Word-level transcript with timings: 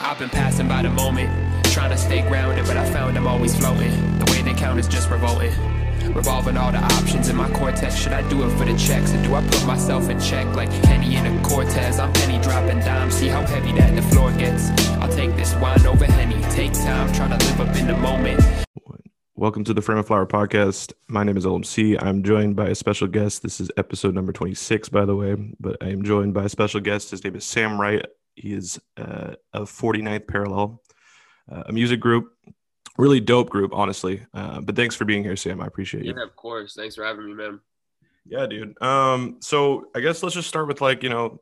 I've 0.00 0.18
been 0.18 0.30
passing 0.30 0.68
by 0.68 0.82
the 0.82 0.90
moment, 0.90 1.28
trying 1.66 1.90
to 1.90 1.96
stay 1.96 2.22
grounded, 2.22 2.66
but 2.66 2.76
I 2.76 2.88
found 2.90 3.16
I'm 3.16 3.26
always 3.26 3.56
floating. 3.56 3.90
The 4.18 4.30
way 4.30 4.42
they 4.42 4.54
count 4.54 4.78
is 4.78 4.86
just 4.86 5.10
revolting. 5.10 5.52
Revolving 6.14 6.56
all 6.56 6.72
the 6.72 6.78
options 6.78 7.28
in 7.28 7.36
my 7.36 7.50
cortex. 7.50 7.96
Should 7.96 8.12
I 8.12 8.26
do 8.28 8.44
it 8.44 8.50
for 8.56 8.64
the 8.64 8.76
checks 8.78 9.12
or 9.12 9.22
do 9.22 9.34
I 9.34 9.42
put 9.42 9.66
myself 9.66 10.08
in 10.08 10.20
check 10.20 10.46
like 10.54 10.70
Kenny 10.84 11.16
in 11.16 11.26
a 11.26 11.42
Cortez? 11.42 11.98
I'm 11.98 12.12
penny 12.12 12.40
dropping 12.40 12.80
dimes. 12.80 13.14
See 13.14 13.28
how 13.28 13.44
heavy 13.44 13.72
that 13.72 13.94
the 13.94 14.02
floor 14.02 14.32
gets. 14.32 14.70
I'll 15.00 15.12
take 15.12 15.34
this 15.36 15.54
wine 15.56 15.84
over 15.86 16.04
Henny. 16.04 16.40
Take 16.54 16.72
time, 16.72 17.12
try 17.12 17.28
to 17.28 17.46
live 17.46 17.60
up 17.60 17.76
in 17.76 17.88
the 17.88 17.96
moment. 17.96 18.40
Welcome 19.34 19.62
to 19.64 19.74
the 19.74 19.82
Frame 19.82 19.98
of 19.98 20.06
Flower 20.06 20.26
podcast. 20.26 20.92
My 21.06 21.22
name 21.22 21.36
is 21.36 21.44
LMC. 21.44 21.96
I'm 22.00 22.22
joined 22.22 22.56
by 22.56 22.68
a 22.68 22.74
special 22.74 23.06
guest. 23.06 23.42
This 23.42 23.60
is 23.60 23.70
episode 23.76 24.14
number 24.14 24.32
26, 24.32 24.88
by 24.88 25.04
the 25.04 25.14
way, 25.14 25.36
but 25.60 25.76
I 25.80 25.90
am 25.90 26.02
joined 26.02 26.34
by 26.34 26.44
a 26.44 26.48
special 26.48 26.80
guest. 26.80 27.10
His 27.10 27.22
name 27.22 27.36
is 27.36 27.44
Sam 27.44 27.80
Wright. 27.80 28.04
He 28.38 28.52
is 28.52 28.80
uh, 28.96 29.34
of 29.52 29.70
49th 29.70 30.26
Parallel, 30.26 30.82
uh, 31.50 31.64
a 31.66 31.72
music 31.72 32.00
group, 32.00 32.32
really 32.96 33.20
dope 33.20 33.50
group, 33.50 33.72
honestly. 33.74 34.24
Uh, 34.34 34.60
but 34.60 34.76
thanks 34.76 34.94
for 34.94 35.04
being 35.04 35.22
here, 35.22 35.36
Sam. 35.36 35.60
I 35.60 35.66
appreciate 35.66 36.04
you. 36.04 36.14
Yeah, 36.16 36.24
of 36.24 36.36
course. 36.36 36.74
Thanks 36.74 36.94
for 36.94 37.04
having 37.04 37.26
me, 37.26 37.34
man. 37.34 37.60
Yeah, 38.26 38.46
dude. 38.46 38.80
Um, 38.82 39.38
so 39.40 39.88
I 39.94 40.00
guess 40.00 40.22
let's 40.22 40.34
just 40.34 40.48
start 40.48 40.68
with 40.68 40.80
like, 40.80 41.02
you 41.02 41.08
know, 41.08 41.40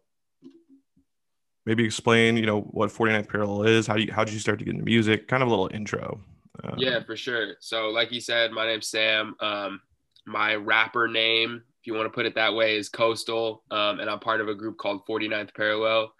maybe 1.65 1.85
explain, 1.85 2.37
you 2.37 2.47
know, 2.47 2.61
what 2.61 2.91
49th 2.91 3.29
Parallel 3.29 3.65
is. 3.65 3.87
How 3.87 3.95
do 3.95 4.03
you 4.03 4.13
how 4.13 4.25
did 4.25 4.33
you 4.33 4.41
start 4.41 4.59
to 4.61 4.65
get 4.65 4.73
into 4.73 4.85
music? 4.85 5.29
Kind 5.29 5.43
of 5.43 5.49
a 5.49 5.51
little 5.51 5.71
intro. 5.73 6.21
Um, 6.65 6.75
yeah, 6.79 7.03
for 7.03 7.17
sure. 7.17 7.55
So, 7.61 7.89
like 7.89 8.13
you 8.13 8.21
said, 8.21 8.53
my 8.53 8.67
name's 8.67 8.89
Sam. 8.89 9.35
Um, 9.41 9.81
my 10.27 10.55
rapper 10.55 11.09
name, 11.09 11.63
if 11.81 11.87
you 11.87 11.95
want 11.95 12.07
to 12.07 12.15
put 12.15 12.27
it 12.27 12.35
that 12.37 12.55
way, 12.55 12.77
is 12.77 12.89
Coastal, 12.89 13.63
um, 13.71 14.01
and 14.01 14.09
I'm 14.09 14.21
part 14.21 14.41
of 14.41 14.49
a 14.49 14.55
group 14.55 14.79
called 14.79 15.07
49th 15.07 15.55
Parallel. 15.55 16.13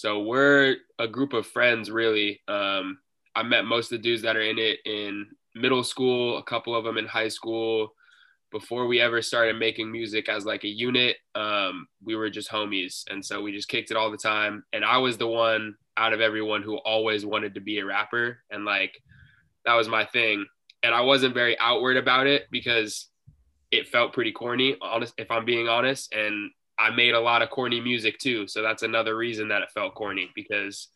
So 0.00 0.20
we're 0.20 0.76
a 0.98 1.06
group 1.06 1.34
of 1.34 1.46
friends, 1.46 1.90
really. 1.90 2.40
Um, 2.48 3.00
I 3.36 3.42
met 3.42 3.66
most 3.66 3.92
of 3.92 3.98
the 3.98 4.02
dudes 4.02 4.22
that 4.22 4.34
are 4.34 4.40
in 4.40 4.58
it 4.58 4.78
in 4.86 5.26
middle 5.54 5.84
school, 5.84 6.38
a 6.38 6.42
couple 6.42 6.74
of 6.74 6.84
them 6.84 6.96
in 6.96 7.04
high 7.04 7.28
school. 7.28 7.92
Before 8.50 8.86
we 8.86 8.98
ever 8.98 9.20
started 9.20 9.58
making 9.58 9.92
music 9.92 10.30
as 10.30 10.46
like 10.46 10.64
a 10.64 10.68
unit, 10.68 11.18
um, 11.34 11.86
we 12.02 12.16
were 12.16 12.30
just 12.30 12.50
homies, 12.50 13.04
and 13.10 13.22
so 13.22 13.42
we 13.42 13.52
just 13.52 13.68
kicked 13.68 13.90
it 13.90 13.96
all 13.98 14.10
the 14.10 14.16
time. 14.16 14.64
And 14.72 14.86
I 14.86 14.96
was 14.96 15.18
the 15.18 15.26
one 15.26 15.74
out 15.98 16.14
of 16.14 16.22
everyone 16.22 16.62
who 16.62 16.78
always 16.78 17.26
wanted 17.26 17.52
to 17.56 17.60
be 17.60 17.78
a 17.78 17.84
rapper, 17.84 18.38
and 18.50 18.64
like 18.64 19.02
that 19.66 19.74
was 19.74 19.86
my 19.86 20.06
thing. 20.06 20.46
And 20.82 20.94
I 20.94 21.02
wasn't 21.02 21.34
very 21.34 21.58
outward 21.58 21.98
about 21.98 22.26
it 22.26 22.46
because 22.50 23.08
it 23.70 23.86
felt 23.86 24.14
pretty 24.14 24.32
corny, 24.32 24.78
honest 24.80 25.12
if 25.18 25.30
I'm 25.30 25.44
being 25.44 25.68
honest. 25.68 26.14
And 26.14 26.52
I 26.80 26.90
made 26.90 27.14
a 27.14 27.20
lot 27.20 27.42
of 27.42 27.50
corny 27.50 27.80
music 27.80 28.18
too. 28.18 28.48
So 28.48 28.62
that's 28.62 28.82
another 28.82 29.16
reason 29.16 29.48
that 29.48 29.62
it 29.62 29.70
felt 29.70 29.94
corny 29.94 30.30
because 30.34 30.88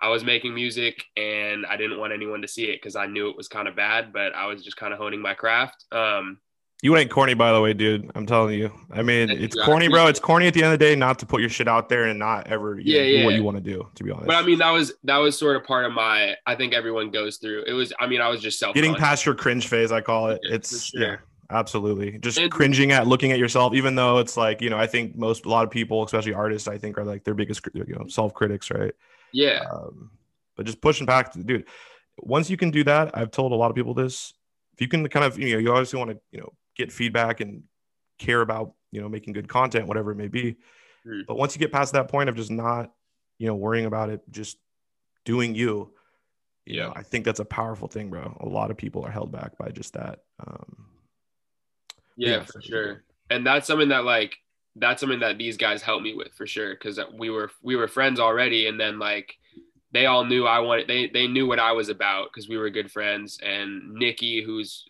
I 0.00 0.08
was 0.08 0.24
making 0.24 0.54
music 0.54 1.04
and 1.16 1.66
I 1.66 1.76
didn't 1.76 1.98
want 1.98 2.12
anyone 2.12 2.42
to 2.42 2.48
see 2.48 2.64
it 2.64 2.80
because 2.80 2.96
I 2.96 3.06
knew 3.06 3.28
it 3.30 3.36
was 3.36 3.48
kind 3.48 3.68
of 3.68 3.74
bad, 3.74 4.12
but 4.12 4.34
I 4.34 4.46
was 4.46 4.62
just 4.62 4.76
kind 4.76 4.92
of 4.92 4.98
honing 4.98 5.20
my 5.20 5.34
craft. 5.34 5.84
Um, 5.92 6.38
you 6.82 6.94
ain't 6.98 7.10
corny, 7.10 7.32
by 7.32 7.50
the 7.50 7.60
way, 7.62 7.72
dude. 7.72 8.10
I'm 8.14 8.26
telling 8.26 8.58
you. 8.58 8.70
I 8.90 9.00
mean, 9.00 9.30
it's 9.30 9.56
corny, 9.64 9.88
bro. 9.88 10.06
It's 10.06 10.20
corny 10.20 10.48
at 10.48 10.52
the 10.52 10.62
end 10.62 10.74
of 10.74 10.78
the 10.78 10.84
day 10.84 10.94
not 10.94 11.18
to 11.20 11.26
put 11.26 11.40
your 11.40 11.48
shit 11.48 11.66
out 11.66 11.88
there 11.88 12.04
and 12.04 12.18
not 12.18 12.46
ever 12.48 12.78
yeah, 12.78 12.98
know, 12.98 13.06
yeah. 13.06 13.18
do 13.20 13.24
what 13.24 13.34
you 13.36 13.42
want 13.42 13.56
to 13.56 13.62
do. 13.62 13.88
To 13.94 14.04
be 14.04 14.10
honest, 14.10 14.26
but 14.26 14.36
I 14.36 14.42
mean, 14.44 14.58
that 14.58 14.70
was 14.70 14.92
that 15.04 15.16
was 15.16 15.38
sort 15.38 15.56
of 15.56 15.64
part 15.64 15.86
of 15.86 15.92
my. 15.92 16.34
I 16.46 16.56
think 16.56 16.74
everyone 16.74 17.10
goes 17.10 17.38
through. 17.38 17.64
It 17.66 17.72
was. 17.72 17.94
I 17.98 18.06
mean, 18.06 18.20
I 18.20 18.28
was 18.28 18.42
just 18.42 18.58
self 18.58 18.74
getting 18.74 18.94
past 18.96 19.24
your 19.24 19.34
cringe 19.34 19.66
phase. 19.66 19.92
I 19.92 20.02
call 20.02 20.28
it. 20.28 20.40
Yeah, 20.42 20.56
it's 20.56 20.84
sure. 20.84 21.00
yeah, 21.00 21.16
absolutely. 21.50 22.18
Just 22.18 22.38
and, 22.38 22.50
cringing 22.50 22.92
at 22.92 23.06
looking 23.06 23.32
at 23.32 23.38
yourself, 23.38 23.74
even 23.74 23.94
though 23.94 24.18
it's 24.18 24.36
like 24.36 24.60
you 24.60 24.70
know. 24.70 24.78
I 24.78 24.86
think 24.86 25.16
most 25.16 25.44
a 25.44 25.48
lot 25.48 25.64
of 25.64 25.70
people, 25.70 26.04
especially 26.04 26.34
artists, 26.34 26.68
I 26.68 26.78
think 26.78 26.98
are 26.98 27.04
like 27.04 27.24
their 27.24 27.34
biggest 27.34 27.66
you 27.74 27.84
know 27.88 28.06
self 28.08 28.34
critics, 28.34 28.70
right? 28.70 28.92
Yeah. 29.32 29.64
Um, 29.72 30.10
but 30.56 30.66
just 30.66 30.80
pushing 30.80 31.06
back, 31.06 31.32
dude. 31.32 31.66
Once 32.18 32.48
you 32.48 32.56
can 32.56 32.70
do 32.70 32.84
that, 32.84 33.16
I've 33.16 33.30
told 33.30 33.52
a 33.52 33.56
lot 33.56 33.70
of 33.70 33.76
people 33.76 33.94
this. 33.94 34.32
If 34.74 34.80
you 34.80 34.88
can 34.88 35.08
kind 35.08 35.24
of 35.24 35.38
you 35.38 35.52
know 35.54 35.58
you 35.58 35.70
obviously 35.70 35.98
want 35.98 36.10
to 36.10 36.20
you 36.30 36.40
know 36.40 36.52
get 36.76 36.92
feedback 36.92 37.40
and 37.40 37.64
care 38.18 38.40
about 38.40 38.72
you 38.90 39.00
know 39.00 39.08
making 39.08 39.32
good 39.32 39.48
content 39.48 39.86
whatever 39.86 40.12
it 40.12 40.16
may 40.16 40.28
be 40.28 40.56
mm. 41.06 41.26
but 41.26 41.36
once 41.36 41.54
you 41.54 41.58
get 41.58 41.72
past 41.72 41.92
that 41.92 42.08
point 42.08 42.28
of 42.28 42.36
just 42.36 42.50
not 42.50 42.92
you 43.38 43.46
know 43.46 43.54
worrying 43.54 43.86
about 43.86 44.10
it 44.10 44.22
just 44.30 44.58
doing 45.24 45.54
you 45.54 45.92
you 46.64 46.76
yeah 46.76 46.86
know, 46.86 46.92
i 46.94 47.02
think 47.02 47.24
that's 47.24 47.40
a 47.40 47.44
powerful 47.44 47.88
thing 47.88 48.08
bro 48.08 48.36
a 48.40 48.46
lot 48.46 48.70
of 48.70 48.76
people 48.76 49.04
are 49.04 49.10
held 49.10 49.32
back 49.32 49.58
by 49.58 49.68
just 49.68 49.94
that 49.94 50.20
um 50.46 50.86
yeah, 52.16 52.30
yeah 52.30 52.44
for 52.44 52.60
sure 52.60 53.02
and 53.30 53.46
that's 53.46 53.66
something 53.66 53.88
that 53.88 54.04
like 54.04 54.36
that's 54.76 55.00
something 55.00 55.20
that 55.20 55.38
these 55.38 55.56
guys 55.56 55.82
helped 55.82 56.02
me 56.02 56.14
with 56.14 56.32
for 56.34 56.46
sure 56.46 56.74
because 56.74 56.98
we 57.16 57.30
were 57.30 57.50
we 57.62 57.76
were 57.76 57.88
friends 57.88 58.18
already 58.18 58.66
and 58.66 58.78
then 58.78 58.98
like 58.98 59.34
they 59.92 60.06
all 60.06 60.24
knew 60.24 60.46
I 60.46 60.58
wanted 60.58 60.88
they 60.88 61.08
they 61.08 61.26
knew 61.26 61.46
what 61.46 61.60
I 61.60 61.72
was 61.72 61.88
about 61.88 62.28
because 62.32 62.48
we 62.48 62.56
were 62.56 62.70
good 62.70 62.90
friends 62.90 63.38
and 63.42 63.94
Nikki 63.94 64.42
who's 64.42 64.84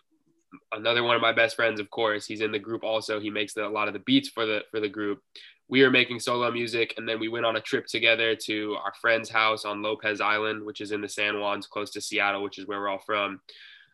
another 0.71 1.03
one 1.03 1.15
of 1.15 1.21
my 1.21 1.31
best 1.31 1.55
friends, 1.55 1.79
of 1.79 1.89
course, 1.89 2.25
he's 2.25 2.41
in 2.41 2.51
the 2.51 2.59
group 2.59 2.83
also. 2.83 3.19
He 3.19 3.29
makes 3.29 3.53
the, 3.53 3.65
a 3.65 3.69
lot 3.69 3.87
of 3.87 3.93
the 3.93 3.99
beats 3.99 4.29
for 4.29 4.45
the 4.45 4.61
for 4.71 4.79
the 4.79 4.89
group. 4.89 5.21
We 5.67 5.81
were 5.81 5.89
making 5.89 6.19
solo 6.19 6.51
music, 6.51 6.93
and 6.97 7.09
then 7.09 7.19
we 7.19 7.27
went 7.27 7.45
on 7.45 7.55
a 7.55 7.61
trip 7.61 7.87
together 7.87 8.35
to 8.45 8.77
our 8.83 8.93
friend's 9.01 9.29
house 9.29 9.65
on 9.65 9.81
Lopez 9.81 10.21
Island, 10.21 10.63
which 10.63 10.79
is 10.79 10.91
in 10.91 11.01
the 11.01 11.09
San 11.09 11.33
Juans, 11.33 11.67
close 11.67 11.89
to 11.91 12.01
Seattle, 12.01 12.43
which 12.43 12.59
is 12.59 12.67
where 12.67 12.79
we're 12.79 12.89
all 12.89 12.99
from. 12.99 13.41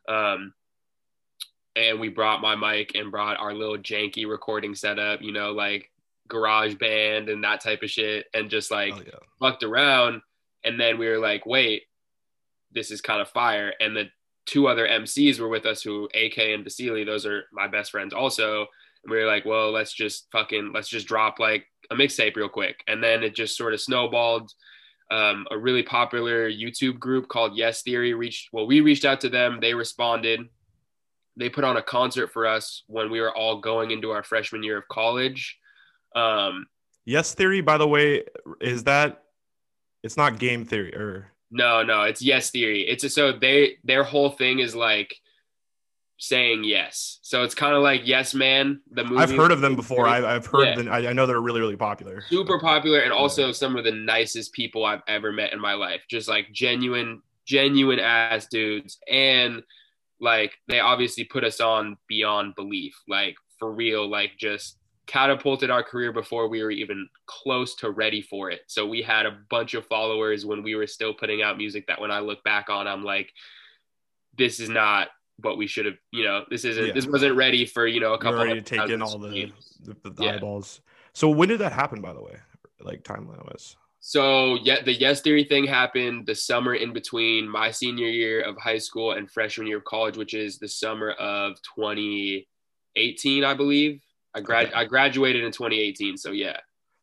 Um, 0.09 0.53
and 1.75 1.99
we 1.99 2.09
brought 2.09 2.41
my 2.41 2.55
mic 2.55 2.95
and 2.95 3.11
brought 3.11 3.39
our 3.39 3.53
little 3.53 3.77
janky 3.77 4.27
recording 4.27 4.75
setup, 4.75 5.21
you 5.21 5.31
know, 5.31 5.51
like 5.51 5.89
GarageBand 6.29 7.31
and 7.31 7.43
that 7.43 7.61
type 7.61 7.83
of 7.83 7.89
shit, 7.89 8.25
and 8.33 8.49
just 8.49 8.71
like 8.71 8.93
oh, 8.93 9.01
yeah. 9.05 9.19
fucked 9.39 9.63
around. 9.63 10.21
And 10.63 10.79
then 10.79 10.97
we 10.97 11.07
were 11.07 11.19
like, 11.19 11.45
wait, 11.45 11.83
this 12.71 12.91
is 12.91 13.01
kind 13.01 13.21
of 13.21 13.29
fire. 13.29 13.73
And 13.79 13.95
the 13.95 14.09
two 14.45 14.67
other 14.67 14.87
MCs 14.87 15.39
were 15.39 15.47
with 15.47 15.65
us 15.65 15.81
who 15.81 16.09
AK 16.13 16.37
and 16.37 16.63
Vasily, 16.63 17.03
those 17.03 17.25
are 17.25 17.45
my 17.51 17.67
best 17.67 17.91
friends 17.91 18.13
also. 18.13 18.67
And 19.03 19.11
we 19.11 19.17
were 19.17 19.25
like, 19.25 19.45
well, 19.45 19.71
let's 19.71 19.93
just 19.93 20.27
fucking 20.31 20.71
let's 20.73 20.89
just 20.89 21.07
drop 21.07 21.39
like 21.39 21.65
a 21.89 21.95
mixtape 21.95 22.35
real 22.35 22.49
quick. 22.49 22.83
And 22.87 23.03
then 23.03 23.23
it 23.23 23.35
just 23.35 23.57
sort 23.57 23.73
of 23.73 23.81
snowballed. 23.81 24.51
Um, 25.09 25.45
a 25.51 25.57
really 25.57 25.83
popular 25.83 26.49
YouTube 26.49 26.97
group 26.97 27.27
called 27.27 27.57
Yes 27.57 27.81
Theory 27.81 28.13
reached 28.13 28.47
well, 28.53 28.65
we 28.65 28.79
reached 28.79 29.03
out 29.03 29.19
to 29.21 29.29
them, 29.29 29.59
they 29.59 29.73
responded. 29.73 30.47
They 31.37 31.49
put 31.49 31.63
on 31.63 31.77
a 31.77 31.81
concert 31.81 32.27
for 32.27 32.45
us 32.45 32.83
when 32.87 33.09
we 33.09 33.21
were 33.21 33.35
all 33.35 33.59
going 33.59 33.91
into 33.91 34.11
our 34.11 34.23
freshman 34.23 34.63
year 34.63 34.77
of 34.77 34.87
college. 34.87 35.57
Um, 36.15 36.67
yes 37.05 37.33
Theory, 37.33 37.61
by 37.61 37.77
the 37.77 37.87
way, 37.87 38.23
is 38.59 38.83
that 38.83 39.23
it's 40.03 40.17
not 40.17 40.39
game 40.39 40.65
theory 40.65 40.93
or 40.95 41.31
no, 41.51 41.83
no, 41.83 42.03
it's 42.03 42.21
yes 42.21 42.49
theory. 42.49 42.87
It's 42.87 43.03
a, 43.03 43.09
so 43.09 43.33
they 43.33 43.77
their 43.83 44.03
whole 44.03 44.29
thing 44.29 44.59
is 44.59 44.73
like 44.73 45.15
saying 46.21 46.63
yes. 46.63 47.19
So 47.23 47.43
it's 47.43 47.55
kind 47.55 47.75
of 47.75 47.81
like 47.81 48.01
Yes 48.05 48.33
Man, 48.33 48.79
the 48.91 49.03
movie. 49.03 49.21
I've 49.21 49.31
heard 49.31 49.51
of 49.51 49.59
them 49.59 49.75
before. 49.75 50.07
I, 50.07 50.21
have 50.33 50.45
heard 50.45 50.67
yeah. 50.67 50.75
them. 50.75 50.89
I, 50.89 51.07
I, 51.07 51.13
know 51.13 51.25
they're 51.25 51.41
really, 51.41 51.59
really 51.59 51.75
popular. 51.75 52.23
Super 52.29 52.59
popular, 52.59 52.99
and 52.99 53.11
also 53.11 53.47
yeah. 53.47 53.53
some 53.53 53.75
of 53.75 53.83
the 53.83 53.91
nicest 53.91 54.53
people 54.53 54.85
I've 54.85 55.01
ever 55.07 55.31
met 55.31 55.51
in 55.51 55.59
my 55.59 55.73
life. 55.73 56.01
Just 56.09 56.29
like 56.29 56.51
genuine, 56.51 57.21
genuine 57.45 57.99
ass 57.99 58.47
dudes, 58.47 58.99
and 59.11 59.63
like 60.21 60.53
they 60.67 60.79
obviously 60.79 61.25
put 61.25 61.43
us 61.43 61.59
on 61.59 61.97
beyond 62.07 62.55
belief. 62.55 62.95
Like 63.07 63.35
for 63.59 63.71
real, 63.71 64.07
like 64.07 64.31
just 64.37 64.77
catapulted 65.07 65.69
our 65.69 65.83
career 65.83 66.13
before 66.13 66.47
we 66.47 66.63
were 66.63 66.71
even 66.71 67.09
close 67.25 67.75
to 67.75 67.89
ready 67.89 68.21
for 68.21 68.49
it. 68.49 68.61
So 68.67 68.87
we 68.87 69.01
had 69.01 69.25
a 69.25 69.37
bunch 69.49 69.73
of 69.73 69.85
followers 69.87 70.45
when 70.45 70.63
we 70.63 70.75
were 70.75 70.87
still 70.87 71.13
putting 71.13 71.41
out 71.41 71.57
music 71.57 71.87
that 71.87 71.99
when 71.99 72.11
I 72.11 72.19
look 72.19 72.43
back 72.43 72.69
on, 72.69 72.87
I'm 72.87 73.03
like, 73.03 73.33
this 74.37 74.59
is 74.59 74.69
not 74.69 75.09
what 75.37 75.57
we 75.57 75.67
should 75.67 75.85
have, 75.85 75.95
you 76.11 76.23
know, 76.23 76.45
this 76.49 76.63
isn't, 76.63 76.87
yeah. 76.87 76.93
this 76.93 77.07
wasn't 77.07 77.35
ready 77.35 77.65
for, 77.65 77.87
you 77.87 77.99
know, 77.99 78.13
a 78.13 78.19
couple 78.19 78.41
of 78.41 78.63
taking 78.63 79.01
all 79.01 79.17
the, 79.17 79.51
the, 79.83 80.09
the 80.09 80.23
yeah. 80.23 80.35
eyeballs. 80.35 80.81
So 81.13 81.29
when 81.29 81.49
did 81.49 81.59
that 81.59 81.73
happen, 81.73 81.99
by 81.99 82.13
the 82.13 82.21
way? 82.21 82.37
Like 82.79 83.03
timeline 83.03 83.43
was. 83.51 83.75
So 84.03 84.57
yeah, 84.63 84.81
the 84.81 84.93
Yes 84.93 85.21
Theory 85.21 85.43
thing 85.43 85.65
happened 85.65 86.25
the 86.25 86.33
summer 86.33 86.73
in 86.73 86.91
between 86.91 87.47
my 87.47 87.69
senior 87.69 88.07
year 88.07 88.41
of 88.41 88.57
high 88.57 88.79
school 88.79 89.11
and 89.11 89.29
freshman 89.29 89.67
year 89.67 89.77
of 89.77 89.83
college, 89.85 90.17
which 90.17 90.33
is 90.33 90.57
the 90.57 90.67
summer 90.67 91.11
of 91.11 91.55
2018, 91.75 93.43
I 93.43 93.53
believe. 93.53 94.01
I 94.33 94.41
grad 94.41 94.67
okay. 94.67 94.75
I 94.75 94.85
graduated 94.85 95.43
in 95.43 95.51
2018, 95.51 96.17
so 96.17 96.31
yeah. 96.31 96.57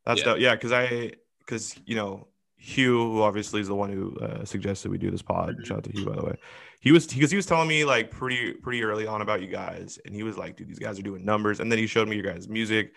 That's 0.04 0.20
yeah. 0.20 0.24
dope. 0.24 0.40
Yeah, 0.40 0.54
because 0.56 0.72
I 0.72 1.12
because 1.38 1.78
you 1.86 1.94
know 1.94 2.26
Hugh, 2.56 3.12
who 3.12 3.22
obviously 3.22 3.60
is 3.60 3.68
the 3.68 3.76
one 3.76 3.92
who 3.92 4.16
uh, 4.16 4.44
suggested 4.44 4.90
we 4.90 4.98
do 4.98 5.12
this 5.12 5.22
pod. 5.22 5.50
Mm-hmm. 5.50 5.64
Shout 5.64 5.78
out 5.78 5.84
to 5.84 5.92
Hugh, 5.92 6.04
by 6.04 6.16
the 6.16 6.24
way. 6.24 6.34
He 6.80 6.90
was 6.90 7.06
because 7.06 7.30
he 7.30 7.36
was 7.36 7.46
telling 7.46 7.68
me 7.68 7.84
like 7.84 8.10
pretty 8.10 8.54
pretty 8.54 8.82
early 8.82 9.06
on 9.06 9.22
about 9.22 9.40
you 9.40 9.46
guys, 9.48 10.00
and 10.04 10.12
he 10.12 10.24
was 10.24 10.36
like, 10.36 10.56
"Dude, 10.56 10.68
these 10.68 10.80
guys 10.80 10.98
are 10.98 11.02
doing 11.02 11.24
numbers." 11.24 11.60
And 11.60 11.70
then 11.70 11.78
he 11.78 11.86
showed 11.86 12.08
me 12.08 12.16
your 12.16 12.24
guys' 12.24 12.48
music. 12.48 12.92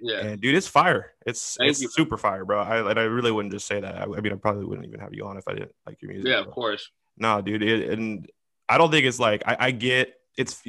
Yeah, 0.00 0.18
and 0.20 0.40
dude, 0.40 0.54
it's 0.54 0.66
fire. 0.66 1.12
It's 1.24 1.56
Thank 1.56 1.70
it's 1.70 1.82
you. 1.82 1.88
super 1.88 2.16
fire, 2.16 2.44
bro. 2.44 2.60
I 2.60 2.90
and 2.90 2.98
I 2.98 3.04
really 3.04 3.32
wouldn't 3.32 3.52
just 3.52 3.66
say 3.66 3.80
that. 3.80 3.96
I, 3.96 4.02
I, 4.02 4.20
mean, 4.20 4.32
I 4.32 4.36
probably 4.36 4.64
wouldn't 4.64 4.86
even 4.86 5.00
have 5.00 5.14
you 5.14 5.26
on 5.26 5.36
if 5.36 5.48
I 5.48 5.54
didn't 5.54 5.74
like 5.86 6.02
your 6.02 6.10
music. 6.10 6.28
Yeah, 6.28 6.42
bro. 6.42 6.48
of 6.48 6.54
course. 6.54 6.90
No, 7.16 7.40
dude, 7.40 7.62
it, 7.62 7.90
and 7.90 8.30
I 8.68 8.78
don't 8.78 8.90
think 8.90 9.06
it's 9.06 9.18
like 9.18 9.42
I, 9.46 9.56
I 9.58 9.70
get 9.70 10.14
it's 10.36 10.62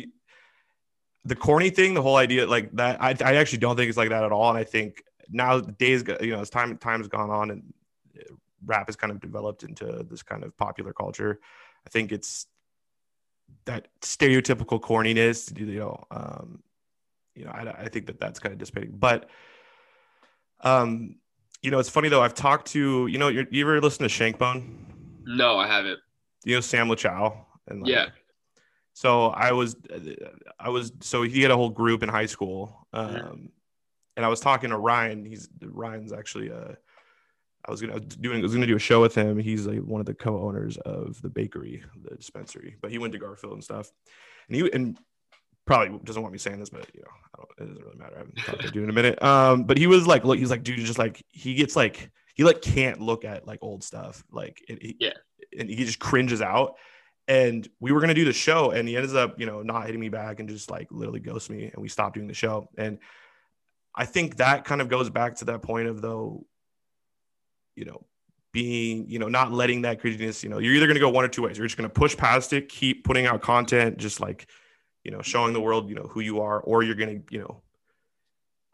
the 1.25 1.35
corny 1.35 1.69
thing, 1.69 1.94
the 1.94 2.01
whole 2.01 2.15
idea 2.15 2.47
like 2.47 2.71
that, 2.74 3.01
I, 3.01 3.15
I 3.24 3.35
actually 3.35 3.57
don't 3.59 3.75
think 3.75 3.89
it's 3.89 3.97
like 3.97 4.09
that 4.09 4.24
at 4.24 4.31
all. 4.31 4.50
And 4.50 4.57
I 4.57 4.63
think 4.63 5.03
now 5.29 5.59
days, 5.59 6.03
you 6.21 6.31
know, 6.31 6.39
as 6.39 6.50
time 6.50 6.77
time's 6.77 7.09
gone 7.09 7.29
on 7.29 7.51
and 7.51 7.74
rap 8.65 8.88
has 8.88 8.95
kind 8.95 9.12
of 9.12 9.19
developed 9.19 9.63
into 9.63 10.06
this 10.09 10.24
kind 10.24 10.44
of 10.44 10.56
popular 10.57 10.94
culture. 10.94 11.39
I 11.85 11.89
think 11.89 12.12
it's 12.12 12.47
that 13.65 13.89
stereotypical 14.01 14.79
corniness, 14.79 15.57
you 15.57 15.65
know, 15.79 16.03
um, 16.12 16.63
you 17.38 17.45
know, 17.45 17.51
I, 17.51 17.84
I 17.84 17.88
think 17.89 18.07
that 18.07 18.19
that's 18.19 18.39
kind 18.39 18.54
of 18.54 18.60
dissipating. 18.60 18.92
But, 18.98 19.30
um, 20.62 21.16
you 21.62 21.72
know, 21.72 21.80
it's 21.80 21.89
funny 21.89 22.10
though. 22.10 22.22
I've 22.22 22.34
talked 22.34 22.68
to, 22.69 23.07
you 23.07 23.18
know, 23.18 23.28
you 23.28 23.62
ever 23.62 23.80
listen 23.81 24.07
to 24.07 24.13
Shankbone? 24.13 24.75
No, 25.25 25.57
I 25.57 25.68
haven't. 25.68 26.00
You 26.44 26.56
know 26.56 26.62
Sam 26.62 26.88
LaChow? 26.88 27.38
And 27.68 27.81
like, 27.81 27.92
yeah. 27.92 28.06
So 28.94 29.28
I 29.28 29.51
was, 29.51 29.75
I 30.60 30.69
was, 30.69 30.92
so 31.01 31.22
he 31.22 31.42
had 31.42 31.51
a 31.51 31.56
whole 31.56 31.69
group 31.69 32.01
in 32.01 32.10
high 32.10 32.25
school, 32.25 32.88
um, 32.94 33.10
mm-hmm. 33.10 33.45
and 34.16 34.25
I 34.25 34.28
was 34.28 34.39
talking 34.39 34.72
to 34.72 34.78
Ryan. 34.78 35.24
He's 35.24 35.50
Ryan's 35.62 36.12
actually 36.12 36.51
uh, 36.51 36.74
I 37.68 37.72
was 37.72 37.81
gonna 37.81 38.00
doing 38.00 38.39
I 38.39 38.42
was 38.42 38.54
gonna 38.54 38.66
do 38.66 38.75
a 38.75 38.80
show 38.80 39.01
with 39.01 39.13
him. 39.13 39.38
He's 39.38 39.68
like 39.68 39.80
one 39.80 40.00
of 40.00 40.06
the 40.06 40.13
co-owners 40.13 40.78
of 40.78 41.22
the 41.22 41.30
bakery, 41.30 41.84
the 42.01 42.16
dispensary, 42.16 42.78
but 42.81 42.92
he 42.92 42.98
went 42.98 43.13
to 43.13 43.19
Garfield 43.19 43.54
and 43.54 43.63
stuff. 43.63 43.92
And 44.48 44.56
he 44.56 44.72
and 44.72 44.98
probably 45.67 45.99
doesn't 46.03 46.21
want 46.21 46.31
me 46.31 46.39
saying 46.39 46.59
this, 46.59 46.69
but 46.69 46.87
you 46.95 47.01
know, 47.01 47.45
it 47.59 47.67
doesn't 47.67 47.83
really 47.83 47.97
matter. 47.97 48.15
I 48.15 48.19
haven't 48.19 48.37
talked 48.37 48.61
to 48.61 48.71
dude 48.71 48.83
in 48.83 48.89
a 48.89 48.93
minute. 48.93 49.21
Um, 49.21 49.65
but 49.65 49.77
he 49.77 49.85
was 49.85 50.07
like, 50.07 50.23
look, 50.23 50.39
he's 50.39 50.49
like, 50.49 50.63
dude, 50.63 50.79
just 50.79 50.97
like 50.97 51.23
he 51.29 51.53
gets 51.53 51.75
like 51.75 52.09
he 52.33 52.43
like 52.43 52.61
can't 52.61 53.01
look 53.01 53.25
at 53.25 53.45
like 53.45 53.59
old 53.61 53.83
stuff, 53.83 54.23
like 54.31 54.63
it, 54.67 54.81
he, 54.81 54.95
yeah, 54.99 55.13
and 55.57 55.69
he 55.69 55.75
just 55.75 55.99
cringes 55.99 56.41
out. 56.41 56.75
And 57.27 57.67
we 57.81 57.91
were 57.91 57.99
gonna 57.99 58.13
do 58.13 58.25
the 58.25 58.33
show, 58.33 58.71
and 58.71 58.87
he 58.87 58.95
ends 58.95 59.13
up, 59.13 59.39
you 59.39 59.45
know, 59.45 59.61
not 59.61 59.85
hitting 59.85 59.99
me 59.99 60.09
back 60.09 60.39
and 60.39 60.47
just 60.47 60.71
like 60.71 60.87
literally 60.89 61.19
ghost 61.19 61.49
me, 61.49 61.65
and 61.65 61.81
we 61.81 61.89
stopped 61.89 62.15
doing 62.15 62.27
the 62.27 62.33
show. 62.33 62.69
And 62.77 62.99
I 63.93 64.05
think 64.05 64.37
that 64.37 64.63
kind 64.63 64.81
of 64.81 64.87
goes 64.87 65.09
back 65.09 65.35
to 65.37 65.45
that 65.45 65.61
point 65.61 65.87
of 65.87 66.01
though, 66.01 66.45
you 67.75 67.83
know, 67.83 68.05
being, 68.53 69.09
you 69.09 69.19
know, 69.19 69.27
not 69.27 69.51
letting 69.51 69.81
that 69.81 69.99
craziness, 69.99 70.43
you 70.43 70.49
know, 70.49 70.59
you're 70.59 70.73
either 70.73 70.87
gonna 70.87 70.99
go 70.99 71.09
one 71.09 71.25
or 71.25 71.27
two 71.27 71.41
ways. 71.41 71.57
You're 71.57 71.67
just 71.67 71.75
gonna 71.75 71.89
push 71.89 72.15
past 72.15 72.53
it, 72.53 72.69
keep 72.69 73.03
putting 73.03 73.25
out 73.25 73.41
content, 73.41 73.97
just 73.97 74.21
like 74.21 74.47
you 75.03 75.11
know, 75.11 75.21
showing 75.21 75.53
the 75.53 75.61
world, 75.61 75.89
you 75.89 75.95
know, 75.95 76.03
who 76.03 76.19
you 76.19 76.41
are, 76.41 76.59
or 76.59 76.83
you're 76.83 76.95
gonna, 76.95 77.19
you 77.29 77.39
know, 77.39 77.61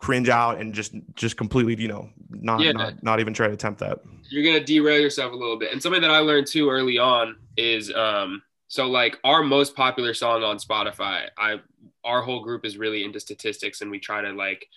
cringe 0.03 0.27
out 0.27 0.59
and 0.59 0.73
just 0.73 0.93
just 1.15 1.37
completely, 1.37 1.75
you 1.81 1.87
know, 1.87 2.09
not 2.29 2.59
yeah. 2.59 2.73
not, 2.73 3.01
not 3.01 3.19
even 3.21 3.33
try 3.33 3.47
to 3.47 3.53
attempt 3.53 3.79
that. 3.79 3.99
You're 4.29 4.43
gonna 4.43 4.65
derail 4.65 4.99
yourself 4.99 5.31
a 5.31 5.35
little 5.35 5.57
bit. 5.57 5.71
And 5.71 5.81
something 5.81 6.01
that 6.01 6.11
I 6.11 6.19
learned 6.19 6.47
too 6.47 6.69
early 6.69 6.97
on 6.97 7.37
is 7.55 7.93
um 7.93 8.41
so 8.67 8.87
like 8.87 9.17
our 9.23 9.43
most 9.43 9.75
popular 9.75 10.13
song 10.13 10.43
on 10.43 10.57
Spotify, 10.57 11.29
I 11.37 11.61
our 12.03 12.21
whole 12.21 12.43
group 12.43 12.65
is 12.65 12.77
really 12.77 13.05
into 13.05 13.19
statistics 13.19 13.81
and 13.81 13.89
we 13.89 13.99
try 13.99 14.21
to 14.21 14.33
like 14.33 14.67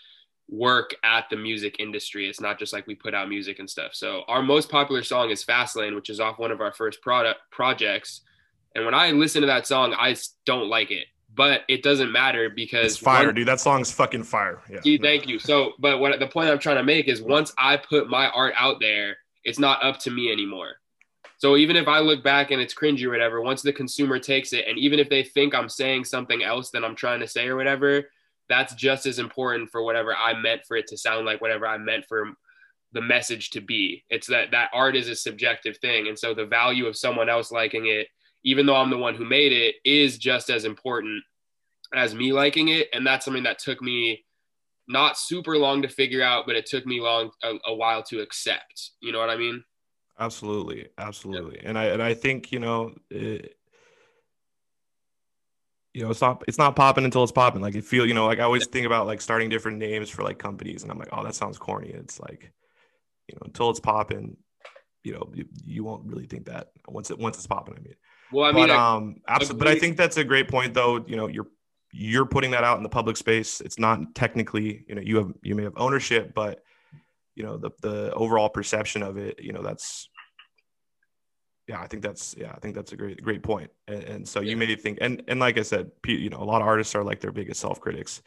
work 0.49 0.95
at 1.03 1.29
the 1.29 1.37
music 1.37 1.81
industry. 1.81 2.29
It's 2.29 2.41
not 2.41 2.59
just 2.59 2.73
like 2.73 2.87
we 2.87 2.95
put 2.95 3.15
out 3.15 3.29
music 3.29 3.59
and 3.59 3.69
stuff. 3.69 3.95
So 3.95 4.23
our 4.29 4.43
most 4.43 4.71
popular 4.71 5.03
song 5.03 5.31
is 5.31 5.45
Fastlane, 5.45 5.97
which 5.97 6.09
is 6.09 6.21
off 6.21 6.39
one 6.39 6.53
of 6.53 6.61
our 6.61 6.73
first 6.73 7.03
product 7.03 7.41
projects. 7.51 8.21
And 8.77 8.85
when 8.85 8.95
I 8.95 9.11
listen 9.11 9.41
to 9.41 9.49
that 9.49 9.67
song, 9.67 9.93
I 9.93 10.15
don't 10.45 10.69
like 10.69 10.93
it 10.93 11.07
but 11.37 11.63
it 11.69 11.83
doesn't 11.83 12.11
matter 12.11 12.49
because 12.49 12.93
it's 12.93 12.97
fire, 12.97 13.27
one, 13.27 13.35
dude. 13.35 13.47
That 13.47 13.61
song's 13.61 13.93
fucking 13.93 14.23
fire. 14.23 14.61
Yeah. 14.71 14.99
thank 14.99 15.29
you. 15.29 15.39
So, 15.39 15.73
but 15.79 15.99
what 16.01 16.19
the 16.19 16.27
point 16.27 16.49
I'm 16.49 16.59
trying 16.59 16.79
to 16.79 16.83
make 16.83 17.09
is 17.09 17.21
once 17.21 17.53
I 17.59 17.77
put 17.77 18.09
my 18.09 18.29
art 18.31 18.55
out 18.57 18.81
there, 18.81 19.19
it's 19.45 19.59
not 19.59 19.85
up 19.85 19.99
to 20.01 20.11
me 20.11 20.33
anymore. 20.33 20.77
So 21.39 21.57
even 21.59 21.77
if 21.77 21.87
I 21.87 21.99
look 21.99 22.25
back 22.25 22.51
and 22.51 22.61
it's 22.63 22.75
cringy 22.75 23.05
or 23.05 23.11
whatever, 23.11 23.43
once 23.43 23.61
the 23.61 23.73
consumer 23.73 24.19
takes 24.19 24.55
it, 24.55 24.65
and 24.67 24.79
even 24.79 24.99
if 24.99 25.11
they 25.11 25.23
think 25.23 25.55
I'm 25.55 25.69
saying 25.69 26.05
something 26.05 26.43
else 26.43 26.71
than 26.71 26.83
I'm 26.83 26.97
trying 26.97 27.21
to 27.21 27.29
say 27.29 27.47
or 27.49 27.57
whatever, 27.57 28.05
that's 28.49 28.75
just 28.75 29.05
as 29.05 29.19
important 29.19 29.71
for 29.71 29.83
whatever 29.83 30.15
I 30.17 30.33
meant 30.33 30.63
for 30.67 30.79
it 30.79 30.87
to 30.89 30.97
sound 30.97 31.27
like, 31.27 31.43
whatever 31.43 31.67
I 31.67 31.77
meant 31.77 32.07
for 32.07 32.33
the 32.93 33.03
message 33.03 33.51
to 33.51 33.61
be. 33.61 34.05
It's 34.09 34.29
that 34.29 34.53
that 34.53 34.71
art 34.73 34.97
is 34.97 35.09
a 35.09 35.17
subjective 35.17 35.77
thing, 35.79 36.09
and 36.09 36.19
so 36.19 36.33
the 36.33 36.47
value 36.47 36.87
of 36.87 36.97
someone 36.97 37.29
else 37.29 37.53
liking 37.53 37.87
it 37.87 38.09
even 38.47 38.65
though 38.65 38.77
I'm 38.77 38.91
the 38.91 38.97
one 38.97 39.17
who 39.17 39.25
made 39.25 39.53
it, 39.53 39.75
is 39.85 40.17
just 40.17 40.49
as 40.51 40.65
important 40.65 41.23
as 41.95 42.15
me 42.15 42.33
liking 42.33 42.69
it. 42.69 42.89
And 42.95 43.05
that's 43.05 43.25
something 43.25 43.43
that 43.43 43.59
took 43.59 43.83
me 43.83 44.25
not 44.89 45.19
super 45.19 45.59
long 45.59 45.83
to 45.83 45.89
figure 45.89 46.23
out, 46.23 46.47
but 46.47 46.55
it 46.55 46.65
took 46.65 46.87
me 46.87 47.01
long 47.01 47.33
a, 47.43 47.55
a 47.67 47.75
while 47.75 48.05
to 48.05 48.21
accept. 48.21 48.93
You 49.03 49.11
know 49.11 49.19
what 49.19 49.31
I 49.31 49.37
mean? 49.37 49.65
Absolutely, 50.19 50.89
absolutely. 50.97 51.61
And 51.65 51.77
I 51.77 51.87
and 51.87 52.03
I 52.03 52.15
think 52.15 52.53
you 52.53 52.61
know. 52.61 52.95
It, 53.11 53.53
you 55.93 56.03
know, 56.03 56.11
it's 56.11 56.21
not 56.21 56.45
it's 56.47 56.59
not 56.59 56.77
popping 56.77 57.07
until 57.07 57.23
it's 57.23 57.33
popping. 57.33 57.63
Like 57.63 57.75
it 57.75 57.83
feel, 57.83 58.05
you 58.05 58.13
know, 58.13 58.27
like 58.27 58.39
I 58.39 58.43
always 58.43 58.67
think 58.67 58.85
about 58.85 59.07
like 59.07 59.23
starting 59.23 59.49
different 59.49 59.79
names 59.79 60.11
for 60.11 60.25
like 60.25 60.39
companies, 60.39 60.83
and 60.83 60.93
I'm 60.93 60.99
like, 60.99 61.09
oh, 61.11 61.25
that 61.25 61.35
sounds 61.35 61.57
corny. 61.57 61.89
It's 61.89 62.21
like, 62.21 62.53
you 63.29 63.35
know, 63.35 63.47
until 63.47 63.71
it's 63.71 63.81
popping, 63.81 64.37
you 65.05 65.15
know, 65.15 65.31
you, 65.33 65.47
you 65.65 65.85
won't 65.85 66.05
really 66.07 66.27
think 66.27 66.45
that 66.47 66.73
once 66.87 67.11
it 67.11 67.19
once 67.19 67.39
it's 67.39 67.47
popping. 67.47 67.77
I 67.79 67.81
mean, 67.81 67.95
well, 68.33 68.45
I 68.45 68.53
mean, 68.53 68.69
but, 68.69 68.77
um, 68.77 69.17
absolutely. 69.29 69.59
But 69.65 69.69
I 69.69 69.79
think 69.79 69.97
that's 69.97 70.17
a 70.17 70.25
great 70.25 70.49
point, 70.49 70.75
though. 70.75 71.05
You 71.07 71.17
know, 71.17 71.29
you're 71.29 71.47
you're 71.93 72.27
putting 72.27 72.51
that 72.51 72.65
out 72.65 72.77
in 72.77 72.83
the 72.83 72.89
public 72.89 73.17
space. 73.17 73.61
It's 73.61 73.79
not 73.79 74.15
technically, 74.15 74.85
you 74.89 74.95
know, 74.95 75.03
you 75.03 75.17
have 75.17 75.33
you 75.43 75.55
may 75.55 75.65
have 75.65 75.75
ownership, 75.77 76.35
but 76.35 76.63
you 77.35 77.43
know, 77.43 77.57
the 77.57 77.71
the 77.83 78.13
overall 78.15 78.49
perception 78.49 79.03
of 79.03 79.17
it, 79.17 79.41
you 79.43 79.53
know, 79.53 79.63
that's 79.63 80.09
yeah, 81.69 81.81
I 81.81 81.87
think 81.87 82.03
that's 82.03 82.35
yeah, 82.39 82.53
I 82.53 82.59
think 82.59 82.75
that's 82.75 82.93
a 82.93 82.97
great 82.97 83.23
great 83.23 83.43
point. 83.43 83.71
And, 83.89 84.03
and 84.05 84.29
so 84.29 84.41
yeah. 84.41 84.51
you 84.51 84.57
may 84.57 84.75
think, 84.77 84.99
and 85.01 85.23
and 85.29 85.41
like 85.41 85.59
I 85.59 85.63
said, 85.63 85.91
you 86.07 86.31
know, 86.31 86.39
a 86.39 86.45
lot 86.45 86.61
of 86.61 86.69
artists 86.69 86.95
are 86.95 87.05
like 87.05 87.21
their 87.21 87.33
biggest 87.33 87.61
self 87.61 87.81
critics. 87.81 88.23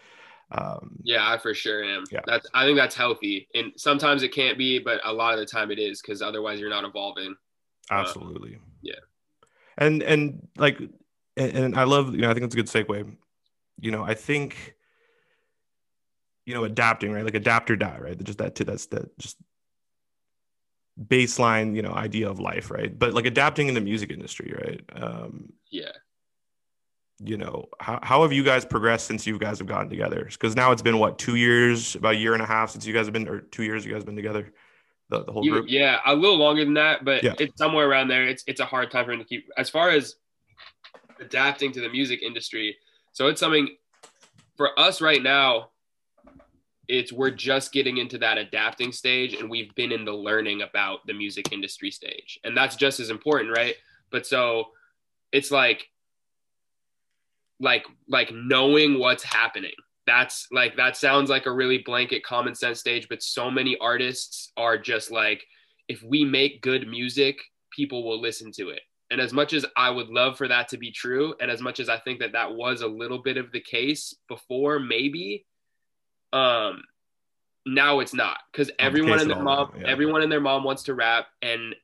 Um, 0.51 0.97
yeah, 1.03 1.31
I 1.31 1.37
for 1.37 1.53
sure 1.53 1.83
am. 1.83 2.05
Yeah. 2.11 2.21
That's 2.25 2.47
I 2.53 2.65
think 2.65 2.77
that's 2.77 2.95
healthy, 2.95 3.47
and 3.53 3.71
sometimes 3.77 4.23
it 4.23 4.29
can't 4.29 4.57
be, 4.57 4.79
but 4.79 4.99
a 5.03 5.13
lot 5.13 5.33
of 5.33 5.39
the 5.39 5.45
time 5.45 5.69
it 5.69 5.79
is 5.79 6.01
because 6.01 6.21
otherwise 6.21 6.59
you're 6.59 6.69
not 6.69 6.85
evolving. 6.85 7.35
Absolutely. 7.91 8.55
Um, 8.55 8.61
yeah 8.81 8.93
and 9.79 10.03
and 10.03 10.47
like 10.57 10.77
and, 11.37 11.57
and 11.57 11.75
I 11.75 11.85
love 11.85 12.13
you 12.13 12.21
know 12.21 12.29
I 12.29 12.33
think 12.33 12.45
it's 12.45 12.53
a 12.53 12.57
good 12.57 12.67
segue. 12.67 13.15
You 13.79 13.91
know 13.91 14.03
I 14.03 14.13
think 14.13 14.75
you 16.45 16.53
know 16.53 16.65
adapting 16.65 17.11
right? 17.11 17.25
Like 17.25 17.35
adapt 17.35 17.71
or 17.71 17.75
die 17.75 17.97
right? 17.99 18.23
Just 18.23 18.37
that 18.37 18.55
to 18.55 18.63
that's 18.65 18.85
that 18.87 19.17
just 19.17 19.37
baseline 21.01 21.75
you 21.75 21.81
know 21.81 21.93
idea 21.93 22.29
of 22.29 22.39
life 22.39 22.69
right? 22.69 22.97
But 22.97 23.13
like 23.13 23.25
adapting 23.25 23.69
in 23.69 23.73
the 23.73 23.81
music 23.81 24.11
industry 24.11 24.53
right? 24.55 25.03
Um 25.03 25.53
yeah. 25.71 25.91
you 27.23 27.37
know 27.37 27.69
how, 27.79 27.99
how 28.03 28.21
have 28.23 28.33
you 28.33 28.43
guys 28.43 28.65
progressed 28.65 29.07
since 29.07 29.25
you 29.25 29.39
guys 29.39 29.59
have 29.59 29.67
gotten 29.67 29.89
together? 29.89 30.27
Because 30.29 30.55
now 30.55 30.71
it's 30.71 30.81
been 30.81 30.99
what 30.99 31.17
two 31.17 31.35
years 31.35 31.95
about 31.95 32.15
a 32.15 32.17
year 32.17 32.33
and 32.33 32.41
a 32.41 32.45
half 32.45 32.71
since 32.71 32.85
you 32.85 32.93
guys 32.93 33.05
have 33.05 33.13
been 33.13 33.29
or 33.29 33.39
two 33.39 33.63
years 33.63 33.85
you 33.85 33.91
guys 33.91 33.99
have 33.99 34.07
been 34.07 34.15
together 34.17 34.51
the, 35.09 35.23
the 35.23 35.31
whole 35.31 35.43
group? 35.43 35.65
Yeah, 35.67 35.99
a 36.05 36.15
little 36.15 36.37
longer 36.37 36.63
than 36.63 36.75
that, 36.75 37.03
but 37.03 37.23
yeah. 37.23 37.33
it's 37.39 37.57
somewhere 37.57 37.89
around 37.89 38.07
there. 38.07 38.27
It's 38.27 38.43
it's 38.47 38.59
a 38.59 38.65
hard 38.65 38.91
time 38.91 39.05
for 39.05 39.11
him 39.11 39.19
to 39.19 39.25
keep 39.25 39.49
as 39.57 39.69
far 39.69 39.89
as 39.89 40.15
adapting 41.19 41.71
to 41.73 41.81
the 41.81 41.89
music 41.89 42.21
industry. 42.21 42.77
So 43.11 43.27
it's 43.27 43.39
something 43.39 43.75
for 44.55 44.77
us 44.79 45.01
right 45.01 45.21
now. 45.21 45.69
It's 46.87 47.11
we're 47.11 47.31
just 47.31 47.71
getting 47.71 47.97
into 47.97 48.17
that 48.19 48.37
adapting 48.37 48.91
stage, 48.91 49.33
and 49.33 49.49
we've 49.49 49.73
been 49.75 49.91
in 49.91 50.05
the 50.05 50.13
learning 50.13 50.61
about 50.61 51.05
the 51.05 51.13
music 51.13 51.51
industry 51.51 51.91
stage, 51.91 52.39
and 52.43 52.55
that's 52.55 52.75
just 52.75 52.99
as 52.99 53.09
important, 53.09 53.55
right? 53.55 53.75
But 54.11 54.25
so 54.25 54.69
it's 55.31 55.51
like 55.51 55.87
like 57.59 57.85
like 58.07 58.31
knowing 58.33 58.99
what's 58.99 59.23
happening 59.23 59.73
that's 60.09 60.47
like 60.51 60.75
that 60.75 60.97
sounds 60.97 61.29
like 61.29 61.45
a 61.45 61.51
really 61.51 61.77
blanket 61.77 62.23
common 62.23 62.55
sense 62.55 62.79
stage 62.79 63.07
but 63.09 63.21
so 63.21 63.51
many 63.51 63.77
artists 63.79 64.51
are 64.57 64.77
just 64.77 65.11
like 65.11 65.45
if 65.87 66.01
we 66.01 66.25
make 66.25 66.61
good 66.61 66.87
music 66.87 67.37
people 67.71 68.03
will 68.03 68.19
listen 68.19 68.51
to 68.51 68.69
it. 68.69 68.81
And 69.11 69.21
as 69.21 69.33
much 69.33 69.53
as 69.53 69.65
i 69.77 69.89
would 69.89 70.09
love 70.09 70.37
for 70.37 70.47
that 70.47 70.67
to 70.69 70.77
be 70.77 70.91
true 70.91 71.35
and 71.39 71.49
as 71.49 71.61
much 71.61 71.79
as 71.79 71.89
i 71.89 71.97
think 71.97 72.19
that 72.19 72.33
that 72.33 72.53
was 72.53 72.81
a 72.81 72.87
little 72.87 73.19
bit 73.19 73.37
of 73.37 73.51
the 73.51 73.61
case 73.61 74.13
before 74.27 74.79
maybe 74.79 75.45
um 76.33 76.81
now 77.65 77.99
it's 77.99 78.13
not. 78.13 78.39
Because 78.51 78.71
everyone 78.79 79.19
in 79.19 79.27
their 79.27 79.41
mom 79.41 79.71
yeah. 79.77 79.87
everyone 79.87 80.23
in 80.23 80.29
their 80.29 80.41
mom 80.41 80.63
wants 80.63 80.83
to 80.83 80.93
rap 80.95 81.27
and 81.41 81.75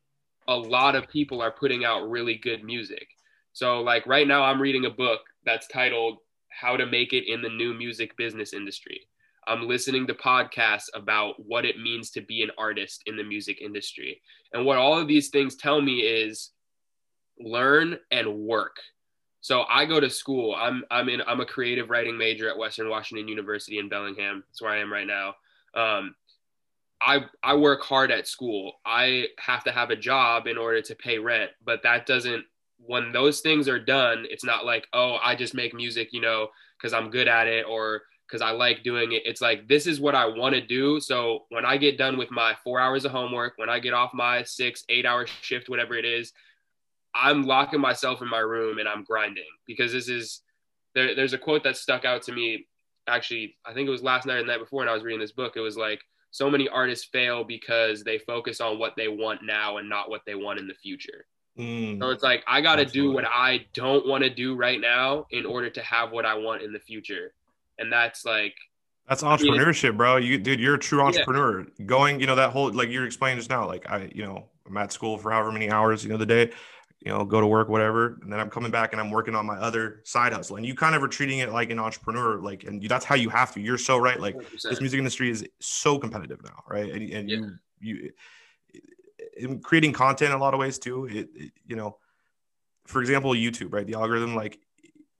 a 0.47 0.55
lot 0.55 0.95
of 0.95 1.07
people 1.07 1.41
are 1.41 1.51
putting 1.51 1.83
out 1.83 2.09
really 2.09 2.35
good 2.35 2.63
music. 2.63 3.07
So 3.53 3.81
like 3.81 4.05
right 4.07 4.27
now 4.27 4.43
i'm 4.43 4.61
reading 4.61 4.85
a 4.85 4.89
book 4.89 5.21
that's 5.45 5.67
titled 5.67 6.17
how 6.59 6.77
to 6.77 6.85
make 6.85 7.13
it 7.13 7.31
in 7.31 7.41
the 7.41 7.49
new 7.49 7.73
music 7.73 8.15
business 8.17 8.53
industry. 8.53 9.01
I'm 9.47 9.67
listening 9.67 10.07
to 10.07 10.13
podcasts 10.13 10.89
about 10.93 11.35
what 11.37 11.65
it 11.65 11.79
means 11.79 12.09
to 12.11 12.21
be 12.21 12.41
an 12.41 12.51
artist 12.57 13.03
in 13.05 13.15
the 13.15 13.23
music 13.23 13.61
industry. 13.61 14.21
And 14.53 14.65
what 14.65 14.77
all 14.77 14.97
of 14.97 15.07
these 15.07 15.29
things 15.29 15.55
tell 15.55 15.81
me 15.81 15.99
is 15.99 16.51
learn 17.39 17.97
and 18.11 18.33
work. 18.39 18.77
So 19.41 19.63
I 19.69 19.85
go 19.85 19.99
to 19.99 20.09
school. 20.09 20.55
I'm 20.55 20.83
I'm 20.89 21.07
in 21.09 21.21
I'm 21.27 21.41
a 21.41 21.45
creative 21.45 21.91
writing 21.91 22.17
major 22.17 22.49
at 22.49 22.57
Western 22.57 22.89
Washington 22.89 23.27
University 23.27 23.77
in 23.77 23.89
Bellingham. 23.89 24.43
That's 24.47 24.61
where 24.61 24.71
I 24.71 24.79
am 24.79 24.91
right 24.91 25.05
now. 25.05 25.35
Um, 25.75 26.15
I 26.99 27.25
I 27.43 27.55
work 27.55 27.83
hard 27.83 28.09
at 28.09 28.27
school. 28.27 28.73
I 28.83 29.27
have 29.37 29.63
to 29.65 29.71
have 29.71 29.91
a 29.91 29.95
job 29.95 30.47
in 30.47 30.57
order 30.57 30.81
to 30.81 30.95
pay 30.95 31.19
rent, 31.19 31.51
but 31.63 31.83
that 31.83 32.07
doesn't 32.07 32.45
when 32.87 33.11
those 33.11 33.41
things 33.41 33.67
are 33.67 33.79
done, 33.79 34.25
it's 34.29 34.43
not 34.43 34.65
like, 34.65 34.87
oh, 34.93 35.17
I 35.23 35.35
just 35.35 35.53
make 35.53 35.73
music, 35.73 36.09
you 36.11 36.21
know, 36.21 36.49
because 36.77 36.93
I'm 36.93 37.09
good 37.09 37.27
at 37.27 37.47
it 37.47 37.65
or 37.67 38.03
because 38.27 38.41
I 38.41 38.51
like 38.51 38.83
doing 38.83 39.11
it. 39.11 39.23
It's 39.25 39.41
like 39.41 39.67
this 39.67 39.87
is 39.87 39.99
what 39.99 40.15
I 40.15 40.25
want 40.25 40.55
to 40.55 40.61
do. 40.61 40.99
So 40.99 41.45
when 41.49 41.65
I 41.65 41.77
get 41.77 41.97
done 41.97 42.17
with 42.17 42.31
my 42.31 42.55
four 42.63 42.79
hours 42.79 43.05
of 43.05 43.11
homework, 43.11 43.53
when 43.57 43.69
I 43.69 43.79
get 43.79 43.93
off 43.93 44.13
my 44.13 44.43
six, 44.43 44.83
eight 44.89 45.05
hour 45.05 45.27
shift, 45.27 45.69
whatever 45.69 45.95
it 45.95 46.05
is, 46.05 46.33
I'm 47.13 47.43
locking 47.43 47.79
myself 47.79 48.21
in 48.21 48.29
my 48.29 48.39
room 48.39 48.79
and 48.79 48.89
I'm 48.89 49.03
grinding 49.03 49.43
because 49.65 49.91
this 49.93 50.09
is 50.09 50.41
there, 50.93 51.15
there's 51.15 51.33
a 51.33 51.37
quote 51.37 51.63
that 51.63 51.77
stuck 51.77 52.05
out 52.05 52.23
to 52.23 52.33
me. 52.33 52.67
Actually, 53.07 53.55
I 53.65 53.73
think 53.73 53.87
it 53.87 53.91
was 53.91 54.01
last 54.01 54.25
night 54.25 54.37
or 54.37 54.41
the 54.41 54.47
night 54.47 54.59
before, 54.59 54.81
and 54.81 54.89
I 54.89 54.93
was 54.93 55.03
reading 55.03 55.19
this 55.19 55.31
book. 55.31 55.53
It 55.55 55.61
was 55.61 55.77
like 55.77 56.01
so 56.31 56.49
many 56.49 56.67
artists 56.67 57.05
fail 57.05 57.43
because 57.43 58.03
they 58.03 58.17
focus 58.17 58.59
on 58.59 58.79
what 58.79 58.93
they 58.97 59.07
want 59.07 59.41
now 59.43 59.77
and 59.77 59.87
not 59.87 60.09
what 60.09 60.21
they 60.25 60.35
want 60.35 60.59
in 60.59 60.67
the 60.67 60.73
future. 60.73 61.25
Mm, 61.57 61.99
so 61.99 62.09
it's 62.09 62.23
like 62.23 62.43
I 62.47 62.59
got 62.61 62.75
to 62.75 62.85
do 62.85 63.11
what 63.11 63.25
I 63.25 63.65
don't 63.73 64.05
want 64.05 64.23
to 64.23 64.29
do 64.29 64.55
right 64.55 64.79
now 64.79 65.25
in 65.31 65.45
order 65.45 65.69
to 65.69 65.81
have 65.81 66.11
what 66.11 66.25
I 66.25 66.35
want 66.35 66.61
in 66.61 66.73
the 66.73 66.79
future 66.79 67.33
and 67.79 67.91
that's 67.91 68.25
like 68.25 68.55
that's 69.07 69.21
entrepreneurship, 69.21 69.85
I 69.85 69.89
mean, 69.89 69.97
bro. 69.97 70.15
You 70.17 70.37
dude, 70.37 70.59
you're 70.59 70.75
a 70.75 70.79
true 70.79 71.01
entrepreneur. 71.01 71.65
Yeah. 71.77 71.85
Going, 71.85 72.19
you 72.19 72.27
know, 72.27 72.35
that 72.35 72.51
whole 72.51 72.71
like 72.71 72.89
you're 72.89 73.05
explaining 73.05 73.37
just 73.37 73.49
now. 73.49 73.67
Like 73.67 73.89
I, 73.89 74.09
you 74.13 74.23
know, 74.23 74.45
I'm 74.67 74.75
at 74.77 74.91
school 74.91 75.17
for 75.17 75.31
however 75.31 75.51
many 75.51 75.69
hours, 75.69 76.03
you 76.03 76.09
know, 76.09 76.17
the 76.17 76.25
day, 76.25 76.51
you 77.01 77.11
know, 77.11 77.23
go 77.23 77.39
to 77.39 77.45
work, 77.45 77.69
whatever, 77.69 78.17
and 78.23 78.31
then 78.31 78.39
I'm 78.39 78.49
coming 78.49 78.71
back 78.71 78.93
and 78.93 78.99
I'm 78.99 79.11
working 79.11 79.35
on 79.35 79.45
my 79.45 79.57
other 79.57 80.01
side 80.05 80.33
hustle. 80.33 80.55
And 80.55 80.65
you 80.65 80.73
kind 80.73 80.95
of 80.95 81.03
are 81.03 81.07
treating 81.07 81.39
it 81.39 81.51
like 81.51 81.69
an 81.69 81.77
entrepreneur, 81.77 82.39
like, 82.41 82.63
and 82.63 82.81
you, 82.81 82.89
that's 82.89 83.05
how 83.05 83.13
you 83.13 83.29
have 83.29 83.53
to. 83.53 83.61
You're 83.61 83.77
so 83.77 83.97
right. 83.99 84.19
Like 84.19 84.35
100%. 84.35 84.69
this 84.69 84.81
music 84.81 84.97
industry 84.97 85.29
is 85.29 85.45
so 85.59 85.99
competitive 85.99 86.41
now, 86.43 86.63
right? 86.67 86.91
And, 86.91 87.11
and 87.11 87.29
yeah. 87.29 87.37
you, 87.79 87.95
you, 87.95 88.11
in 89.35 89.59
creating 89.61 89.93
content 89.93 90.31
in 90.31 90.37
a 90.37 90.39
lot 90.39 90.53
of 90.53 90.59
ways 90.59 90.79
too. 90.79 91.05
It, 91.05 91.29
it, 91.35 91.51
you 91.65 91.75
know, 91.75 91.97
for 92.85 93.01
example, 93.01 93.31
YouTube, 93.31 93.73
right? 93.73 93.85
The 93.85 93.95
algorithm, 93.95 94.35
like 94.35 94.59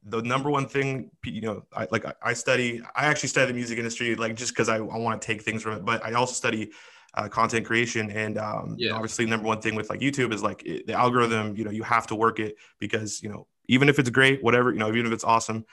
the 0.05 0.21
number 0.21 0.49
one 0.49 0.67
thing 0.67 1.09
you 1.25 1.41
know 1.41 1.63
i 1.73 1.87
like 1.91 2.05
i 2.21 2.33
study 2.33 2.81
i 2.95 3.05
actually 3.05 3.29
study 3.29 3.47
the 3.47 3.53
music 3.53 3.77
industry 3.77 4.15
like 4.15 4.35
just 4.35 4.53
because 4.53 4.69
I, 4.69 4.75
I 4.75 4.97
want 4.97 5.19
to 5.21 5.25
take 5.25 5.41
things 5.41 5.63
from 5.63 5.73
it 5.73 5.85
but 5.85 6.05
i 6.05 6.13
also 6.13 6.33
study 6.33 6.71
uh, 7.15 7.27
content 7.29 7.65
creation 7.65 8.11
and 8.11 8.37
um, 8.37 8.75
yeah. 8.77 8.91
obviously 8.91 9.25
number 9.25 9.47
one 9.47 9.61
thing 9.61 9.73
with 9.73 9.89
like 9.89 10.01
youtube 10.01 10.33
is 10.33 10.43
like 10.43 10.63
it, 10.65 10.85
the 10.85 10.93
algorithm 10.93 11.55
you 11.55 11.63
know 11.63 11.71
you 11.71 11.83
have 11.83 12.07
to 12.07 12.15
work 12.15 12.39
it 12.39 12.55
because 12.79 13.23
you 13.23 13.29
know 13.29 13.47
even 13.67 13.89
if 13.89 13.97
it's 13.99 14.09
great 14.09 14.43
whatever 14.43 14.71
you 14.71 14.79
know 14.79 14.89
even 14.89 15.05
if 15.05 15.11
it's 15.11 15.23
awesome 15.23 15.65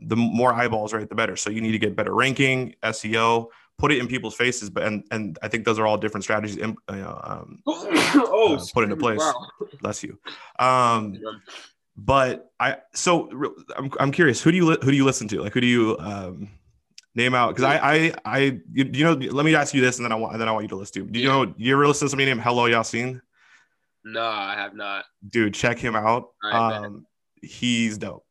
the 0.00 0.16
more 0.16 0.52
eyeballs 0.52 0.92
right 0.92 1.08
the 1.08 1.14
better 1.14 1.36
so 1.36 1.50
you 1.50 1.60
need 1.60 1.72
to 1.72 1.78
get 1.78 1.94
better 1.94 2.14
ranking 2.14 2.74
seo 2.84 3.48
put 3.78 3.90
it 3.92 3.98
in 3.98 4.06
people's 4.06 4.34
faces 4.34 4.70
but 4.70 4.84
and 4.84 5.04
and 5.10 5.38
i 5.42 5.48
think 5.48 5.64
those 5.64 5.78
are 5.78 5.86
all 5.86 5.96
different 5.96 6.22
strategies 6.24 6.62
um, 6.62 6.76
oh, 7.66 8.56
uh, 8.56 8.64
put 8.72 8.84
into 8.84 8.96
place 8.96 9.18
wow. 9.18 9.46
bless 9.80 10.02
you 10.02 10.18
um 10.58 11.18
but 11.96 12.50
I 12.58 12.78
so 12.94 13.28
I'm, 13.76 13.90
I'm 14.00 14.12
curious 14.12 14.40
who 14.42 14.50
do 14.50 14.56
you 14.56 14.70
who 14.70 14.90
do 14.90 14.96
you 14.96 15.04
listen 15.04 15.28
to 15.28 15.42
like 15.42 15.52
who 15.52 15.60
do 15.60 15.66
you 15.66 15.96
um, 15.98 16.48
name 17.14 17.34
out 17.34 17.54
because 17.54 17.64
I 17.64 17.76
I 17.76 18.14
I 18.24 18.38
you, 18.72 18.90
you, 18.92 19.04
know 19.04 19.12
let 19.12 19.44
me 19.44 19.54
ask 19.54 19.74
you 19.74 19.82
this 19.82 19.98
and 19.98 20.04
then 20.04 20.12
I 20.12 20.14
want 20.14 20.32
and 20.32 20.40
then 20.40 20.48
I 20.48 20.52
want 20.52 20.64
you 20.64 20.68
to 20.70 20.76
listen 20.76 21.06
to 21.06 21.12
do 21.12 21.18
you 21.18 21.28
yeah. 21.28 21.44
know 21.44 21.54
you 21.56 21.74
ever 21.74 21.86
listen 21.86 22.06
to 22.06 22.10
somebody 22.10 22.26
named 22.30 22.40
Hello 22.40 22.64
Yassine? 22.64 23.20
No, 24.04 24.24
I 24.24 24.54
have 24.54 24.74
not. 24.74 25.04
Dude, 25.28 25.54
check 25.54 25.78
him 25.78 25.94
out. 25.94 26.30
Right, 26.42 26.76
um, 26.76 27.06
he's 27.40 27.98
dope. 27.98 28.24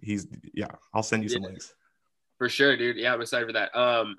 He's 0.00 0.26
yeah. 0.54 0.68
I'll 0.94 1.02
send 1.02 1.22
you 1.22 1.28
yeah. 1.28 1.34
some 1.34 1.42
links. 1.42 1.74
For 2.38 2.48
sure, 2.48 2.76
dude. 2.76 2.96
Yeah, 2.96 3.12
I'm 3.12 3.20
excited 3.20 3.46
for 3.46 3.52
that. 3.52 3.76
Um, 3.76 4.16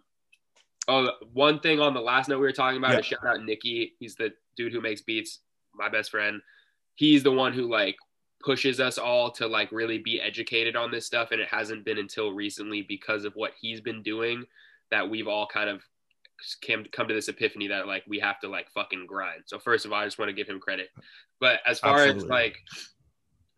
oh, 0.87 1.11
one 1.33 1.59
thing 1.59 1.79
on 1.79 1.93
the 1.93 2.01
last 2.01 2.29
note 2.29 2.39
we 2.39 2.45
were 2.45 2.51
talking 2.51 2.77
about 2.77 2.93
yeah. 2.93 2.99
is 2.99 3.05
shout 3.05 3.25
out 3.25 3.43
Nikki. 3.43 3.93
He's 3.99 4.15
the 4.15 4.31
dude 4.55 4.73
who 4.73 4.81
makes 4.81 5.01
beats. 5.01 5.39
My 5.73 5.89
best 5.89 6.11
friend. 6.11 6.41
He's 6.95 7.23
the 7.23 7.31
one 7.31 7.53
who 7.53 7.69
like 7.69 7.95
pushes 8.43 8.79
us 8.79 8.97
all 8.97 9.31
to 9.31 9.47
like 9.47 9.71
really 9.71 9.97
be 9.97 10.19
educated 10.19 10.75
on 10.75 10.91
this 10.91 11.05
stuff 11.05 11.31
and 11.31 11.41
it 11.41 11.47
hasn't 11.47 11.85
been 11.85 11.97
until 11.97 12.31
recently 12.31 12.81
because 12.81 13.25
of 13.25 13.33
what 13.33 13.51
he's 13.59 13.81
been 13.81 14.01
doing 14.01 14.45
that 14.91 15.09
we've 15.09 15.27
all 15.27 15.45
kind 15.45 15.69
of 15.69 15.81
came 16.61 16.85
come 16.91 17.07
to 17.07 17.13
this 17.13 17.27
epiphany 17.27 17.67
that 17.67 17.87
like 17.87 18.03
we 18.07 18.19
have 18.19 18.39
to 18.39 18.47
like 18.47 18.69
fucking 18.71 19.05
grind. 19.07 19.43
So 19.45 19.59
first 19.59 19.85
of 19.85 19.91
all, 19.91 19.99
I 19.99 20.05
just 20.05 20.19
want 20.19 20.29
to 20.29 20.33
give 20.33 20.47
him 20.47 20.59
credit. 20.59 20.89
But 21.39 21.59
as 21.67 21.79
far 21.79 21.99
Absolutely. 21.99 22.23
as 22.23 22.29
like 22.29 22.57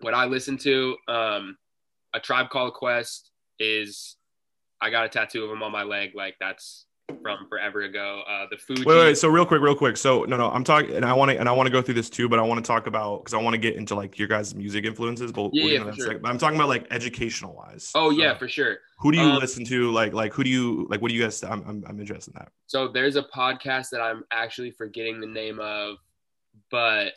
what 0.02 0.14
I 0.14 0.26
listen 0.26 0.58
to, 0.60 0.98
um, 1.08 1.58
a 2.14 2.20
tribe 2.20 2.50
called 2.50 2.74
Quest 2.74 3.32
is 3.60 4.18
I 4.82 4.90
got 4.90 5.06
a 5.06 5.10
tattoo 5.10 5.44
of 5.44 5.52
him 5.52 5.64
on 5.64 5.72
my 5.72 5.84
leg. 5.84 6.12
Like 6.16 6.36
that's 6.40 6.86
from 7.22 7.48
forever 7.48 7.82
ago. 7.82 8.24
Uh, 8.30 8.46
the 8.50 8.58
food. 8.58 8.86
Wait, 8.86 8.98
wait, 8.98 9.18
so 9.18 9.28
real 9.28 9.46
quick, 9.46 9.62
real 9.62 9.76
quick. 9.76 9.98
So 9.98 10.24
no, 10.24 10.38
no, 10.38 10.50
I'm 10.50 10.64
talking, 10.64 10.96
and 10.96 11.06
I 11.06 11.14
want 11.14 11.32
to, 11.32 11.40
and 11.40 11.48
I 11.50 11.52
want 11.52 11.68
to 11.68 11.72
go 11.72 11.82
through 11.82 11.96
this 11.96 12.10
too, 12.10 12.30
but 12.30 12.40
I 12.40 12.42
want 12.42 12.64
to 12.64 12.68
talk 12.68 12.88
about 12.88 13.20
because 13.20 13.34
I 13.34 13.38
want 13.38 13.54
to 13.54 13.58
get 13.58 13.76
into 13.76 13.96
like 13.96 14.18
your 14.20 14.28
guys' 14.28 14.54
music 14.56 14.86
influences. 14.86 15.32
But 15.32 15.52
yeah, 15.54 15.66
yeah 15.66 15.92
sure. 15.92 16.20
but 16.20 16.30
I'm 16.30 16.38
talking 16.38 16.58
about 16.58 16.70
like 16.70 16.88
educational 16.92 17.56
wise. 17.56 17.92
Oh 17.96 18.10
yeah, 18.10 18.38
for 18.38 18.48
sure. 18.48 18.78
Who 19.00 19.12
do 19.12 19.18
you 19.18 19.26
um, 19.26 19.40
listen 19.40 19.66
to? 19.66 19.92
Like, 19.92 20.14
like 20.14 20.34
who 20.34 20.44
do 20.44 20.50
you 20.50 20.88
like? 20.90 21.02
What 21.02 21.10
do 21.10 21.16
you 21.16 21.24
guys? 21.24 21.44
I'm, 21.44 21.64
I'm, 21.68 21.84
I'm 21.88 22.00
interested 22.00 22.34
in 22.34 22.40
that. 22.40 22.52
So 22.68 22.88
there's 22.88 23.16
a 23.16 23.24
podcast 23.24 23.90
that 23.90 24.02
I'm 24.02 24.24
actually 24.32 24.72
forgetting 24.72 25.20
the 25.20 25.28
name 25.28 25.60
of, 25.60 25.98
but 26.70 27.14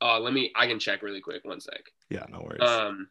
uh, 0.00 0.18
let 0.18 0.32
me. 0.32 0.52
I 0.56 0.66
can 0.66 0.78
check 0.78 1.02
really 1.02 1.20
quick. 1.20 1.44
One 1.44 1.60
sec. 1.60 1.80
Yeah, 2.10 2.24
no 2.30 2.40
worries. 2.40 2.68
Um, 2.68 3.08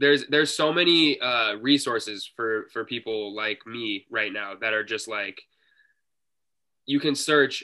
there's 0.00 0.26
there's 0.28 0.56
so 0.56 0.72
many 0.72 1.20
uh, 1.20 1.56
resources 1.56 2.28
for 2.34 2.66
for 2.72 2.84
people 2.84 3.36
like 3.36 3.64
me 3.66 4.06
right 4.10 4.32
now 4.32 4.54
that 4.60 4.72
are 4.72 4.82
just 4.82 5.06
like 5.06 5.42
you 6.86 6.98
can 6.98 7.14
search 7.14 7.62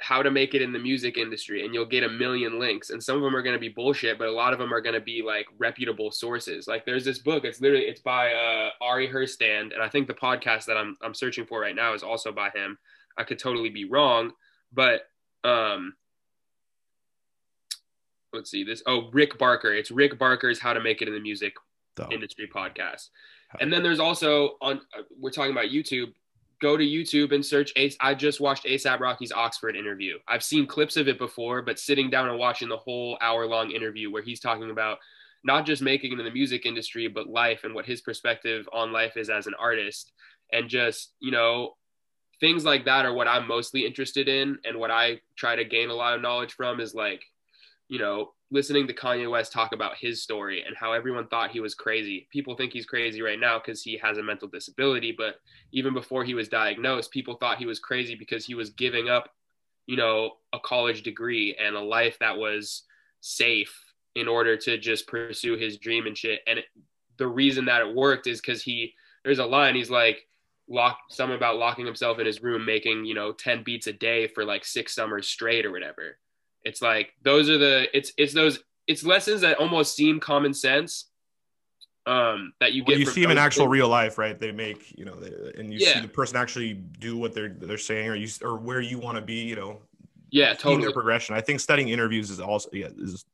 how 0.00 0.22
to 0.22 0.30
make 0.30 0.54
it 0.54 0.60
in 0.60 0.72
the 0.72 0.78
music 0.78 1.16
industry 1.16 1.64
and 1.64 1.72
you'll 1.72 1.86
get 1.86 2.02
a 2.02 2.08
million 2.08 2.58
links 2.58 2.90
and 2.90 3.02
some 3.02 3.16
of 3.16 3.22
them 3.22 3.34
are 3.34 3.42
going 3.42 3.54
to 3.54 3.60
be 3.60 3.68
bullshit 3.68 4.18
but 4.18 4.28
a 4.28 4.32
lot 4.32 4.52
of 4.52 4.58
them 4.58 4.72
are 4.72 4.80
going 4.80 4.94
to 4.94 5.00
be 5.00 5.22
like 5.22 5.46
reputable 5.58 6.10
sources. 6.10 6.66
Like 6.66 6.84
there's 6.84 7.04
this 7.04 7.18
book 7.18 7.44
it's 7.44 7.60
literally 7.60 7.84
it's 7.84 8.00
by 8.00 8.32
uh, 8.32 8.70
ari 8.80 9.08
herstand 9.08 9.72
and 9.72 9.82
i 9.82 9.88
think 9.88 10.06
the 10.06 10.14
podcast 10.14 10.64
that 10.66 10.76
i'm, 10.76 10.96
I'm 11.02 11.14
searching 11.14 11.46
for 11.46 11.60
right 11.60 11.76
now 11.76 11.94
is 11.94 12.02
also 12.02 12.32
by 12.32 12.50
him. 12.50 12.78
I 13.18 13.24
could 13.24 13.38
totally 13.38 13.70
be 13.70 13.84
wrong 13.84 14.32
but 14.72 15.02
um 15.44 15.94
let's 18.32 18.50
see 18.50 18.64
this 18.64 18.82
oh 18.86 19.10
rick 19.12 19.38
barker. 19.38 19.72
It's 19.72 19.90
rick 19.90 20.18
barker's 20.18 20.58
how 20.58 20.72
to 20.72 20.80
make 20.80 21.02
it 21.02 21.08
in 21.08 21.14
the 21.14 21.20
music 21.20 21.54
industry 22.10 22.48
podcast. 22.52 23.08
And 23.60 23.72
then 23.72 23.82
there's 23.82 24.00
also 24.00 24.56
on 24.60 24.80
uh, 24.96 25.02
we're 25.18 25.30
talking 25.30 25.52
about 25.52 25.66
YouTube. 25.66 26.12
Go 26.60 26.76
to 26.76 26.84
YouTube 26.84 27.32
and 27.32 27.44
search 27.44 27.72
Ace. 27.76 27.96
I 28.00 28.14
just 28.14 28.40
watched 28.40 28.64
ASAP 28.64 28.98
Rocky's 28.98 29.30
Oxford 29.30 29.76
interview. 29.76 30.18
I've 30.26 30.42
seen 30.42 30.66
clips 30.66 30.96
of 30.96 31.06
it 31.06 31.18
before, 31.18 31.60
but 31.60 31.78
sitting 31.78 32.08
down 32.08 32.30
and 32.30 32.38
watching 32.38 32.68
the 32.68 32.78
whole 32.78 33.18
hour 33.20 33.46
long 33.46 33.70
interview 33.72 34.10
where 34.10 34.22
he's 34.22 34.40
talking 34.40 34.70
about 34.70 34.98
not 35.44 35.66
just 35.66 35.82
making 35.82 36.12
it 36.12 36.18
in 36.18 36.24
the 36.24 36.30
music 36.30 36.64
industry, 36.64 37.08
but 37.08 37.28
life 37.28 37.64
and 37.64 37.74
what 37.74 37.84
his 37.84 38.00
perspective 38.00 38.66
on 38.72 38.90
life 38.90 39.16
is 39.16 39.28
as 39.28 39.46
an 39.46 39.54
artist. 39.58 40.12
And 40.52 40.68
just, 40.68 41.12
you 41.20 41.30
know, 41.30 41.76
things 42.40 42.64
like 42.64 42.84
that 42.86 43.04
are 43.04 43.12
what 43.12 43.28
I'm 43.28 43.46
mostly 43.46 43.86
interested 43.86 44.28
in. 44.28 44.58
And 44.64 44.78
what 44.78 44.90
I 44.90 45.20
try 45.36 45.56
to 45.56 45.64
gain 45.64 45.90
a 45.90 45.94
lot 45.94 46.14
of 46.14 46.22
knowledge 46.22 46.52
from 46.52 46.80
is 46.80 46.94
like, 46.94 47.22
you 47.88 47.98
know, 47.98 48.32
listening 48.50 48.86
to 48.86 48.94
Kanye 48.94 49.30
West 49.30 49.52
talk 49.52 49.72
about 49.72 49.96
his 49.96 50.22
story 50.22 50.62
and 50.66 50.76
how 50.76 50.92
everyone 50.92 51.26
thought 51.26 51.50
he 51.50 51.60
was 51.60 51.74
crazy. 51.74 52.28
People 52.30 52.54
think 52.54 52.72
he's 52.72 52.86
crazy 52.86 53.20
right 53.20 53.40
now 53.40 53.58
because 53.58 53.82
he 53.82 53.98
has 53.98 54.18
a 54.18 54.22
mental 54.22 54.48
disability, 54.48 55.12
but 55.16 55.40
even 55.72 55.92
before 55.92 56.24
he 56.24 56.34
was 56.34 56.48
diagnosed, 56.48 57.10
people 57.10 57.34
thought 57.34 57.58
he 57.58 57.66
was 57.66 57.80
crazy 57.80 58.14
because 58.14 58.46
he 58.46 58.54
was 58.54 58.70
giving 58.70 59.08
up, 59.08 59.30
you 59.86 59.96
know, 59.96 60.32
a 60.52 60.60
college 60.60 61.02
degree 61.02 61.56
and 61.60 61.74
a 61.74 61.80
life 61.80 62.18
that 62.20 62.36
was 62.36 62.84
safe 63.20 63.76
in 64.14 64.28
order 64.28 64.56
to 64.56 64.78
just 64.78 65.08
pursue 65.08 65.56
his 65.56 65.78
dream 65.78 66.06
and 66.06 66.16
shit. 66.16 66.40
And 66.46 66.60
it, 66.60 66.66
the 67.18 67.26
reason 67.26 67.64
that 67.64 67.82
it 67.82 67.94
worked 67.94 68.28
is 68.28 68.40
because 68.40 68.62
he, 68.62 68.94
there's 69.24 69.40
a 69.40 69.46
line, 69.46 69.74
he's 69.74 69.90
like, 69.90 70.26
lock 70.68 70.98
something 71.10 71.36
about 71.36 71.58
locking 71.58 71.86
himself 71.86 72.18
in 72.18 72.26
his 72.26 72.42
room 72.42 72.64
making 72.64 73.04
you 73.04 73.14
know 73.14 73.30
10 73.30 73.62
beats 73.62 73.86
a 73.86 73.92
day 73.92 74.26
for 74.26 74.44
like 74.44 74.64
six 74.64 74.92
summers 74.96 75.28
straight 75.28 75.64
or 75.64 75.70
whatever 75.70 76.18
it's 76.66 76.82
like 76.82 77.14
those 77.22 77.48
are 77.48 77.58
the 77.58 77.88
it's 77.96 78.12
it's 78.18 78.34
those 78.34 78.58
it's 78.86 79.04
lessons 79.04 79.40
that 79.42 79.58
almost 79.58 79.94
seem 79.94 80.20
common 80.20 80.52
sense. 80.52 81.06
Um, 82.06 82.52
that 82.60 82.72
you 82.72 82.82
get. 82.82 82.92
Well, 82.92 83.00
you 83.00 83.06
see 83.06 83.22
them 83.22 83.32
in 83.32 83.38
actual 83.38 83.64
things. 83.64 83.72
real 83.72 83.88
life, 83.88 84.16
right? 84.16 84.38
They 84.38 84.52
make 84.52 84.96
you 84.96 85.04
know, 85.04 85.14
they, 85.16 85.58
and 85.58 85.72
you 85.72 85.80
yeah. 85.80 85.94
see 85.94 86.00
the 86.00 86.08
person 86.08 86.36
actually 86.36 86.74
do 86.74 87.16
what 87.16 87.34
they're 87.34 87.48
they're 87.48 87.78
saying, 87.78 88.08
or 88.08 88.14
you 88.14 88.28
or 88.42 88.58
where 88.58 88.80
you 88.80 88.98
want 88.98 89.16
to 89.16 89.22
be. 89.22 89.42
You 89.42 89.56
know. 89.56 89.78
Yeah, 90.30 90.54
totally. 90.54 90.82
Their 90.82 90.92
progression. 90.92 91.34
I 91.34 91.40
think 91.40 91.60
studying 91.60 91.88
interviews 91.88 92.30
is 92.30 92.40
also 92.40 92.68
yeah 92.72 92.88
is 92.98 93.24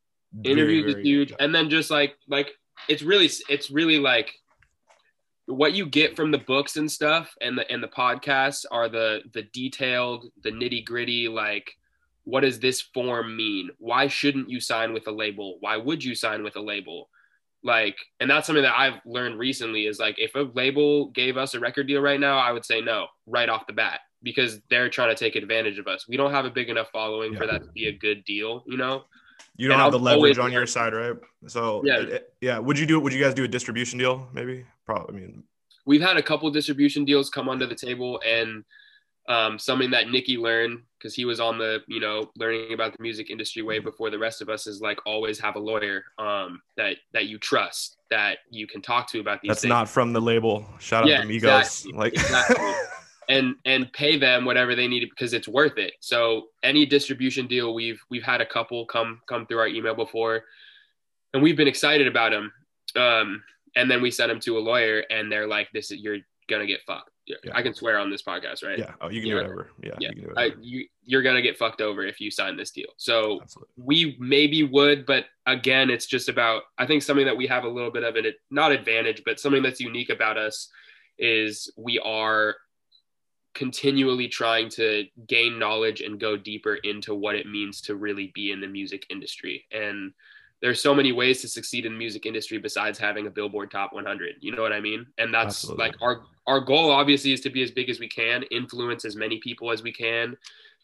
interviews 0.44 0.92
very, 0.92 1.02
is 1.02 1.06
huge, 1.06 1.30
yeah. 1.30 1.36
and 1.40 1.54
then 1.54 1.68
just 1.68 1.90
like 1.90 2.16
like 2.28 2.52
it's 2.88 3.02
really 3.02 3.30
it's 3.48 3.70
really 3.70 3.98
like 3.98 4.32
what 5.46 5.74
you 5.74 5.84
get 5.84 6.16
from 6.16 6.30
the 6.30 6.38
books 6.38 6.76
and 6.76 6.90
stuff 6.90 7.34
and 7.40 7.58
the 7.58 7.70
and 7.70 7.82
the 7.82 7.88
podcasts 7.88 8.64
are 8.70 8.88
the 8.88 9.20
the 9.34 9.42
detailed 9.52 10.26
the 10.42 10.50
nitty 10.50 10.84
gritty 10.84 11.28
like 11.28 11.76
what 12.24 12.40
does 12.40 12.60
this 12.60 12.80
form 12.80 13.36
mean? 13.36 13.70
Why 13.78 14.06
shouldn't 14.06 14.48
you 14.48 14.60
sign 14.60 14.92
with 14.92 15.06
a 15.06 15.12
label? 15.12 15.56
Why 15.60 15.76
would 15.76 16.04
you 16.04 16.14
sign 16.14 16.44
with 16.44 16.56
a 16.56 16.60
label? 16.60 17.08
Like, 17.64 17.96
and 18.20 18.28
that's 18.28 18.46
something 18.46 18.62
that 18.64 18.76
I've 18.76 19.00
learned 19.04 19.38
recently 19.38 19.86
is 19.86 19.98
like, 19.98 20.16
if 20.18 20.34
a 20.34 20.50
label 20.54 21.08
gave 21.10 21.36
us 21.36 21.54
a 21.54 21.60
record 21.60 21.86
deal 21.86 22.00
right 22.00 22.18
now, 22.18 22.38
I 22.38 22.52
would 22.52 22.64
say 22.64 22.80
no 22.80 23.06
right 23.26 23.48
off 23.48 23.66
the 23.66 23.72
bat 23.72 24.00
because 24.22 24.60
they're 24.70 24.88
trying 24.88 25.14
to 25.14 25.16
take 25.16 25.36
advantage 25.36 25.78
of 25.78 25.86
us. 25.86 26.06
We 26.08 26.16
don't 26.16 26.32
have 26.32 26.44
a 26.44 26.50
big 26.50 26.70
enough 26.70 26.88
following 26.92 27.32
yeah. 27.32 27.38
for 27.38 27.46
that 27.46 27.62
to 27.62 27.70
be 27.72 27.86
a 27.86 27.92
good 27.92 28.24
deal, 28.24 28.64
you 28.66 28.76
know? 28.76 29.04
You 29.56 29.68
don't 29.68 29.74
And 29.74 29.82
have 29.82 29.92
the 29.92 29.98
I'll 29.98 30.04
leverage 30.04 30.38
on 30.38 30.52
your 30.52 30.66
side, 30.66 30.94
right? 30.94 31.14
So 31.46 31.82
Yeah. 31.84 32.00
it- 32.00 32.08
it- 32.08 32.34
yeah. 32.40 32.58
Would 32.58 32.78
you 32.78 32.86
do? 32.86 32.98
It? 32.98 33.02
Would 33.02 33.12
you 33.12 33.20
guys 33.20 33.34
do 33.34 33.44
a 33.44 33.48
distribution 33.48 33.98
deal? 33.98 34.28
Maybe. 34.32 34.64
Probably. 34.86 35.16
I 35.16 35.20
mean, 35.20 35.44
we've 35.84 36.00
had 36.00 36.16
a 36.16 36.22
couple 36.22 36.50
distribution 36.50 37.04
deals 37.04 37.30
come 37.30 37.48
under 37.48 37.66
the 37.66 37.74
table 37.74 38.20
and 38.24 38.64
um, 39.28 39.58
something 39.58 39.90
that 39.90 40.10
Nicky 40.10 40.36
learned 40.36 40.82
because 40.98 41.14
he 41.14 41.24
was 41.24 41.40
on 41.40 41.58
the 41.58 41.80
you 41.86 42.00
know 42.00 42.30
learning 42.36 42.72
about 42.72 42.96
the 42.96 43.02
music 43.02 43.30
industry 43.30 43.62
way 43.62 43.78
before 43.78 44.10
the 44.10 44.18
rest 44.18 44.42
of 44.42 44.48
us 44.48 44.66
is 44.66 44.80
like 44.80 44.98
always 45.06 45.38
have 45.38 45.56
a 45.56 45.60
lawyer 45.60 46.04
um, 46.18 46.60
that 46.76 46.96
that 47.12 47.26
you 47.26 47.38
trust 47.38 47.96
that 48.10 48.38
you 48.50 48.66
can 48.66 48.82
talk 48.82 49.08
to 49.10 49.20
about 49.20 49.40
these 49.40 49.48
that's 49.50 49.62
things 49.62 49.68
not 49.70 49.88
from 49.88 50.12
the 50.12 50.20
label. 50.20 50.66
Shout 50.78 51.04
out 51.04 51.08
Yeah, 51.08 51.22
to 51.22 51.26
Migos. 51.26 51.34
exactly, 51.86 51.92
Like 51.96 52.12
exactly. 52.14 52.72
and 53.28 53.54
and 53.64 53.92
pay 53.92 54.18
them 54.18 54.44
whatever 54.44 54.74
they 54.74 54.88
need 54.88 55.08
because 55.08 55.32
it's 55.32 55.46
worth 55.46 55.78
it 55.78 55.94
so 56.00 56.48
any 56.64 56.84
distribution 56.84 57.46
deal 57.46 57.72
we've 57.72 58.00
we've 58.10 58.24
had 58.24 58.40
a 58.40 58.46
couple 58.46 58.84
come 58.86 59.20
come 59.28 59.46
through 59.46 59.58
our 59.58 59.68
email 59.68 59.94
before 59.94 60.42
and 61.32 61.40
we've 61.40 61.56
been 61.56 61.68
excited 61.68 62.08
about 62.08 62.32
them 62.32 62.52
um 62.96 63.40
and 63.76 63.88
then 63.88 64.02
we 64.02 64.10
send 64.10 64.28
them 64.28 64.40
to 64.40 64.58
a 64.58 64.60
lawyer 64.60 65.04
and 65.08 65.30
they're 65.30 65.46
like 65.46 65.68
this 65.72 65.92
is 65.92 66.00
you're 66.00 66.18
gonna 66.50 66.66
get 66.66 66.80
fucked 66.84 67.11
Yeah, 67.44 67.52
i 67.54 67.62
can 67.62 67.74
swear 67.74 67.98
on 67.98 68.10
this 68.10 68.22
podcast 68.22 68.64
right 68.64 68.78
yeah. 68.78 68.92
Oh, 69.00 69.08
you 69.08 69.20
can 69.20 69.30
do 69.30 69.36
whatever. 69.36 69.70
Yeah. 69.82 69.90
Yeah. 69.98 70.08
You 70.10 70.14
can 70.14 70.24
do 70.24 70.34
I, 70.36 70.42
whatever. 70.44 70.62
you 70.62 70.86
you're 71.04 71.22
gonna 71.22 71.42
get 71.42 71.56
fucked 71.56 71.80
over 71.80 72.04
if 72.04 72.20
you 72.20 72.30
sign 72.30 72.56
this 72.56 72.70
deal 72.70 72.90
so 72.96 73.40
Absolutely. 73.42 73.74
we 73.76 74.16
maybe 74.18 74.62
would, 74.62 75.06
but 75.06 75.26
again, 75.46 75.90
it's 75.90 76.06
just 76.06 76.28
about 76.28 76.62
I 76.78 76.86
think 76.86 77.02
something 77.02 77.26
that 77.26 77.36
we 77.36 77.46
have 77.46 77.64
a 77.64 77.68
little 77.68 77.90
bit 77.90 78.04
of 78.04 78.16
an 78.16 78.26
not 78.50 78.72
advantage, 78.72 79.22
but 79.24 79.40
something 79.40 79.62
that's 79.62 79.80
unique 79.80 80.10
about 80.10 80.38
us 80.38 80.68
is 81.18 81.72
we 81.76 81.98
are 82.00 82.56
continually 83.54 84.28
trying 84.28 84.68
to 84.70 85.04
gain 85.26 85.58
knowledge 85.58 86.00
and 86.00 86.18
go 86.18 86.36
deeper 86.36 86.76
into 86.76 87.14
what 87.14 87.34
it 87.34 87.46
means 87.46 87.80
to 87.82 87.96
really 87.96 88.32
be 88.34 88.50
in 88.50 88.60
the 88.60 88.66
music 88.66 89.06
industry. 89.10 89.66
And 89.70 90.12
there's 90.62 90.80
so 90.80 90.94
many 90.94 91.12
ways 91.12 91.42
to 91.42 91.48
succeed 91.48 91.84
in 91.84 91.92
the 91.92 91.98
music 91.98 92.24
industry 92.24 92.56
besides 92.58 92.98
having 92.98 93.26
a 93.26 93.30
Billboard 93.30 93.70
Top 93.70 93.92
100. 93.92 94.36
You 94.40 94.54
know 94.54 94.62
what 94.62 94.72
I 94.72 94.80
mean? 94.80 95.06
And 95.18 95.34
that's 95.34 95.64
Absolutely. 95.64 95.84
like 95.84 95.94
our 96.00 96.22
our 96.46 96.60
goal 96.60 96.90
obviously 96.90 97.32
is 97.32 97.40
to 97.42 97.50
be 97.50 97.62
as 97.62 97.70
big 97.70 97.88
as 97.88 98.00
we 98.00 98.08
can, 98.08 98.42
influence 98.50 99.04
as 99.04 99.16
many 99.16 99.38
people 99.38 99.70
as 99.70 99.82
we 99.82 99.92
can, 99.92 100.36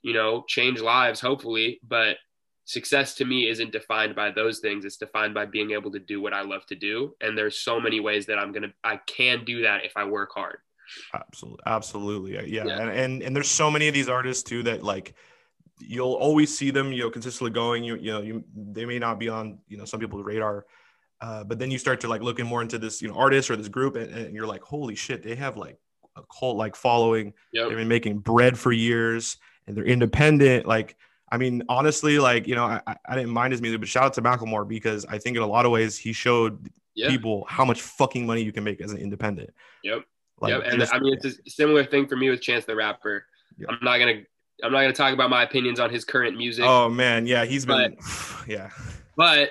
you 0.02 0.12
know, 0.12 0.44
change 0.48 0.80
lives 0.80 1.20
hopefully, 1.20 1.80
but 1.86 2.16
success 2.64 3.14
to 3.14 3.24
me 3.24 3.48
isn't 3.48 3.72
defined 3.72 4.14
by 4.14 4.30
those 4.30 4.58
things 4.58 4.84
it's 4.84 4.98
defined 4.98 5.32
by 5.32 5.46
being 5.46 5.70
able 5.70 5.90
to 5.90 5.98
do 5.98 6.20
what 6.20 6.34
i 6.34 6.42
love 6.42 6.66
to 6.66 6.74
do 6.74 7.16
and 7.22 7.36
there's 7.36 7.56
so 7.56 7.80
many 7.80 7.98
ways 7.98 8.26
that 8.26 8.38
i'm 8.38 8.52
gonna 8.52 8.70
i 8.84 8.94
can 9.06 9.42
do 9.46 9.62
that 9.62 9.86
if 9.86 9.92
i 9.96 10.04
work 10.04 10.30
hard 10.34 10.58
Absolutely, 11.14 11.62
absolutely, 11.66 12.32
yeah. 12.54 12.64
Yeah. 12.64 12.80
And, 12.80 12.90
and 12.90 13.22
and 13.22 13.36
there's 13.36 13.50
so 13.50 13.70
many 13.70 13.88
of 13.88 13.94
these 13.94 14.08
artists 14.08 14.42
too 14.42 14.62
that 14.64 14.82
like 14.82 15.14
you'll 15.80 16.14
always 16.14 16.56
see 16.56 16.70
them, 16.70 16.92
you 16.92 17.04
know, 17.04 17.10
consistently 17.10 17.50
going. 17.50 17.84
You 17.84 17.96
you 17.96 18.12
know, 18.12 18.20
you 18.20 18.44
they 18.54 18.84
may 18.84 18.98
not 18.98 19.18
be 19.18 19.28
on 19.28 19.58
you 19.68 19.76
know 19.76 19.84
some 19.84 20.00
people's 20.00 20.24
radar, 20.24 20.66
uh, 21.20 21.44
but 21.44 21.58
then 21.58 21.70
you 21.70 21.78
start 21.78 22.00
to 22.00 22.08
like 22.08 22.22
looking 22.22 22.46
more 22.46 22.62
into 22.62 22.78
this 22.78 23.02
you 23.02 23.08
know 23.08 23.14
artist 23.14 23.50
or 23.50 23.56
this 23.56 23.68
group, 23.68 23.96
and, 23.96 24.12
and 24.12 24.34
you're 24.34 24.46
like, 24.46 24.62
holy 24.62 24.94
shit, 24.94 25.22
they 25.22 25.34
have 25.34 25.56
like 25.56 25.78
a 26.16 26.22
cult 26.38 26.56
like 26.56 26.76
following. 26.76 27.32
yep. 27.52 27.68
They've 27.68 27.76
been 27.78 27.88
making 27.88 28.18
bread 28.18 28.58
for 28.58 28.72
years, 28.72 29.36
and 29.66 29.76
they're 29.76 29.84
independent. 29.84 30.66
Like, 30.66 30.96
I 31.30 31.36
mean, 31.36 31.62
honestly, 31.68 32.18
like 32.18 32.46
you 32.46 32.54
know, 32.54 32.64
I, 32.64 32.80
I- 33.08 33.14
didn't 33.16 33.30
mind 33.30 33.52
his 33.52 33.60
music, 33.62 33.80
but 33.80 33.88
shout 33.88 34.04
out 34.04 34.14
to 34.14 34.22
Macklemore 34.22 34.66
because 34.66 35.04
I 35.06 35.18
think 35.18 35.36
in 35.36 35.42
a 35.42 35.46
lot 35.46 35.64
of 35.66 35.70
ways 35.72 35.96
he 35.98 36.12
showed 36.12 36.70
yeah 36.94 37.08
people 37.08 37.44
how 37.48 37.64
much 37.64 37.82
fucking 37.82 38.26
money 38.26 38.42
you 38.42 38.50
can 38.52 38.64
make 38.64 38.80
as 38.80 38.92
an 38.92 38.98
independent. 38.98 39.50
Yep. 39.84 40.04
Like, 40.40 40.50
yep. 40.52 40.62
and 40.66 40.80
just- 40.80 40.94
i 40.94 41.00
mean 41.00 41.14
it's 41.20 41.24
a 41.26 41.50
similar 41.50 41.84
thing 41.84 42.06
for 42.06 42.14
me 42.16 42.30
with 42.30 42.40
chance 42.40 42.64
the 42.64 42.76
rapper 42.76 43.24
Yeah. 43.58 43.66
i'm 43.70 43.78
not 43.82 43.98
gonna 43.98 44.22
i'm 44.62 44.70
not 44.70 44.82
gonna 44.82 44.92
talk 44.92 45.12
about 45.12 45.30
my 45.30 45.42
opinions 45.42 45.80
on 45.80 45.90
his 45.90 46.04
current 46.04 46.36
music 46.36 46.64
Oh 46.64 46.88
man, 46.88 47.26
yeah, 47.26 47.44
he's 47.44 47.66
been 47.66 47.96
yeah. 48.46 48.70
but 49.16 49.50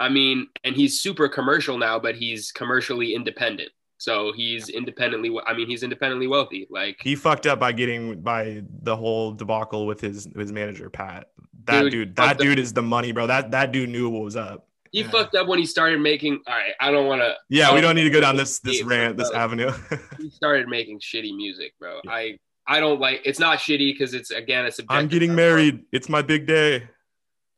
i 0.00 0.08
mean 0.08 0.48
and 0.64 0.74
he's 0.76 1.00
super 1.00 1.28
commercial 1.28 1.78
now 1.78 1.98
but 1.98 2.14
he's 2.14 2.50
commercially 2.52 3.14
independent 3.14 3.70
so 3.98 4.32
he's 4.32 4.68
independently 4.68 5.30
i 5.46 5.54
mean 5.54 5.68
he's 5.68 5.82
independently 5.82 6.26
wealthy 6.26 6.66
like 6.70 6.96
He 7.02 7.14
fucked 7.14 7.46
up 7.46 7.58
by 7.60 7.72
getting 7.72 8.20
by 8.20 8.62
the 8.82 8.96
whole 8.96 9.32
debacle 9.32 9.86
with 9.86 10.00
his 10.00 10.28
his 10.36 10.52
manager 10.52 10.90
Pat. 10.90 11.28
That 11.66 11.82
Dude, 11.82 11.92
dude, 11.92 12.16
that 12.16 12.22
fucked 12.26 12.40
up. 12.40 12.44
dude 12.44 12.58
is 12.58 12.74
the 12.74 12.82
money, 12.82 13.12
bro. 13.12 13.26
That 13.26 13.50
that 13.52 13.72
dude 13.72 13.88
knew 13.88 14.10
what 14.10 14.22
was 14.22 14.36
up. 14.36 14.68
he 14.92 15.00
Yeah. 15.00 15.10
fucked 15.10 15.34
up 15.34 15.46
when 15.46 15.58
he 15.58 15.64
started 15.64 15.98
making 16.00 16.40
all 16.46 16.54
right 16.54 16.74
i 16.80 16.90
don't 16.90 17.06
want 17.06 17.22
to 17.22 17.34
Yeah, 17.48 17.72
we 17.72 17.78
Oh, 17.78 17.82
don't 17.82 17.94
need 17.94 18.04
to 18.04 18.10
go 18.10 18.20
down 18.20 18.36
this 18.36 18.58
this 18.58 18.82
rant, 18.82 19.16
this 19.16 19.30
avenue. 19.30 19.70
he 20.18 20.28
started 20.28 20.68
making 20.68 21.00
shitty 21.00 21.34
music, 21.36 21.72
bro. 21.80 22.00
Yeah. 22.04 22.10
I 22.10 22.38
I 22.66 22.80
don't 22.80 22.98
like. 23.00 23.20
It's 23.24 23.38
not 23.38 23.58
shitty 23.58 23.92
because 23.92 24.12
it's 24.14 24.30
again, 24.30 24.64
it's. 24.66 24.80
I'm 24.88 25.06
getting 25.08 25.34
married. 25.34 25.84
It's 25.92 26.08
my 26.08 26.22
big 26.22 26.46
day. 26.46 26.88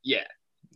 Yeah, 0.02 0.24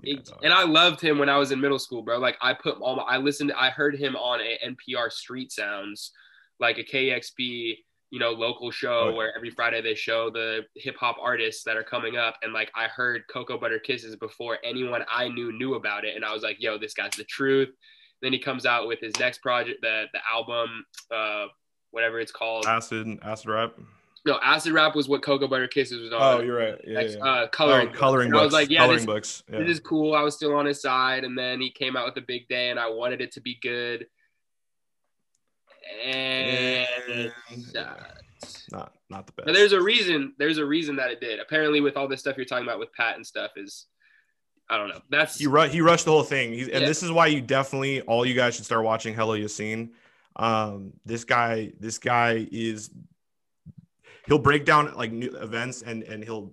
It- 0.04 0.24
dog. 0.24 0.40
and 0.42 0.52
I 0.52 0.64
loved 0.64 1.00
him 1.00 1.18
when 1.18 1.28
I 1.28 1.38
was 1.38 1.50
in 1.52 1.60
middle 1.60 1.78
school, 1.78 2.02
bro. 2.02 2.18
Like 2.18 2.36
I 2.40 2.54
put 2.54 2.76
all 2.80 2.96
my, 2.96 3.02
I 3.02 3.16
listened, 3.18 3.52
I 3.52 3.70
heard 3.70 3.94
him 3.96 4.16
on 4.16 4.40
a 4.40 4.58
NPR 4.64 5.10
Street 5.12 5.52
Sounds, 5.52 6.12
like 6.58 6.78
a 6.78 6.84
KEXP, 6.84 7.76
you 8.10 8.18
know, 8.18 8.30
local 8.32 8.70
show 8.70 9.02
Oh, 9.04 9.08
yeah. 9.10 9.16
where 9.16 9.36
every 9.36 9.50
Friday 9.50 9.80
they 9.80 9.94
show 9.94 10.30
the 10.30 10.64
hip 10.76 10.96
hop 10.98 11.16
artists 11.20 11.62
that 11.64 11.76
are 11.76 11.84
coming 11.84 12.16
up, 12.16 12.36
and 12.42 12.52
like 12.52 12.70
I 12.74 12.84
heard 12.88 13.22
Cocoa 13.32 13.56
Butter 13.58 13.78
Kisses 13.78 14.16
before 14.16 14.58
anyone 14.64 15.04
I 15.10 15.28
knew 15.28 15.52
knew 15.52 15.74
about 15.74 16.04
it, 16.04 16.16
and 16.16 16.24
I 16.24 16.32
was 16.32 16.42
like, 16.42 16.56
yo, 16.60 16.76
this 16.78 16.92
guy's 16.94 17.12
the 17.12 17.24
truth. 17.24 17.68
Then 18.22 18.32
he 18.32 18.38
comes 18.38 18.66
out 18.66 18.86
with 18.88 18.98
his 19.00 19.16
next 19.18 19.38
project, 19.42 19.78
the 19.80 20.04
the 20.12 20.18
album, 20.30 20.84
uh, 21.14 21.46
whatever 21.92 22.20
it's 22.20 22.32
called. 22.32 22.66
acid, 22.66 23.06
acid 23.22 23.46
rap. 23.48 23.74
No, 24.26 24.38
Acid 24.42 24.72
Rap 24.72 24.94
was 24.94 25.08
what 25.08 25.22
Cocoa 25.22 25.48
Butter 25.48 25.66
Kisses 25.68 26.00
was 26.02 26.12
on. 26.12 26.20
Oh, 26.20 26.40
you're 26.42 26.56
right. 26.58 26.78
Yeah, 26.86 27.00
Next, 27.00 27.16
yeah. 27.16 27.24
uh, 27.24 27.46
coloring. 27.48 27.88
oh, 27.88 27.96
coloring 27.98 28.30
books. 28.30 28.40
I 28.40 28.44
was 28.44 28.52
like, 28.52 28.70
yeah, 28.70 28.80
coloring 28.80 28.98
this, 28.98 29.06
books. 29.06 29.42
Yeah. 29.50 29.58
this 29.60 29.68
is 29.70 29.80
cool. 29.80 30.14
I 30.14 30.22
was 30.22 30.34
still 30.34 30.54
on 30.54 30.66
his 30.66 30.80
side, 30.82 31.24
and 31.24 31.36
then 31.38 31.60
he 31.60 31.70
came 31.70 31.96
out 31.96 32.06
with 32.06 32.16
a 32.22 32.26
big 32.26 32.46
day, 32.48 32.70
and 32.70 32.78
I 32.78 32.90
wanted 32.90 33.20
it 33.20 33.32
to 33.32 33.40
be 33.40 33.58
good. 33.62 34.06
And 36.04 36.86
sucked. 37.72 38.22
not 38.70 38.92
not 39.08 39.26
the 39.26 39.32
best. 39.32 39.46
But 39.46 39.54
there's 39.54 39.72
a 39.72 39.80
reason. 39.80 40.34
There's 40.38 40.58
a 40.58 40.64
reason 40.64 40.96
that 40.96 41.10
it 41.10 41.20
did. 41.20 41.40
Apparently, 41.40 41.80
with 41.80 41.96
all 41.96 42.06
this 42.08 42.20
stuff 42.20 42.36
you're 42.36 42.44
talking 42.46 42.66
about 42.66 42.78
with 42.78 42.92
Pat 42.92 43.16
and 43.16 43.26
stuff, 43.26 43.52
is 43.56 43.86
I 44.68 44.76
don't 44.76 44.88
know. 44.88 45.00
That's 45.10 45.38
he 45.38 45.46
ru- 45.46 45.68
he 45.68 45.80
rushed 45.80 46.04
the 46.04 46.12
whole 46.12 46.22
thing. 46.22 46.52
He's, 46.52 46.68
and 46.68 46.82
Yeah. 46.82 46.86
this 46.86 47.02
is 47.02 47.10
why 47.10 47.26
you 47.26 47.40
definitely 47.40 48.02
all 48.02 48.24
you 48.24 48.34
guys 48.34 48.54
should 48.54 48.64
start 48.66 48.84
watching 48.84 49.14
Hello 49.14 49.36
Yassine. 49.36 49.90
Um, 50.36 50.92
this 51.04 51.24
guy, 51.24 51.72
this 51.80 51.98
guy 51.98 52.46
is 52.52 52.90
he'll 54.30 54.38
break 54.38 54.64
down 54.64 54.94
like 54.94 55.10
new 55.10 55.28
events 55.38 55.82
and 55.82 56.04
and 56.04 56.22
he'll 56.22 56.52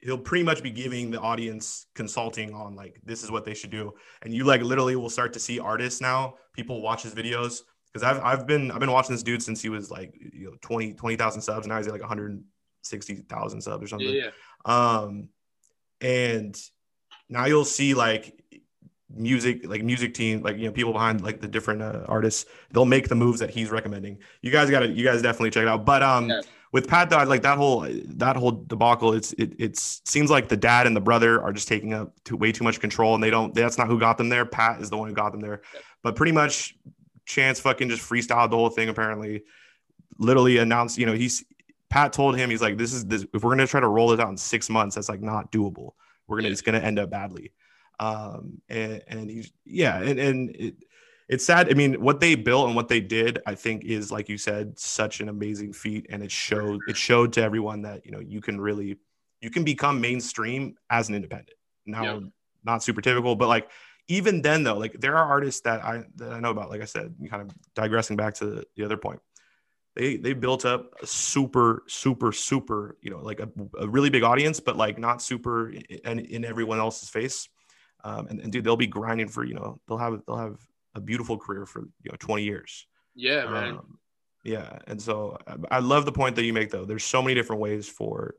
he'll 0.00 0.18
pretty 0.18 0.44
much 0.44 0.62
be 0.64 0.70
giving 0.70 1.12
the 1.12 1.20
audience 1.20 1.86
consulting 1.94 2.52
on 2.52 2.74
like 2.74 3.00
this 3.04 3.22
is 3.22 3.30
what 3.30 3.44
they 3.44 3.54
should 3.54 3.70
do. 3.70 3.92
And 4.22 4.34
you 4.34 4.42
like 4.44 4.60
literally 4.62 4.96
will 4.96 5.08
start 5.08 5.32
to 5.34 5.38
see 5.38 5.60
artists 5.60 6.00
now. 6.00 6.34
People 6.52 6.82
watch 6.82 7.04
his 7.04 7.14
videos 7.14 7.60
because 7.92 8.02
I've 8.02 8.20
I've 8.22 8.46
been 8.48 8.72
I've 8.72 8.80
been 8.80 8.90
watching 8.90 9.14
this 9.14 9.22
dude 9.22 9.42
since 9.44 9.62
he 9.62 9.68
was 9.68 9.92
like 9.92 10.12
you 10.20 10.46
know 10.46 10.56
20 10.60 10.94
20,000 10.94 11.40
subs. 11.40 11.66
and 11.66 11.70
Now 11.70 11.78
he's 11.78 11.86
at 11.86 11.92
like 11.92 12.02
160,000 12.02 13.60
subs 13.60 13.82
or 13.84 13.86
something. 13.86 14.08
yeah, 14.12 14.30
Um, 14.64 15.28
and 16.00 16.60
now 17.28 17.46
you'll 17.46 17.64
see 17.64 17.94
like 17.94 18.42
music, 19.08 19.66
like 19.66 19.82
music 19.84 20.14
team, 20.14 20.42
like 20.42 20.58
you 20.58 20.66
know 20.66 20.72
people 20.72 20.92
behind 20.92 21.22
like 21.22 21.40
the 21.40 21.48
different 21.48 21.80
uh, 21.80 22.02
artists. 22.08 22.46
They'll 22.72 22.84
make 22.84 23.08
the 23.08 23.14
moves 23.14 23.38
that 23.40 23.50
he's 23.50 23.70
recommending. 23.70 24.18
You 24.42 24.50
guys 24.50 24.68
got 24.68 24.80
to, 24.80 24.88
you 24.88 25.04
guys 25.04 25.22
definitely 25.22 25.50
check 25.50 25.62
it 25.62 25.68
out. 25.68 25.86
But 25.86 26.02
um, 26.02 26.28
Yeah. 26.28 26.40
With 26.74 26.88
Pat 26.88 27.08
Dodd, 27.08 27.28
like 27.28 27.42
that 27.42 27.56
whole 27.56 27.86
that 28.16 28.34
whole 28.34 28.50
debacle, 28.50 29.12
it's 29.12 29.32
it 29.34 29.54
it's 29.60 30.02
seems 30.06 30.28
like 30.28 30.48
the 30.48 30.56
dad 30.56 30.88
and 30.88 30.96
the 30.96 31.00
brother 31.00 31.40
are 31.40 31.52
just 31.52 31.68
taking 31.68 31.94
up 31.94 32.12
too, 32.24 32.36
way 32.36 32.50
too 32.50 32.64
much 32.64 32.80
control, 32.80 33.14
and 33.14 33.22
they 33.22 33.30
don't. 33.30 33.54
That's 33.54 33.78
not 33.78 33.86
who 33.86 34.00
got 34.00 34.18
them 34.18 34.28
there. 34.28 34.44
Pat 34.44 34.80
is 34.80 34.90
the 34.90 34.96
one 34.96 35.08
who 35.08 35.14
got 35.14 35.30
them 35.30 35.40
there. 35.40 35.62
But 36.02 36.16
pretty 36.16 36.32
much, 36.32 36.74
Chance 37.26 37.60
fucking 37.60 37.90
just 37.90 38.02
freestyled 38.02 38.50
the 38.50 38.56
whole 38.56 38.70
thing. 38.70 38.88
Apparently, 38.88 39.44
literally 40.18 40.58
announced. 40.58 40.98
You 40.98 41.06
know, 41.06 41.12
he's 41.12 41.44
Pat 41.90 42.12
told 42.12 42.36
him 42.36 42.50
he's 42.50 42.60
like, 42.60 42.76
this 42.76 42.92
is 42.92 43.06
this. 43.06 43.24
If 43.32 43.44
we're 43.44 43.52
gonna 43.52 43.68
try 43.68 43.78
to 43.78 43.86
roll 43.86 44.10
it 44.10 44.18
out 44.18 44.30
in 44.30 44.36
six 44.36 44.68
months, 44.68 44.96
that's 44.96 45.08
like 45.08 45.22
not 45.22 45.52
doable. 45.52 45.92
We're 46.26 46.38
gonna 46.38 46.48
Yeah. 46.48 46.52
it's 46.54 46.62
gonna 46.62 46.78
end 46.78 46.98
up 46.98 47.08
badly. 47.08 47.52
Um, 48.00 48.60
and 48.68 49.00
and 49.06 49.30
he's 49.30 49.52
yeah, 49.64 50.02
and 50.02 50.18
and 50.18 50.50
it, 50.56 50.74
it's 51.28 51.44
sad. 51.44 51.70
I 51.70 51.74
mean, 51.74 52.00
what 52.00 52.20
they 52.20 52.34
built 52.34 52.66
and 52.66 52.76
what 52.76 52.88
they 52.88 53.00
did, 53.00 53.40
I 53.46 53.54
think, 53.54 53.84
is 53.84 54.12
like 54.12 54.28
you 54.28 54.38
said, 54.38 54.78
such 54.78 55.20
an 55.20 55.28
amazing 55.28 55.72
feat, 55.72 56.06
and 56.10 56.22
it 56.22 56.30
showed 56.30 56.80
it 56.88 56.96
showed 56.96 57.32
to 57.34 57.42
everyone 57.42 57.82
that 57.82 58.04
you 58.04 58.12
know 58.12 58.20
you 58.20 58.40
can 58.40 58.60
really 58.60 58.98
you 59.40 59.50
can 59.50 59.64
become 59.64 60.00
mainstream 60.00 60.76
as 60.90 61.08
an 61.08 61.14
independent. 61.14 61.56
Now, 61.86 62.22
not 62.64 62.82
super 62.82 63.00
typical, 63.00 63.36
but 63.36 63.48
like 63.48 63.70
even 64.08 64.42
then 64.42 64.64
though, 64.64 64.76
like 64.76 65.00
there 65.00 65.16
are 65.16 65.24
artists 65.24 65.62
that 65.62 65.82
I 65.84 66.04
that 66.16 66.32
I 66.32 66.40
know 66.40 66.50
about. 66.50 66.70
Like 66.70 66.82
I 66.82 66.86
said, 66.86 67.14
kind 67.28 67.42
of 67.42 67.50
digressing 67.74 68.16
back 68.16 68.34
to 68.34 68.46
the, 68.46 68.64
the 68.76 68.84
other 68.84 68.96
point 68.96 69.20
they 69.96 70.16
they 70.16 70.32
built 70.32 70.64
up 70.64 70.92
a 71.02 71.06
super 71.06 71.84
super 71.86 72.32
super 72.32 72.96
you 73.00 73.10
know 73.10 73.18
like 73.18 73.40
a, 73.40 73.48
a 73.78 73.88
really 73.88 74.10
big 74.10 74.22
audience 74.22 74.60
but 74.60 74.76
like 74.76 74.98
not 74.98 75.22
super 75.22 75.70
in, 75.70 76.18
in 76.18 76.44
everyone 76.44 76.78
else's 76.78 77.08
face 77.08 77.48
um, 78.02 78.26
and, 78.26 78.40
and 78.40 78.52
dude 78.52 78.64
they'll 78.64 78.76
be 78.76 78.86
grinding 78.86 79.28
for 79.28 79.44
you 79.44 79.54
know 79.54 79.80
they'll 79.86 79.98
have 79.98 80.20
they'll 80.26 80.36
have 80.36 80.58
a 80.94 81.00
beautiful 81.00 81.38
career 81.38 81.66
for 81.66 81.80
you 82.02 82.10
know 82.10 82.16
20 82.18 82.42
years 82.42 82.86
yeah, 83.14 83.44
man. 83.46 83.74
um, 83.74 83.98
yeah 84.44 84.78
and 84.86 85.00
so 85.00 85.38
I, 85.46 85.76
I 85.76 85.78
love 85.78 86.04
the 86.04 86.12
point 86.12 86.36
that 86.36 86.44
you 86.44 86.52
make 86.52 86.70
though 86.70 86.84
there's 86.84 87.04
so 87.04 87.22
many 87.22 87.34
different 87.34 87.60
ways 87.60 87.88
for 87.88 88.34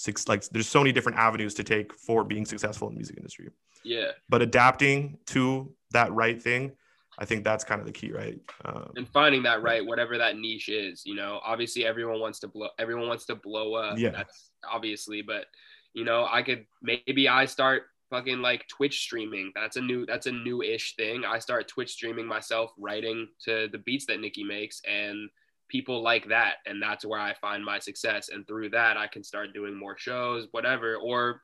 six 0.00 0.28
like 0.28 0.42
there's 0.48 0.68
so 0.68 0.80
many 0.80 0.92
different 0.92 1.18
avenues 1.18 1.54
to 1.54 1.64
take 1.64 1.92
for 1.94 2.24
being 2.24 2.46
successful 2.46 2.88
in 2.88 2.94
the 2.94 2.98
music 2.98 3.16
industry. 3.16 3.50
Yeah. 3.84 4.12
But 4.28 4.42
adapting 4.42 5.18
to 5.26 5.72
that 5.90 6.12
right 6.12 6.40
thing, 6.40 6.72
I 7.18 7.24
think 7.24 7.44
that's 7.44 7.64
kind 7.64 7.80
of 7.80 7.86
the 7.86 7.92
key, 7.92 8.12
right? 8.12 8.40
Um, 8.64 8.92
and 8.96 9.08
finding 9.08 9.42
that 9.42 9.62
right, 9.62 9.84
whatever 9.84 10.16
that 10.18 10.38
niche 10.38 10.68
is, 10.70 11.02
you 11.04 11.14
know, 11.14 11.40
obviously 11.44 11.84
everyone 11.84 12.20
wants 12.20 12.38
to 12.40 12.48
blow, 12.48 12.68
everyone 12.78 13.08
wants 13.08 13.26
to 13.26 13.34
blow 13.34 13.74
up. 13.74 13.98
Yeah. 13.98 14.10
That's 14.10 14.50
obviously, 14.70 15.20
but 15.20 15.46
you 15.92 16.04
know, 16.04 16.26
I 16.30 16.42
could 16.42 16.66
maybe 16.82 17.28
I 17.28 17.44
start 17.44 17.84
fucking 18.10 18.40
like 18.40 18.66
Twitch 18.68 19.00
streaming. 19.00 19.52
That's 19.54 19.76
a 19.76 19.80
new, 19.80 20.04
that's 20.06 20.26
a 20.26 20.32
new 20.32 20.62
ish 20.62 20.96
thing. 20.96 21.24
I 21.24 21.38
start 21.38 21.68
Twitch 21.68 21.90
streaming 21.92 22.26
myself, 22.26 22.70
writing 22.78 23.28
to 23.44 23.68
the 23.70 23.78
beats 23.78 24.06
that 24.06 24.20
Nikki 24.20 24.44
makes, 24.44 24.82
and 24.88 25.30
people 25.68 26.02
like 26.02 26.28
that, 26.28 26.54
and 26.66 26.82
that's 26.82 27.04
where 27.06 27.20
I 27.20 27.34
find 27.40 27.64
my 27.64 27.78
success. 27.78 28.28
And 28.28 28.46
through 28.46 28.70
that, 28.70 28.96
I 28.96 29.06
can 29.06 29.22
start 29.22 29.54
doing 29.54 29.74
more 29.78 29.96
shows, 29.96 30.48
whatever, 30.50 30.96
or 30.96 31.40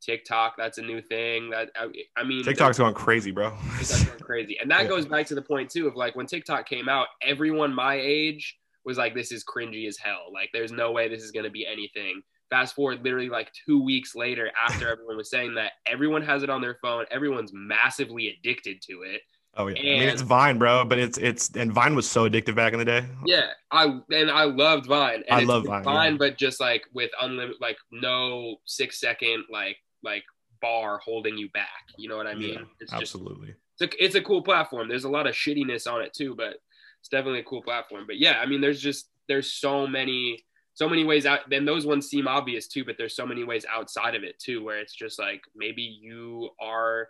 TikTok, 0.00 0.54
that's 0.56 0.78
a 0.78 0.82
new 0.82 1.00
thing. 1.02 1.50
That 1.50 1.70
I, 1.76 1.86
I 2.16 2.24
mean, 2.24 2.44
TikTok's 2.44 2.78
going 2.78 2.94
crazy, 2.94 3.30
bro. 3.30 3.50
TikTok's 3.78 4.04
going 4.04 4.18
crazy, 4.20 4.58
and 4.60 4.70
that 4.70 4.82
Yeah. 4.82 4.88
goes 4.88 5.06
back 5.06 5.26
to 5.26 5.34
the 5.34 5.42
point 5.42 5.70
too 5.70 5.86
of 5.88 5.96
like 5.96 6.14
when 6.16 6.26
TikTok 6.26 6.68
came 6.68 6.88
out, 6.88 7.08
everyone 7.22 7.74
my 7.74 7.96
age 7.96 8.56
was 8.84 8.96
like, 8.96 9.14
"This 9.14 9.32
is 9.32 9.44
cringy 9.44 9.86
as 9.88 9.98
hell. 9.98 10.26
Like, 10.32 10.50
there's 10.52 10.72
no 10.72 10.92
way 10.92 11.08
this 11.08 11.22
is 11.22 11.30
going 11.32 11.44
to 11.44 11.50
be 11.50 11.66
anything." 11.66 12.22
Fast 12.50 12.74
forward, 12.74 13.04
literally 13.04 13.28
like 13.28 13.50
two 13.66 13.82
weeks 13.82 14.14
later, 14.14 14.50
after 14.58 14.88
everyone 14.92 15.16
was 15.16 15.30
saying 15.30 15.54
that, 15.54 15.72
everyone 15.86 16.22
has 16.22 16.42
it 16.42 16.50
on 16.50 16.60
their 16.60 16.78
phone. 16.80 17.04
Everyone's 17.10 17.52
massively 17.52 18.28
addicted 18.28 18.80
to 18.82 19.02
it. 19.02 19.22
Oh 19.56 19.66
yeah, 19.66 19.80
I 19.80 19.82
mean 19.82 20.08
it's 20.08 20.22
Vine, 20.22 20.58
bro. 20.58 20.84
But 20.84 20.98
it's 20.98 21.18
it's 21.18 21.50
and 21.56 21.72
Vine 21.72 21.94
was 21.94 22.08
so 22.08 22.28
addictive 22.28 22.54
back 22.54 22.72
in 22.72 22.78
the 22.78 22.84
day. 22.84 23.04
Yeah, 23.26 23.48
I 23.70 23.98
and 24.10 24.30
I 24.30 24.44
loved 24.44 24.86
Vine. 24.86 25.24
And 25.28 25.38
I 25.38 25.38
it's 25.38 25.48
love 25.48 25.66
Vine, 25.66 25.82
Vine, 25.82 26.12
yeah. 26.12 26.18
but 26.18 26.38
just 26.38 26.60
like 26.60 26.84
with 26.94 27.10
unlimited, 27.20 27.56
like 27.60 27.76
no 27.90 28.56
six 28.64 29.00
second 29.00 29.44
like 29.50 29.76
like 30.02 30.22
bar 30.60 31.00
holding 31.04 31.36
you 31.36 31.48
back. 31.50 31.68
You 31.96 32.08
know 32.08 32.16
what 32.16 32.26
I 32.26 32.34
mean? 32.34 32.54
Yeah, 32.54 32.60
it's 32.80 32.92
just 32.92 33.02
absolutely. 33.02 33.54
it's 33.80 33.94
a, 33.94 34.04
it's 34.04 34.14
a 34.14 34.22
cool 34.22 34.42
platform. 34.42 34.88
There's 34.88 35.04
a 35.04 35.10
lot 35.10 35.26
of 35.26 35.34
shittiness 35.34 35.90
on 35.90 36.02
it 36.02 36.12
too, 36.14 36.34
but 36.36 36.58
it's 37.00 37.08
definitely 37.10 37.40
a 37.40 37.44
cool 37.44 37.62
platform. 37.62 38.04
But 38.06 38.18
yeah, 38.18 38.40
I 38.40 38.46
mean, 38.46 38.60
there's 38.60 38.80
just 38.80 39.08
there's 39.28 39.52
so 39.52 39.86
many 39.86 40.44
so 40.78 40.88
many 40.88 41.02
ways 41.02 41.26
out. 41.26 41.40
Then 41.50 41.64
those 41.64 41.84
ones 41.84 42.08
seem 42.08 42.28
obvious 42.28 42.68
too, 42.68 42.84
but 42.84 42.94
there's 42.96 43.16
so 43.16 43.26
many 43.26 43.42
ways 43.42 43.66
outside 43.68 44.14
of 44.14 44.22
it 44.22 44.38
too, 44.38 44.62
where 44.62 44.78
it's 44.78 44.94
just 44.94 45.18
like 45.18 45.42
maybe 45.56 45.82
you 45.82 46.50
are 46.60 47.08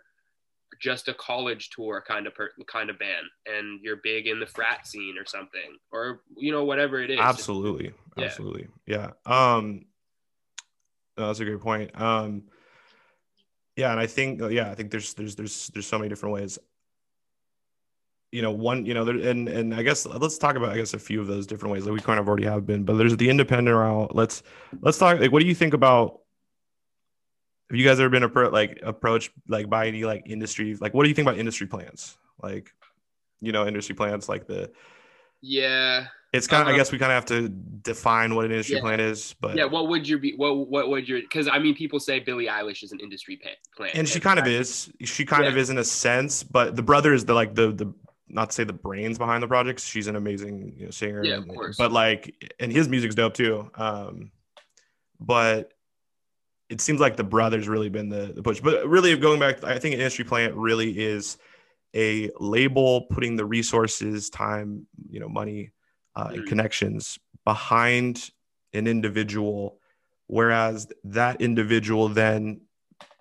just 0.81 1.07
a 1.07 1.13
college 1.13 1.69
tour 1.69 2.03
kind 2.05 2.25
of 2.25 2.33
per, 2.33 2.49
kind 2.67 2.89
of 2.89 2.97
band, 2.97 3.27
and 3.45 3.79
you're 3.83 3.97
big 3.97 4.25
in 4.25 4.39
the 4.39 4.47
frat 4.47 4.87
scene 4.87 5.19
or 5.19 5.25
something, 5.25 5.77
or 5.91 6.21
you 6.35 6.51
know 6.51 6.63
whatever 6.63 6.99
it 6.99 7.11
is. 7.11 7.19
Absolutely, 7.19 7.93
Yeah. 8.17 8.25
absolutely, 8.25 8.69
yeah. 8.87 9.11
Um, 9.27 9.85
no, 11.15 11.27
that's 11.27 11.39
a 11.39 11.45
great 11.45 11.61
point. 11.61 11.91
Um, 11.99 12.45
yeah, 13.75 13.91
and 13.91 13.99
I 13.99 14.07
think 14.07 14.41
yeah, 14.49 14.71
I 14.71 14.73
think 14.73 14.89
there's 14.89 15.13
there's 15.13 15.35
there's 15.35 15.67
there's 15.67 15.85
so 15.85 15.99
many 15.99 16.09
different 16.09 16.33
ways. 16.33 16.57
You 18.31 18.43
know, 18.43 18.51
one, 18.51 18.85
you 18.85 18.93
know, 18.93 19.03
there, 19.05 19.15
and 19.15 19.49
and 19.49 19.73
I 19.73 19.81
guess 19.81 20.05
let's 20.05 20.37
talk 20.37 20.55
about 20.55 20.69
I 20.69 20.77
guess 20.77 20.93
a 20.93 20.99
few 20.99 21.19
of 21.19 21.25
those 21.27 21.47
different 21.47 21.73
ways 21.73 21.85
that 21.85 21.93
we 21.93 21.99
kind 21.99 22.19
of 22.19 22.27
already 22.27 22.45
have 22.45 22.65
been. 22.65 22.83
But 22.83 22.97
there's 22.97 23.17
the 23.17 23.27
independent 23.29 23.75
route. 23.75 24.15
Let's 24.15 24.43
let's 24.81 24.99
talk. 24.99 25.19
Like, 25.19 25.31
what 25.31 25.41
do 25.41 25.47
you 25.47 25.55
think 25.55 25.73
about? 25.73 26.19
Have 27.69 27.77
you 27.77 27.85
guys 27.85 27.99
ever 27.99 28.09
been 28.09 28.23
appro- 28.23 28.51
like 28.51 28.79
approached 28.83 29.31
like 29.47 29.69
by 29.69 29.87
any 29.87 30.03
like 30.05 30.23
industry? 30.27 30.75
Like, 30.75 30.93
what 30.93 31.03
do 31.03 31.09
you 31.09 31.15
think 31.15 31.27
about 31.27 31.39
industry 31.39 31.65
plans? 31.67 32.17
Like, 32.41 32.71
you 33.41 33.51
know, 33.51 33.65
industry 33.67 33.95
plans 33.95 34.29
like 34.29 34.45
the 34.47 34.71
Yeah, 35.41 36.07
it's 36.33 36.45
kind 36.47 36.61
of, 36.61 36.67
I 36.67 36.71
Uh-huh. 36.71 36.77
guess 36.77 36.91
we 36.91 36.97
kind 36.99 37.11
of 37.11 37.15
have 37.15 37.25
to 37.27 37.49
define 37.49 38.35
what 38.35 38.45
an 38.45 38.51
industry 38.51 38.75
Yeah. 38.75 38.81
plan 38.81 38.99
is, 38.99 39.33
but 39.39 39.55
yeah. 39.55 39.65
What 39.65 39.87
would 39.87 40.07
your 40.07 40.19
be? 40.19 40.33
What 40.35 40.67
what 40.69 40.89
would 40.89 41.07
your? 41.09 41.21
Because 41.21 41.47
I 41.47 41.57
mean, 41.59 41.73
people 41.75 41.99
say 41.99 42.19
Billie 42.19 42.45
Eilish 42.47 42.83
is 42.83 42.91
an 42.91 42.99
industry 42.99 43.39
plan, 43.75 43.91
and 43.95 44.07
she 44.07 44.19
kind 44.19 44.37
of 44.39 44.45
is. 44.45 44.91
She 45.03 45.25
kind 45.25 45.45
of 45.45 45.57
is 45.57 45.69
in 45.71 45.77
a 45.79 45.83
sense, 45.83 46.43
but 46.43 46.75
the 46.75 46.83
brother 46.83 47.13
is 47.13 47.25
the 47.25 47.33
like 47.33 47.55
the 47.55 47.71
the 47.71 47.93
not 48.29 48.49
to 48.49 48.55
say 48.55 48.63
the 48.63 48.73
brains 48.73 49.17
behind 49.17 49.43
the 49.43 49.47
projects. 49.47 49.85
She's 49.85 50.07
an 50.07 50.15
amazing 50.15 50.73
you 50.77 50.85
know, 50.85 50.91
singer, 50.91 51.25
Yeah, 51.25 51.37
of 51.37 51.47
course. 51.47 51.77
But 51.77 51.91
like, 51.91 52.53
and 52.59 52.71
his 52.71 52.87
music's 52.87 53.15
dope 53.15 53.33
too. 53.33 53.69
Um, 53.75 54.31
but 55.19 55.73
it 56.69 56.81
seems 56.81 56.99
like 56.99 57.17
the 57.17 57.23
brother's 57.23 57.67
really 57.67 57.89
been 57.89 58.09
the, 58.09 58.31
the 58.35 58.43
push. 58.43 58.61
But 58.61 58.87
really, 58.87 59.15
going 59.17 59.39
back, 59.39 59.63
I 59.63 59.79
think 59.79 59.95
an 59.95 60.01
industry 60.01 60.23
plant 60.25 60.53
really 60.55 60.97
is 60.97 61.37
a 61.95 62.29
label 62.39 63.07
putting 63.09 63.35
the 63.35 63.45
resources, 63.45 64.29
time, 64.29 64.85
you 65.09 65.19
know, 65.19 65.27
money, 65.27 65.71
uh, 66.15 66.29
and 66.33 66.43
Mhm. 66.43 66.47
connections 66.47 67.17
behind 67.43 68.29
an 68.73 68.85
individual, 68.85 69.79
whereas 70.27 70.87
that 71.03 71.41
individual 71.41 72.07
then 72.09 72.61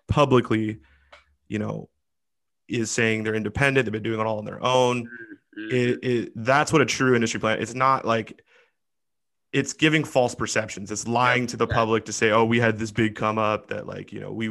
publicly, 0.09 0.81
you 1.49 1.59
know, 1.59 1.89
is 2.69 2.91
saying 2.91 3.25
they're 3.25 3.35
independent, 3.35 3.87
they've 3.87 3.93
been 3.93 4.03
doing 4.03 4.21
it 4.21 4.27
all 4.27 4.39
on 4.39 4.45
their 4.45 4.63
own. 4.63 5.09
Mhm. 5.59 5.73
It, 5.73 5.99
it 6.05 6.33
that's 6.37 6.73
what 6.73 6.83
a 6.83 6.87
true 6.87 7.15
industry 7.15 7.41
plan. 7.41 7.61
It's 7.61 7.75
not 7.75 8.05
like 8.05 8.41
it's 9.53 9.73
giving 9.73 10.05
false 10.05 10.35
perceptions. 10.35 10.91
It's 10.91 11.09
lying 11.09 11.47
to 11.49 11.57
the 11.57 11.67
yeah. 11.67 11.75
public 11.75 12.05
to 12.05 12.13
say, 12.13 12.31
"Oh, 12.31 12.45
we 12.45 12.61
had 12.61 12.79
this 12.79 12.91
big 12.91 13.15
come 13.17 13.39
up 13.39 13.69
that 13.69 13.87
like 13.87 14.13
you 14.13 14.21
know 14.21 14.31
we 14.33 14.51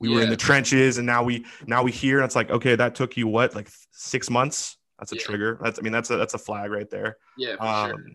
we 0.00 0.08
were 0.08 0.22
in 0.22 0.30
the 0.30 0.36
trenches 0.36 0.96
and 0.98 1.06
now 1.06 1.22
we 1.22 1.44
now 1.66 1.82
we 1.82 1.92
here." 1.92 2.18
And 2.18 2.24
it's 2.24 2.34
like, 2.34 2.50
okay, 2.50 2.74
that 2.74 2.94
took 2.94 3.16
you 3.16 3.28
what 3.28 3.54
like 3.54 3.68
six 3.92 4.30
months? 4.30 4.78
That's 4.98 5.12
a 5.12 5.16
Yeah. 5.16 5.22
trigger. 5.22 5.58
That's 5.62 5.78
I 5.78 5.82
mean 5.82 5.92
that's 5.92 6.10
a 6.10 6.16
that's 6.16 6.34
a 6.34 6.38
flag 6.38 6.70
right 6.70 6.88
there. 6.90 7.18
yeah, 7.36 7.56
for 7.56 7.62
Um, 7.66 7.90
sure. 7.90 8.06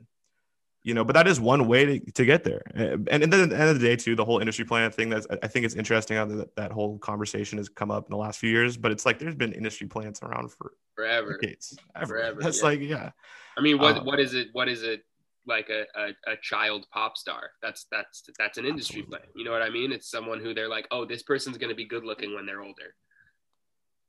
You 0.86 0.94
know, 0.94 1.06
but 1.06 1.14
that 1.14 1.28
is 1.28 1.40
one 1.40 1.68
way 1.68 1.86
to, 1.86 2.12
to 2.12 2.26
get 2.26 2.44
there. 2.44 2.62
And, 2.76 3.08
and 3.10 3.32
then 3.32 3.40
at 3.40 3.50
the 3.50 3.58
end 3.58 3.70
of 3.70 3.80
the 3.80 3.88
day, 3.88 3.96
too, 3.96 4.18
the 4.18 4.26
whole 4.26 4.40
industry 4.40 4.66
plan 4.66 4.92
thing. 4.92 5.10
That's 5.10 5.26
I 5.42 5.48
think 5.48 5.66
it's 5.66 5.76
interesting 5.76 6.18
how 6.18 6.26
that, 6.26 6.56
that 6.58 6.72
whole 6.74 6.98
conversation 7.00 7.58
has 7.58 7.70
come 7.70 7.90
up 7.90 8.06
in 8.08 8.12
the 8.12 8.18
last 8.18 8.38
few 8.38 8.50
years. 8.50 8.76
But 8.76 8.92
it's 8.92 9.06
like 9.06 9.18
there's 9.18 9.36
been 9.36 9.54
industry 9.54 9.88
plans 9.88 10.22
around 10.22 10.52
for 10.52 10.74
Forever. 10.96 11.38
decades. 11.40 11.78
Ever. 11.96 12.08
Forever, 12.08 12.42
That's 12.42 12.60
yeah. 12.60 12.66
like 12.66 12.80
yeah. 12.82 13.12
I 13.58 13.62
mean, 13.62 13.80
what 13.80 14.00
Um, 14.00 14.06
what 14.06 14.20
is 14.20 14.34
it? 14.34 14.50
What 14.52 14.68
is 14.68 14.84
it? 14.84 15.06
Like 15.48 15.70
a, 15.70 15.86
a, 15.96 16.34
a 16.34 16.36
child 16.42 16.86
pop 16.92 17.16
star. 17.18 17.52
That's 17.62 17.86
that's 17.90 18.24
that's 18.38 18.58
an 18.58 18.66
industry 18.66 19.04
Absolutely. 19.04 19.20
plan. 19.20 19.32
You 19.36 19.46
know 19.46 19.52
what 19.52 19.62
I 19.62 19.70
mean? 19.70 19.94
It's 19.94 20.12
someone 20.12 20.42
who 20.42 20.54
they're 20.54 20.70
like, 20.70 20.88
oh, 20.92 21.06
this 21.06 21.24
person's 21.24 21.58
gonna 21.58 21.76
be 21.76 21.86
good 21.86 22.04
looking 22.04 22.36
when 22.36 22.46
they're 22.46 22.62
older. 22.62 22.94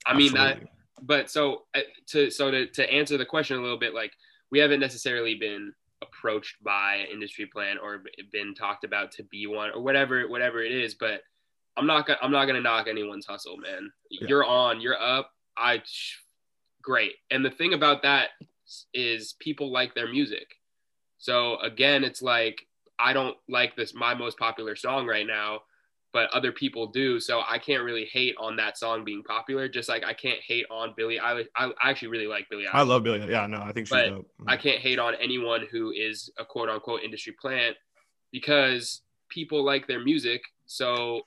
I 0.07 0.15
mean 0.15 0.33
that, 0.35 0.61
but 1.03 1.31
so 1.31 1.63
uh, 1.75 1.81
to 2.09 2.31
so 2.31 2.51
to 2.51 2.67
to 2.67 2.93
answer 2.93 3.17
the 3.17 3.27
question 3.27 3.59
a 3.59 3.63
little 3.63 3.79
bit, 3.79 3.95
like 3.95 4.13
we 4.51 4.59
haven't 4.59 4.81
necessarily 4.81 5.37
been 5.37 5.73
approached 6.03 6.63
by 6.63 6.97
an 6.97 7.07
industry 7.13 7.47
plan 7.47 7.79
or 7.79 8.03
been 8.33 8.55
talked 8.55 8.85
about 8.85 9.13
to 9.13 9.23
be 9.25 9.47
one 9.47 9.71
or 9.75 9.83
whatever 9.83 10.29
whatever 10.29 10.63
it 10.63 10.73
is. 10.73 10.95
But 10.95 11.23
I'm 11.77 11.87
not 11.87 12.07
gonna 12.07 12.19
I'm 12.23 12.33
not 12.33 12.47
gonna 12.47 12.61
knock 12.61 12.87
anyone's 12.89 13.27
hustle, 13.27 13.57
man. 13.57 13.91
Yeah. 14.11 14.29
You're 14.29 14.45
on, 14.45 14.81
you're 14.81 15.01
up. 15.01 15.31
I 15.57 15.83
great. 16.83 17.13
And 17.31 17.45
the 17.45 17.51
thing 17.51 17.75
about 17.75 18.03
that 18.03 18.31
is 18.93 19.35
people 19.39 19.73
like 19.73 19.95
their 19.95 20.11
music. 20.11 20.57
So 21.19 21.59
again, 21.61 22.05
it's 22.05 22.23
like 22.23 22.67
I 22.99 23.13
don't 23.13 23.37
like 23.49 23.77
this 23.77 23.95
my 23.95 24.15
most 24.15 24.39
popular 24.39 24.77
song 24.77 25.07
right 25.07 25.27
now, 25.27 25.61
but 26.15 26.31
other 26.31 26.53
people 26.53 26.87
do. 26.87 27.19
So 27.19 27.43
I 27.47 27.59
can't 27.59 27.83
really 27.83 28.05
hate 28.05 28.37
on 28.39 28.55
that 28.57 28.79
song 28.79 29.05
being 29.05 29.25
popular. 29.25 29.69
Just 29.69 29.89
like 29.89 30.05
I 30.05 30.15
can't 30.15 30.39
hate 30.47 30.65
on 30.71 30.95
Billie 30.97 31.19
Eilish. 31.19 31.49
I, 31.57 31.73
I 31.79 31.91
actually 31.91 32.09
really 32.09 32.29
like 32.29 32.49
Billie 32.49 32.65
Eilish. 32.65 32.75
I 32.75 32.83
love 32.83 33.03
Billy. 33.03 33.27
Yeah, 33.29 33.47
no, 33.49 33.61
I 33.61 33.73
think 33.73 33.89
she's 33.89 33.99
dope. 33.99 34.31
Mm. 34.41 34.45
I 34.47 34.57
can't 34.57 34.79
hate 34.79 35.01
on 35.01 35.15
anyone 35.21 35.67
who 35.73 35.91
is 35.91 36.31
a 36.39 36.45
quote 36.45 36.71
unquote 36.71 37.03
industry 37.03 37.35
plant 37.39 37.77
because 38.31 39.03
people 39.29 39.65
like 39.65 39.89
their 39.89 40.03
music. 40.03 40.43
So 40.67 41.23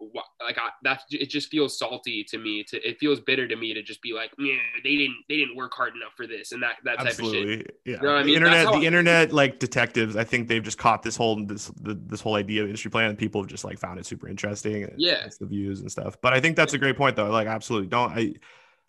like 0.00 0.58
I, 0.58 0.70
that, 0.82 1.02
it 1.10 1.30
just 1.30 1.48
feels 1.48 1.78
salty 1.78 2.24
to 2.24 2.38
me. 2.38 2.64
To 2.64 2.76
it 2.88 2.98
feels 2.98 3.20
bitter 3.20 3.48
to 3.48 3.56
me 3.56 3.74
to 3.74 3.82
just 3.82 4.02
be 4.02 4.12
like, 4.12 4.30
yeah, 4.38 4.56
they 4.84 4.96
didn't 4.96 5.16
they 5.28 5.36
didn't 5.36 5.56
work 5.56 5.72
hard 5.74 5.94
enough 5.96 6.12
for 6.16 6.26
this 6.26 6.52
and 6.52 6.62
that 6.62 6.76
that 6.84 6.98
type 6.98 7.06
of 7.06 7.12
shit. 7.12 7.20
Absolutely, 7.20 7.66
yeah. 7.84 7.96
know 7.96 8.08
what 8.08 8.18
I 8.18 8.22
The 8.22 8.26
mean? 8.26 8.42
That's 8.42 8.54
internet, 8.54 8.80
the 8.80 8.86
internet, 8.86 9.32
like 9.32 9.58
detectives. 9.58 10.16
I 10.16 10.24
think 10.24 10.48
they've 10.48 10.62
just 10.62 10.78
caught 10.78 11.02
this 11.02 11.16
whole 11.16 11.44
this 11.46 11.66
the, 11.80 11.94
this 11.94 12.20
whole 12.20 12.34
idea 12.34 12.62
of 12.62 12.68
industry 12.68 12.90
plan, 12.90 13.10
and 13.10 13.18
people 13.18 13.40
have 13.40 13.48
just 13.48 13.64
like 13.64 13.78
found 13.78 13.98
it 13.98 14.06
super 14.06 14.28
interesting. 14.28 14.84
And 14.84 14.94
Yeah. 14.98 15.28
the 15.40 15.46
views 15.46 15.80
and 15.80 15.90
stuff. 15.90 16.16
But 16.20 16.32
I 16.32 16.40
think 16.40 16.56
that's 16.56 16.74
a 16.74 16.78
great 16.78 16.96
point, 16.96 17.16
though. 17.16 17.30
Like, 17.30 17.48
absolutely, 17.48 17.88
don't 17.88 18.12
I? 18.12 18.34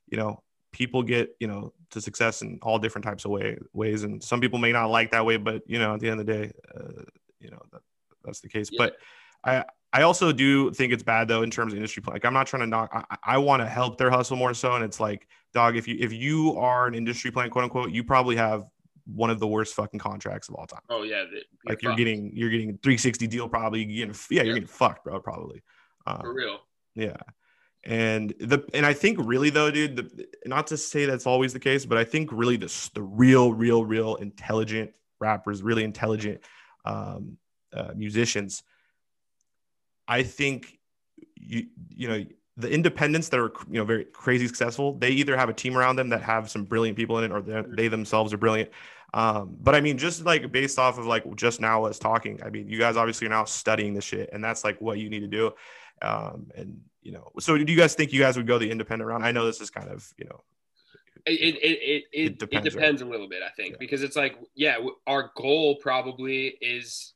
You 0.09 0.17
know, 0.17 0.43
people 0.71 1.03
get 1.03 1.35
you 1.39 1.47
know 1.47 1.73
to 1.91 2.01
success 2.01 2.41
in 2.41 2.59
all 2.61 2.79
different 2.79 3.05
types 3.05 3.25
of 3.25 3.31
way 3.31 3.57
ways, 3.73 4.03
and 4.03 4.21
some 4.23 4.41
people 4.41 4.59
may 4.59 4.71
not 4.71 4.87
like 4.87 5.11
that 5.11 5.25
way, 5.25 5.37
but 5.37 5.63
you 5.67 5.79
know, 5.79 5.93
at 5.93 5.99
the 5.99 6.09
end 6.09 6.19
of 6.19 6.25
the 6.25 6.33
day, 6.33 6.51
uh, 6.75 7.03
you 7.39 7.49
know, 7.49 7.61
that, 7.71 7.81
that's 8.23 8.41
the 8.41 8.49
case. 8.49 8.69
Yeah. 8.71 8.77
But 8.77 8.97
I 9.43 9.65
I 9.97 10.03
also 10.03 10.31
do 10.31 10.71
think 10.71 10.93
it's 10.93 11.01
bad 11.03 11.27
though 11.27 11.41
in 11.41 11.49
terms 11.49 11.73
of 11.73 11.77
industry 11.77 12.01
plan. 12.03 12.13
Like 12.15 12.25
I'm 12.25 12.33
not 12.33 12.45
trying 12.47 12.61
to 12.61 12.67
knock. 12.67 12.89
I, 12.93 13.17
I 13.23 13.37
want 13.39 13.61
to 13.61 13.67
help 13.67 13.97
their 13.97 14.11
hustle 14.11 14.37
more 14.37 14.53
so, 14.53 14.73
and 14.75 14.83
it's 14.83 14.99
like, 14.99 15.27
dog, 15.53 15.75
if 15.75 15.87
you 15.87 15.95
if 15.99 16.13
you 16.13 16.55
are 16.57 16.85
an 16.87 16.93
industry 16.93 17.31
plan, 17.31 17.49
quote 17.49 17.63
unquote, 17.63 17.91
you 17.91 18.03
probably 18.03 18.35
have 18.35 18.65
one 19.05 19.29
of 19.29 19.39
the 19.39 19.47
worst 19.47 19.73
fucking 19.73 19.99
contracts 19.99 20.49
of 20.49 20.55
all 20.55 20.67
time. 20.67 20.81
Oh 20.89 21.03
yeah, 21.03 21.23
the, 21.23 21.41
Like 21.67 21.81
you're 21.81 21.91
fucked, 21.93 21.97
getting 21.97 22.31
you're 22.35 22.49
getting 22.51 22.77
360 22.83 23.25
deal 23.27 23.49
probably. 23.49 23.83
You're 23.85 24.05
getting 24.07 24.21
yeah, 24.29 24.43
you're 24.43 24.53
Yeah. 24.53 24.59
getting 24.59 24.67
fucked, 24.67 25.03
bro. 25.05 25.19
Probably. 25.19 25.63
for 26.05 26.27
Um, 26.29 26.35
real. 26.35 26.59
yeah. 26.93 27.17
And 27.83 28.33
the 28.39 28.65
and 28.73 28.85
I 28.85 28.93
think 28.93 29.17
really 29.21 29.49
though, 29.49 29.71
dude, 29.71 29.95
the, 29.95 30.27
not 30.45 30.67
to 30.67 30.77
say 30.77 31.05
that's 31.05 31.25
always 31.25 31.53
the 31.53 31.59
case, 31.59 31.85
but 31.85 31.97
I 31.97 32.03
think 32.03 32.29
really 32.31 32.57
the 32.57 32.89
the 32.93 33.01
real, 33.01 33.53
real, 33.53 33.83
real 33.85 34.15
intelligent 34.15 34.91
rappers, 35.19 35.63
really 35.63 35.83
intelligent 35.85 36.41
um, 36.85 37.37
uh, 37.73 37.93
musicians, 37.95 38.61
I 40.07 40.23
think 40.23 40.79
you 41.35 41.67
you 41.89 42.07
know 42.07 42.25
the 42.55 42.69
independents 42.69 43.29
that 43.29 43.39
are 43.39 43.51
you 43.69 43.79
know 43.79 43.85
very 43.85 44.05
crazy 44.05 44.47
successful, 44.47 44.93
they 44.93 45.09
either 45.09 45.37
have 45.37 45.49
a 45.49 45.53
team 45.53 45.77
around 45.77 45.95
them 45.95 46.09
that 46.09 46.21
have 46.21 46.49
some 46.49 46.63
brilliant 46.63 46.97
people 46.97 47.19
in 47.19 47.25
it, 47.25 47.31
or 47.31 47.63
they 47.63 47.87
themselves 47.87 48.33
are 48.33 48.37
brilliant. 48.37 48.69
Um, 49.13 49.55
but 49.61 49.75
I 49.75 49.81
mean, 49.81 49.97
just 49.97 50.25
like 50.25 50.51
based 50.51 50.79
off 50.79 50.97
of 50.97 51.05
like 51.05 51.35
just 51.35 51.61
now 51.61 51.85
us 51.85 51.99
talking, 51.99 52.41
I 52.43 52.49
mean, 52.49 52.67
you 52.67 52.77
guys 52.77 52.97
obviously 52.97 53.27
are 53.27 53.31
now 53.31 53.45
studying 53.45 53.93
the 53.93 54.01
shit, 54.01 54.29
and 54.33 54.43
that's 54.43 54.63
like 54.63 54.81
what 54.81 54.97
you 54.97 55.09
need 55.09 55.21
to 55.21 55.27
do. 55.27 55.51
Um, 56.01 56.47
and 56.55 56.81
you 57.01 57.11
know, 57.11 57.31
so 57.39 57.57
do 57.57 57.71
you 57.71 57.77
guys 57.77 57.95
think 57.95 58.11
you 58.11 58.19
guys 58.19 58.37
would 58.37 58.47
go 58.47 58.57
the 58.57 58.69
independent 58.69 59.07
route? 59.07 59.21
I 59.21 59.31
know 59.31 59.45
this 59.45 59.61
is 59.61 59.69
kind 59.69 59.89
of 59.89 60.11
you 60.17 60.25
know 60.25 60.41
it 61.27 61.55
it 61.55 61.79
it, 61.81 62.03
it, 62.11 62.39
depends, 62.39 62.67
it 62.67 62.69
depends 62.71 63.01
right? 63.01 63.07
a 63.07 63.11
little 63.11 63.27
bit 63.27 63.41
i 63.43 63.49
think 63.55 63.71
yeah. 63.71 63.77
because 63.79 64.03
it's 64.03 64.15
like 64.15 64.37
yeah 64.55 64.77
our 65.05 65.31
goal 65.35 65.75
probably 65.75 66.57
is 66.61 67.13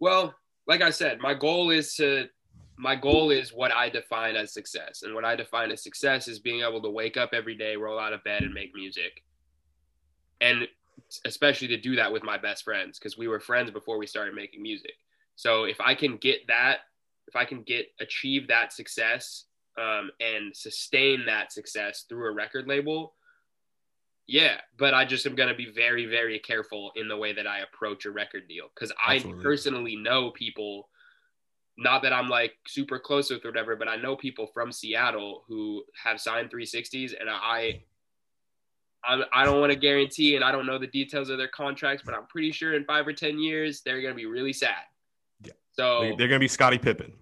well 0.00 0.34
like 0.66 0.80
i 0.80 0.90
said 0.90 1.20
my 1.20 1.34
goal 1.34 1.70
is 1.70 1.94
to 1.94 2.28
my 2.82 2.96
goal 2.96 3.30
is 3.30 3.52
what 3.52 3.72
i 3.72 3.88
define 3.88 4.34
as 4.34 4.52
success. 4.52 5.02
And 5.02 5.14
what 5.14 5.24
i 5.24 5.36
define 5.36 5.70
as 5.70 5.82
success 5.82 6.28
is 6.28 6.38
being 6.38 6.62
able 6.62 6.82
to 6.82 6.90
wake 6.90 7.16
up 7.16 7.30
every 7.32 7.56
day 7.56 7.76
roll 7.76 7.98
out 7.98 8.12
of 8.12 8.24
bed 8.24 8.42
and 8.42 8.52
make 8.52 8.74
music. 8.74 9.22
And 10.40 10.66
especially 11.24 11.68
to 11.68 11.76
do 11.76 11.96
that 11.96 12.12
with 12.12 12.22
my 12.22 12.38
best 12.38 12.64
friends 12.64 12.98
because 12.98 13.16
we 13.16 13.28
were 13.28 13.40
friends 13.40 13.70
before 13.70 13.98
we 13.98 14.06
started 14.06 14.34
making 14.34 14.62
music. 14.62 14.94
So 15.36 15.64
if 15.64 15.80
i 15.80 15.94
can 15.94 16.16
get 16.16 16.46
that 16.48 16.78
if 17.28 17.36
i 17.36 17.44
can 17.44 17.62
get 17.62 17.86
achieve 18.00 18.48
that 18.48 18.72
success 18.72 19.44
um, 19.78 20.10
and 20.20 20.54
sustain 20.54 21.24
that 21.26 21.52
success 21.52 22.04
through 22.08 22.28
a 22.28 22.32
record 22.32 22.66
label 22.66 23.14
yeah, 24.26 24.56
but 24.78 24.94
I 24.94 25.04
just 25.04 25.26
am 25.26 25.34
going 25.34 25.48
to 25.48 25.54
be 25.54 25.70
very, 25.70 26.06
very 26.06 26.38
careful 26.38 26.92
in 26.96 27.08
the 27.08 27.16
way 27.16 27.32
that 27.32 27.46
I 27.46 27.60
approach 27.60 28.04
a 28.04 28.10
record 28.10 28.48
deal 28.48 28.66
because 28.74 28.92
I 29.04 29.18
personally 29.42 29.96
know 29.96 30.30
people. 30.30 30.88
Not 31.78 32.02
that 32.02 32.12
I'm 32.12 32.28
like 32.28 32.52
super 32.66 32.98
close 32.98 33.30
with 33.30 33.44
or 33.46 33.48
whatever, 33.48 33.76
but 33.76 33.88
I 33.88 33.96
know 33.96 34.14
people 34.14 34.46
from 34.46 34.70
Seattle 34.70 35.42
who 35.48 35.82
have 36.02 36.20
signed 36.20 36.50
360s, 36.50 37.14
and 37.18 37.30
I, 37.30 37.80
I, 39.02 39.22
I 39.32 39.44
don't 39.46 39.58
want 39.58 39.72
to 39.72 39.78
guarantee, 39.78 40.36
and 40.36 40.44
I 40.44 40.52
don't 40.52 40.66
know 40.66 40.78
the 40.78 40.86
details 40.86 41.30
of 41.30 41.38
their 41.38 41.48
contracts, 41.48 42.02
but 42.04 42.14
I'm 42.14 42.26
pretty 42.26 42.52
sure 42.52 42.74
in 42.74 42.84
five 42.84 43.06
or 43.06 43.14
ten 43.14 43.38
years 43.38 43.80
they're 43.80 44.02
going 44.02 44.12
to 44.12 44.16
be 44.16 44.26
really 44.26 44.52
sad. 44.52 44.84
Yeah. 45.42 45.52
So 45.72 46.00
they're 46.18 46.28
going 46.28 46.32
to 46.32 46.38
be 46.38 46.48
Scottie 46.48 46.78
Pippen. 46.78 47.14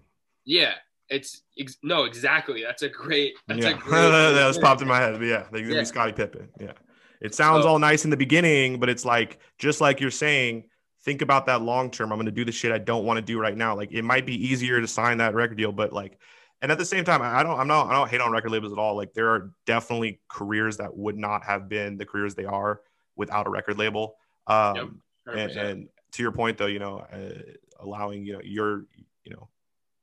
Yeah, 0.43 0.73
it's 1.11 1.43
ex- 1.57 1.77
no, 1.81 2.03
exactly. 2.03 2.61
That's 2.61 2.81
a 2.83 2.89
great. 2.89 3.35
That's 3.47 3.61
yeah. 3.61 3.69
a 3.69 3.73
great. 3.73 3.91
that 4.33 4.47
was 4.47 4.57
popped 4.57 4.81
in 4.81 4.87
my 4.87 4.99
head. 4.99 5.13
But 5.13 5.25
yeah, 5.25 5.45
they're 5.51 5.61
gonna 5.61 5.75
yeah. 5.75 5.81
be 5.81 5.85
Scottie 5.85 6.13
Pippen. 6.13 6.49
Yeah. 6.59 6.73
It 7.21 7.35
sounds 7.35 7.65
all 7.65 7.77
nice 7.77 8.03
in 8.03 8.09
the 8.09 8.17
beginning, 8.17 8.79
but 8.79 8.89
it's 8.89 9.05
like 9.05 9.39
just 9.59 9.79
like 9.79 10.01
you're 10.01 10.09
saying, 10.09 10.63
think 11.03 11.21
about 11.21 11.45
that 11.45 11.61
long 11.61 11.91
term. 11.91 12.11
I'm 12.11 12.17
going 12.17 12.25
to 12.25 12.31
do 12.31 12.43
the 12.43 12.51
shit 12.51 12.71
I 12.71 12.79
don't 12.79 13.05
want 13.05 13.17
to 13.17 13.21
do 13.21 13.39
right 13.39 13.55
now. 13.55 13.75
Like 13.75 13.91
it 13.91 14.03
might 14.03 14.25
be 14.25 14.35
easier 14.47 14.81
to 14.81 14.87
sign 14.87 15.17
that 15.19 15.35
record 15.35 15.57
deal, 15.57 15.71
but 15.71 15.93
like, 15.93 16.17
and 16.63 16.71
at 16.71 16.77
the 16.77 16.85
same 16.85 17.03
time, 17.03 17.21
I 17.21 17.43
don't, 17.43 17.59
I'm 17.59 17.67
not, 17.67 17.87
I 17.87 17.93
don't 17.93 18.09
hate 18.09 18.21
on 18.21 18.31
record 18.31 18.51
labels 18.51 18.73
at 18.73 18.79
all. 18.79 18.95
Like 18.95 19.13
there 19.13 19.29
are 19.29 19.51
definitely 19.65 20.19
careers 20.29 20.77
that 20.77 20.95
would 20.95 21.17
not 21.17 21.43
have 21.43 21.69
been 21.69 21.97
the 21.97 22.05
careers 22.05 22.33
they 22.33 22.45
are 22.45 22.81
without 23.15 23.47
a 23.47 23.49
record 23.49 23.77
label. 23.77 24.15
Um, 24.47 24.75
yep, 25.27 25.37
and, 25.37 25.51
and, 25.51 25.89
to 26.13 26.23
your 26.23 26.31
point, 26.31 26.57
though, 26.57 26.67
you 26.67 26.79
know, 26.79 26.99
uh, 26.99 27.41
allowing 27.79 28.25
you 28.25 28.33
know 28.33 28.41
your, 28.43 28.85
you 29.23 29.33
know, 29.33 29.47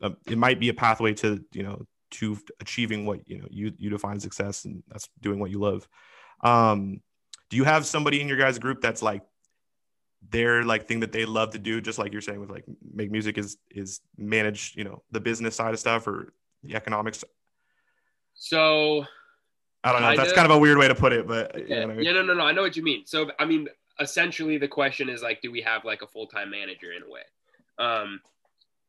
um, 0.01 0.17
it 0.27 0.39
might 0.39 0.59
be 0.59 0.71
a 0.71 0.75
pathway 0.75 1.13
to 1.15 1.45
you 1.53 1.63
know 1.63 1.85
to 2.13 2.39
achieving 2.61 3.05
what 3.05 3.29
you 3.29 3.39
know 3.39 3.47
you 3.51 3.73
you 3.77 3.91
define 3.91 4.19
success, 4.19 4.65
and 4.65 4.83
that's 4.89 5.09
doing 5.21 5.39
what 5.39 5.51
you 5.51 5.59
love. 5.59 5.87
Um, 6.43 7.03
do 7.51 7.57
you 7.57 7.65
have 7.65 7.87
somebody 7.87 8.21
in 8.21 8.29
your 8.29 8.37
guys 8.37 8.59
group 8.59 8.81
that's 8.81 9.03
like 9.03 9.23
their 10.31 10.65
like 10.65 10.87
thing 10.89 11.01
that 11.01 11.13
they 11.13 11.25
love 11.25 11.51
to 11.51 11.59
do 11.59 11.81
just 11.81 11.99
like 11.99 12.13
you're 12.13 12.21
saying 12.21 12.41
with 12.41 12.51
like 12.51 12.65
make 12.93 13.11
music 13.11 13.39
is 13.39 13.57
is 13.71 14.01
manage 14.17 14.75
you 14.77 14.85
know 14.85 15.03
the 15.11 15.21
business 15.21 15.55
side 15.57 15.73
of 15.73 15.81
stuff 15.81 16.07
or 16.07 16.33
the 16.63 16.75
economics? 16.75 17.25
So 18.35 19.05
i 19.85 19.93
don't 19.93 20.03
know. 20.03 20.17
That's 20.17 20.33
kind 20.33 20.45
of 20.45 20.57
a 20.57 20.59
weird 20.59 20.79
way 20.79 20.89
to 20.89 20.95
put 20.95 21.13
it 21.13 21.27
but 21.27 21.55
yeah, 21.69 21.81
you 21.81 21.87
know 21.87 21.93
I 21.93 21.97
mean? 21.97 22.05
yeah 22.05 22.13
no 22.13 22.23
no 22.23 22.35
no. 22.35 22.45
I 22.45 22.53
know 22.53 22.63
what 22.63 22.77
you 22.77 22.83
mean. 22.83 23.07
So 23.07 23.31
i 23.39 23.45
mean 23.45 23.69
essentially 24.01 24.59
the 24.59 24.69
question 24.69 25.09
is 25.09 25.23
like 25.23 25.41
do 25.41 25.51
we 25.51 25.61
have 25.63 25.85
like 25.85 26.03
a 26.03 26.07
full-time 26.07 26.51
manager 26.51 26.93
in 26.93 27.03
a 27.03 27.11
way? 27.11 27.23
Um 27.79 28.21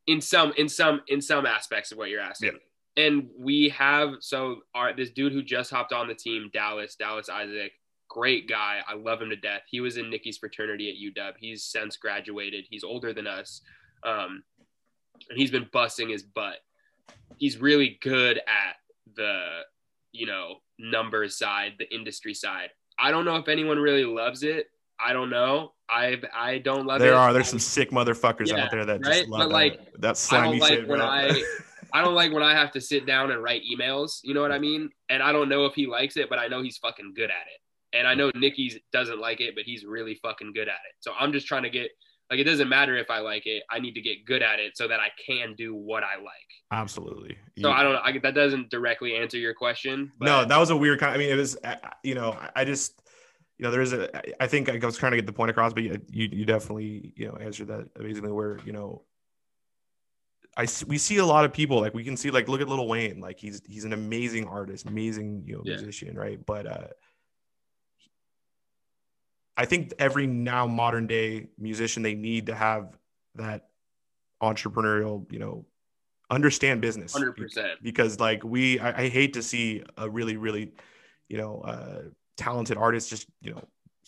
in 0.07 0.21
some 0.21 0.53
in 0.57 0.67
some 0.67 1.01
in 1.07 1.21
some 1.21 1.45
aspects 1.45 1.91
of 1.91 1.97
what 1.99 2.09
you're 2.09 2.21
asking. 2.21 2.53
Yeah. 2.97 3.05
and 3.05 3.29
we 3.37 3.69
have 3.69 4.15
so 4.19 4.61
our 4.73 4.93
this 4.93 5.11
dude 5.11 5.31
who 5.31 5.43
just 5.43 5.69
hopped 5.69 5.93
on 5.93 6.07
the 6.07 6.15
team 6.15 6.49
dallas 6.51 6.95
dallas 6.95 7.29
isaac 7.29 7.71
great 8.09 8.49
guy. 8.49 8.79
I 8.87 8.95
love 8.95 9.21
him 9.21 9.29
to 9.29 9.35
death. 9.35 9.61
He 9.69 9.79
was 9.79 9.97
in 9.97 10.09
Nikki's 10.09 10.37
fraternity 10.37 10.89
at 10.89 11.23
UW. 11.23 11.33
He's 11.39 11.63
since 11.63 11.97
graduated. 11.97 12.65
He's 12.69 12.83
older 12.83 13.13
than 13.13 13.27
us. 13.27 13.61
Um, 14.03 14.43
and 15.29 15.37
he's 15.37 15.51
been 15.51 15.67
busting 15.71 16.09
his 16.09 16.23
butt. 16.23 16.57
He's 17.37 17.59
really 17.59 17.97
good 18.01 18.37
at 18.37 18.75
the, 19.15 19.61
you 20.11 20.25
know, 20.25 20.55
numbers 20.77 21.37
side, 21.37 21.73
the 21.77 21.93
industry 21.93 22.33
side. 22.33 22.69
I 22.97 23.11
don't 23.11 23.25
know 23.25 23.37
if 23.37 23.47
anyone 23.47 23.77
really 23.77 24.05
loves 24.05 24.43
it. 24.43 24.67
I 24.99 25.13
don't 25.13 25.29
know. 25.29 25.73
I 25.89 26.21
I 26.35 26.57
don't 26.57 26.85
love 26.85 26.99
there 26.99 27.09
it. 27.09 27.11
There 27.11 27.19
are. 27.19 27.33
There's 27.33 27.47
some 27.47 27.59
sick 27.59 27.91
motherfuckers 27.91 28.47
yeah, 28.47 28.65
out 28.65 28.71
there 28.71 28.85
that 28.85 29.05
right? 29.05 29.19
just 29.19 29.29
love 29.29 29.39
but 29.39 29.51
like, 29.51 29.77
that. 29.77 30.01
That's 30.01 30.33
I 30.33 30.43
don't 30.43 30.59
like 30.59 30.85
when 30.87 31.01
I 31.01 31.41
I 31.93 32.03
don't 32.03 32.15
like 32.15 32.33
when 32.33 32.43
I 32.43 32.53
have 32.53 32.71
to 32.73 32.81
sit 32.81 33.05
down 33.05 33.31
and 33.31 33.41
write 33.41 33.63
emails. 33.63 34.19
You 34.23 34.33
know 34.33 34.41
what 34.41 34.51
I 34.51 34.59
mean? 34.59 34.89
And 35.09 35.23
I 35.23 35.31
don't 35.31 35.49
know 35.49 35.65
if 35.65 35.73
he 35.73 35.87
likes 35.87 36.17
it, 36.17 36.29
but 36.29 36.37
I 36.37 36.47
know 36.47 36.61
he's 36.61 36.77
fucking 36.77 37.13
good 37.15 37.29
at 37.29 37.47
it. 37.53 37.61
And 37.93 38.07
I 38.07 38.13
know 38.13 38.31
Nicky 38.35 38.81
doesn't 38.91 39.19
like 39.19 39.41
it, 39.41 39.55
but 39.55 39.63
he's 39.63 39.83
really 39.85 40.19
fucking 40.21 40.53
good 40.53 40.67
at 40.67 40.81
it. 40.87 40.95
So 40.99 41.13
I'm 41.19 41.31
just 41.31 41.47
trying 41.47 41.63
to 41.63 41.69
get 41.69 41.89
like 42.29 42.39
it 42.39 42.43
doesn't 42.43 42.69
matter 42.69 42.95
if 42.95 43.09
I 43.09 43.19
like 43.19 43.47
it. 43.47 43.63
I 43.69 43.79
need 43.79 43.93
to 43.93 44.01
get 44.01 44.25
good 44.25 44.43
at 44.43 44.59
it 44.59 44.77
so 44.77 44.87
that 44.87 44.99
I 44.99 45.09
can 45.25 45.55
do 45.55 45.73
what 45.73 46.03
I 46.03 46.17
like. 46.17 46.33
Absolutely. 46.71 47.37
So 47.57 47.69
yeah. 47.69 47.75
I 47.75 47.83
don't 47.83 47.93
know. 47.93 48.01
I, 48.03 48.17
that 48.19 48.35
doesn't 48.35 48.69
directly 48.69 49.15
answer 49.15 49.37
your 49.37 49.55
question. 49.55 50.11
But... 50.19 50.25
No, 50.25 50.45
that 50.45 50.57
was 50.57 50.69
a 50.69 50.77
weird 50.77 50.99
kind. 50.99 51.13
I 51.13 51.17
mean, 51.17 51.31
it 51.31 51.35
was. 51.35 51.57
Uh, 51.63 51.75
you 52.03 52.15
know, 52.15 52.37
I 52.55 52.65
just. 52.65 53.01
You 53.57 53.65
know, 53.65 53.71
there 53.71 53.81
is 53.81 53.91
a. 53.91 54.41
I 54.41 54.47
think 54.47 54.69
I 54.69 54.85
was 54.85 54.95
trying 54.95 55.11
to 55.11 55.17
get 55.17 55.25
the 55.25 55.33
point 55.33 55.51
across, 55.51 55.73
but 55.73 55.83
you, 55.83 55.99
you, 56.09 56.29
you 56.31 56.45
definitely, 56.45 57.13
you 57.17 57.27
know, 57.27 57.35
answered 57.35 57.67
that 57.67 57.89
amazingly. 57.99 58.31
Where 58.31 58.59
you 58.63 58.71
know, 58.71 59.03
I 60.55 60.65
we 60.87 60.97
see 60.97 61.17
a 61.17 61.25
lot 61.25 61.45
of 61.45 61.51
people 61.51 61.81
like 61.81 61.93
we 61.93 62.03
can 62.03 62.15
see 62.15 62.31
like 62.31 62.47
look 62.47 62.61
at 62.61 62.69
Lil 62.69 62.87
Wayne, 62.87 63.19
like 63.19 63.39
he's 63.39 63.61
he's 63.65 63.83
an 63.83 63.91
amazing 63.91 64.45
artist, 64.45 64.85
amazing 64.85 65.43
you 65.45 65.55
know 65.55 65.61
yeah. 65.65 65.75
musician, 65.75 66.17
right? 66.17 66.39
But 66.45 66.67
uh, 66.67 66.87
I 69.59 69.65
think 69.65 69.93
every 69.99 70.25
now 70.25 70.67
modern 70.67 71.05
day 71.05 71.47
musician 71.57 72.01
they 72.01 72.15
need 72.15 72.45
to 72.45 72.55
have 72.55 72.97
that 73.35 73.67
entrepreneurial, 74.41 75.29
you 75.33 75.39
know, 75.39 75.65
understand 76.29 76.79
business. 76.79 77.11
Hundred 77.11 77.35
percent. 77.35 77.71
Because 77.83 78.21
like 78.21 78.41
we, 78.45 78.79
I, 78.79 79.03
I, 79.03 79.09
hate 79.09 79.33
to 79.33 79.43
see 79.43 79.83
a 79.97 80.09
really, 80.09 80.37
really, 80.37 80.71
you 81.27 81.37
know, 81.37 81.59
uh, 81.59 82.03
talented 82.37 82.77
artist 82.77 83.09
just 83.09 83.27
you 83.41 83.51
know 83.51 83.61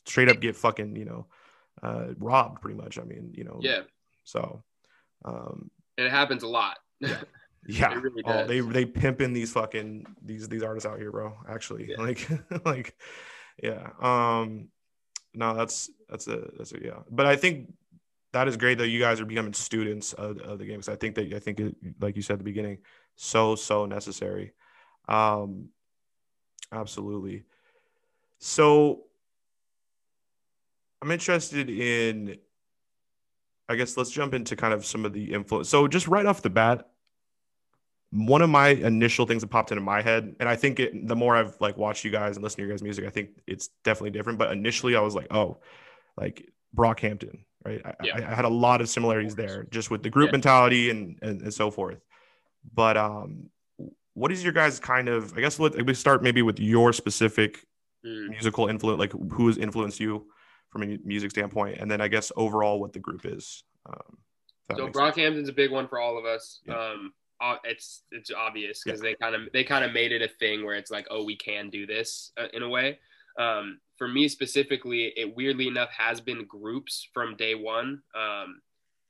straight 0.06 0.30
up 0.30 0.40
get 0.40 0.56
fucking 0.56 0.96
you 0.96 1.04
know 1.04 1.28
uh, 1.84 2.14
robbed 2.18 2.62
pretty 2.62 2.78
much. 2.78 2.98
I 2.98 3.04
mean, 3.04 3.34
you 3.36 3.44
know. 3.44 3.60
Yeah. 3.62 3.82
So. 4.24 4.64
Um, 5.26 5.70
it 5.98 6.10
happens 6.10 6.44
a 6.44 6.48
lot. 6.48 6.78
Yeah. 7.02 7.18
Yeah. 7.68 7.94
Really 7.94 8.24
oh, 8.26 8.48
they 8.48 8.60
they 8.60 8.86
pimping 8.86 9.34
these 9.34 9.52
fucking 9.52 10.08
these 10.26 10.50
these 10.50 10.64
artists 10.64 10.90
out 10.90 10.98
here, 10.98 11.12
bro. 11.12 11.38
Actually, 11.48 11.92
yeah. 11.92 11.98
like 12.00 12.28
like 12.66 12.98
yeah. 13.62 13.90
Um 14.02 14.70
no, 15.34 15.54
that's 15.54 15.90
that's 16.10 16.28
a 16.28 16.50
that's 16.58 16.74
a 16.74 16.84
yeah. 16.84 17.00
But 17.10 17.26
I 17.26 17.36
think 17.36 17.74
that 18.34 18.48
is 18.48 18.58
great 18.58 18.78
that 18.78 18.90
you 18.90 19.00
guys 19.00 19.20
are 19.20 19.26
becoming 19.26 19.54
students 19.54 20.14
of, 20.14 20.40
of 20.40 20.60
the 20.60 20.66
game 20.66 20.78
because 20.78 20.90
I 20.90 20.96
think 20.96 21.16
that 21.16 21.34
I 21.34 21.40
think 21.40 21.60
it, 21.60 21.76
like 22.00 22.16
you 22.16 22.22
said 22.22 22.34
at 22.34 22.40
the 22.40 22.46
beginning, 22.46 22.80
so 23.16 23.56
so 23.56 23.86
necessary. 23.86 24.54
Um, 25.08 25.70
absolutely. 26.72 27.44
So 28.40 29.04
I'm 31.02 31.12
interested 31.12 31.70
in. 31.70 32.38
I 33.70 33.76
guess 33.76 33.96
let's 33.96 34.12
jump 34.12 34.34
into 34.34 34.58
kind 34.58 34.74
of 34.74 34.86
some 34.86 35.06
of 35.06 35.14
the 35.14 35.32
influence. 35.32 35.70
So 35.70 35.88
just 35.88 36.08
right 36.10 36.26
off 36.26 36.42
the 36.42 36.50
bat, 36.50 36.91
one 38.12 38.42
of 38.42 38.50
my 38.50 38.70
initial 38.70 39.26
things 39.26 39.42
that 39.42 39.48
popped 39.48 39.72
into 39.72 39.82
my 39.82 40.02
head, 40.02 40.36
and 40.40 40.50
I 40.50 40.56
think 40.56 40.80
it, 40.80 41.08
the 41.08 41.16
more 41.16 41.36
I've 41.36 41.56
like 41.62 41.78
watched 41.78 42.04
you 42.04 42.12
guys 42.12 42.36
and 42.36 42.44
listened 42.44 42.58
to 42.58 42.64
your 42.64 42.72
guys' 42.72 42.84
music, 42.84 43.06
I 43.06 43.10
think 43.10 43.30
it's 43.48 43.70
definitely 43.84 44.12
different. 44.12 44.38
But 44.38 44.52
initially, 44.52 44.96
I 44.96 45.02
was 45.02 45.16
like, 45.16 45.28
oh, 45.32 45.60
like 46.18 46.52
Brockhampton, 46.76 47.40
right? 47.64 47.82
I, 47.86 47.94
yeah. 48.04 48.18
I, 48.18 48.32
I 48.32 48.36
had 48.36 48.46
a 48.46 48.50
lot 48.50 48.82
of 48.82 48.90
similarities 48.90 49.36
there, 49.36 49.66
just 49.72 49.90
with 49.90 50.04
the 50.04 50.10
group 50.10 50.28
yeah. 50.28 50.34
mentality 50.34 50.90
and, 50.90 51.20
and, 51.22 51.42
and 51.42 51.54
so 51.54 51.72
forth. 51.72 52.02
But 52.74 52.98
um, 52.98 53.50
what 54.14 54.32
is 54.32 54.44
your 54.44 54.54
guys' 54.54 54.80
kind 54.80 55.08
of? 55.08 55.38
I 55.38 55.42
guess 55.42 55.58
let 55.58 55.86
we 55.86 55.94
start 55.94 56.22
maybe 56.22 56.42
with 56.42 56.60
your 56.60 56.92
specific 56.92 57.66
mm. 58.06 58.30
musical 58.30 58.68
influence, 58.68 59.00
like 59.00 59.14
who 59.32 59.48
has 59.48 59.58
influenced 59.58 60.02
you 60.02 60.28
from 60.70 60.84
a 60.84 60.98
music 61.06 61.32
standpoint, 61.32 61.78
and 61.80 61.90
then 61.90 62.02
I 62.02 62.10
guess 62.10 62.32
overall 62.36 62.80
what 62.80 62.92
the 62.92 63.00
group 63.00 63.26
is. 63.26 63.64
Um, 63.90 64.18
so 64.76 64.88
Brockhampton's 64.90 65.50
a 65.50 65.54
big 65.54 65.72
one 65.72 65.88
for 65.88 66.00
all 66.00 66.18
of 66.18 66.26
us. 66.26 66.60
Yeah. 66.66 66.76
Um, 66.76 67.14
it's 67.64 68.04
it's 68.12 68.32
obvious 68.32 68.82
because 68.84 69.02
yeah. 69.02 69.10
they 69.10 69.16
kind 69.16 69.36
of 69.36 69.42
they 69.54 69.64
kind 69.64 69.84
of 69.84 69.94
made 69.94 70.12
it 70.12 70.22
a 70.22 70.28
thing 70.28 70.66
where 70.66 70.76
it's 70.76 70.92
like 70.92 71.08
oh 71.10 71.24
we 71.24 71.36
can 71.36 71.70
do 71.70 71.86
this 71.86 72.32
uh, 72.38 72.48
in 72.54 72.64
a 72.64 72.70
way 72.70 73.00
um, 73.40 73.80
for 73.98 74.08
me 74.08 74.28
specifically 74.28 75.14
it 75.16 75.36
weirdly 75.36 75.68
enough 75.68 75.90
has 75.90 76.22
been 76.22 76.46
groups 76.46 77.08
from 77.14 77.36
day 77.36 77.56
one 77.56 78.02
um, 78.16 78.62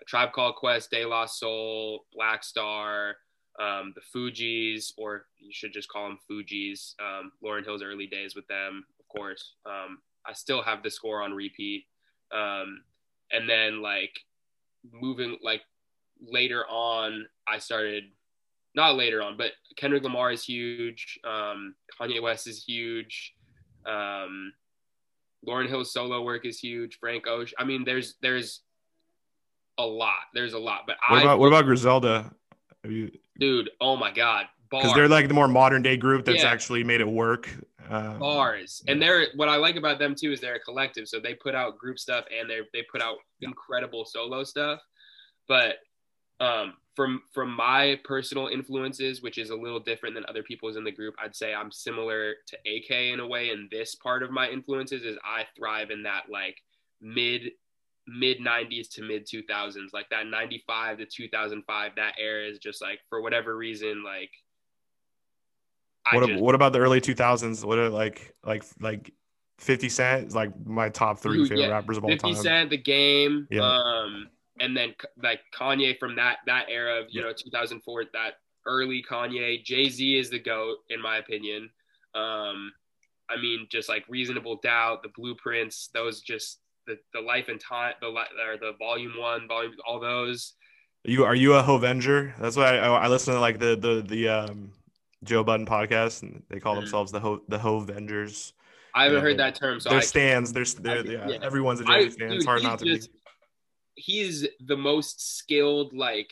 a 0.02 0.06
Tribe 0.06 0.32
Called 0.34 0.56
Quest, 0.56 0.90
De 0.90 1.06
La 1.06 1.26
Soul, 1.26 2.06
Black 2.14 2.44
Star, 2.44 3.18
um, 3.60 3.94
the 3.96 4.02
Fugees 4.02 4.94
or 4.98 5.26
you 5.38 5.52
should 5.52 5.74
just 5.74 5.90
call 5.90 6.08
them 6.08 6.20
Fugees 6.30 6.96
Um, 7.00 7.32
Lauryn 7.44 7.64
Hill's 7.64 7.84
early 7.84 8.08
days 8.08 8.36
with 8.36 8.48
them, 8.48 8.84
of 9.00 9.08
course. 9.08 9.54
Um, 9.66 10.00
I 10.26 10.34
still 10.34 10.62
have 10.62 10.84
the 10.84 10.90
score 10.90 11.22
on 11.22 11.34
repeat. 11.34 11.86
Um, 12.32 12.84
and 13.32 13.50
then 13.50 13.82
like 13.82 14.20
moving 14.92 15.38
like 15.44 15.62
later 16.22 16.66
on, 16.68 17.26
I 17.48 17.60
started 17.60 18.06
not 18.76 18.96
later 18.96 19.22
on, 19.22 19.38
but 19.38 19.52
Kendrick 19.76 20.04
Lamar 20.04 20.32
is 20.32 20.44
huge. 20.44 21.20
Um, 21.24 21.76
Kanye 22.00 22.22
West 22.22 22.48
is 22.48 22.64
huge. 22.64 23.34
Um, 23.86 24.54
Lauryn 25.48 25.68
Hill's 25.68 25.92
solo 25.92 26.22
work 26.22 26.46
is 26.46 26.60
huge. 26.60 26.98
Frank 27.00 27.28
Ocean. 27.28 27.56
I 27.60 27.64
mean, 27.64 27.84
there's 27.84 28.16
there's 28.22 28.62
a 29.78 29.86
lot. 29.86 30.30
There's 30.34 30.54
a 30.54 30.60
lot. 30.60 30.82
But 30.86 30.98
what 31.10 31.20
I, 31.20 31.22
about 31.24 31.40
what 31.40 31.48
about 31.48 31.66
Griselda? 31.66 32.32
Have 32.84 32.92
you, 32.92 33.12
dude? 33.40 33.70
Oh 33.80 33.96
my 33.98 34.12
god, 34.12 34.46
because 34.70 34.94
they're 34.94 35.08
like 35.08 35.28
the 35.28 35.34
more 35.34 35.48
modern 35.48 35.82
day 35.82 35.98
group 35.98 36.26
that's 36.26 36.44
Yeah. 36.44 36.50
actually 36.50 36.84
made 36.84 37.02
it 37.02 37.08
work. 37.08 37.50
Um, 37.90 38.20
bars 38.20 38.82
and 38.88 39.02
they're 39.02 39.28
what 39.36 39.50
i 39.50 39.58
like 39.58 39.76
about 39.76 40.00
them 40.00 40.16
too 40.16 40.32
is 40.32 40.40
they're 40.40 40.56
a 40.56 40.60
collective 40.60 41.10
so 41.10 41.20
they 41.20 41.34
put 41.34 41.56
out 41.56 41.78
group 41.78 42.00
stuff 42.00 42.24
and 42.34 42.50
they 42.50 42.60
they 42.74 42.84
put 42.90 43.02
out 43.02 43.18
incredible 43.42 44.06
solo 44.06 44.46
stuff 44.46 44.80
but 45.50 45.78
um 46.40 46.76
from 46.96 47.22
from 47.34 47.50
my 47.56 47.98
personal 48.04 48.48
influences 48.48 49.22
which 49.22 49.38
is 49.38 49.50
a 49.50 49.56
little 49.56 49.80
different 49.80 50.14
than 50.14 50.26
other 50.28 50.44
people's 50.44 50.76
in 50.76 50.84
the 50.84 50.92
group 50.92 51.16
i'd 51.24 51.36
say 51.36 51.54
i'm 51.54 51.72
similar 51.72 52.34
to 52.48 52.58
ak 52.68 52.92
in 52.92 53.20
a 53.22 53.28
way 53.28 53.50
and 53.52 53.70
this 53.70 53.96
part 53.96 54.24
of 54.24 54.30
my 54.32 54.50
influences 54.50 55.04
is 55.04 55.18
i 55.24 55.46
thrive 55.58 55.90
in 55.90 56.04
that 56.04 56.24
like 56.30 56.58
mid 57.00 57.52
mid 58.08 58.40
90s 58.40 58.90
to 58.90 59.04
mid 59.04 59.26
2000s 59.26 59.94
like 59.94 60.10
that 60.10 60.28
95 60.28 60.98
to 60.98 61.06
2005 61.06 61.92
that 61.96 62.14
era 62.20 62.46
is 62.46 62.60
just 62.60 62.82
like 62.82 63.00
for 63.10 63.22
whatever 63.22 63.56
reason 63.56 64.04
like 64.04 64.32
What, 66.12 66.28
just- 66.28 66.42
what 66.42 66.56
about 66.56 66.74
the 66.74 66.80
early 66.80 67.00
2000s? 67.00 67.64
What 67.64 67.78
are 67.78 67.90
like 67.90 68.34
like 68.44 68.64
like 68.80 69.14
50 69.60 69.90
Cent 69.90 70.28
is 70.28 70.36
like 70.36 70.52
my 70.66 70.90
top 70.90 71.20
three 71.20 71.38
Dude, 71.38 71.50
favorite 71.50 71.66
yeah. 71.66 71.70
rappers 71.72 71.98
of 71.98 72.04
all 72.04 72.10
50 72.10 72.34
time. 72.34 72.42
Cent, 72.42 72.70
the 72.72 72.78
game, 72.78 73.48
Yeah. 73.52 73.62
um, 73.62 74.28
and 74.62 74.78
then 74.78 74.94
like 75.22 75.42
Kanye 75.60 75.98
from 76.00 76.16
that 76.16 76.38
that 76.46 76.68
era 76.70 77.02
of 77.02 77.08
you 77.10 77.22
know 77.22 77.34
2004, 77.34 78.06
that 78.14 78.36
early 78.66 79.04
Kanye. 79.10 79.64
Jay 79.64 79.90
Z 79.90 80.18
is 80.18 80.30
the 80.30 80.40
goat 80.40 80.78
in 80.90 81.02
my 81.02 81.18
opinion. 81.18 81.70
Um, 82.16 82.72
I 83.30 83.38
mean, 83.42 83.68
just 83.72 83.90
like 83.90 84.04
Reasonable 84.10 84.60
Doubt, 84.62 85.04
the 85.04 85.10
Blueprints, 85.16 85.90
those 85.94 86.22
just 86.22 86.60
the 86.88 86.98
the 87.14 87.22
Life 87.22 87.48
and 87.48 87.60
Time, 87.60 87.94
the 88.02 88.08
or 88.08 88.58
the 88.60 88.74
Volume 88.80 89.14
One, 89.20 89.48
Volume, 89.48 89.74
all 89.88 90.00
those. 90.00 90.54
You 91.04 91.26
are 91.26 91.36
you 91.36 91.54
a 91.54 91.62
Hovenger? 91.64 92.36
That's 92.40 92.56
why 92.56 92.78
I, 92.78 92.88
I 92.88 93.08
listen 93.08 93.34
to 93.34 93.40
like 93.40 93.58
the 93.60 93.76
the 93.76 94.04
the 94.08 94.28
um 94.30 94.72
Joe 95.24 95.44
Budden 95.44 95.66
podcast 95.66 96.22
and 96.24 96.44
they 96.50 96.60
call 96.60 96.76
Mhm. 96.76 96.82
themselves 96.82 97.12
the 97.12 97.20
Ho 97.20 97.42
the 97.48 97.58
Hovengers. 97.60 98.54
I 98.94 99.04
haven't 99.04 99.20
Yeah, 99.20 99.24
heard 99.24 99.40
that 99.40 99.56
term, 99.56 99.80
so 99.80 99.90
Their 99.90 100.00
I, 100.00 100.02
stands, 100.02 100.52
there's 100.52 100.76
yeah, 100.84 101.02
yeah. 101.06 101.38
everyone's 101.42 101.80
a 101.80 101.86
Jay 101.86 102.10
Z 102.10 102.20
fan. 102.20 102.34
It's 102.34 102.46
hard 102.46 102.62
not 102.62 102.80
to 102.80 102.86
just- 102.86 103.12
be. 103.12 103.20
He's 104.02 104.48
the 104.66 104.78
most 104.78 105.38
skilled 105.38 105.94
like 105.94 106.32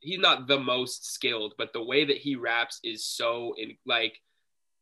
he's 0.00 0.18
not 0.18 0.46
the 0.46 0.58
most 0.58 1.12
skilled 1.12 1.54
but 1.58 1.72
the 1.72 1.82
way 1.82 2.04
that 2.04 2.16
he 2.16 2.34
raps 2.34 2.80
is 2.82 3.04
so 3.04 3.54
in 3.58 3.76
like 3.86 4.20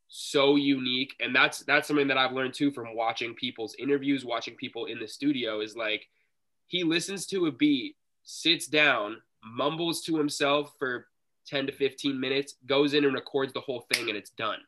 so 0.09 0.55
unique. 0.55 1.15
And 1.19 1.35
that's 1.35 1.59
that's 1.59 1.87
something 1.87 2.07
that 2.07 2.17
i've 2.17 2.33
learned 2.33 2.53
too 2.53 2.71
from 2.71 2.95
watching 2.95 3.35
people's 3.35 3.75
interviews 3.75 4.25
watching 4.25 4.55
people 4.55 4.85
in 4.85 4.99
the 4.99 5.07
studio 5.07 5.61
is 5.61 5.77
like 5.77 6.07
he 6.67 6.83
listens 6.83 7.25
to 7.27 7.45
a 7.45 7.51
beat 7.51 7.95
sits 8.23 8.67
down 8.67 9.17
mumbles 9.43 10.01
to 10.01 10.17
himself 10.17 10.73
for 10.77 11.07
10 11.47 11.67
to 11.67 11.71
15 11.71 12.19
minutes 12.19 12.55
goes 12.65 12.93
in 12.93 13.05
and 13.05 13.13
records 13.13 13.53
the 13.53 13.61
whole 13.61 13.85
thing 13.93 14.09
and 14.09 14.17
it's 14.17 14.31
done 14.31 14.59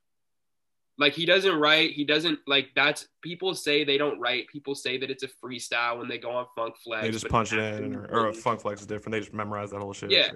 like 1.02 1.14
he 1.14 1.26
doesn't 1.26 1.56
write 1.60 1.92
he 1.92 2.06
doesn't 2.06 2.40
like 2.48 2.70
that's 2.76 3.08
people 3.22 3.54
say 3.54 3.84
they 3.84 3.98
don't 3.98 4.20
write 4.20 4.48
people 4.48 4.76
say 4.76 4.98
that 4.98 5.10
it's 5.10 5.24
a 5.24 5.28
freestyle 5.28 5.98
when 5.98 6.08
they 6.08 6.18
go 6.18 6.32
on 6.32 6.46
funk 6.56 6.76
flex 6.84 7.04
They 7.04 7.12
just 7.12 7.28
punch 7.28 7.52
it 7.52 7.60
in, 7.60 7.96
or, 7.96 8.28
or 8.28 8.34
Funk 8.34 8.62
Flex 8.62 8.82
is 8.82 8.88
different. 8.88 9.12
They 9.12 9.20
just 9.20 9.34
memorize 9.34 9.72
that 9.72 9.80
whole 9.82 9.92
shit. 9.94 10.12
Yeah. 10.12 10.30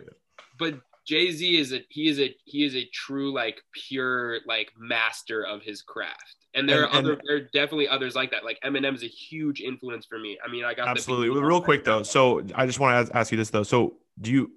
But 0.60 0.80
jay-z 1.08 1.58
is 1.58 1.72
a 1.72 1.86
he 1.90 2.08
is 2.08 2.20
a 2.20 2.36
he 2.46 2.66
is 2.66 2.76
a 2.76 2.84
true 2.92 3.32
like 3.32 3.62
pure 3.72 4.40
like 4.48 4.72
master 4.78 5.46
of 5.46 5.62
his 5.62 5.84
craft 5.84 6.38
and 6.56 6.68
there 6.68 6.84
And- 6.86 6.94
are 6.94 6.98
other 6.98 7.14
and- 7.14 7.22
there 7.28 7.36
are 7.38 7.42
definitely 7.42 7.88
others 7.88 8.16
like 8.16 8.32
that 8.32 8.44
like 8.44 8.60
eminem 8.66 8.96
is 8.96 9.04
a 9.04 9.08
huge 9.08 9.62
influence 9.62 10.08
for 10.08 10.18
me 10.18 10.40
i 10.44 10.50
mean 10.52 10.66
i 10.66 10.74
got 10.74 10.88
Absolutely. 10.88 11.40
Real 11.40 11.62
quick 11.62 11.84
though, 11.84 12.02
so 12.02 12.42
I 12.56 12.66
just 12.66 12.80
want 12.80 13.08
to 13.08 13.16
ask 13.16 13.32
you 13.32 13.38
this 13.38 13.52
though. 13.52 13.62
So 13.64 13.98
do 14.20 14.32
you 14.32 14.52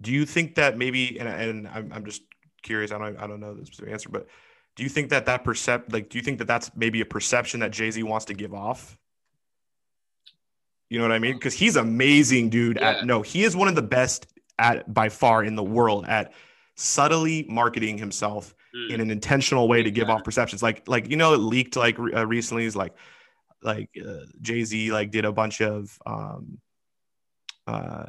do 0.00 0.12
you 0.12 0.24
think 0.24 0.54
that 0.54 0.78
maybe 0.78 1.18
and 1.18 1.28
and 1.28 1.66
I'm, 1.68 1.92
I'm 1.92 2.04
just 2.04 2.22
curious. 2.62 2.92
I 2.92 2.98
don't 2.98 3.16
I 3.18 3.26
don't 3.26 3.40
know 3.40 3.54
the 3.54 3.66
specific 3.66 3.92
answer, 3.92 4.10
but 4.10 4.28
do 4.78 4.84
you 4.84 4.88
think 4.88 5.10
that 5.10 5.26
that 5.26 5.42
percept 5.42 5.92
like 5.92 6.08
do 6.08 6.18
you 6.18 6.22
think 6.22 6.38
that 6.38 6.46
that's 6.46 6.70
maybe 6.76 7.00
a 7.00 7.04
perception 7.04 7.58
that 7.60 7.72
Jay 7.72 7.90
Z 7.90 8.00
wants 8.04 8.26
to 8.26 8.34
give 8.34 8.54
off? 8.54 8.96
You 10.88 10.98
know 10.98 11.04
what 11.04 11.10
I 11.12 11.18
mean? 11.18 11.34
Because 11.34 11.52
he's 11.52 11.74
amazing, 11.74 12.48
dude. 12.48 12.78
Yeah. 12.80 12.90
At 12.90 13.04
no, 13.04 13.20
he 13.20 13.42
is 13.42 13.56
one 13.56 13.66
of 13.66 13.74
the 13.74 13.82
best 13.82 14.28
at 14.56 14.92
by 14.94 15.08
far 15.08 15.42
in 15.42 15.56
the 15.56 15.64
world 15.64 16.06
at 16.06 16.32
subtly 16.76 17.44
marketing 17.48 17.98
himself 17.98 18.54
Mm. 18.74 18.90
in 18.90 19.00
an 19.00 19.10
intentional 19.10 19.66
way 19.66 19.82
to 19.82 19.90
give 19.90 20.08
Yeah. 20.08 20.14
off 20.14 20.24
perceptions. 20.24 20.62
Like 20.62 20.86
like 20.86 21.10
you 21.10 21.16
know, 21.16 21.32
it 21.34 21.38
leaked 21.38 21.74
like 21.74 21.98
uh, 21.98 22.24
recently 22.26 22.64
is 22.66 22.76
like 22.76 22.94
like 23.62 23.88
uh, 24.00 24.26
Jay 24.42 24.62
Z 24.62 24.92
like 24.92 25.10
did 25.10 25.24
a 25.24 25.32
bunch 25.32 25.60
of 25.60 25.98
um 26.06 26.58
uh 27.66 28.04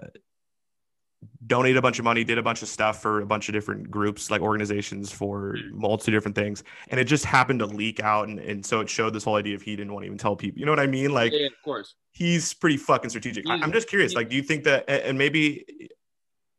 donated 1.47 1.77
a 1.77 1.82
bunch 1.82 1.99
of 1.99 2.05
money, 2.05 2.23
did 2.23 2.38
a 2.38 2.43
bunch 2.43 2.62
of 2.62 2.67
stuff 2.67 3.01
for 3.01 3.21
a 3.21 3.25
bunch 3.25 3.49
of 3.49 3.53
different 3.53 3.89
groups, 3.89 4.29
like 4.29 4.41
organizations 4.41 5.12
for 5.12 5.55
Mhm. 5.55 5.71
multiple 5.71 6.12
different 6.13 6.36
things, 6.36 6.63
and 6.89 6.99
it 6.99 7.05
just 7.05 7.25
happened 7.25 7.60
to 7.60 7.65
leak 7.65 7.99
out, 7.99 8.27
and, 8.27 8.39
and 8.39 8.65
so 8.65 8.79
it 8.82 8.89
showed 8.89 9.13
this 9.13 9.23
whole 9.23 9.36
idea 9.36 9.55
of 9.55 9.62
he 9.62 9.75
didn't 9.75 9.91
want 9.93 10.03
to 10.03 10.08
even 10.08 10.17
tell 10.17 10.36
people. 10.36 10.60
You 10.60 10.65
know 10.65 10.71
what 10.71 10.79
I 10.79 10.88
mean? 10.88 11.12
Like 11.12 11.32
yeah, 11.34 11.47
of 11.47 11.53
course 11.63 11.95
he's 12.12 12.53
pretty 12.53 12.77
fucking 12.77 13.10
strategic. 13.10 13.45
He's- 13.45 13.60
I'm 13.63 13.71
just 13.71 13.88
curious. 13.89 14.13
Like, 14.13 14.29
do 14.29 14.36
you 14.36 14.43
think 14.43 14.63
that, 14.65 14.89
and 14.89 15.17
maybe 15.17 15.65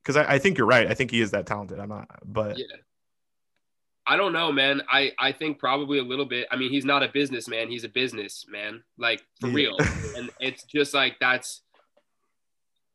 because 0.03 0.17
I, 0.17 0.35
I 0.35 0.39
think 0.39 0.57
you're 0.59 0.67
right. 0.67 0.87
I 0.87 0.95
think 0.95 1.11
he 1.11 1.21
is 1.21 1.31
that 1.33 1.47
talented. 1.47 1.79
I'm 1.79 1.89
not, 1.89 2.09
but 2.25 2.59
yeah 2.59 2.65
i 4.07 4.17
don't 4.17 4.33
know 4.33 4.51
man 4.51 4.81
i 4.91 5.13
i 5.19 5.31
think 5.31 5.59
probably 5.59 5.99
a 5.99 6.03
little 6.03 6.25
bit 6.25 6.49
i 6.51 6.57
mean 6.57 6.71
he's 6.71 6.87
not 6.87 7.03
a 7.03 7.09
businessman 7.09 7.69
he's 7.69 7.85
a 7.85 7.89
businessman 7.89 8.83
like 8.97 9.23
for 9.41 9.49
Yeah. 9.49 9.55
real 9.55 9.77
and 10.17 10.31
it's 10.41 10.65
just 10.65 10.95
like 10.95 11.17
that's 11.21 11.61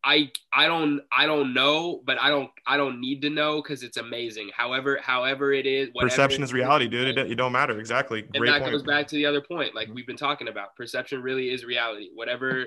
i 0.06 0.32
i 0.54 0.68
don't 0.68 1.02
i 1.12 1.26
don't 1.26 1.54
know 1.54 2.02
but 2.06 2.22
i 2.22 2.30
don't 2.30 2.50
i 2.68 2.78
don't 2.78 3.02
need 3.02 3.22
to 3.22 3.30
know 3.30 3.62
because 3.62 3.84
it's 3.84 3.98
amazing 3.98 4.50
however 4.56 5.00
however 5.02 5.52
it 5.52 5.66
is 5.66 5.90
perception 6.00 6.44
is 6.44 6.54
reality, 6.54 6.88
dude. 6.88 7.18
It, 7.18 7.32
it 7.32 7.36
don't 7.36 7.52
matter. 7.52 7.80
Exactly. 7.80 8.22
and 8.22 8.38
Great 8.38 8.52
that 8.52 8.62
point. 8.62 8.72
goes 8.72 8.84
back 8.84 9.08
to 9.08 9.16
the 9.16 9.26
other 9.26 9.42
point 9.42 9.74
like 9.74 9.88
mm-hmm. 9.88 9.96
we've 9.96 10.08
been 10.08 10.16
talking 10.16 10.48
about 10.48 10.76
perception 10.76 11.22
really 11.22 11.52
is 11.52 11.66
reality 11.66 12.10
whatever 12.14 12.66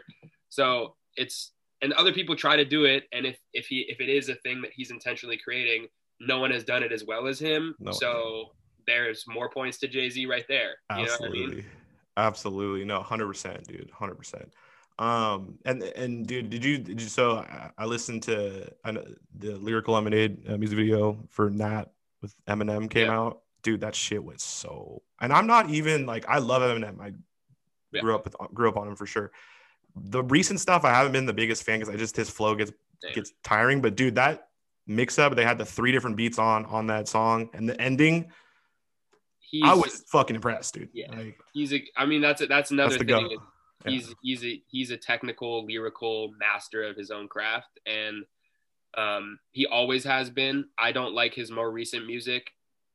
so 0.49 0.97
it's 1.17 1.53
and 1.81 1.93
other 1.93 2.13
people 2.13 2.35
try 2.35 2.57
to 2.57 2.65
do 2.65 2.85
it 2.85 3.05
and 3.13 3.25
if 3.25 3.39
if 3.53 3.67
he 3.67 3.87
if 3.89 4.01
it 4.01 4.09
is 4.09 4.29
a 4.29 4.35
thing 4.37 4.61
that 4.61 4.73
he's 4.75 4.91
intentionally 4.91 5.39
creating 5.43 5.87
no 6.21 6.41
one 6.41 6.51
has 6.51 6.65
done 6.65 6.83
it 6.83 6.93
as 6.93 7.05
well 7.05 7.29
as 7.29 7.39
him 7.39 7.75
No. 7.79 7.93
so 7.93 8.47
there's 8.87 9.25
more 9.29 9.49
points 9.49 9.79
to 9.79 9.89
jay-z 9.89 10.27
right 10.27 10.45
there 10.49 10.73
you 10.97 10.97
know 10.97 11.03
what 11.03 11.11
i 11.11 11.13
Absolutely. 11.13 11.57
mean 11.57 11.65
Absolutely. 12.19 12.85
No, 12.85 13.01
100%, 13.01 13.67
dude. 13.67 13.91
100%. 13.99 14.49
Um, 14.99 15.59
and, 15.65 15.83
and 15.83 16.27
dude, 16.27 16.51
did 16.51 16.65
you, 16.65 16.79
did 16.79 17.01
you, 17.01 17.09
so 17.09 17.37
I, 17.37 17.71
I 17.79 17.85
listened 17.85 18.25
to 18.25 18.69
I 18.85 18.91
know, 18.91 19.05
the 19.37 19.53
Lyrical 19.57 19.95
Lemonade 19.95 20.49
uh, 20.49 20.57
music 20.57 20.77
video 20.77 21.19
for 21.29 21.51
Gnat 21.51 21.93
with 22.21 22.35
Eminem 22.47 22.91
came 22.91 23.07
Yeah. 23.07 23.19
out. 23.19 23.43
Dude, 23.63 23.81
that 23.83 23.95
shit 23.95 24.23
was 24.23 24.43
so, 24.43 25.03
and 25.21 25.33
I'm 25.33 25.47
not 25.47 25.69
even 25.71 26.07
like, 26.07 26.25
I 26.29 26.39
love 26.39 26.63
Eminem. 26.63 27.01
I 27.01 27.13
Yeah. 27.93 28.01
grew 28.01 28.15
up 28.15 28.25
with, 28.25 28.35
grew 28.55 28.69
up 28.69 28.77
on 28.77 28.89
him 28.89 28.97
for 28.97 29.07
sure. 29.07 29.31
The 29.95 30.23
recent 30.25 30.61
stuff, 30.61 30.85
I 30.85 30.91
haven't 30.91 31.13
been 31.13 31.27
the 31.27 31.33
biggest 31.33 31.63
fan 31.65 31.79
because 31.81 31.95
I 31.95 31.97
just, 31.99 32.17
his 32.17 32.31
flow 32.31 32.55
gets, 32.55 32.73
Same. 33.03 33.15
gets 33.15 33.33
tiring. 33.45 33.81
But 33.81 33.95
dude, 33.97 34.15
that 34.17 34.49
mix 34.87 35.19
up, 35.19 35.35
they 35.37 35.45
had 35.45 35.59
the 35.59 35.65
three 35.65 35.93
different 35.93 36.17
beats 36.17 36.39
on, 36.39 36.65
on 36.67 36.87
that 36.89 37.09
song 37.09 37.51
and 37.53 37.69
the 37.69 37.81
ending. 37.81 38.33
he's 39.39 39.65
I 39.65 39.75
was 39.75 40.05
fucking 40.09 40.35
impressed, 40.37 40.75
dude. 40.75 40.89
Yeah. 40.93 41.11
Like, 41.15 41.39
he's 41.53 41.73
a 41.73 41.83
i 41.97 42.05
mean 42.07 42.21
that's 42.21 42.43
a, 42.43 42.47
that's 42.47 42.71
another 42.71 42.91
that's 42.99 43.05
thing 43.05 43.29
go. 43.29 43.43
He's 43.87 44.15
he's 44.23 44.45
a 44.45 44.63
he's 44.69 44.91
a 44.91 44.97
technical 44.97 45.65
lyrical 45.65 46.33
master 46.39 46.83
of 46.83 46.97
his 46.97 47.11
own 47.11 47.29
craft 47.29 47.79
and 47.87 48.25
um 48.97 49.39
he 49.53 49.67
always 49.67 50.05
has 50.05 50.31
been. 50.31 50.65
I 50.79 50.93
don't 50.93 51.15
like 51.15 51.35
his 51.35 51.51
more 51.51 51.71
recent 51.71 52.07
music 52.07 52.51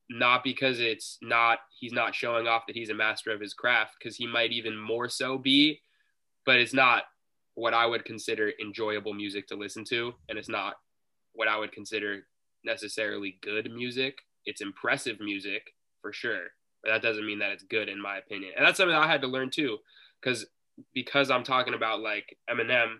not 0.10 0.44
because 0.44 0.80
it's 0.80 1.18
not 1.22 1.60
he's 1.80 1.94
not 1.94 2.14
showing 2.14 2.48
off 2.48 2.68
that 2.68 2.76
he's 2.76 2.90
a 2.90 2.94
master 2.94 3.32
of 3.32 3.40
his 3.40 3.54
craft 3.54 3.96
because 3.98 4.16
he 4.16 4.28
might 4.28 4.52
even 4.52 4.78
more 4.78 5.08
so 5.08 5.38
be 5.38 5.80
but 6.46 6.58
it's 6.58 6.74
not 6.74 7.04
what 7.56 7.74
i 7.74 7.86
would 7.86 8.04
consider 8.04 8.52
enjoyable 8.62 9.14
music 9.14 9.48
to 9.48 9.56
listen 9.56 9.84
to 9.84 10.14
and 10.30 10.38
it's 10.38 10.50
not 10.50 10.76
what 11.34 11.48
i 11.48 11.58
would 11.58 11.72
consider 11.72 12.28
necessarily 12.66 13.38
good 13.42 13.70
music. 13.74 14.20
It's 14.46 14.62
impressive 14.62 15.20
music 15.20 15.74
for 16.02 16.14
sure 16.14 16.48
but 16.84 16.90
that 16.90 17.02
doesn't 17.02 17.26
mean 17.26 17.40
that 17.40 17.52
it's 17.52 17.64
good 17.64 17.88
in 17.88 18.02
my 18.02 18.18
opinion. 18.18 18.52
And 18.58 18.66
that's 18.68 18.78
something 18.78 18.96
i 18.96 19.08
had 19.08 19.22
to 19.22 19.28
learn 19.28 19.50
too 19.50 19.78
because 20.22 20.46
because 20.94 21.30
i'm 21.32 21.44
talking 21.44 21.74
about 21.74 22.02
like 22.02 22.38
eminem 22.50 22.98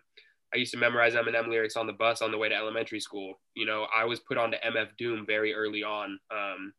I 0.54 0.58
used 0.58 0.72
to 0.74 0.78
memorize 0.78 1.16
Eminem 1.16 1.48
lyrics 1.48 1.76
on 1.76 1.88
the 1.88 1.94
bus 1.94 2.22
on 2.22 2.32
the 2.32 2.38
way 2.38 2.48
to 2.48 2.56
elementary 2.56 3.00
school. 3.00 3.40
You 3.56 3.66
know, 3.66 3.88
I 3.94 4.06
was 4.06 4.20
put 4.20 4.38
onto 4.38 4.58
MF 4.58 4.90
Doom 4.98 5.26
very 5.26 5.54
early 5.54 5.84
on. 5.84 6.20
Um, 6.32 6.74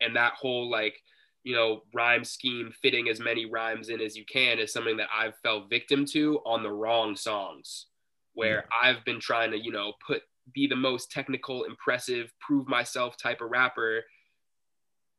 and 0.00 0.14
that 0.16 0.34
whole 0.34 0.70
like, 0.70 0.94
you 1.42 1.54
know, 1.54 1.82
rhyme 1.94 2.24
scheme, 2.24 2.70
fitting 2.82 3.08
as 3.08 3.18
many 3.18 3.46
rhymes 3.46 3.88
in 3.88 4.00
as 4.00 4.16
you 4.16 4.24
can 4.30 4.58
is 4.58 4.72
something 4.72 4.96
that 4.98 5.08
I've 5.16 5.36
fell 5.42 5.66
victim 5.68 6.04
to 6.12 6.40
on 6.44 6.62
the 6.62 6.70
wrong 6.70 7.16
songs, 7.16 7.86
where 8.34 8.66
yeah. 8.84 8.90
I've 8.90 9.04
been 9.04 9.20
trying 9.20 9.50
to, 9.52 9.58
you 9.58 9.72
know, 9.72 9.94
put 10.06 10.22
be 10.52 10.66
the 10.66 10.76
most 10.76 11.10
technical, 11.10 11.64
impressive, 11.64 12.32
prove 12.40 12.68
myself 12.68 13.16
type 13.16 13.40
of 13.40 13.50
rapper. 13.50 14.02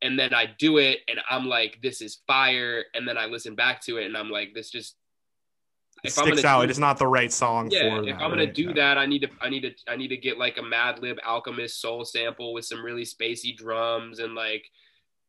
And 0.03 0.19
then 0.19 0.33
I 0.33 0.47
do 0.59 0.77
it 0.77 0.99
and 1.07 1.19
I'm 1.29 1.45
like, 1.45 1.79
this 1.81 2.01
is 2.01 2.19
fire. 2.27 2.83
And 2.93 3.07
then 3.07 3.17
I 3.17 3.25
listen 3.25 3.55
back 3.55 3.81
to 3.85 3.97
it 3.97 4.05
and 4.05 4.15
I'm 4.15 4.29
like, 4.29 4.53
this 4.53 4.69
just 4.69 4.95
it 6.03 6.11
sticks 6.11 6.43
out. 6.43 6.63
Do, 6.63 6.69
it's 6.69 6.79
not 6.79 6.99
the 6.99 7.07
right 7.07 7.31
song. 7.31 7.69
For." 7.69 7.75
Yeah, 7.75 7.99
if 7.99 8.05
that, 8.05 8.13
I'm 8.15 8.29
gonna 8.29 8.43
right? 8.43 8.53
do 8.53 8.73
that, 8.73 8.97
I 8.97 9.05
need 9.05 9.21
to, 9.21 9.29
I 9.41 9.49
need 9.49 9.61
to, 9.61 9.71
I 9.87 9.95
need 9.95 10.09
to 10.09 10.17
get 10.17 10.37
like 10.37 10.57
a 10.57 10.61
Madlib 10.61 11.17
Alchemist 11.25 11.79
soul 11.81 12.03
sample 12.03 12.53
with 12.53 12.65
some 12.65 12.83
really 12.83 13.03
spacey 13.03 13.55
drums 13.55 14.19
and 14.19 14.35
like 14.35 14.65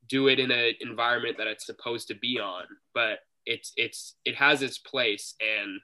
do 0.08 0.28
it 0.28 0.38
in 0.40 0.50
an 0.50 0.74
environment 0.80 1.38
that 1.38 1.46
it's 1.46 1.64
supposed 1.64 2.08
to 2.08 2.14
be 2.14 2.40
on. 2.40 2.64
But 2.92 3.20
it's, 3.46 3.72
it's, 3.76 4.16
it 4.24 4.34
has 4.36 4.62
its 4.62 4.78
place, 4.78 5.34
and 5.40 5.80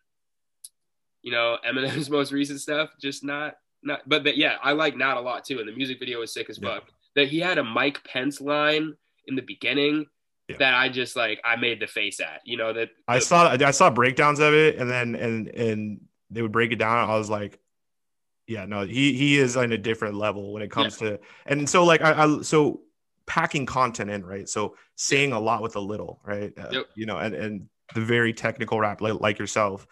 you 1.23 1.31
know, 1.31 1.59
Eminem's 1.67 2.11
most 2.11 2.33
recent 2.33 2.61
stuff, 2.61 2.91
just 3.01 3.23
not, 3.23 3.55
not. 3.83 4.01
But, 4.09 4.25
but 4.25 4.37
yeah, 4.37 4.57
I 4.63 4.73
like 4.73 4.97
Gnat 4.97 5.17
a 5.17 5.21
lot 5.21 5.45
too, 5.45 5.61
and 5.61 5.69
the 5.69 5.77
music 5.77 6.01
video 6.01 6.21
is 6.23 6.33
sick 6.33 6.51
as 6.51 6.59
fuck. 6.59 6.85
Yeah. 6.87 6.95
That 7.17 7.29
he 7.29 7.41
had 7.41 7.59
a 7.59 7.65
Mike 7.65 8.05
Pence 8.05 8.41
line 8.41 8.95
in 9.27 9.37
the 9.37 9.43
beginning 9.43 10.07
yeah. 10.49 10.57
that 10.59 10.75
I 10.75 10.89
just 10.89 11.17
like 11.17 11.41
I 11.45 11.57
made 11.57 11.81
the 11.81 11.87
face 11.87 12.21
at. 12.21 12.41
You 12.45 12.57
know 12.57 12.73
that 12.73 12.91
I 13.09 13.19
saw 13.19 13.51
I 13.51 13.71
saw 13.71 13.91
breakdowns 13.91 14.41
of 14.41 14.55
it, 14.55 14.77
and 14.77 14.91
then 14.91 15.15
and 15.15 15.49
and 15.49 16.01
they 16.31 16.43
would 16.43 16.53
break 16.53 16.73
it 16.73 16.77
down. 16.77 17.09
I 17.09 17.17
was 17.17 17.31
like, 17.31 17.59
yeah, 18.47 18.67
no, 18.67 18.83
he 18.83 19.13
he 19.15 19.39
is 19.39 19.57
on 19.57 19.73
a 19.73 19.79
different 19.79 20.17
level 20.17 20.53
when 20.53 20.63
it 20.63 20.71
comes 20.71 21.01
yeah. 21.01 21.11
to 21.11 21.21
and 21.47 21.69
so 21.69 21.85
like 21.85 22.03
I, 22.03 22.25
I, 22.25 22.43
so 22.43 22.83
packing 23.27 23.67
content 23.67 24.11
in 24.11 24.25
right. 24.25 24.49
So 24.49 24.77
saying 24.97 25.33
a 25.33 25.41
lot 25.41 25.63
with 25.63 25.77
a 25.77 25.81
little, 25.81 26.21
right? 26.25 26.53
Uh, 26.59 26.69
yep. 26.73 26.87
You 26.95 27.07
know, 27.07 27.19
and 27.19 27.35
and 27.35 27.69
the 27.95 28.01
very 28.01 28.33
technical 28.33 28.81
rap 28.81 29.01
like, 29.01 29.21
like 29.21 29.39
yourself. 29.39 29.87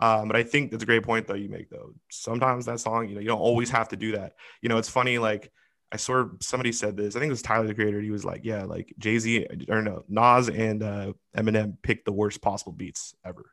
Um, 0.00 0.26
but 0.28 0.36
I 0.36 0.42
think 0.42 0.70
that's 0.70 0.82
a 0.82 0.86
great 0.86 1.02
point 1.04 1.26
though 1.26 1.34
you 1.34 1.48
make 1.48 1.70
though. 1.70 1.92
Sometimes 2.10 2.66
that 2.66 2.80
song, 2.80 3.08
you 3.08 3.14
know, 3.14 3.20
you 3.20 3.28
don't 3.28 3.40
always 3.40 3.70
have 3.70 3.88
to 3.88 3.96
do 3.96 4.12
that. 4.12 4.34
You 4.60 4.68
know, 4.68 4.78
it's 4.78 4.88
funny 4.88 5.18
like 5.18 5.50
I 5.94 5.96
saw 5.96 6.26
somebody 6.40 6.72
said 6.72 6.96
this. 6.96 7.14
I 7.14 7.20
think 7.20 7.28
it 7.28 7.32
was 7.32 7.42
Tyler 7.42 7.68
the 7.68 7.74
Creator. 7.74 8.00
He 8.00 8.10
was 8.10 8.24
like, 8.24 8.40
"Yeah, 8.42 8.64
like 8.64 8.92
Jay 8.98 9.16
Z 9.16 9.46
or 9.68 9.80
no 9.80 10.02
Nas 10.08 10.48
and 10.48 10.82
uh, 10.82 11.12
Eminem 11.36 11.76
picked 11.82 12.04
the 12.04 12.12
worst 12.12 12.42
possible 12.42 12.72
beats 12.72 13.14
ever. 13.24 13.52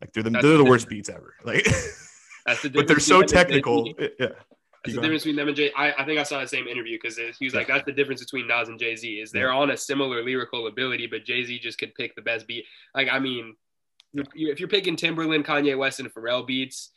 Like 0.00 0.14
they're 0.14 0.22
the 0.22 0.30
they're 0.30 0.42
the, 0.42 0.56
the 0.56 0.64
worst 0.64 0.88
beats 0.88 1.10
ever. 1.10 1.34
Like, 1.44 1.66
that's 2.46 2.62
the 2.62 2.70
but 2.74 2.88
they're 2.88 3.00
so 3.00 3.20
technical. 3.20 3.86
Yeah, 3.98 4.06
that's 4.18 4.96
the 4.96 5.02
difference 5.02 5.24
between 5.24 5.36
them 5.36 5.48
and 5.48 5.56
Jay. 5.58 5.72
I, 5.76 5.92
I 5.92 6.06
think 6.06 6.18
I 6.18 6.22
saw 6.22 6.40
the 6.40 6.48
same 6.48 6.68
interview 6.68 6.96
because 6.96 7.18
he 7.38 7.44
was 7.44 7.54
like, 7.54 7.66
"That's 7.66 7.84
the 7.84 7.92
difference 7.92 8.24
between 8.24 8.46
Nas 8.46 8.68
and 8.68 8.78
Jay 8.78 8.96
Z 8.96 9.06
is 9.06 9.30
they're 9.30 9.52
yeah. 9.52 9.58
on 9.58 9.70
a 9.70 9.76
similar 9.76 10.24
lyrical 10.24 10.68
ability, 10.68 11.06
but 11.06 11.26
Jay 11.26 11.44
Z 11.44 11.58
just 11.58 11.76
could 11.76 11.94
pick 11.94 12.16
the 12.16 12.22
best 12.22 12.46
beat. 12.46 12.64
Like, 12.94 13.08
I 13.12 13.18
mean, 13.18 13.56
yeah. 14.14 14.24
if 14.34 14.58
you're 14.58 14.70
picking 14.70 14.96
Timbaland, 14.96 15.44
Kanye 15.44 15.76
West, 15.76 16.00
and 16.00 16.12
Pharrell 16.14 16.46
beats, 16.46 16.92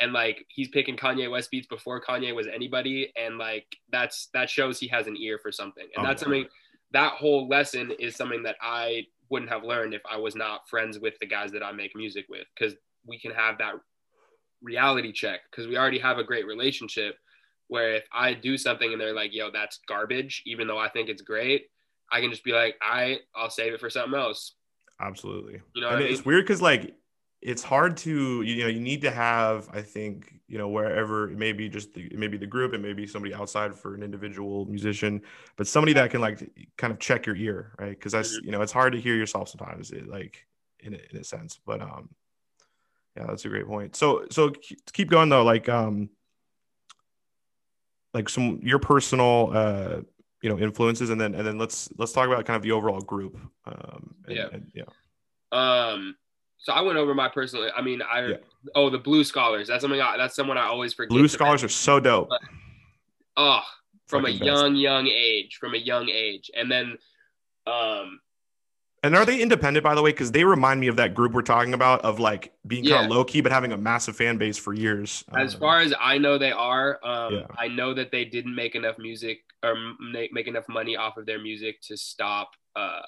and 0.00 0.12
like 0.12 0.46
he's 0.48 0.68
picking 0.68 0.96
Kanye 0.96 1.30
West 1.30 1.50
beats 1.50 1.66
before 1.66 2.00
Kanye 2.00 2.34
was 2.34 2.46
anybody, 2.46 3.12
and 3.16 3.38
like 3.38 3.66
that's 3.92 4.28
that 4.34 4.50
shows 4.50 4.80
he 4.80 4.88
has 4.88 5.06
an 5.06 5.16
ear 5.16 5.38
for 5.38 5.52
something, 5.52 5.86
and 5.94 6.04
oh, 6.04 6.08
that's 6.08 6.22
something 6.22 6.46
that 6.92 7.12
whole 7.12 7.46
lesson 7.46 7.92
is 8.00 8.16
something 8.16 8.42
that 8.42 8.56
I 8.60 9.06
wouldn't 9.28 9.50
have 9.50 9.62
learned 9.62 9.94
if 9.94 10.02
I 10.10 10.16
was 10.16 10.34
not 10.34 10.68
friends 10.68 10.98
with 10.98 11.14
the 11.20 11.26
guys 11.26 11.52
that 11.52 11.62
I 11.62 11.70
make 11.70 11.94
music 11.94 12.26
with, 12.28 12.46
because 12.58 12.74
we 13.06 13.18
can 13.18 13.30
have 13.30 13.58
that 13.58 13.74
reality 14.62 15.12
check 15.12 15.40
because 15.50 15.68
we 15.68 15.76
already 15.76 15.98
have 15.98 16.18
a 16.18 16.24
great 16.24 16.46
relationship. 16.46 17.16
Where 17.68 17.94
if 17.96 18.04
I 18.12 18.34
do 18.34 18.58
something 18.58 18.90
and 18.90 19.00
they're 19.00 19.14
like, 19.14 19.32
"Yo, 19.32 19.50
that's 19.52 19.78
garbage," 19.86 20.42
even 20.46 20.66
though 20.66 20.78
I 20.78 20.88
think 20.88 21.08
it's 21.08 21.22
great, 21.22 21.66
I 22.10 22.20
can 22.20 22.30
just 22.30 22.42
be 22.42 22.52
like, 22.52 22.76
"I, 22.82 23.18
I'll 23.34 23.50
save 23.50 23.74
it 23.74 23.80
for 23.80 23.90
something 23.90 24.18
else." 24.18 24.54
Absolutely. 25.00 25.60
You 25.74 25.82
know, 25.82 25.90
and 25.90 26.02
it's 26.02 26.20
mean? 26.20 26.24
weird 26.24 26.44
because 26.44 26.60
like 26.60 26.94
it's 27.42 27.62
hard 27.62 27.96
to 27.96 28.42
you 28.42 28.62
know 28.62 28.68
you 28.68 28.80
need 28.80 29.00
to 29.00 29.10
have 29.10 29.68
i 29.72 29.80
think 29.80 30.40
you 30.46 30.58
know 30.58 30.68
wherever 30.68 31.30
it 31.30 31.38
may 31.38 31.52
be 31.52 31.68
just 31.68 31.94
the, 31.94 32.10
maybe 32.14 32.36
the 32.36 32.46
group 32.46 32.74
and 32.74 32.82
maybe 32.82 33.06
somebody 33.06 33.32
outside 33.32 33.74
for 33.74 33.94
an 33.94 34.02
individual 34.02 34.66
musician 34.66 35.22
but 35.56 35.66
somebody 35.66 35.92
that 35.92 36.10
can 36.10 36.20
like 36.20 36.50
kind 36.76 36.92
of 36.92 36.98
check 36.98 37.24
your 37.24 37.36
ear 37.36 37.72
right? 37.78 37.90
Because 37.90 38.12
that's 38.12 38.36
mm-hmm. 38.36 38.46
you 38.46 38.52
know 38.52 38.62
it's 38.62 38.72
hard 38.72 38.92
to 38.92 39.00
hear 39.00 39.14
yourself 39.14 39.48
sometimes 39.48 39.90
it, 39.90 40.08
like 40.08 40.46
in 40.80 40.94
a, 40.94 40.98
in 41.10 41.16
a 41.18 41.24
sense 41.24 41.58
but 41.64 41.80
um 41.80 42.10
yeah 43.16 43.26
that's 43.26 43.44
a 43.44 43.48
great 43.48 43.66
point. 43.66 43.96
So 43.96 44.26
so 44.30 44.52
keep 44.92 45.10
going 45.10 45.28
though 45.28 45.42
like 45.42 45.68
um 45.68 46.10
like 48.14 48.28
some 48.28 48.60
your 48.62 48.78
personal 48.78 49.50
uh 49.52 50.00
you 50.42 50.48
know 50.48 50.58
influences 50.58 51.10
and 51.10 51.20
then 51.20 51.34
and 51.34 51.46
then 51.46 51.58
let's 51.58 51.88
let's 51.96 52.12
talk 52.12 52.26
about 52.26 52.44
kind 52.44 52.56
of 52.56 52.62
the 52.62 52.72
overall 52.72 53.00
group 53.00 53.38
um 53.66 54.14
and, 54.26 54.36
yeah. 54.36 54.48
and, 54.52 54.72
yeah. 54.74 54.84
Um 55.52 56.16
so 56.62 56.72
I 56.72 56.82
went 56.82 56.98
over 56.98 57.14
my 57.14 57.28
personal. 57.28 57.70
I 57.74 57.82
mean, 57.82 58.02
I 58.02 58.26
yeah. 58.26 58.36
oh 58.74 58.90
the 58.90 58.98
Blue 58.98 59.24
Scholars. 59.24 59.68
That's 59.68 59.80
something. 59.80 60.00
I, 60.00 60.16
that's 60.16 60.36
someone 60.36 60.58
I 60.58 60.66
always 60.66 60.92
forget. 60.92 61.10
Blue 61.10 61.28
Scholars 61.28 61.64
are 61.64 61.68
so 61.68 62.00
dope. 62.00 62.28
But, 62.28 62.40
oh, 63.36 63.60
from 64.06 64.24
Fucking 64.24 64.42
a 64.42 64.44
young 64.44 64.72
best. 64.74 64.80
young 64.80 65.06
age, 65.06 65.56
from 65.58 65.74
a 65.74 65.78
young 65.78 66.10
age, 66.10 66.50
and 66.54 66.70
then, 66.70 66.98
um, 67.66 68.20
and 69.02 69.16
are 69.16 69.24
they 69.24 69.40
independent 69.40 69.82
by 69.82 69.94
the 69.94 70.02
way? 70.02 70.10
Because 70.10 70.32
they 70.32 70.44
remind 70.44 70.80
me 70.80 70.88
of 70.88 70.96
that 70.96 71.14
group 71.14 71.32
we're 71.32 71.40
talking 71.40 71.72
about 71.72 72.02
of 72.02 72.20
like 72.20 72.52
being 72.66 72.84
yeah. 72.84 72.96
kind 72.96 73.06
of 73.06 73.16
low 73.16 73.24
key 73.24 73.40
but 73.40 73.52
having 73.52 73.72
a 73.72 73.78
massive 73.78 74.14
fan 74.14 74.36
base 74.36 74.58
for 74.58 74.74
years. 74.74 75.24
As 75.34 75.54
um, 75.54 75.60
far 75.60 75.80
as 75.80 75.94
I 75.98 76.18
know, 76.18 76.36
they 76.36 76.52
are. 76.52 76.98
Um, 77.02 77.34
yeah. 77.34 77.46
I 77.58 77.68
know 77.68 77.94
that 77.94 78.10
they 78.12 78.26
didn't 78.26 78.54
make 78.54 78.74
enough 78.74 78.98
music 78.98 79.38
or 79.64 79.74
make, 80.12 80.32
make 80.34 80.46
enough 80.46 80.68
money 80.68 80.96
off 80.96 81.16
of 81.16 81.24
their 81.24 81.40
music 81.40 81.80
to 81.84 81.96
stop. 81.96 82.50
Uh, 82.76 83.00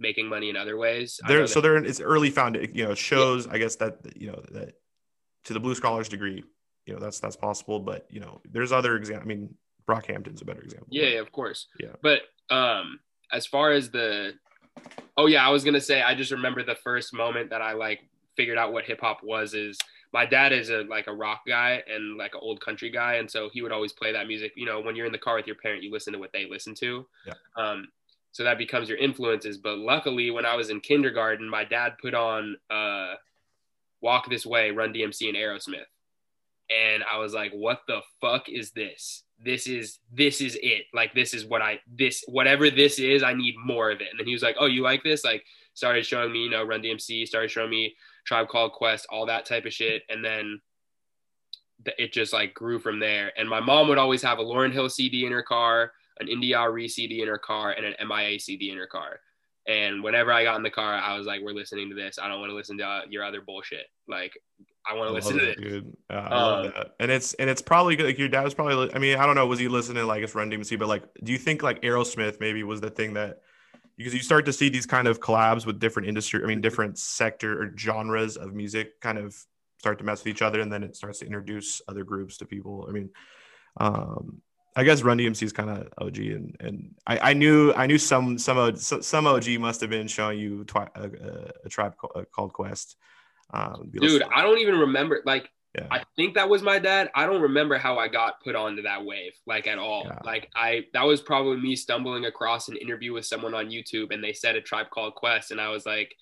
making 0.00 0.26
money 0.26 0.48
in 0.50 0.56
other 0.56 0.76
ways. 0.76 1.20
There, 1.28 1.46
so 1.46 1.60
there 1.60 1.76
it's 1.76 2.00
early 2.00 2.30
found. 2.30 2.56
You 2.74 2.88
know, 2.88 2.94
shows 2.94 3.46
yeah. 3.46 3.52
I 3.52 3.58
guess 3.58 3.76
that 3.76 3.98
you 4.16 4.28
know 4.28 4.42
that 4.52 4.74
to 5.44 5.52
the 5.52 5.60
blue 5.60 5.74
scholars 5.74 6.08
degree, 6.08 6.42
you 6.86 6.94
know 6.94 6.98
that's 6.98 7.20
that's 7.20 7.36
possible. 7.36 7.78
But 7.78 8.06
you 8.10 8.20
know, 8.20 8.40
there's 8.50 8.72
other 8.72 8.96
example. 8.96 9.24
I 9.24 9.28
mean, 9.28 9.54
Brockhampton's 9.86 10.42
a 10.42 10.44
better 10.44 10.62
example. 10.62 10.88
Yeah, 10.90 11.06
yeah, 11.06 11.20
of 11.20 11.30
course. 11.30 11.66
Yeah, 11.78 11.92
but 12.02 12.22
um, 12.50 12.98
as 13.32 13.46
far 13.46 13.72
as 13.72 13.90
the, 13.90 14.34
oh 15.16 15.26
yeah, 15.26 15.46
I 15.46 15.50
was 15.50 15.62
gonna 15.64 15.80
say 15.80 16.02
I 16.02 16.14
just 16.14 16.32
remember 16.32 16.64
the 16.64 16.76
first 16.76 17.14
moment 17.14 17.50
that 17.50 17.62
I 17.62 17.74
like 17.74 18.00
figured 18.36 18.58
out 18.58 18.72
what 18.72 18.84
hip 18.84 19.00
hop 19.00 19.22
was 19.22 19.54
is 19.54 19.78
my 20.12 20.26
dad 20.26 20.52
is 20.52 20.70
a 20.70 20.82
like 20.84 21.06
a 21.06 21.12
rock 21.12 21.42
guy 21.46 21.82
and 21.92 22.16
like 22.16 22.34
an 22.34 22.40
old 22.42 22.60
country 22.60 22.90
guy 22.90 23.14
and 23.14 23.30
so 23.30 23.48
he 23.52 23.62
would 23.62 23.72
always 23.72 23.92
play 23.92 24.12
that 24.12 24.26
music 24.26 24.52
you 24.56 24.66
know 24.66 24.80
when 24.80 24.96
you're 24.96 25.06
in 25.06 25.12
the 25.12 25.18
car 25.18 25.36
with 25.36 25.46
your 25.46 25.56
parent 25.56 25.82
you 25.82 25.90
listen 25.90 26.12
to 26.12 26.18
what 26.18 26.32
they 26.32 26.46
listen 26.48 26.74
to 26.74 27.06
yeah. 27.26 27.34
um 27.56 27.86
so 28.32 28.44
that 28.44 28.58
becomes 28.58 28.88
your 28.88 28.98
influences. 28.98 29.58
But 29.58 29.78
luckily 29.78 30.30
when 30.30 30.46
i 30.46 30.54
was 30.54 30.70
in 30.70 30.80
kindergarten 30.80 31.48
my 31.48 31.64
dad 31.64 31.94
put 32.00 32.14
on 32.14 32.56
uh 32.70 33.14
walk 34.00 34.30
this 34.30 34.46
way 34.46 34.70
run 34.70 34.92
dmc 34.92 35.26
and 35.28 35.36
aerosmith. 35.36 35.84
And 36.70 37.02
i 37.10 37.18
was 37.18 37.34
like 37.34 37.52
what 37.52 37.82
the 37.88 38.00
fuck 38.20 38.48
is 38.48 38.70
this? 38.72 39.24
This 39.42 39.66
is 39.66 39.98
this 40.12 40.40
is 40.40 40.58
it. 40.62 40.84
Like 40.92 41.14
this 41.14 41.34
is 41.34 41.44
what 41.44 41.62
i 41.62 41.80
this 41.92 42.24
whatever 42.28 42.70
this 42.70 42.98
is 42.98 43.22
i 43.22 43.34
need 43.34 43.54
more 43.64 43.90
of 43.90 44.00
it. 44.00 44.08
And 44.10 44.18
then 44.18 44.26
he 44.26 44.32
was 44.32 44.42
like 44.42 44.56
oh 44.58 44.66
you 44.66 44.82
like 44.82 45.02
this? 45.02 45.24
Like 45.24 45.44
started 45.74 46.04
showing 46.04 46.32
me 46.32 46.44
you 46.44 46.50
know 46.50 46.64
run 46.64 46.82
dmc 46.82 47.26
started 47.26 47.50
showing 47.50 47.70
me 47.70 47.94
tribe 48.26 48.48
called 48.48 48.72
quest 48.72 49.06
all 49.10 49.26
that 49.26 49.46
type 49.46 49.64
of 49.64 49.72
shit. 49.72 50.02
And 50.08 50.24
then 50.24 50.60
it 51.96 52.12
just 52.12 52.32
like 52.32 52.52
grew 52.52 52.78
from 52.78 53.00
there. 53.00 53.32
And 53.38 53.48
my 53.48 53.60
mom 53.60 53.88
would 53.88 53.96
always 53.96 54.22
have 54.22 54.38
a 54.38 54.44
lauryn 54.44 54.72
hill 54.72 54.88
cd 54.88 55.24
in 55.26 55.32
her 55.32 55.42
car 55.42 55.92
an 56.20 56.28
India.Arie 56.28 56.88
CD 56.88 57.22
in 57.22 57.28
her 57.28 57.38
car 57.38 57.72
and 57.72 57.86
an 57.86 57.94
MIA 58.06 58.38
CD 58.38 58.70
in 58.70 58.78
her 58.78 58.86
car. 58.86 59.20
And 59.66 60.02
whenever 60.02 60.32
I 60.32 60.44
got 60.44 60.56
in 60.56 60.62
the 60.62 60.70
car, 60.70 60.94
I 60.94 61.16
was 61.16 61.26
like, 61.26 61.42
"We're 61.42 61.52
listening 61.52 61.90
to 61.90 61.94
this. 61.94 62.18
I 62.18 62.28
don't 62.28 62.40
want 62.40 62.50
to 62.50 62.56
listen 62.56 62.78
to 62.78 62.84
uh, 62.84 63.02
your 63.08 63.24
other 63.24 63.40
bullshit. 63.40 63.86
Like, 64.08 64.32
I 64.90 64.94
want 64.94 65.08
to 65.08 65.14
listen 65.14 65.36
to 65.36 65.50
it." 65.50 65.58
Dude. 65.60 65.96
Uh, 66.08 66.14
I 66.14 66.42
love 66.42 66.66
um, 66.66 66.72
that. 66.74 66.94
And 66.98 67.10
it's 67.10 67.34
and 67.34 67.50
it's 67.50 67.62
probably 67.62 67.94
good. 67.94 68.06
Like 68.06 68.18
your 68.18 68.28
dad 68.28 68.42
was 68.42 68.54
probably. 68.54 68.92
I 68.94 68.98
mean, 68.98 69.18
I 69.18 69.26
don't 69.26 69.34
know. 69.34 69.46
Was 69.46 69.58
he 69.58 69.68
listening 69.68 70.06
like 70.06 70.22
it's 70.22 70.34
Run 70.34 70.50
DMC? 70.50 70.78
But 70.78 70.88
like, 70.88 71.04
do 71.22 71.30
you 71.30 71.38
think 71.38 71.62
like 71.62 71.82
Aerosmith 71.82 72.40
maybe 72.40 72.62
was 72.62 72.80
the 72.80 72.90
thing 72.90 73.14
that 73.14 73.42
because 74.00 74.14
you 74.14 74.20
start 74.20 74.46
to 74.46 74.52
see 74.52 74.70
these 74.70 74.86
kind 74.86 75.06
of 75.06 75.20
collabs 75.20 75.66
with 75.66 75.78
different 75.78 76.08
industry. 76.08 76.42
I 76.42 76.46
mean, 76.46 76.62
different 76.62 76.98
sector 76.98 77.62
or 77.62 77.76
genres 77.76 78.38
of 78.38 78.54
music 78.54 78.98
kind 79.02 79.18
of 79.18 79.36
start 79.78 79.98
to 79.98 80.04
mess 80.04 80.20
with 80.24 80.28
each 80.28 80.40
other, 80.40 80.62
and 80.62 80.72
then 80.72 80.82
it 80.82 80.96
starts 80.96 81.18
to 81.18 81.26
introduce 81.26 81.82
other 81.86 82.02
groups 82.02 82.38
to 82.38 82.46
people. 82.46 82.86
I 82.88 82.92
mean, 82.92 83.10
um, 83.78 84.40
I 84.76 84.84
guess 84.84 85.02
Run 85.02 85.18
DMC 85.18 85.42
is 85.42 85.52
kind 85.52 85.70
of 85.70 85.88
OG, 85.98 86.18
and 86.18 86.56
and 86.60 86.94
I, 87.06 87.30
I 87.30 87.32
knew 87.32 87.72
I 87.74 87.86
knew 87.86 87.98
some 87.98 88.38
some 88.38 88.76
some 88.76 89.26
OG 89.26 89.48
must 89.58 89.80
have 89.80 89.90
been 89.90 90.06
showing 90.06 90.38
you 90.38 90.64
twi- 90.64 90.88
a, 90.94 91.10
a, 91.64 91.68
tribe 91.68 91.94
called 92.32 92.52
Quest. 92.52 92.96
Um, 93.52 93.90
Dude, 93.92 94.22
I 94.32 94.42
don't 94.42 94.58
even 94.58 94.78
remember. 94.78 95.22
Like, 95.24 95.50
yeah. 95.74 95.88
I 95.90 96.02
think 96.14 96.34
that 96.34 96.48
was 96.48 96.62
my 96.62 96.78
dad. 96.78 97.10
I 97.16 97.26
don't 97.26 97.42
remember 97.42 97.78
how 97.78 97.98
I 97.98 98.06
got 98.06 98.40
put 98.44 98.54
onto 98.54 98.82
that 98.82 99.04
wave, 99.04 99.32
like 99.44 99.66
at 99.66 99.78
all. 99.78 100.04
Yeah. 100.04 100.18
Like 100.24 100.48
I, 100.54 100.84
that 100.92 101.02
was 101.02 101.20
probably 101.20 101.56
me 101.56 101.74
stumbling 101.74 102.26
across 102.26 102.68
an 102.68 102.76
interview 102.76 103.12
with 103.12 103.26
someone 103.26 103.54
on 103.54 103.70
YouTube, 103.70 104.14
and 104.14 104.22
they 104.22 104.32
said 104.32 104.54
a 104.54 104.60
tribe 104.60 104.90
called 104.90 105.16
Quest, 105.16 105.50
and 105.50 105.60
I 105.60 105.70
was 105.70 105.84
like, 105.84 106.14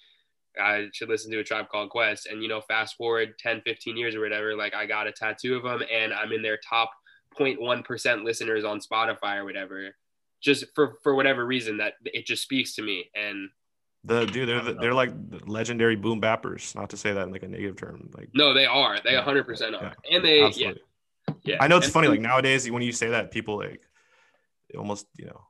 I 0.59 0.86
should 0.92 1.09
listen 1.09 1.30
to 1.32 1.38
a 1.38 1.44
tribe 1.44 1.68
called 1.68 1.90
Quest. 1.90 2.26
And, 2.26 2.42
you 2.42 2.49
know, 2.49 2.61
fast 2.61 2.96
forward 2.96 3.38
10, 3.38 3.62
15 3.62 3.96
years 3.96 4.14
or 4.14 4.20
whatever, 4.20 4.57
like 4.57 4.74
I 4.74 4.86
got 4.86 5.07
a 5.07 5.12
tattoo 5.12 5.57
of 5.57 5.62
them 5.62 5.82
and 5.92 6.12
I'm 6.12 6.32
in 6.32 6.42
their 6.42 6.59
top 6.68 6.90
0.1% 7.39 8.24
listeners 8.24 8.64
on 8.64 8.81
Spotify 8.81 9.37
or 9.37 9.45
whatever, 9.45 9.95
just 10.41 10.64
for, 10.74 10.99
for 11.03 11.14
whatever 11.14 11.45
reason 11.45 11.79
that 11.79 11.95
it 12.05 12.26
just 12.26 12.43
speaks 12.43 12.74
to 12.74 12.83
me. 12.83 13.11
And 13.14 13.51
the 14.05 14.26
dude, 14.26 14.49
they're 14.49 14.74
they're 14.74 14.95
like 14.95 15.11
legendary 15.47 15.97
boom 15.97 16.20
bappers. 16.20 16.74
Not 16.74 16.91
to 16.91 16.97
say 16.97 17.12
that 17.12 17.26
in 17.26 17.33
like 17.33 17.43
a 17.43 17.49
negative 17.49 17.76
term. 17.76 18.11
Like 18.16 18.31
no, 18.33 18.55
they 18.55 18.66
are. 18.66 18.99
They 19.03 19.14
100 19.14 19.45
percent 19.45 19.74
are. 19.74 19.83
Yeah, 19.83 20.16
and 20.16 20.24
they 20.24 20.43
absolutely. 20.43 20.74
yeah. 20.74 20.83
Yeah. 21.45 21.57
I 21.61 21.68
know 21.68 21.76
it's 21.76 21.87
and, 21.87 21.93
funny. 21.93 22.09
Like 22.09 22.20
nowadays, 22.20 22.70
when 22.70 22.83
you 22.83 22.93
say 22.93 23.09
that, 23.09 23.31
people 23.31 23.59
like 23.59 23.83
almost 24.76 25.07
you 25.16 25.26
know, 25.26 25.41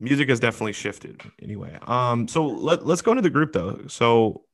music 0.00 0.28
has 0.28 0.40
definitely 0.40 0.72
shifted. 0.72 1.20
Anyway, 1.42 1.78
um, 1.86 2.28
so 2.28 2.46
let 2.46 2.86
let's 2.86 3.02
go 3.02 3.12
into 3.12 3.22
the 3.22 3.30
group 3.30 3.52
though. 3.52 3.82
So 3.88 4.44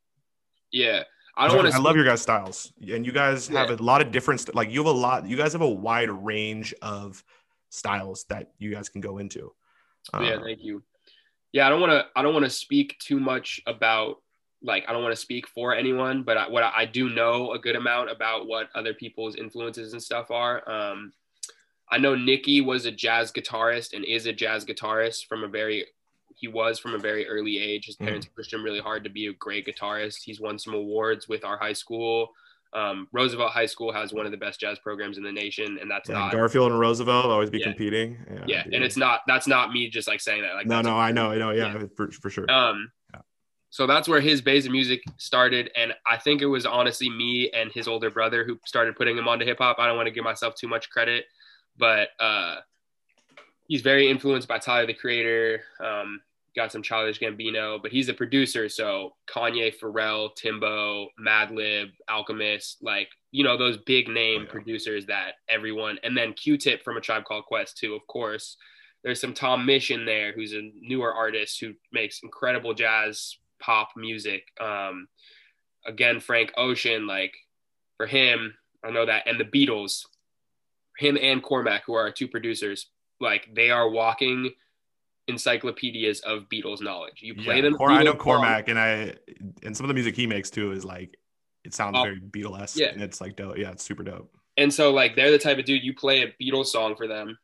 yeah, 0.71 1.03
I 1.37 1.49
don't 1.49 1.57
want 1.57 1.71
to. 1.71 1.75
I 1.75 1.79
love 1.79 1.97
your 1.97 2.05
guys' 2.05 2.21
styles, 2.21 2.73
and 2.81 3.07
you 3.07 3.13
guys 3.13 3.49
have 3.49 3.71
yeah. 3.71 3.77
a 3.77 3.83
lot 3.83 4.03
of 4.03 4.13
different. 4.13 4.55
Like 4.55 4.71
you 4.71 4.81
have 4.81 4.95
a 4.95 4.99
lot. 4.99 5.27
You 5.27 5.37
guys 5.37 5.53
have 5.53 5.63
a 5.63 5.69
wide 5.69 6.11
range 6.11 6.75
of 6.83 7.25
styles 7.71 8.25
that 8.29 8.53
you 8.59 8.75
guys 8.75 8.89
can 8.89 9.01
go 9.01 9.19
into. 9.19 9.53
yeah, 10.15 10.35
uh, 10.35 10.43
thank 10.43 10.63
you 10.63 10.83
yeah, 11.53 11.67
I 11.67 11.71
don't 11.71 11.81
want 11.81 11.93
to. 11.93 12.07
I 12.17 12.23
don't 12.23 12.33
want 12.33 12.47
to 12.47 12.51
speak 12.51 12.99
too 12.99 13.21
much 13.21 13.61
about 13.67 14.17
like 14.63 14.85
I 14.89 14.93
don't 14.93 15.03
want 15.03 15.15
to 15.15 15.21
speak 15.21 15.47
for 15.47 15.75
anyone, 15.75 16.23
but 16.23 16.37
I, 16.39 16.49
what 16.49 16.63
I, 16.63 16.73
I, 16.75 16.85
do 16.87 17.11
know 17.11 17.53
a 17.53 17.59
good 17.59 17.77
amount 17.77 18.11
about 18.11 18.47
what 18.47 18.69
other 18.75 18.95
people's 18.95 19.37
influences 19.37 19.93
and 19.93 20.03
stuff 20.03 20.31
are. 20.31 20.69
Um, 20.71 21.13
I 21.91 21.99
know 21.99 22.15
Nikki 22.15 22.61
was 22.61 22.87
a 22.87 22.93
jazz 22.93 23.33
guitarist 23.33 23.93
and 23.93 24.05
is 24.05 24.27
a 24.27 24.33
jazz 24.33 24.65
guitarist 24.65 25.27
from 25.27 25.43
a 25.43 25.49
very 25.49 25.87
he 26.43 26.49
was 26.49 26.81
from 26.81 26.95
a 26.95 26.99
very 26.99 27.27
early 27.29 27.57
age. 27.59 27.87
His 27.87 27.95
parents 27.95 28.27
mm. 28.27 28.35
pushed 28.35 28.53
him 28.53 28.65
really 28.65 28.81
hard 28.81 29.05
to 29.05 29.11
be 29.11 29.29
a 29.29 29.33
great 29.35 29.65
guitarist. 29.65 30.25
He's 30.25 30.41
won 30.41 30.59
some 30.59 30.75
awards 30.75 31.29
with 31.29 31.45
our 31.45 31.57
high 31.57 31.73
school. 31.73 32.31
Um, 32.75 33.07
Roosevelt 33.13 33.53
High 33.53 33.67
School 33.67 33.93
has 33.93 34.13
one 34.13 34.27
of 34.27 34.33
the 34.33 34.39
best 34.39 34.59
jazz 34.59 34.79
programs 34.81 35.19
in 35.19 35.23
the 35.23 35.31
nation, 35.31 35.79
and 35.81 35.89
that's 35.89 36.09
yeah, 36.09 36.17
not 36.17 36.33
Garfield 36.33 36.73
and 36.73 36.81
Roosevelt 36.81 37.27
always 37.27 37.49
be 37.49 37.59
yeah. 37.59 37.67
competing. 37.67 38.19
Yeah, 38.29 38.45
yeah, 38.49 38.63
and 38.65 38.83
it's 38.83 38.97
not 38.97 39.21
that's 39.27 39.47
not 39.47 39.73
me 39.73 39.89
just 39.89 40.09
like 40.09 40.21
saying 40.21 40.43
that. 40.43 40.55
Like 40.55 40.67
no, 40.67 40.81
no, 40.81 40.97
I 40.97 41.13
know, 41.13 41.31
I 41.31 41.39
know, 41.39 41.51
yeah, 41.53 41.75
yeah. 41.75 41.85
For, 41.97 42.11
for 42.11 42.31
sure. 42.31 42.51
Um, 42.51 42.91
so 43.71 43.87
that's 43.87 44.09
where 44.09 44.21
his 44.21 44.43
base 44.43 44.67
of 44.67 44.73
music 44.73 45.03
started, 45.19 45.71
and 45.77 45.95
I 46.07 46.17
think 46.17 46.43
it 46.43 46.47
was 46.47 46.67
honestly 46.67 47.09
me 47.09 47.51
and 47.55 47.71
his 47.73 47.87
older 47.87 48.11
brother 48.11 48.45
who 48.45 48.59
started 48.67 48.97
putting 48.97 49.17
him 49.17 49.29
onto 49.29 49.45
hip 49.45 49.59
hop. 49.59 49.79
I 49.79 49.87
don't 49.87 49.97
want 49.97 50.09
to 50.09 50.13
give 50.13 50.25
myself 50.25 50.55
too 50.57 50.69
much 50.69 50.91
credit, 50.91 51.27
but 51.79 52.09
uh, 52.19 52.57
he's 53.69 53.83
very 53.83 54.11
influenced 54.11 54.49
by 54.49 54.59
Tyler 54.59 54.87
the 54.87 54.95
Creator. 54.95 55.63
Um, 55.81 56.21
got 56.55 56.71
some 56.71 56.83
Childish 56.83 57.19
Gambino, 57.19 57.81
but 57.81 57.91
he's 57.91 58.09
a 58.09 58.15
producer. 58.15 58.69
So 58.69 59.15
Kanye, 59.29 59.73
Pharrell, 59.79 60.35
Timbo, 60.37 61.09
Madlib, 61.19 61.91
Alchemist, 62.09 62.79
like, 62.83 63.09
you 63.31 63.43
know, 63.43 63.57
those 63.57 63.79
big 63.79 64.09
name 64.09 64.41
oh, 64.41 64.45
yeah. 64.45 64.51
producers 64.51 65.07
that 65.07 65.33
everyone, 65.49 65.99
and 66.03 66.17
then 66.17 66.35
Q 66.35 66.59
Tip 66.59 66.85
from 66.85 66.99
A 66.99 67.01
Tribe 67.01 67.25
Called 67.25 67.47
Quest, 67.47 67.79
too, 67.79 67.95
of 67.95 68.07
course. 68.07 68.57
There's 69.03 69.21
some 69.21 69.35
Tom 69.35 69.67
Misch 69.67 69.93
in 69.93 70.05
there, 70.05 70.33
who's 70.33 70.53
a 70.53 70.71
newer 70.81 71.13
artist 71.13 71.61
who 71.61 71.73
makes 71.93 72.23
incredible 72.23 72.75
jazz 72.75 73.37
pop 73.59 73.89
music. 73.97 74.45
Um, 74.61 75.09
again, 75.87 76.21
Frank 76.21 76.53
Ocean, 76.57 77.07
like, 77.07 77.35
for 77.97 78.07
him, 78.07 78.55
I 78.85 78.91
know 78.91 79.07
that, 79.07 79.27
and 79.27 79.41
the 79.41 79.45
Beatles, 79.45 80.05
him 80.99 81.19
and 81.21 81.43
Cormac, 81.43 81.85
who 81.87 81.95
are 81.95 82.03
our 82.03 82.13
two 82.13 82.29
producers, 82.29 82.91
like, 83.21 83.49
they 83.55 83.71
are 83.71 83.89
walking 83.89 84.53
encyclopedias 85.29 86.21
of 86.21 86.49
Beatles 86.49 86.83
knowledge. 86.83 87.21
You 87.23 87.35
play 87.35 87.57
yeah, 87.57 87.63
them. 87.63 87.75
Cor- 87.75 87.91
I 87.91 88.03
know 88.03 88.15
Cormac, 88.15 88.69
and 88.69 88.79
I 88.79 89.15
and 89.63 89.77
some 89.77 89.85
of 89.85 89.89
the 89.89 89.95
music 89.95 90.17
he 90.17 90.27
makes 90.27 90.51
too 90.51 90.73
is 90.73 90.85
like 90.85 91.17
it 91.65 91.75
sounds 91.75 91.97
oh, 91.97 92.03
very 92.03 92.21
Beatles. 92.21 92.77
Yeah, 92.77 92.89
and 92.89 93.03
it's 93.03 93.21
like 93.21 93.37
dope. 93.37 93.57
Yeah, 93.57 93.71
it's 93.71 93.85
super 93.85 94.03
dope. 94.03 94.35
And 94.57 94.73
so 94.73 94.93
like 94.93 95.17
they're 95.17 95.31
the 95.31 95.39
type 95.39 95.59
of 95.59 95.65
dude 95.65 95.83
you 95.83 95.95
play 95.95 96.23
a 96.23 96.35
Beatles 96.43 96.67
song 96.67 96.97
for 96.97 97.07
them. 97.07 97.39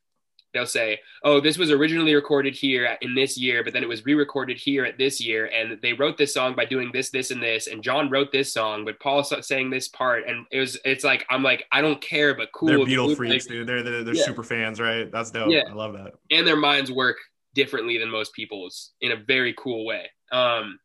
They'll 0.54 0.66
say, 0.66 0.98
"Oh, 1.22 1.40
this 1.40 1.58
was 1.58 1.70
originally 1.70 2.14
recorded 2.14 2.54
here 2.54 2.96
in 3.02 3.14
this 3.14 3.36
year, 3.36 3.62
but 3.62 3.74
then 3.74 3.82
it 3.82 3.88
was 3.88 4.06
re-recorded 4.06 4.56
here 4.56 4.84
at 4.86 4.96
this 4.96 5.20
year, 5.20 5.46
and 5.46 5.78
they 5.82 5.92
wrote 5.92 6.16
this 6.16 6.32
song 6.32 6.56
by 6.56 6.64
doing 6.64 6.90
this, 6.90 7.10
this, 7.10 7.30
and 7.30 7.42
this, 7.42 7.66
and 7.66 7.82
John 7.82 8.08
wrote 8.08 8.32
this 8.32 8.50
song, 8.50 8.86
but 8.86 8.98
Paul 8.98 9.22
sang 9.22 9.68
this 9.68 9.88
part, 9.88 10.26
and 10.26 10.46
it 10.50 10.58
was, 10.58 10.78
it's 10.86 11.04
like 11.04 11.26
I'm 11.28 11.42
like 11.42 11.66
I 11.70 11.82
don't 11.82 12.00
care, 12.00 12.34
but 12.34 12.50
cool. 12.52 12.68
They're 12.68 12.78
Beatle 12.78 13.14
freaks, 13.14 13.46
dude. 13.46 13.66
They're 13.66 13.82
they're, 13.82 14.04
they're 14.04 14.14
yeah. 14.14 14.24
super 14.24 14.42
fans, 14.42 14.80
right? 14.80 15.12
That's 15.12 15.30
dope. 15.30 15.50
Yeah. 15.50 15.64
I 15.68 15.74
love 15.74 15.92
that. 15.92 16.14
And 16.30 16.46
their 16.46 16.56
minds 16.56 16.90
work 16.90 17.18
differently 17.58 17.98
than 17.98 18.08
most 18.08 18.32
people's 18.34 18.92
in 19.00 19.10
a 19.10 19.16
very 19.16 19.52
cool 19.58 19.84
way. 19.84 20.06
Um, 20.30 20.78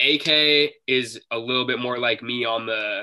AK 0.00 0.70
is 0.86 1.20
a 1.32 1.38
little 1.38 1.66
bit 1.66 1.80
more 1.80 1.98
like 1.98 2.22
me 2.22 2.44
on 2.44 2.66
the, 2.66 3.02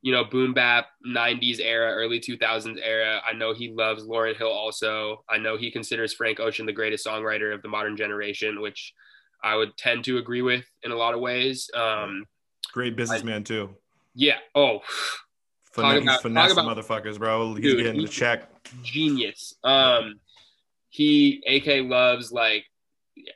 you 0.00 0.12
know, 0.12 0.24
boom 0.24 0.54
bap 0.54 0.86
90s 1.04 1.58
era, 1.58 1.90
early 1.92 2.20
2000s 2.20 2.78
era. 2.80 3.20
I 3.28 3.32
know 3.32 3.52
he 3.52 3.72
loves 3.72 4.04
Lauryn 4.04 4.36
Hill 4.36 4.52
also. 4.52 5.24
I 5.28 5.38
know 5.38 5.56
he 5.56 5.72
considers 5.72 6.14
Frank 6.14 6.38
Ocean 6.38 6.64
the 6.64 6.72
greatest 6.72 7.04
songwriter 7.04 7.52
of 7.52 7.62
the 7.62 7.68
modern 7.68 7.96
generation, 7.96 8.60
which 8.60 8.94
I 9.42 9.56
would 9.56 9.76
tend 9.76 10.04
to 10.04 10.18
agree 10.18 10.42
with 10.42 10.64
in 10.84 10.92
a 10.92 10.96
lot 10.96 11.14
of 11.14 11.20
ways. 11.20 11.68
Um, 11.74 12.26
Great 12.72 12.94
businessman 12.94 13.40
I, 13.40 13.44
too. 13.44 13.70
Yeah. 14.14 14.38
Oh, 14.54 14.82
Fin- 15.72 16.02
about, 16.02 16.22
finesse 16.22 16.52
about, 16.52 16.76
motherfuckers, 16.76 17.18
bro. 17.18 17.54
He's 17.54 17.64
dude, 17.64 17.82
getting 17.82 18.02
the 18.02 18.08
check. 18.08 18.48
Genius. 18.84 19.54
Um, 19.64 20.20
he 20.92 21.42
AK 21.46 21.88
loves 21.88 22.30
like 22.30 22.66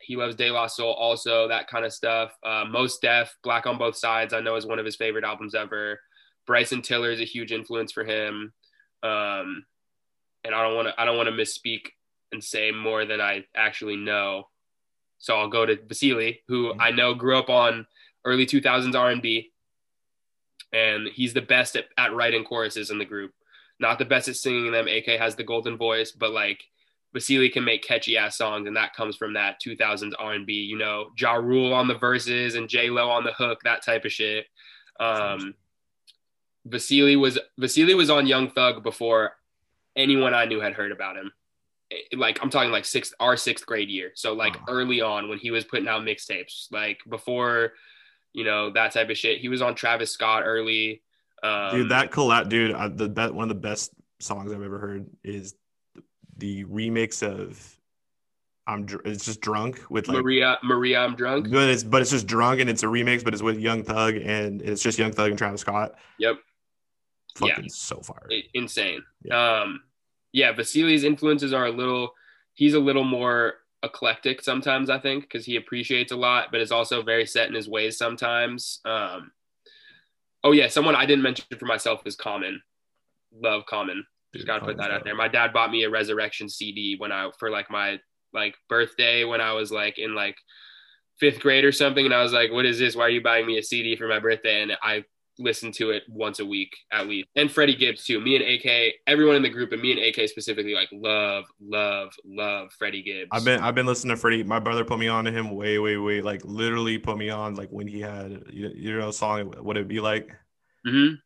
he 0.03 0.17
loves 0.17 0.37
De 0.37 0.51
La 0.51 0.67
Soul 0.67 0.93
also 0.93 1.49
that 1.49 1.69
kind 1.69 1.87
of 1.87 1.93
stuff. 1.93 2.33
Uh, 2.45 2.65
Mos 2.69 2.99
Def, 2.99 3.35
Black 3.43 3.67
on 3.67 3.79
Both 3.79 3.97
Sides, 3.97 4.35
I 4.35 4.41
know 4.41 4.57
is 4.57 4.67
one 4.67 4.79
of 4.79 4.85
his 4.85 4.97
favorite 4.97 5.25
albums 5.25 5.55
ever. 5.55 5.99
Bryson 6.47 6.83
Tiller 6.83 7.11
is 7.11 7.21
a 7.21 7.25
huge 7.25 7.53
influence 7.53 7.93
for 7.93 8.05
him. 8.05 8.53
Um, 9.03 9.65
and 10.45 10.55
I 10.55 10.63
don't 10.63 10.77
want 10.77 10.89
to 10.89 11.01
I 11.01 11.07
don't 11.07 11.17
want 11.17 11.31
to 11.31 11.33
misspeak 11.35 11.89
and 12.31 12.45
say 12.45 12.73
more 12.73 13.07
than 13.07 13.23
I 13.23 13.45
actually 13.57 13.97
know. 13.97 14.49
So 15.17 15.35
I'll 15.35 15.49
go 15.49 15.65
to 15.65 15.79
Vasily, 15.89 16.43
who 16.49 16.73
mm-hmm. 16.73 16.81
I 16.81 16.91
know 16.91 17.15
grew 17.15 17.39
up 17.39 17.49
on 17.49 17.87
early 18.27 18.45
2000s 18.45 18.95
R&B, 18.95 19.51
and 20.75 21.09
he's 21.09 21.33
the 21.33 21.41
best 21.41 21.75
at, 21.75 21.87
at 21.97 22.13
writing 22.13 22.45
choruses 22.45 22.91
in 22.91 22.99
the 22.99 23.07
group. 23.07 23.33
Not 23.81 23.99
the 23.99 24.05
best 24.05 24.29
at 24.29 24.37
singing 24.37 24.73
them. 24.73 24.89
AK 24.89 25.19
has 25.19 25.37
the 25.37 25.45
golden 25.45 25.79
voice, 25.79 26.13
but 26.13 26.33
like 26.33 26.63
Vasily 27.17 27.49
can 27.49 27.65
make 27.65 27.83
catchy 27.83 28.19
ass 28.19 28.37
songs, 28.37 28.67
and 28.67 28.77
that 28.77 28.95
comes 28.95 29.17
from 29.17 29.33
that 29.33 29.59
2000s 29.67 30.13
R&B. 30.19 30.53
You 30.53 30.77
know, 30.77 31.13
Ja 31.19 31.33
Rule 31.33 31.73
on 31.73 31.89
the 31.89 31.95
verses 31.95 32.57
and 32.57 32.69
J 32.69 32.91
Lo 32.91 33.09
on 33.09 33.25
the 33.25 33.33
hook, 33.33 33.61
that 33.65 33.83
type 33.83 34.05
of 34.05 34.13
shit. 34.13 34.45
Um, 35.01 35.55
Vasily 36.67 37.17
was 37.17 37.39
Vasily 37.57 37.95
was 37.95 38.11
on 38.11 38.27
Young 38.27 38.51
Thug 38.51 38.83
before 38.83 39.33
anyone 39.97 40.35
I 40.35 40.45
knew 40.45 40.61
had 40.61 40.75
heard 40.75 40.93
about 40.93 41.17
him. 41.17 41.33
Eh, 41.91 42.17
like 42.19 42.39
I'm 42.43 42.51
talking 42.51 42.71
like 42.71 42.85
sixth 42.85 43.15
our 43.19 43.39
sixth 43.39 43.65
grade 43.65 43.89
year, 43.89 44.13
so 44.15 44.35
like 44.35 44.55
early 44.69 45.01
on 45.01 45.31
when 45.31 45.39
he 45.39 45.51
was 45.51 45.65
putting 45.65 45.89
out 45.89 46.03
mixtapes, 46.03 46.71
like 46.71 46.99
before, 47.09 47.73
you 48.35 48.45
know 48.45 48.71
that 48.73 48.93
type 48.93 49.09
of 49.09 49.17
shit. 49.17 49.41
He 49.41 49.49
was 49.49 49.63
on 49.63 49.75
Travis 49.75 50.13
Scott 50.13 50.43
early. 50.45 51.03
Um, 51.43 51.71
dude, 51.71 51.91
that 51.93 52.11
collab, 52.11 52.51
dude, 52.51 52.75
I, 52.75 52.89
the 52.89 53.09
that 53.09 53.35
one 53.35 53.45
of 53.45 53.57
the 53.57 53.69
best 53.69 53.93
songs 54.21 54.53
I've 54.53 54.63
ever 54.63 54.79
heard 54.79 55.07
is 55.25 55.55
the 56.37 56.65
remix 56.65 57.23
of 57.23 57.77
I'm 58.67 58.85
dr- 58.85 59.07
it's 59.07 59.25
just 59.25 59.41
drunk 59.41 59.83
with 59.89 60.09
like 60.09 60.19
Maria 60.19 60.59
Maria 60.63 61.01
I'm 61.01 61.15
drunk. 61.15 61.51
But 61.51 61.69
it's 61.69 61.85
but 61.85 62.03
it's 62.03 62.11
just 62.11 62.27
drunk 62.27 62.61
and 62.61 62.69
it's 62.69 62.83
a 62.83 62.87
remix, 62.87 63.23
but 63.23 63.33
it's 63.33 63.43
with 63.43 63.59
Young 63.59 63.85
Thug 63.85 64.17
and 64.17 64.61
it's 64.61 64.83
just 64.83 64.99
Young 64.99 65.13
Thug 65.13 65.31
and 65.31 65.39
Travis 65.39 65.61
Scott. 65.61 65.95
Yep. 66.19 66.37
Fucking 67.37 67.65
yeah. 67.65 67.71
so 67.71 68.01
far. 68.01 68.29
Insane. 68.55 69.03
Yeah. 69.23 69.61
Um 69.61 69.83
yeah, 70.33 70.53
Vasily's 70.53 71.05
influences 71.05 71.53
are 71.53 71.67
a 71.67 71.71
little 71.71 72.13
he's 72.55 72.75
a 72.75 72.81
little 72.81 73.05
more 73.05 73.55
eclectic 73.83 74.43
sometimes, 74.43 74.91
I 74.91 74.99
think, 74.99 75.25
because 75.25 75.47
he 75.47 75.57
appreciates 75.57 76.11
a 76.11 76.17
lot, 76.17 76.49
but 76.51 76.61
is 76.61 76.73
also 76.73 77.03
very 77.03 77.27
set 77.27 77.49
in 77.49 77.55
his 77.55 77.69
ways 77.69 77.97
sometimes. 77.97 78.81
Um 78.85 79.31
oh 80.43 80.53
yeah, 80.53 80.67
someone 80.67 80.97
I 80.97 81.07
didn't 81.07 81.23
mention 81.23 81.45
for 81.57 81.67
myself 81.67 82.03
is 82.05 82.17
Common. 82.17 82.63
Love 83.33 83.65
Common. 83.67 84.07
Just 84.37 84.47
gotta 84.47 84.65
put 84.65 84.77
that 84.79 84.91
out 84.91 85.05
there. 85.05 85.15
My 85.15 85.29
dad 85.29 85.53
bought 85.53 85.71
me 85.71 85.85
a 85.85 85.91
Resurrection 85.91 86.49
CD 86.49 86.97
when 86.99 87.13
I 87.13 87.31
for 87.39 87.51
like 87.51 87.71
my 87.71 87.99
like 88.33 88.55
birthday 88.69 89.25
when 89.25 89.41
I 89.41 89.53
was 89.53 89.71
like 89.71 89.99
in 89.99 90.15
like 90.15 90.37
fifth 91.19 91.41
grade 91.41 91.65
or 91.65 91.73
something, 91.73 92.05
and 92.05 92.15
I 92.15 92.23
was 92.23 92.33
like, 92.33 92.53
"What 92.53 92.67
is 92.67 92.79
this? 92.79 92.95
Why 92.95 93.05
are 93.05 93.11
you 93.11 93.23
buying 93.23 93.47
me 93.47 93.59
a 93.59 93.63
CD 93.63 93.97
for 93.97 94.09
my 94.09 94.19
birthday?" 94.19 94.63
And 94.63 94.73
I 94.83 95.05
listened 95.39 95.75
to 95.75 95.91
it 95.91 96.03
once 96.09 96.39
a 96.41 96.47
week 96.47 96.75
at 96.91 97.07
least. 97.07 97.29
And 97.37 97.51
Freddie 97.51 97.77
Gibbs 97.77 98.05
too. 98.05 98.21
Me 98.21 98.37
and 98.37 98.45
AK, 98.45 98.95
everyone 99.07 99.37
in 99.37 99.43
the 99.43 99.51
group, 99.51 99.73
and 99.73 99.83
me 99.83 99.93
and 99.93 100.01
AK 100.01 100.29
specifically, 100.29 100.75
like 100.75 100.89
love, 100.93 101.45
love, 101.61 102.13
love 102.25 102.73
Freddie 102.79 103.03
Gibbs. 103.03 103.29
I've 103.33 103.45
been 103.45 103.61
I've 103.61 103.75
been 103.75 103.87
listening 103.87 104.17
to 104.17 104.21
Freddie. 104.21 104.45
My 104.45 104.59
brother 104.61 104.85
put 104.85 104.99
me 104.99 105.09
on 105.09 105.25
to 105.25 105.31
him 105.31 105.51
way, 105.51 105.79
way, 105.79 105.97
way, 105.97 106.21
like 106.21 106.45
literally 106.45 106.99
put 106.99 107.19
me 107.19 107.31
on 107.31 107.55
like 107.55 107.71
when 107.71 107.87
he 107.87 108.01
had 108.01 108.45
you, 108.51 108.71
you 108.75 108.99
know 108.99 109.11
song. 109.11 109.53
What 109.61 109.77
it 109.77 109.89
be 109.89 110.01
like? 110.01 110.31
Mm-hmm 110.87 111.17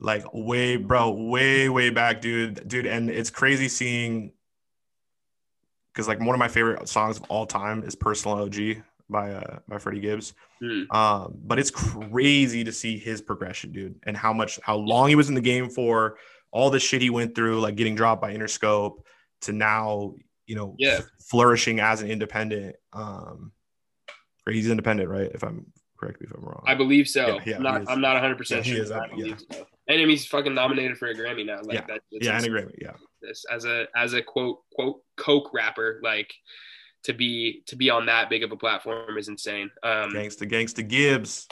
like 0.00 0.24
way 0.32 0.76
bro 0.76 1.10
way 1.10 1.68
way 1.68 1.90
back 1.90 2.20
dude 2.20 2.66
dude 2.66 2.86
and 2.86 3.10
it's 3.10 3.28
crazy 3.30 3.68
seeing 3.68 4.32
because 5.92 6.08
like 6.08 6.18
one 6.18 6.30
of 6.30 6.38
my 6.38 6.48
favorite 6.48 6.88
songs 6.88 7.18
of 7.18 7.24
all 7.28 7.46
time 7.46 7.82
is 7.84 7.94
personal 7.94 8.38
og 8.38 8.56
by 9.10 9.32
uh 9.32 9.58
by 9.68 9.78
Freddie 9.78 10.00
Gibbs. 10.00 10.34
Mm. 10.62 10.94
Um, 10.94 11.34
but 11.44 11.58
it's 11.58 11.70
crazy 11.70 12.64
to 12.64 12.72
see 12.72 12.98
his 12.98 13.20
progression, 13.20 13.72
dude, 13.72 13.96
and 14.06 14.16
how 14.16 14.32
much 14.32 14.60
how 14.62 14.76
long 14.76 15.08
he 15.08 15.14
was 15.14 15.28
in 15.28 15.34
the 15.34 15.40
game 15.40 15.68
for, 15.68 16.16
all 16.52 16.70
the 16.70 16.80
shit 16.80 17.02
he 17.02 17.10
went 17.10 17.34
through, 17.34 17.60
like 17.60 17.76
getting 17.76 17.94
dropped 17.94 18.20
by 18.22 18.34
Interscope 18.34 18.98
to 19.42 19.52
now, 19.52 20.14
you 20.46 20.54
know, 20.56 20.74
Yeah. 20.78 20.98
f- 20.98 21.04
flourishing 21.28 21.80
as 21.80 22.02
an 22.02 22.10
independent. 22.10 22.76
Um, 22.92 23.52
or 24.46 24.52
he's 24.52 24.68
independent, 24.68 25.08
right? 25.08 25.30
If 25.32 25.42
I'm 25.42 25.66
correct 25.98 26.20
me 26.20 26.26
if 26.30 26.36
I'm 26.36 26.44
wrong. 26.44 26.64
I 26.66 26.74
believe 26.74 27.08
so. 27.08 27.26
Yeah, 27.26 27.42
yeah, 27.46 27.56
I'm 27.56 27.62
not. 27.62 27.90
I'm 27.90 28.00
not 28.00 28.14
100 28.14 28.38
percent 28.38 28.66
sure. 28.66 28.82
is, 28.82 28.90
I 28.90 28.98
uh, 28.98 29.08
believe 29.08 29.40
so. 29.50 29.66
And 29.90 29.98
I 30.00 30.04
mean, 30.04 30.10
he's 30.10 30.26
fucking 30.26 30.54
nominated 30.54 30.98
for 30.98 31.08
a 31.08 31.14
Grammy 31.14 31.44
now. 31.44 31.60
Like 31.62 31.74
Yeah. 31.78 31.86
that. 31.88 32.00
yeah, 32.12 32.36
and 32.36 32.46
a 32.46 32.48
Grammy. 32.48 32.74
Yeah, 32.80 32.92
this 33.20 33.44
as 33.50 33.64
a 33.64 33.86
as 33.96 34.12
a 34.12 34.22
quote 34.22 34.60
quote 34.72 35.02
coke 35.16 35.52
rapper 35.52 36.00
like 36.02 36.32
to 37.02 37.12
be 37.12 37.62
to 37.66 37.76
be 37.76 37.90
on 37.90 38.06
that 38.06 38.30
big 38.30 38.42
of 38.42 38.52
a 38.52 38.56
platform 38.56 39.16
is 39.18 39.28
insane 39.28 39.70
um 39.82 40.10
gangsta, 40.10 40.48
gangsta 40.50 40.86
Gibbs. 40.86 41.46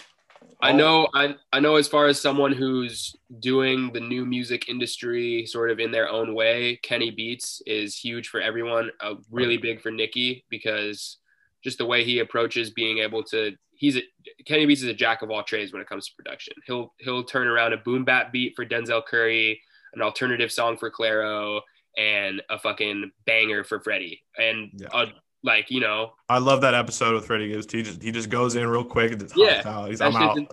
i 0.63 0.73
know 0.73 1.09
I, 1.15 1.35
I 1.53 1.61
know 1.61 1.77
as 1.77 1.89
far 1.89 2.07
as 2.07 2.21
someone 2.21 2.53
who's 2.53 3.15
doing 3.41 3.93
the 3.93 4.01
new 4.01 4.25
music 4.27 4.69
industry 4.69 5.47
sort 5.47 5.71
of 5.71 5.81
in 5.81 5.91
their 5.91 6.09
own 6.09 6.35
way 6.35 6.79
kenny 6.83 7.11
beats 7.11 7.63
is 7.67 7.97
huge 7.99 8.29
for 8.29 8.41
everyone 8.41 8.91
uh, 9.01 9.15
really 9.31 9.57
big 9.59 9.81
for 9.81 9.91
nikki 9.91 10.45
because 10.51 11.19
just 11.65 11.79
the 11.79 11.87
way 11.87 12.05
he 12.05 12.21
approaches 12.21 12.71
being 12.71 12.99
able 12.99 13.23
to 13.25 13.53
he's 13.79 13.97
a 13.97 14.03
kenny 14.45 14.67
beats 14.67 14.83
is 14.83 14.89
a 14.89 14.95
jack 14.95 15.23
of 15.23 15.31
all 15.31 15.43
trades 15.43 15.73
when 15.73 15.81
it 15.81 15.89
comes 15.89 16.07
to 16.07 16.15
production 16.15 16.53
he'll 16.67 16.93
he'll 16.99 17.25
turn 17.25 17.47
around 17.49 17.73
a 17.73 17.77
boom 17.79 18.05
bap 18.05 18.31
beat 18.33 18.53
for 18.55 18.67
denzel 18.67 19.03
curry 19.05 19.61
an 19.95 20.03
alternative 20.03 20.53
song 20.53 20.77
for 20.77 20.91
Clairo 20.91 21.61
and 21.97 22.43
a 22.51 22.59
fucking 22.59 23.11
banger 23.25 23.65
for 23.65 23.81
freddie 23.81 24.23
and 24.39 24.71
Yeah. 24.75 24.89
uh, 24.93 25.07
like 25.45 25.71
you 25.71 25.81
know 25.81 26.13
I 26.29 26.39
love 26.39 26.61
that 26.63 26.75
episode 26.75 27.15
with 27.15 27.27
Freddie 27.27 27.49
Gibbs. 27.49 27.71
He 27.73 27.83
just 27.85 28.03
he 28.03 28.11
just 28.11 28.29
goes 28.29 28.57
in 28.57 28.67
real 28.67 28.83
quick 28.85 29.13
and 29.13 29.21
just 29.21 29.37
Yeah. 29.37 29.87
He's 29.87 30.01
I'm 30.01 30.15
out. 30.17 30.37
insane. 30.37 30.49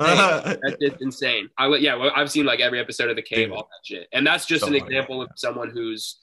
that's 0.62 0.78
just 0.80 0.98
insane 1.02 1.50
I 1.58 1.68
yeah, 1.78 1.96
well, 1.96 2.12
I've 2.16 2.30
seen 2.32 2.46
like 2.46 2.60
every 2.60 2.80
episode 2.80 3.10
of 3.10 3.16
the 3.16 3.24
cave 3.24 3.48
Dude. 3.48 3.58
all 3.58 3.64
that 3.72 3.84
shit 3.84 4.08
and 4.14 4.26
that's 4.26 4.46
just 4.46 4.62
So 4.62 4.68
an 4.68 4.74
funny. 4.80 4.86
example 4.86 5.22
of 5.24 5.30
someone 5.36 5.72
who's 5.72 6.18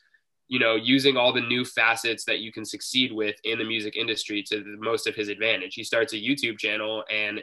you 0.53 0.59
know 0.59 0.75
using 0.75 1.17
all 1.17 1.33
the 1.33 1.41
new 1.41 1.65
facets 1.65 2.25
that 2.25 2.41
you 2.41 2.53
can 2.53 2.65
succeed 2.65 3.13
with 3.13 3.37
in 3.45 3.59
the 3.59 3.65
music 3.65 3.97
industry 3.97 4.43
to 4.43 4.63
the 4.63 4.77
most 4.79 5.07
of 5.07 5.15
his 5.15 5.29
advantage 5.29 5.75
he 5.75 5.85
starts 5.85 6.13
a 6.13 6.17
youtube 6.17 6.59
channel 6.59 7.05
and 7.11 7.43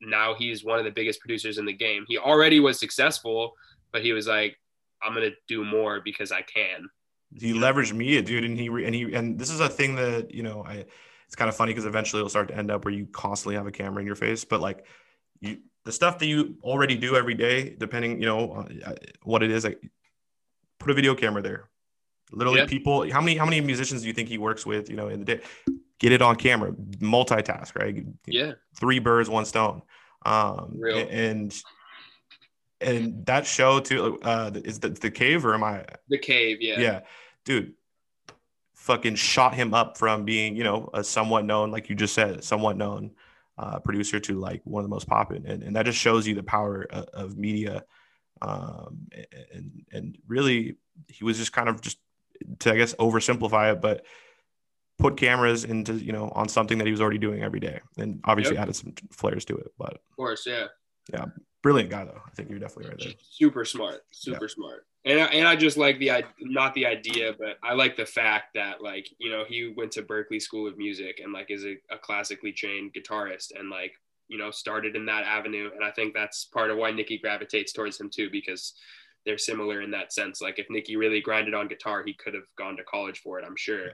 now 0.00 0.34
he's 0.34 0.64
one 0.64 0.78
of 0.78 0.84
the 0.84 0.90
biggest 0.90 1.20
producers 1.20 1.58
in 1.58 1.64
the 1.64 1.72
game 1.72 2.04
he 2.08 2.18
already 2.18 2.60
was 2.60 2.78
successful 2.78 3.52
but 3.92 4.02
he 4.02 4.12
was 4.12 4.26
like 4.26 4.56
i'm 5.02 5.14
gonna 5.14 5.30
do 5.46 5.64
more 5.64 6.00
because 6.00 6.32
i 6.32 6.42
can 6.42 6.88
he 7.34 7.52
leveraged 7.52 7.94
media, 7.94 8.22
dude, 8.22 8.44
and 8.44 8.58
he 8.58 8.68
and 8.68 8.94
he 8.94 9.14
and 9.14 9.38
this 9.38 9.50
is 9.50 9.60
a 9.60 9.68
thing 9.68 9.96
that 9.96 10.34
you 10.34 10.42
know 10.42 10.64
I. 10.66 10.86
It's 11.26 11.36
kind 11.36 11.50
of 11.50 11.56
funny 11.56 11.72
because 11.72 11.84
eventually 11.84 12.20
it'll 12.20 12.30
start 12.30 12.48
to 12.48 12.56
end 12.56 12.70
up 12.70 12.86
where 12.86 12.94
you 12.94 13.04
constantly 13.04 13.56
have 13.56 13.66
a 13.66 13.70
camera 13.70 14.00
in 14.00 14.06
your 14.06 14.16
face, 14.16 14.46
but 14.46 14.62
like 14.62 14.86
you 15.40 15.58
the 15.84 15.92
stuff 15.92 16.18
that 16.20 16.26
you 16.26 16.56
already 16.62 16.96
do 16.96 17.16
every 17.16 17.34
day, 17.34 17.76
depending 17.78 18.18
you 18.18 18.26
know 18.26 18.66
uh, 18.86 18.94
what 19.24 19.42
it 19.42 19.50
is, 19.50 19.64
like 19.64 19.78
put 20.78 20.90
a 20.90 20.94
video 20.94 21.14
camera 21.14 21.42
there. 21.42 21.68
Literally, 22.32 22.60
Yeah. 22.60 22.66
people. 22.66 23.10
How 23.10 23.20
many 23.20 23.36
how 23.36 23.44
many 23.44 23.60
musicians 23.60 24.02
do 24.02 24.08
you 24.08 24.14
think 24.14 24.28
he 24.28 24.38
works 24.38 24.66
with? 24.66 24.90
You 24.90 24.96
know, 24.96 25.08
in 25.08 25.20
the 25.20 25.24
day, 25.24 25.40
get 25.98 26.12
it 26.12 26.22
on 26.22 26.36
camera, 26.36 26.72
multitask, 26.72 27.74
right? 27.76 28.04
yeah 28.26 28.52
three 28.76 28.98
birds, 28.98 29.28
one 29.30 29.44
stone. 29.44 29.82
Um, 30.26 30.74
Real. 30.78 31.06
and 31.10 31.54
and 32.80 33.26
that 33.26 33.46
show 33.46 33.80
too 33.80 34.18
uh, 34.22 34.50
is 34.64 34.80
the 34.80 34.90
the 34.90 35.10
cave 35.10 35.44
or 35.44 35.54
am 35.54 35.64
I? 35.64 35.84
the 36.08 36.18
cave 36.18 36.58
Yeah. 36.60 36.80
yeah 36.80 37.00
dude, 37.44 37.74
fucking 38.74 39.14
shot 39.16 39.54
him 39.54 39.74
up 39.74 39.96
from 39.96 40.24
being 40.24 40.54
you 40.56 40.64
know 40.64 40.90
a 40.94 41.02
somewhat 41.02 41.44
known, 41.44 41.70
like 41.70 41.88
you 41.88 41.96
just 41.96 42.14
said, 42.14 42.44
somewhat 42.44 42.76
known 42.76 43.12
uh, 43.56 43.78
producer 43.80 44.20
to 44.20 44.38
like 44.38 44.60
one 44.64 44.84
of 44.84 44.88
the 44.88 44.94
most 44.94 45.08
popular, 45.08 45.40
and, 45.46 45.62
and 45.62 45.74
that 45.76 45.84
just 45.86 45.98
shows 45.98 46.26
you 46.26 46.34
the 46.34 46.42
power 46.42 46.86
of, 46.90 47.04
of 47.06 47.36
media. 47.38 47.84
Um, 48.40 49.08
and 49.52 49.84
and 49.90 50.18
really, 50.28 50.76
he 51.08 51.24
was 51.24 51.38
just 51.38 51.52
kind 51.52 51.68
of 51.68 51.80
just 51.80 51.98
to 52.60 52.72
I 52.72 52.76
guess 52.76 52.94
oversimplify 52.94 53.72
it, 53.72 53.80
but 53.80 54.04
put 54.98 55.16
cameras 55.16 55.64
into 55.64 55.94
you 55.94 56.12
know 56.12 56.30
on 56.34 56.48
something 56.48 56.78
that 56.78 56.86
he 56.86 56.90
was 56.90 57.00
already 57.00 57.18
doing 57.18 57.42
every 57.42 57.60
day, 57.60 57.80
and 57.96 58.20
obviously 58.24 58.54
Yep. 58.56 58.62
added 58.62 58.76
some 58.76 58.94
flares 59.12 59.44
to 59.46 59.56
it. 59.56 59.72
But 59.78 59.94
of 59.94 60.16
course 60.16 60.44
yeah 60.46 60.66
yeah, 61.12 61.24
brilliant 61.62 61.90
guy 61.90 62.04
though. 62.04 62.20
I 62.26 62.30
think 62.34 62.50
you're 62.50 62.58
definitely 62.58 62.90
right 62.90 62.98
there. 62.98 63.12
super 63.30 63.64
smart 63.64 64.02
super 64.10 64.48
smart 64.48 64.86
and 65.04 65.20
I, 65.20 65.24
and 65.26 65.48
I 65.48 65.56
just 65.56 65.76
like 65.78 65.98
the 65.98 66.10
not 66.40 66.74
the 66.74 66.84
idea 66.84 67.32
but 67.38 67.56
i 67.62 67.72
like 67.72 67.96
the 67.96 68.04
fact 68.04 68.54
that 68.54 68.82
like 68.82 69.08
you 69.18 69.30
know 69.30 69.44
he 69.48 69.72
went 69.76 69.92
to 69.92 70.02
berklee 70.02 70.42
school 70.42 70.66
of 70.66 70.76
music 70.76 71.20
and 71.22 71.32
like 71.32 71.50
is 71.50 71.64
a, 71.64 71.76
a 71.90 71.98
classically 71.98 72.52
trained 72.52 72.92
guitarist 72.94 73.58
and 73.58 73.70
like 73.70 73.92
you 74.26 74.36
know 74.36 74.50
started 74.50 74.96
in 74.96 75.06
that 75.06 75.22
avenue 75.24 75.70
and 75.74 75.84
i 75.84 75.90
think 75.92 76.12
that's 76.14 76.44
part 76.46 76.70
of 76.70 76.76
why 76.76 76.90
nikki 76.90 77.16
gravitates 77.16 77.72
towards 77.72 77.98
him 77.98 78.10
too 78.10 78.28
because 78.30 78.74
they're 79.26 79.38
similar 79.38 79.82
in 79.82 79.90
that 79.90 80.12
sense. 80.12 80.40
Like 80.40 80.58
if 80.58 80.66
Nikki 80.70 80.96
really 80.96 81.20
grinded 81.20 81.54
on 81.54 81.68
guitar 81.68 82.02
he 82.04 82.14
could 82.14 82.34
have 82.34 82.44
gone 82.56 82.76
to 82.76 82.84
college 82.84 83.20
for 83.20 83.38
it 83.38 83.44
i'm 83.46 83.56
sure. 83.56 83.90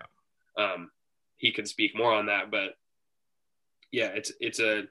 Um 0.58 0.90
he 1.36 1.52
could 1.52 1.68
speak 1.68 1.96
more 1.96 2.12
on 2.12 2.26
that 2.26 2.50
but 2.50 2.74
yeah 3.90 4.10
it's 4.14 4.32
it's 4.40 4.60
a 4.60 4.84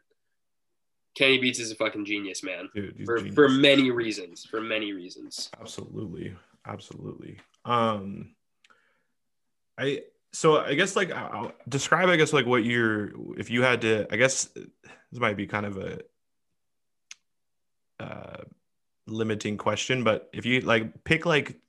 kenny 1.15 1.37
beats 1.37 1.59
is 1.59 1.71
a 1.71 1.75
fucking 1.75 2.05
genius 2.05 2.43
man. 2.43 2.69
Dude, 2.73 3.05
for, 3.05 3.17
genius. 3.17 3.35
for 3.35 3.49
many 3.49 3.91
reasons 3.91 4.45
for 4.45 4.61
many 4.61 4.93
reasons. 4.93 5.49
Absolutely. 5.59 6.35
Absolutely. 6.65 7.39
Um 7.65 8.35
i 9.77 10.01
so 10.31 10.57
i 10.59 10.73
guess 10.73 10.95
like 10.95 11.11
I'll 11.11 11.51
describe 11.67 12.09
i 12.09 12.15
guess 12.15 12.33
like 12.33 12.45
what 12.45 12.63
you're 12.63 13.11
if 13.37 13.49
you 13.49 13.61
had 13.63 13.81
to 13.81 14.05
i 14.11 14.17
guess 14.17 14.45
this 14.45 15.19
might 15.19 15.37
be 15.37 15.47
kind 15.47 15.65
of 15.65 15.77
a 15.77 15.99
uh 17.99 18.43
limiting 19.13 19.57
question 19.57 20.03
but 20.03 20.29
if 20.33 20.45
you 20.45 20.61
like 20.61 21.03
pick 21.03 21.25
like 21.25 21.59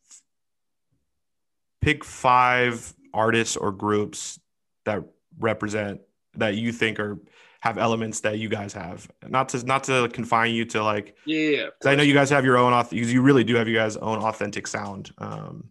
pick 1.80 2.04
five 2.04 2.94
artists 3.12 3.56
or 3.56 3.70
groups 3.72 4.40
that 4.84 5.02
represent 5.38 6.00
that 6.36 6.54
you 6.56 6.72
think 6.72 6.98
are 6.98 7.18
have 7.60 7.78
elements 7.78 8.20
that 8.20 8.38
you 8.38 8.48
guys 8.48 8.72
have 8.74 9.08
not 9.28 9.48
to 9.48 9.62
not 9.64 9.84
to 9.84 10.08
confine 10.12 10.52
you 10.52 10.64
to 10.66 10.82
like 10.82 11.16
yeah, 11.24 11.38
yeah, 11.38 11.56
yeah. 11.56 11.62
'Cause 11.80 11.86
I 11.86 11.94
know 11.94 12.02
you 12.02 12.12
guys 12.14 12.28
have 12.30 12.44
your 12.44 12.58
own, 12.58 12.86
you 12.90 13.22
really 13.22 13.42
do 13.44 13.54
have 13.54 13.68
you 13.68 13.74
guys' 13.74 13.96
own 13.96 14.18
authentic 14.18 14.66
sound. 14.66 15.12
Um, 15.16 15.70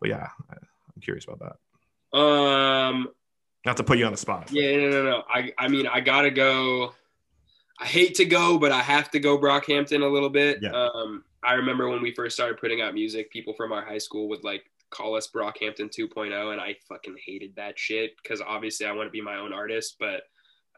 but 0.00 0.10
yeah, 0.10 0.28
I'm 0.50 1.00
curious 1.00 1.24
about 1.24 1.38
that. 2.12 2.18
um 2.18 3.08
Not 3.64 3.78
to 3.78 3.84
put 3.84 3.96
you 3.98 4.04
on 4.04 4.12
the 4.12 4.18
spot. 4.18 4.50
yeah 4.52 4.76
no 4.76 4.90
no 4.90 5.02
no 5.04 5.22
i 5.30 5.50
i 5.58 5.66
mean 5.68 5.86
i 5.86 6.00
gotta 6.00 6.30
go 6.30 6.92
i 7.80 7.86
hate 7.86 8.14
to 8.14 8.24
go 8.24 8.58
but 8.58 8.72
i 8.72 8.80
have 8.80 9.10
to 9.10 9.18
go 9.18 9.38
brockhampton 9.38 10.02
a 10.02 10.06
little 10.06 10.30
bit 10.30 10.58
Yeah. 10.62 10.70
um 10.72 11.24
i 11.42 11.54
remember 11.54 11.88
when 11.88 12.02
we 12.02 12.12
first 12.14 12.36
started 12.36 12.58
putting 12.58 12.80
out 12.80 12.94
music 12.94 13.30
people 13.30 13.54
from 13.54 13.72
our 13.72 13.84
high 13.84 13.98
school 13.98 14.28
would 14.28 14.44
like 14.44 14.62
call 14.90 15.16
us 15.16 15.28
brockhampton 15.34 15.90
2.0 15.90 16.52
and 16.52 16.60
i 16.60 16.76
fucking 16.88 17.16
hated 17.26 17.54
that 17.56 17.78
shit 17.78 18.12
because 18.22 18.40
obviously 18.40 18.86
i 18.86 18.92
want 18.92 19.06
to 19.06 19.10
be 19.10 19.20
my 19.20 19.36
own 19.36 19.52
artist 19.52 19.96
but 19.98 20.22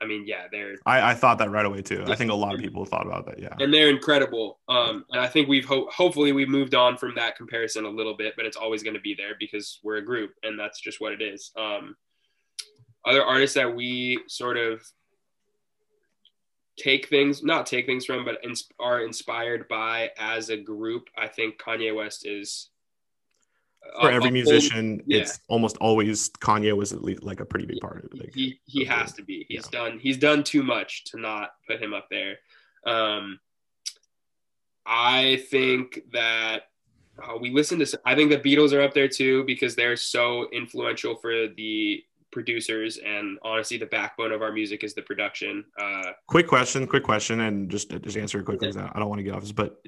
i 0.01 0.07
mean 0.07 0.25
yeah 0.27 0.47
they're 0.51 0.75
I, 0.87 1.11
I 1.11 1.15
thought 1.15 1.39
that 1.39 1.51
right 1.51 1.65
away 1.67 1.83
too. 1.83 2.05
I 2.07 2.15
think 2.17 2.31
a 2.31 2.35
lot 2.35 2.55
of 2.55 2.61
people 2.61 2.85
thought 2.85 3.07
about 3.07 3.25
that. 3.27 3.39
Yeah. 3.39 3.55
and 3.61 3.73
they're 3.73 3.89
incredible. 3.89 4.61
Um, 4.69 5.05
and 5.11 5.21
I 5.21 5.27
think 5.27 5.49
we've 5.49 5.65
ho- 5.65 5.89
hopefully 5.91 6.33
we've 6.33 6.49
moved 6.51 6.75
on 6.75 6.97
from 6.99 7.15
that 7.17 7.35
comparison 7.37 7.87
a 7.87 7.89
little 7.91 8.15
bit, 8.15 8.35
but 8.37 8.45
it's 8.45 8.59
always 8.59 8.83
going 8.83 8.93
to 8.95 9.01
be 9.01 9.15
there 9.15 9.37
because 9.41 9.81
we're 9.83 9.97
a 9.97 10.05
group, 10.05 10.33
and 10.43 10.59
that's 10.61 10.81
just 10.81 11.01
what 11.01 11.13
it 11.13 11.23
is. 11.23 11.51
Um, 11.57 11.97
other 13.07 13.23
artists 13.25 13.55
that 13.55 13.75
we 13.75 14.21
sort 14.29 14.59
of 14.59 14.83
take 16.77 17.09
things, 17.09 17.43
not 17.43 17.67
take 17.67 17.87
things 17.87 18.05
from, 18.05 18.25
but 18.25 18.39
ins- 18.45 18.69
are 18.79 19.01
inspired 19.01 19.67
by 19.69 20.11
as 20.19 20.51
a 20.51 20.57
group. 20.57 21.09
I 21.17 21.27
think 21.27 21.59
Kanye 21.59 21.95
West 21.95 22.27
is 22.27 22.69
For 24.01 24.11
every 24.11 24.31
musician, 24.31 25.03
yeah. 25.07 25.21
it's 25.21 25.41
almost 25.49 25.77
always 25.79 26.31
Kanye 26.31 26.77
was 26.77 26.93
at 26.93 27.03
least 27.03 27.23
like 27.23 27.41
a 27.41 27.45
pretty 27.45 27.67
big 27.67 27.81
part 27.81 27.99
of 27.99 28.05
it. 28.05 28.19
Like, 28.19 28.35
he 28.35 28.61
he 28.67 28.85
has 28.85 29.13
to 29.15 29.23
be. 29.23 29.47
He's 29.49 29.69
done 29.69 29.99
he's 29.99 30.19
done 30.19 30.43
too 30.45 30.63
much 30.63 31.05
to 31.05 31.21
not 31.21 31.51
put 31.67 31.81
him 31.81 31.95
up 31.95 32.09
there. 32.11 32.39
Um, 32.85 33.41
I 34.85 35.43
think 35.51 36.01
that 36.13 36.69
uh, 37.23 37.37
we 37.41 37.51
listen 37.51 37.79
to. 37.79 38.01
I 38.05 38.15
think 38.15 38.31
the 38.31 38.39
Beatles 38.39 38.73
are 38.73 38.83
up 38.83 38.95
there 38.95 39.09
too 39.09 39.45
because 39.45 39.75
they're 39.75 39.97
so 39.97 40.49
influential 40.53 41.17
for 41.17 41.49
the 41.49 42.05
producers 42.37 42.99
and 42.99 43.39
honestly 43.43 43.79
the 43.79 43.87
backbone 43.87 44.31
of 44.31 44.43
our 44.43 44.53
music 44.53 44.85
is 44.85 44.93
the 44.93 45.01
production. 45.01 45.65
Uh, 45.81 46.13
quick 46.29 46.47
question, 46.47 46.87
quick 46.87 47.03
question, 47.03 47.41
and 47.41 47.71
just 47.71 47.89
just 48.03 48.19
answer 48.19 48.39
it 48.41 48.45
quickly 48.45 48.69
I 48.77 48.91
I 48.95 48.99
don't 48.99 49.09
want 49.09 49.21
to 49.21 49.23
get 49.23 49.35
off 49.35 49.41
this, 49.41 49.53
but 49.53 49.81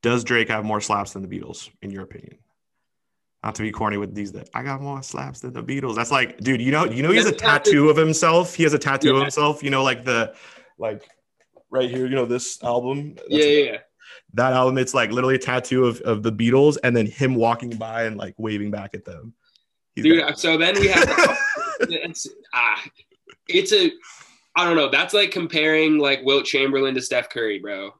does 0.00 0.22
Drake 0.22 0.48
have 0.48 0.64
more 0.64 0.80
slaps 0.80 1.12
than 1.14 1.22
the 1.22 1.28
Beatles, 1.28 1.68
in 1.82 1.90
your 1.90 2.04
opinion? 2.04 2.38
Not 3.42 3.56
to 3.56 3.62
be 3.62 3.72
corny 3.72 3.96
with 3.96 4.14
these, 4.14 4.30
that 4.32 4.48
I 4.54 4.62
got 4.62 4.80
more 4.80 5.02
slaps 5.02 5.40
than 5.40 5.52
the 5.52 5.62
Beatles. 5.62 5.96
That's 5.96 6.12
like, 6.12 6.38
dude, 6.38 6.62
you 6.62 6.70
know, 6.70 6.84
you 6.84 7.02
know, 7.02 7.10
he 7.10 7.16
has 7.16 7.26
a 7.26 7.30
That's 7.30 7.42
not 7.42 7.64
the- 7.64 7.70
tattoo 7.70 7.90
of 7.90 7.96
himself. 7.96 8.54
He 8.54 8.62
has 8.62 8.74
a 8.74 8.78
tattoo 8.78 9.16
of 9.16 9.20
himself. 9.22 9.62
You 9.64 9.70
know, 9.70 9.82
like 9.82 10.04
the, 10.04 10.34
like, 10.78 11.02
right 11.68 11.90
here. 11.90 12.06
You 12.06 12.14
know, 12.14 12.26
this 12.26 12.62
album. 12.62 13.16
Yeah, 13.28 13.44
yeah, 13.44 13.64
yeah. 13.72 13.78
That 14.34 14.52
album, 14.52 14.78
it's 14.78 14.94
like 14.94 15.10
literally 15.10 15.34
a 15.34 15.38
tattoo 15.38 15.86
of 15.86 16.00
of 16.02 16.22
the 16.22 16.30
Beatles, 16.30 16.78
and 16.84 16.96
then 16.96 17.06
him 17.06 17.34
walking 17.34 17.70
by 17.70 18.04
and 18.04 18.16
like 18.16 18.34
waving 18.38 18.70
back 18.70 18.94
at 18.94 19.04
them. 19.04 19.34
He's 19.94 20.04
dude. 20.04 20.38
So 20.38 20.56
then 20.56 20.78
we 20.78 20.88
have 20.88 21.04
it's 21.80 22.26
ah, 22.54 22.82
it's 23.48 23.72
a 23.72 23.92
I 24.56 24.64
don't 24.64 24.76
know. 24.76 24.90
That's 24.90 25.14
like 25.14 25.30
comparing 25.30 25.98
like 25.98 26.20
Wilt 26.22 26.44
Chamberlain 26.44 26.94
to 26.94 27.02
Steph 27.02 27.30
Curry, 27.30 27.58
bro. 27.58 27.92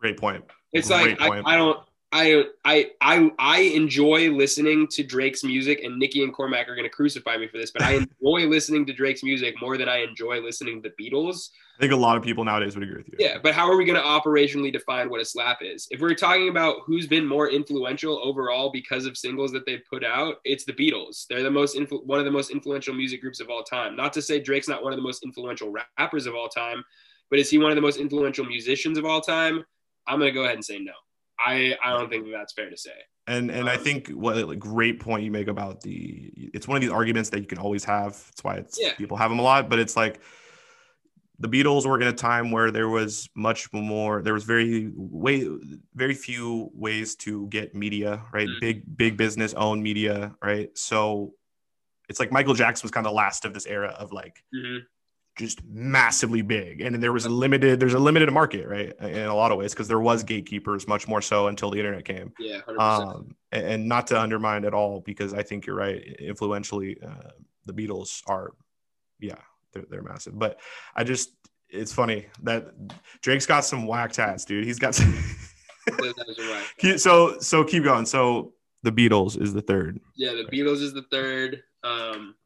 Great 0.00 0.18
point. 0.18 0.44
It's 0.72 0.88
Great 0.88 1.20
like 1.20 1.46
I, 1.46 1.54
I, 1.54 1.56
don't 1.56 1.78
I 2.14 2.44
I 2.64 2.90
I 3.00 3.32
I 3.40 3.60
enjoy 3.60 4.30
listening 4.30 4.86
to 4.92 5.02
Drake's 5.02 5.42
music, 5.42 5.82
and 5.82 5.98
Nikki 5.98 6.22
and 6.22 6.32
Cormac 6.32 6.68
are 6.68 6.76
gonna 6.76 6.88
crucify 6.88 7.36
me 7.36 7.48
for 7.48 7.58
this, 7.58 7.72
but 7.72 7.82
I 7.82 7.94
enjoy 7.94 8.48
listening 8.48 8.86
to 8.86 8.92
Drake's 8.92 9.24
music 9.24 9.56
more 9.60 9.76
than 9.76 9.88
I 9.88 10.04
enjoy 10.04 10.40
listening 10.40 10.80
to 10.80 10.88
the 10.88 10.94
Beatles. 11.10 11.50
I 11.76 11.80
think 11.80 11.92
a 11.92 11.96
lot 11.96 12.16
of 12.16 12.22
people 12.22 12.44
nowadays 12.44 12.76
would 12.76 12.84
agree 12.84 12.98
with 12.98 13.08
you. 13.08 13.16
Yeah, 13.18 13.38
but 13.42 13.52
how 13.52 13.68
are 13.68 13.76
we 13.76 13.84
gonna 13.84 13.98
operationally 13.98 14.72
define 14.72 15.10
what 15.10 15.20
a 15.20 15.24
slap 15.24 15.58
is? 15.60 15.88
If 15.90 16.00
we're 16.00 16.14
talking 16.14 16.50
about 16.50 16.82
who's 16.86 17.08
been 17.08 17.26
more 17.26 17.50
influential 17.50 18.20
overall 18.22 18.70
because 18.70 19.06
of 19.06 19.16
singles 19.16 19.50
that 19.50 19.66
they've 19.66 19.82
put 19.90 20.04
out, 20.04 20.36
it's 20.44 20.64
the 20.64 20.72
Beatles. 20.72 21.26
They're 21.28 21.42
the 21.42 21.50
most 21.50 21.76
influ- 21.76 22.06
one 22.06 22.20
of 22.20 22.24
the 22.24 22.30
most 22.30 22.52
influential 22.52 22.94
music 22.94 23.22
groups 23.22 23.40
of 23.40 23.50
all 23.50 23.64
time. 23.64 23.96
Not 23.96 24.12
to 24.12 24.22
say 24.22 24.38
Drake's 24.38 24.68
not 24.68 24.84
one 24.84 24.92
of 24.92 24.98
the 24.98 25.02
most 25.02 25.24
influential 25.24 25.74
rappers 25.98 26.26
of 26.26 26.36
all 26.36 26.48
time, 26.48 26.84
but 27.28 27.40
is 27.40 27.50
he 27.50 27.58
one 27.58 27.72
of 27.72 27.76
the 27.76 27.82
most 27.82 27.98
influential 27.98 28.44
musicians 28.44 28.98
of 28.98 29.04
all 29.04 29.20
time? 29.20 29.64
I'm 30.06 30.20
gonna 30.20 30.30
go 30.30 30.44
ahead 30.44 30.54
and 30.54 30.64
say 30.64 30.78
no. 30.78 30.92
I 31.38 31.76
I 31.82 31.90
don't 31.90 32.08
think 32.08 32.24
that 32.24 32.32
that's 32.32 32.52
fair 32.52 32.70
to 32.70 32.76
say. 32.76 32.92
And 33.26 33.50
and 33.50 33.62
um, 33.62 33.68
I 33.68 33.76
think 33.76 34.08
what 34.08 34.36
a 34.36 34.56
great 34.56 35.00
point 35.00 35.24
you 35.24 35.30
make 35.30 35.48
about 35.48 35.80
the 35.80 36.32
it's 36.36 36.68
one 36.68 36.76
of 36.76 36.82
these 36.82 36.90
arguments 36.90 37.30
that 37.30 37.40
you 37.40 37.46
can 37.46 37.58
always 37.58 37.84
have. 37.84 38.12
That's 38.12 38.44
why 38.44 38.56
it's 38.56 38.78
yeah. 38.80 38.94
people 38.94 39.16
have 39.16 39.30
them 39.30 39.38
a 39.38 39.42
lot, 39.42 39.68
but 39.68 39.78
it's 39.78 39.96
like 39.96 40.20
the 41.38 41.48
Beatles 41.48 41.86
were 41.86 42.00
in 42.00 42.06
a 42.06 42.12
time 42.12 42.50
where 42.50 42.70
there 42.70 42.88
was 42.88 43.28
much 43.34 43.72
more 43.72 44.22
there 44.22 44.34
was 44.34 44.44
very 44.44 44.92
way 44.94 45.48
very 45.94 46.14
few 46.14 46.70
ways 46.74 47.14
to 47.16 47.46
get 47.48 47.74
media, 47.74 48.22
right? 48.32 48.48
Mm-hmm. 48.48 48.60
Big 48.60 48.96
big 48.96 49.16
business 49.16 49.54
owned 49.54 49.82
media, 49.82 50.34
right? 50.42 50.76
So 50.76 51.34
it's 52.08 52.20
like 52.20 52.30
Michael 52.30 52.54
Jackson 52.54 52.84
was 52.84 52.90
kind 52.90 53.06
of 53.06 53.12
the 53.12 53.16
last 53.16 53.44
of 53.44 53.54
this 53.54 53.66
era 53.66 53.88
of 53.98 54.12
like 54.12 54.42
mm-hmm 54.54 54.84
just 55.36 55.64
massively 55.64 56.42
big. 56.42 56.80
And 56.80 57.02
there 57.02 57.12
was 57.12 57.26
a 57.26 57.28
limited 57.28 57.80
there's 57.80 57.94
a 57.94 57.98
limited 57.98 58.32
market 58.32 58.68
right 58.68 58.92
in 59.00 59.26
a 59.26 59.34
lot 59.34 59.50
of 59.50 59.58
ways 59.58 59.72
because 59.72 59.88
there 59.88 60.00
was 60.00 60.22
gatekeepers 60.22 60.86
much 60.86 61.08
more 61.08 61.20
so 61.20 61.48
until 61.48 61.70
the 61.70 61.78
internet 61.78 62.04
came. 62.04 62.32
Yeah 62.38 62.60
um, 62.78 63.34
and, 63.50 63.88
not 63.88 64.06
to 64.08 64.20
undermine 64.20 64.64
at 64.64 64.74
all 64.74 65.00
because 65.00 65.34
i 65.34 65.42
think 65.42 65.66
you're 65.66 65.76
right 65.76 66.02
influentially 66.18 66.96
uh, 67.04 67.30
the 67.66 67.72
beatles 67.72 68.22
are 68.26 68.52
yeah 69.20 69.36
they're, 69.72 69.84
they're 69.90 70.02
massive. 70.02 70.38
But 70.38 70.60
i 70.94 71.04
just 71.04 71.30
it's 71.68 71.92
funny 71.92 72.26
that 72.42 72.68
drake's 73.20 73.46
got 73.46 73.64
some 73.64 73.86
whack 73.86 74.12
tats 74.12 74.44
dude. 74.44 74.64
He's 74.64 74.78
got 74.78 74.94
some 74.94 75.12
so 76.96 77.38
so 77.40 77.64
keep 77.64 77.82
going. 77.82 78.06
So 78.06 78.52
the 78.84 78.92
beatles 78.92 79.40
is 79.40 79.52
the 79.52 79.62
third. 79.62 80.00
Yeah 80.14 80.32
the 80.32 80.44
beatles 80.44 80.80
is 80.80 80.94
the 80.94 81.04
third. 81.10 81.62
Um 81.82 82.36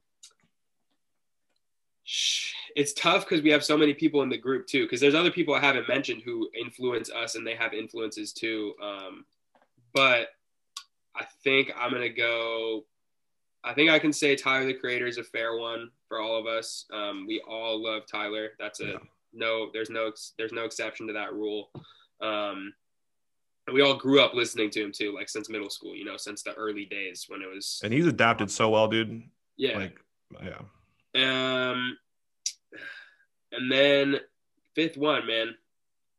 it's 2.78 2.92
tough 2.92 3.28
because 3.28 3.42
we 3.42 3.50
have 3.50 3.64
so 3.64 3.76
many 3.76 3.92
people 3.92 4.22
in 4.22 4.28
the 4.28 4.38
group 4.38 4.68
too. 4.68 4.84
Because 4.84 5.00
there's 5.00 5.16
other 5.16 5.32
people 5.32 5.52
I 5.52 5.60
haven't 5.60 5.88
mentioned 5.88 6.22
who 6.24 6.48
influence 6.54 7.10
us, 7.10 7.34
and 7.34 7.44
they 7.44 7.56
have 7.56 7.74
influences 7.74 8.32
too. 8.32 8.72
Um, 8.80 9.24
but 9.92 10.28
I 11.16 11.24
think 11.42 11.72
I'm 11.76 11.90
gonna 11.90 12.08
go. 12.08 12.84
I 13.64 13.74
think 13.74 13.90
I 13.90 13.98
can 13.98 14.12
say 14.12 14.36
Tyler 14.36 14.64
the 14.64 14.74
Creator 14.74 15.08
is 15.08 15.18
a 15.18 15.24
fair 15.24 15.56
one 15.56 15.90
for 16.06 16.20
all 16.20 16.38
of 16.38 16.46
us. 16.46 16.86
Um, 16.92 17.26
we 17.26 17.42
all 17.48 17.82
love 17.82 18.04
Tyler. 18.06 18.50
That's 18.60 18.78
a 18.78 18.86
yeah. 18.86 18.98
no. 19.32 19.70
There's 19.72 19.90
no 19.90 20.12
there's 20.38 20.52
no 20.52 20.64
exception 20.64 21.08
to 21.08 21.12
that 21.14 21.34
rule. 21.34 21.70
Um, 22.20 22.72
we 23.72 23.82
all 23.82 23.96
grew 23.96 24.20
up 24.20 24.34
listening 24.34 24.70
to 24.70 24.84
him 24.84 24.92
too, 24.92 25.12
like 25.12 25.28
since 25.28 25.50
middle 25.50 25.68
school. 25.68 25.96
You 25.96 26.04
know, 26.04 26.16
since 26.16 26.44
the 26.44 26.54
early 26.54 26.84
days 26.84 27.24
when 27.26 27.42
it 27.42 27.52
was. 27.52 27.80
And 27.82 27.92
he's 27.92 28.06
adapted 28.06 28.52
so 28.52 28.68
well, 28.68 28.86
dude. 28.86 29.24
Yeah. 29.56 29.78
Like, 29.78 29.98
yeah. 30.44 31.70
Um, 31.72 31.98
and 33.52 33.70
then 33.70 34.16
fifth 34.74 34.96
one, 34.96 35.26
man. 35.26 35.54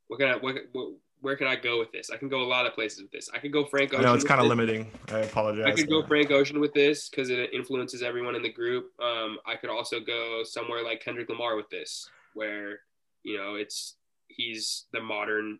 What 0.07 0.19
can 0.19 0.29
I 0.29 0.35
what, 0.37 0.55
what 0.71 0.93
where 1.21 1.35
can 1.35 1.47
I 1.47 1.55
go 1.55 1.79
with 1.79 1.91
this? 1.91 2.09
I 2.09 2.17
can 2.17 2.29
go 2.29 2.41
a 2.41 2.47
lot 2.47 2.65
of 2.65 2.73
places 2.73 3.01
with 3.01 3.11
this. 3.11 3.29
I 3.33 3.39
could 3.39 3.51
go 3.51 3.65
Frank 3.65 3.93
Ocean. 3.93 4.05
No, 4.05 4.13
it's 4.13 4.23
kind 4.23 4.39
of 4.39 4.47
limiting. 4.47 4.89
I 5.09 5.19
apologize. 5.19 5.65
I 5.67 5.71
could 5.71 5.89
go 5.89 6.01
Frank 6.03 6.31
Ocean 6.31 6.59
with 6.59 6.73
this 6.73 7.09
because 7.09 7.29
it 7.29 7.53
influences 7.53 8.01
everyone 8.01 8.35
in 8.35 8.41
the 8.41 8.51
group. 8.51 8.91
Um, 9.01 9.37
I 9.45 9.55
could 9.55 9.69
also 9.69 9.99
go 9.99 10.43
somewhere 10.43 10.83
like 10.83 11.01
Kendrick 11.03 11.29
Lamar 11.29 11.55
with 11.55 11.69
this, 11.69 12.09
where 12.33 12.79
you 13.23 13.37
know 13.37 13.55
it's 13.55 13.95
he's 14.27 14.85
the 14.93 15.01
modern 15.01 15.59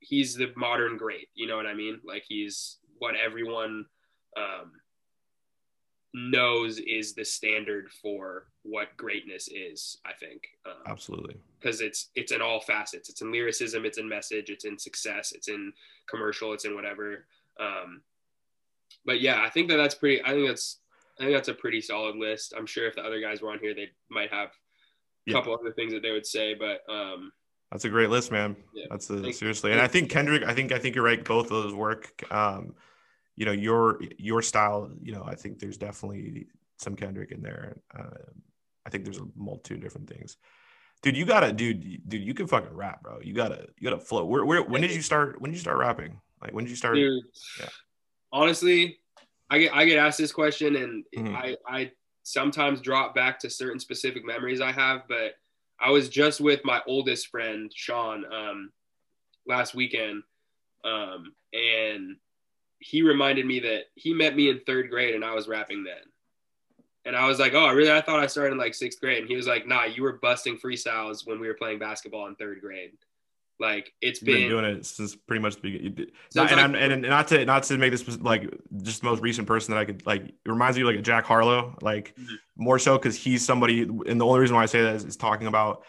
he's 0.00 0.34
the 0.34 0.52
modern 0.56 0.96
great. 0.96 1.28
You 1.34 1.46
know 1.46 1.56
what 1.56 1.66
I 1.66 1.74
mean? 1.74 2.00
Like 2.04 2.24
he's 2.28 2.78
what 2.98 3.14
everyone 3.16 3.86
um, 4.36 4.72
knows 6.14 6.78
is 6.78 7.12
the 7.12 7.24
standard 7.24 7.90
for 7.90 8.44
what 8.62 8.96
greatness 8.96 9.48
is 9.48 9.98
i 10.06 10.12
think. 10.12 10.46
Um, 10.64 10.72
absolutely. 10.86 11.36
because 11.60 11.80
it's 11.80 12.10
it's 12.14 12.30
in 12.32 12.40
all 12.40 12.60
facets. 12.60 13.08
It's 13.10 13.20
in 13.20 13.32
lyricism 13.32 13.84
it's 13.84 13.98
in 13.98 14.08
message 14.08 14.48
it's 14.48 14.64
in 14.64 14.78
success 14.78 15.32
it's 15.32 15.48
in 15.48 15.72
commercial 16.08 16.52
it's 16.52 16.64
in 16.64 16.74
whatever. 16.74 17.26
Um, 17.58 18.02
but 19.04 19.20
yeah 19.20 19.42
i 19.42 19.50
think 19.50 19.68
that 19.68 19.76
that's 19.76 19.94
pretty 19.94 20.22
i 20.24 20.30
think 20.30 20.46
that's 20.46 20.78
i 21.18 21.24
think 21.24 21.36
that's 21.36 21.48
a 21.48 21.54
pretty 21.54 21.80
solid 21.80 22.14
list. 22.14 22.54
I'm 22.56 22.66
sure 22.66 22.86
if 22.86 22.94
the 22.94 23.02
other 23.02 23.20
guys 23.20 23.42
were 23.42 23.50
on 23.50 23.58
here 23.58 23.74
they 23.74 23.88
might 24.08 24.32
have 24.32 24.50
a 25.28 25.32
couple 25.32 25.52
other 25.54 25.72
things 25.72 25.92
that 25.92 26.02
they 26.02 26.12
would 26.12 26.26
say 26.26 26.54
but 26.54 26.82
um, 26.88 27.32
that's 27.72 27.84
a 27.84 27.88
great 27.88 28.10
list 28.10 28.30
man. 28.30 28.54
Yeah. 28.72 28.86
that's 28.88 29.10
a, 29.10 29.32
seriously. 29.32 29.72
And 29.72 29.80
i 29.80 29.88
think 29.88 30.10
kendrick 30.10 30.44
i 30.44 30.54
think 30.54 30.70
i 30.70 30.78
think 30.78 30.94
you're 30.94 31.04
right. 31.04 31.24
Both 31.24 31.46
of 31.46 31.64
those 31.64 31.74
work. 31.74 32.22
Um, 32.30 32.74
you 33.36 33.44
know 33.44 33.52
your 33.52 34.00
your 34.18 34.42
style 34.42 34.90
you 35.02 35.12
know 35.12 35.24
i 35.26 35.34
think 35.34 35.58
there's 35.58 35.76
definitely 35.76 36.46
some 36.78 36.96
kendrick 36.96 37.30
in 37.30 37.42
there. 37.42 37.76
Uh, 37.96 38.30
i 38.86 38.90
think 38.90 39.04
there's 39.04 39.18
a 39.18 39.26
multitude 39.36 39.78
of 39.78 39.82
different 39.82 40.08
things. 40.08 40.36
Dude 41.02 41.16
you 41.16 41.26
gotta 41.26 41.52
dude 41.52 42.08
dude 42.08 42.22
you 42.22 42.34
can 42.34 42.46
fucking 42.46 42.74
rap 42.74 43.02
bro. 43.02 43.20
You 43.22 43.34
gotta 43.34 43.66
you 43.78 43.88
gotta 43.88 44.00
flow. 44.00 44.24
Where, 44.24 44.44
where 44.44 44.62
when 44.62 44.80
did 44.80 44.94
you 44.94 45.02
start 45.02 45.40
when 45.40 45.50
did 45.50 45.56
you 45.56 45.60
start 45.62 45.78
rapping? 45.78 46.20
Like 46.42 46.52
when 46.52 46.64
did 46.64 46.70
you 46.70 46.76
start? 46.76 46.96
Dude, 46.96 47.22
yeah. 47.60 47.68
honestly 48.32 48.98
i 49.50 49.58
get 49.58 49.74
i 49.74 49.84
get 49.84 49.98
asked 49.98 50.18
this 50.18 50.32
question 50.32 50.76
and 50.76 51.04
mm-hmm. 51.16 51.36
i 51.36 51.56
i 51.68 51.90
sometimes 52.22 52.80
drop 52.80 53.14
back 53.14 53.38
to 53.38 53.50
certain 53.50 53.78
specific 53.78 54.24
memories 54.24 54.60
i 54.60 54.72
have 54.72 55.02
but 55.08 55.34
i 55.80 55.90
was 55.90 56.08
just 56.08 56.40
with 56.40 56.60
my 56.64 56.80
oldest 56.86 57.28
friend 57.28 57.70
sean 57.74 58.24
um 58.32 58.70
last 59.46 59.74
weekend 59.74 60.22
um 60.84 61.32
and 61.52 62.16
he 62.84 63.00
reminded 63.00 63.46
me 63.46 63.60
that 63.60 63.84
he 63.94 64.12
met 64.12 64.36
me 64.36 64.50
in 64.50 64.60
third 64.60 64.90
grade 64.90 65.14
and 65.14 65.24
I 65.24 65.32
was 65.34 65.48
rapping 65.48 65.84
then. 65.84 66.02
And 67.06 67.16
I 67.16 67.26
was 67.26 67.38
like, 67.38 67.54
oh, 67.54 67.72
really? 67.72 67.90
I 67.90 68.02
thought 68.02 68.20
I 68.20 68.26
started 68.26 68.52
in 68.52 68.58
like 68.58 68.74
sixth 68.74 69.00
grade. 69.00 69.20
And 69.20 69.28
he 69.28 69.36
was 69.36 69.46
like, 69.46 69.66
nah, 69.66 69.84
you 69.84 70.02
were 70.02 70.18
busting 70.20 70.58
freestyles 70.58 71.26
when 71.26 71.40
we 71.40 71.48
were 71.48 71.54
playing 71.54 71.78
basketball 71.78 72.26
in 72.26 72.34
third 72.34 72.60
grade. 72.60 72.92
Like 73.58 73.90
it's 74.02 74.18
been, 74.18 74.34
been, 74.34 74.48
doing 74.50 74.64
it 74.66 74.84
since 74.84 75.16
pretty 75.16 75.40
much 75.40 75.54
the 75.56 75.60
beginning. 75.62 76.06
Not, 76.34 76.52
and, 76.52 76.72
like, 76.74 76.82
and, 76.82 77.02
not 77.02 77.28
to 77.28 77.44
not 77.46 77.62
to 77.64 77.78
make 77.78 77.90
this 77.90 78.06
like 78.18 78.52
just 78.82 79.00
the 79.00 79.08
most 79.08 79.22
recent 79.22 79.46
person 79.46 79.72
that 79.72 79.80
I 79.80 79.86
could 79.86 80.04
like. 80.04 80.22
It 80.22 80.34
reminds 80.44 80.76
me 80.76 80.82
of 80.82 80.88
like 80.88 80.98
a 80.98 81.02
Jack 81.02 81.24
Harlow, 81.24 81.78
like 81.80 82.14
mm-hmm. 82.16 82.34
more 82.56 82.78
so 82.78 82.98
because 82.98 83.16
he's 83.16 83.44
somebody. 83.44 83.82
And 83.82 84.20
the 84.20 84.26
only 84.26 84.40
reason 84.40 84.56
why 84.56 84.64
I 84.64 84.66
say 84.66 84.82
that 84.82 84.96
is, 84.96 85.04
is 85.04 85.16
talking 85.16 85.46
about. 85.46 85.84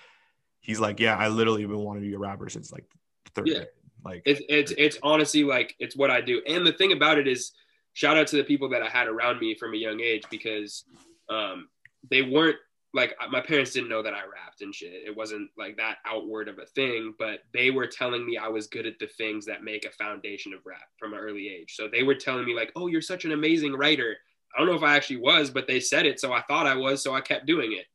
He's 0.61 0.79
like, 0.79 0.99
yeah, 0.99 1.15
I 1.15 1.27
literally 1.27 1.65
been 1.65 1.77
wanting 1.77 2.03
to 2.03 2.09
be 2.09 2.15
a 2.15 2.19
rapper 2.19 2.49
since 2.49 2.71
like 2.71 2.85
third 3.33 3.47
yeah. 3.47 3.53
grade. 3.55 3.67
Like 4.05 4.21
it's 4.25 4.41
it's 4.47 4.71
it's 4.77 4.97
honestly 5.01 5.43
like 5.43 5.75
it's 5.79 5.95
what 5.95 6.11
I 6.11 6.21
do. 6.21 6.41
And 6.47 6.65
the 6.65 6.73
thing 6.73 6.91
about 6.91 7.17
it 7.17 7.27
is, 7.27 7.51
shout 7.93 8.17
out 8.17 8.27
to 8.27 8.37
the 8.37 8.43
people 8.43 8.69
that 8.69 8.83
I 8.83 8.87
had 8.87 9.07
around 9.07 9.39
me 9.39 9.55
from 9.55 9.73
a 9.73 9.77
young 9.77 9.99
age 9.99 10.23
because 10.29 10.85
um, 11.27 11.67
they 12.11 12.21
weren't 12.21 12.57
like 12.93 13.15
my 13.31 13.41
parents 13.41 13.71
didn't 13.73 13.89
know 13.89 14.03
that 14.03 14.13
I 14.13 14.21
rapped 14.21 14.61
and 14.61 14.73
shit. 14.73 14.93
It 14.93 15.17
wasn't 15.17 15.49
like 15.57 15.75
that 15.77 15.97
outward 16.05 16.47
of 16.47 16.59
a 16.59 16.67
thing, 16.67 17.15
but 17.17 17.39
they 17.51 17.71
were 17.71 17.87
telling 17.87 18.25
me 18.25 18.37
I 18.37 18.47
was 18.47 18.67
good 18.67 18.85
at 18.85 18.99
the 18.99 19.07
things 19.07 19.43
that 19.47 19.63
make 19.63 19.85
a 19.85 19.91
foundation 19.91 20.53
of 20.53 20.65
rap 20.65 20.87
from 20.99 21.13
an 21.13 21.19
early 21.19 21.49
age. 21.49 21.73
So 21.75 21.89
they 21.91 22.03
were 22.03 22.15
telling 22.15 22.45
me 22.45 22.55
like, 22.55 22.71
"Oh, 22.75 22.85
you're 22.85 23.01
such 23.01 23.25
an 23.25 23.31
amazing 23.31 23.73
writer." 23.73 24.17
I 24.55 24.59
don't 24.59 24.67
know 24.69 24.75
if 24.75 24.83
I 24.83 24.95
actually 24.95 25.17
was, 25.17 25.49
but 25.49 25.67
they 25.67 25.79
said 25.81 26.05
it, 26.05 26.19
so 26.19 26.31
I 26.31 26.41
thought 26.43 26.67
I 26.67 26.75
was, 26.75 27.03
so 27.03 27.13
I 27.13 27.21
kept 27.21 27.45
doing 27.45 27.73
it. 27.73 27.87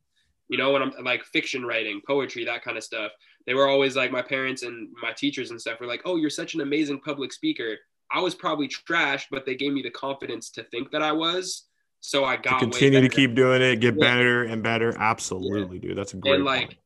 You 0.49 0.57
know, 0.57 0.73
when 0.73 0.81
I'm 0.81 0.93
like 1.03 1.23
fiction 1.23 1.65
writing, 1.65 2.01
poetry, 2.05 2.43
that 2.45 2.63
kind 2.63 2.77
of 2.77 2.83
stuff 2.83 3.13
they 3.47 3.53
were 3.53 3.67
always 3.67 3.95
like 3.95 4.11
my 4.11 4.21
parents 4.21 4.63
and 4.63 4.89
my 5.01 5.11
teachers 5.11 5.51
and 5.51 5.59
stuff 5.59 5.79
were 5.79 5.87
like, 5.87 6.01
"Oh, 6.05 6.15
you're 6.15 6.29
such 6.29 6.53
an 6.53 6.61
amazing 6.61 6.99
public 7.01 7.33
speaker." 7.33 7.77
I 8.11 8.19
was 8.19 8.35
probably 8.35 8.67
trashed, 8.67 9.25
but 9.31 9.45
they 9.45 9.55
gave 9.55 9.73
me 9.73 9.81
the 9.81 9.91
confidence 9.91 10.49
to 10.51 10.63
think 10.63 10.91
that 10.91 11.01
I 11.01 11.11
was. 11.11 11.67
So 12.01 12.25
I 12.25 12.35
got 12.35 12.59
to 12.59 12.65
continue 12.65 13.01
to 13.01 13.09
keep 13.09 13.35
doing 13.35 13.61
it, 13.61 13.79
get 13.79 13.95
yeah. 13.95 14.01
better 14.01 14.43
and 14.43 14.61
better. 14.61 14.93
Absolutely, 14.97 15.77
yeah. 15.77 15.81
dude. 15.81 15.97
That's 15.97 16.13
a 16.13 16.17
great. 16.17 16.35
And 16.35 16.43
like, 16.43 16.67
point. 16.67 16.79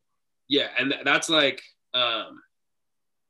yeah, 0.49 0.67
and 0.77 0.93
that's 1.03 1.29
like 1.29 1.61
um, 1.93 2.41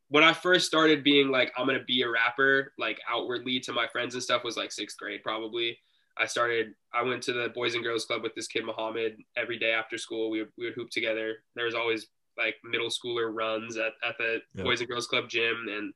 when 0.09 0.23
I 0.23 0.33
first 0.33 0.65
started 0.65 1.03
being 1.03 1.29
like, 1.29 1.53
I'm 1.57 1.67
gonna 1.67 1.83
be 1.83 2.01
a 2.01 2.09
rapper, 2.09 2.73
like 2.77 2.99
outwardly 3.09 3.59
to 3.61 3.73
my 3.73 3.87
friends 3.87 4.13
and 4.15 4.23
stuff, 4.23 4.43
was 4.43 4.57
like 4.57 4.71
sixth 4.71 4.97
grade 4.97 5.21
probably. 5.23 5.77
I 6.17 6.25
started. 6.25 6.73
I 6.93 7.03
went 7.03 7.21
to 7.23 7.33
the 7.33 7.49
Boys 7.49 7.75
and 7.75 7.83
Girls 7.83 8.05
Club 8.05 8.23
with 8.23 8.33
this 8.35 8.47
kid 8.47 8.65
Muhammad 8.65 9.17
every 9.37 9.59
day 9.59 9.71
after 9.71 9.97
school. 9.97 10.29
We 10.29 10.39
would, 10.39 10.51
we 10.57 10.65
would 10.65 10.73
hoop 10.73 10.89
together. 10.89 11.35
There 11.55 11.65
was 11.65 11.75
always 11.75 12.07
like 12.37 12.55
middle 12.63 12.89
schooler 12.89 13.33
runs 13.33 13.77
at, 13.77 13.93
at 14.07 14.17
the. 14.17 14.39
Boys 14.63 14.79
and 14.79 14.89
Girls 14.89 15.07
Club 15.07 15.29
gym. 15.29 15.67
And 15.69 15.93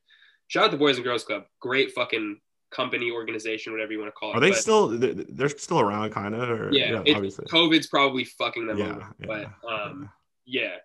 shout 0.47 0.65
out 0.65 0.71
the 0.71 0.77
Boys 0.77 0.97
and 0.97 1.03
Girls 1.03 1.23
Club. 1.23 1.43
Great 1.61 1.91
fucking 1.91 2.39
company, 2.71 3.11
organization, 3.11 3.73
whatever 3.73 3.91
you 3.91 3.99
want 3.99 4.09
to 4.09 4.13
call 4.13 4.31
it. 4.31 4.37
Are 4.37 4.39
they 4.39 4.51
but, 4.51 4.59
still? 4.59 4.87
They're 4.87 5.49
still 5.49 5.79
around, 5.79 6.11
kind 6.11 6.35
of. 6.35 6.73
Yeah, 6.73 7.01
yeah 7.03 7.15
obviously. 7.15 7.45
COVID's 7.45 7.87
probably 7.87 8.25
fucking 8.25 8.67
them 8.67 8.77
yeah, 8.77 8.89
over. 8.89 9.15
But 9.19 9.47
um, 9.69 10.09
yeah. 10.45 10.75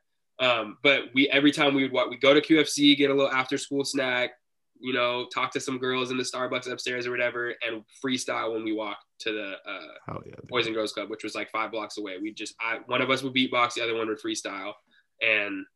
Um, 0.41 0.79
but 0.83 1.05
we 1.15 1.29
every 1.29 1.53
time 1.53 1.75
we 1.75 1.89
would 1.89 2.09
we 2.11 2.17
go 2.17 2.35
to 2.35 2.41
QFC, 2.41 2.97
get 2.97 3.11
a 3.11 3.15
little 3.15 3.31
after 3.31 3.57
school 3.57 3.85
snack, 3.85 4.33
you 4.81 4.93
know, 4.93 5.27
talk 5.33 5.53
to 5.53 5.61
some 5.61 5.79
girls 5.79 6.11
in 6.11 6.17
the 6.17 6.25
Starbucks 6.25 6.71
upstairs 6.71 7.07
or 7.07 7.13
whatever, 7.13 7.55
and 7.67 7.83
freestyle 8.05 8.53
when 8.53 8.65
we 8.65 8.73
walk 8.73 8.99
to 9.21 9.33
the 9.33 9.53
uh, 9.71 10.19
yeah, 10.27 10.35
Boys 10.49 10.67
and 10.67 10.75
Girls 10.75 10.93
Club, 10.93 11.09
which 11.09 11.23
was 11.23 11.35
like 11.35 11.51
five 11.51 11.71
blocks 11.71 11.99
away. 11.99 12.17
We 12.21 12.33
just 12.33 12.55
I, 12.61 12.81
one 12.87 13.01
of 13.01 13.11
us 13.11 13.23
would 13.23 13.35
beatbox, 13.35 13.75
the 13.75 13.83
other 13.83 13.95
one 13.95 14.09
would 14.09 14.21
freestyle, 14.21 14.73
and 15.21 15.67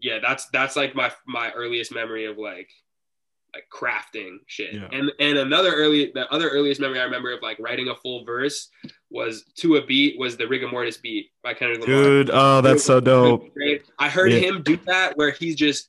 yeah, 0.00 0.18
that's 0.20 0.46
that's 0.50 0.76
like 0.76 0.94
my 0.94 1.10
my 1.26 1.50
earliest 1.52 1.94
memory 1.94 2.26
of 2.26 2.38
like 2.38 2.70
like 3.54 3.64
crafting 3.72 4.38
shit. 4.46 4.74
Yeah. 4.74 4.88
And 4.92 5.10
and 5.18 5.38
another 5.38 5.72
early 5.72 6.12
the 6.14 6.30
other 6.32 6.48
earliest 6.48 6.80
memory 6.80 7.00
I 7.00 7.04
remember 7.04 7.32
of 7.32 7.42
like 7.42 7.58
writing 7.58 7.88
a 7.88 7.94
full 7.94 8.24
verse 8.24 8.68
was 9.10 9.44
to 9.58 9.76
a 9.76 9.86
beat 9.86 10.18
was 10.18 10.36
the 10.36 10.44
Rigamortis 10.44 11.00
beat 11.00 11.30
by 11.42 11.54
Kendrick 11.54 11.80
Lamar. 11.80 12.02
Dude, 12.02 12.30
oh 12.32 12.60
that's 12.60 12.84
so 12.84 13.00
dope. 13.00 13.50
I 13.98 14.08
heard 14.08 14.32
yeah. 14.32 14.40
him 14.40 14.62
do 14.62 14.76
that 14.86 15.16
where 15.16 15.30
he's 15.30 15.56
just 15.56 15.88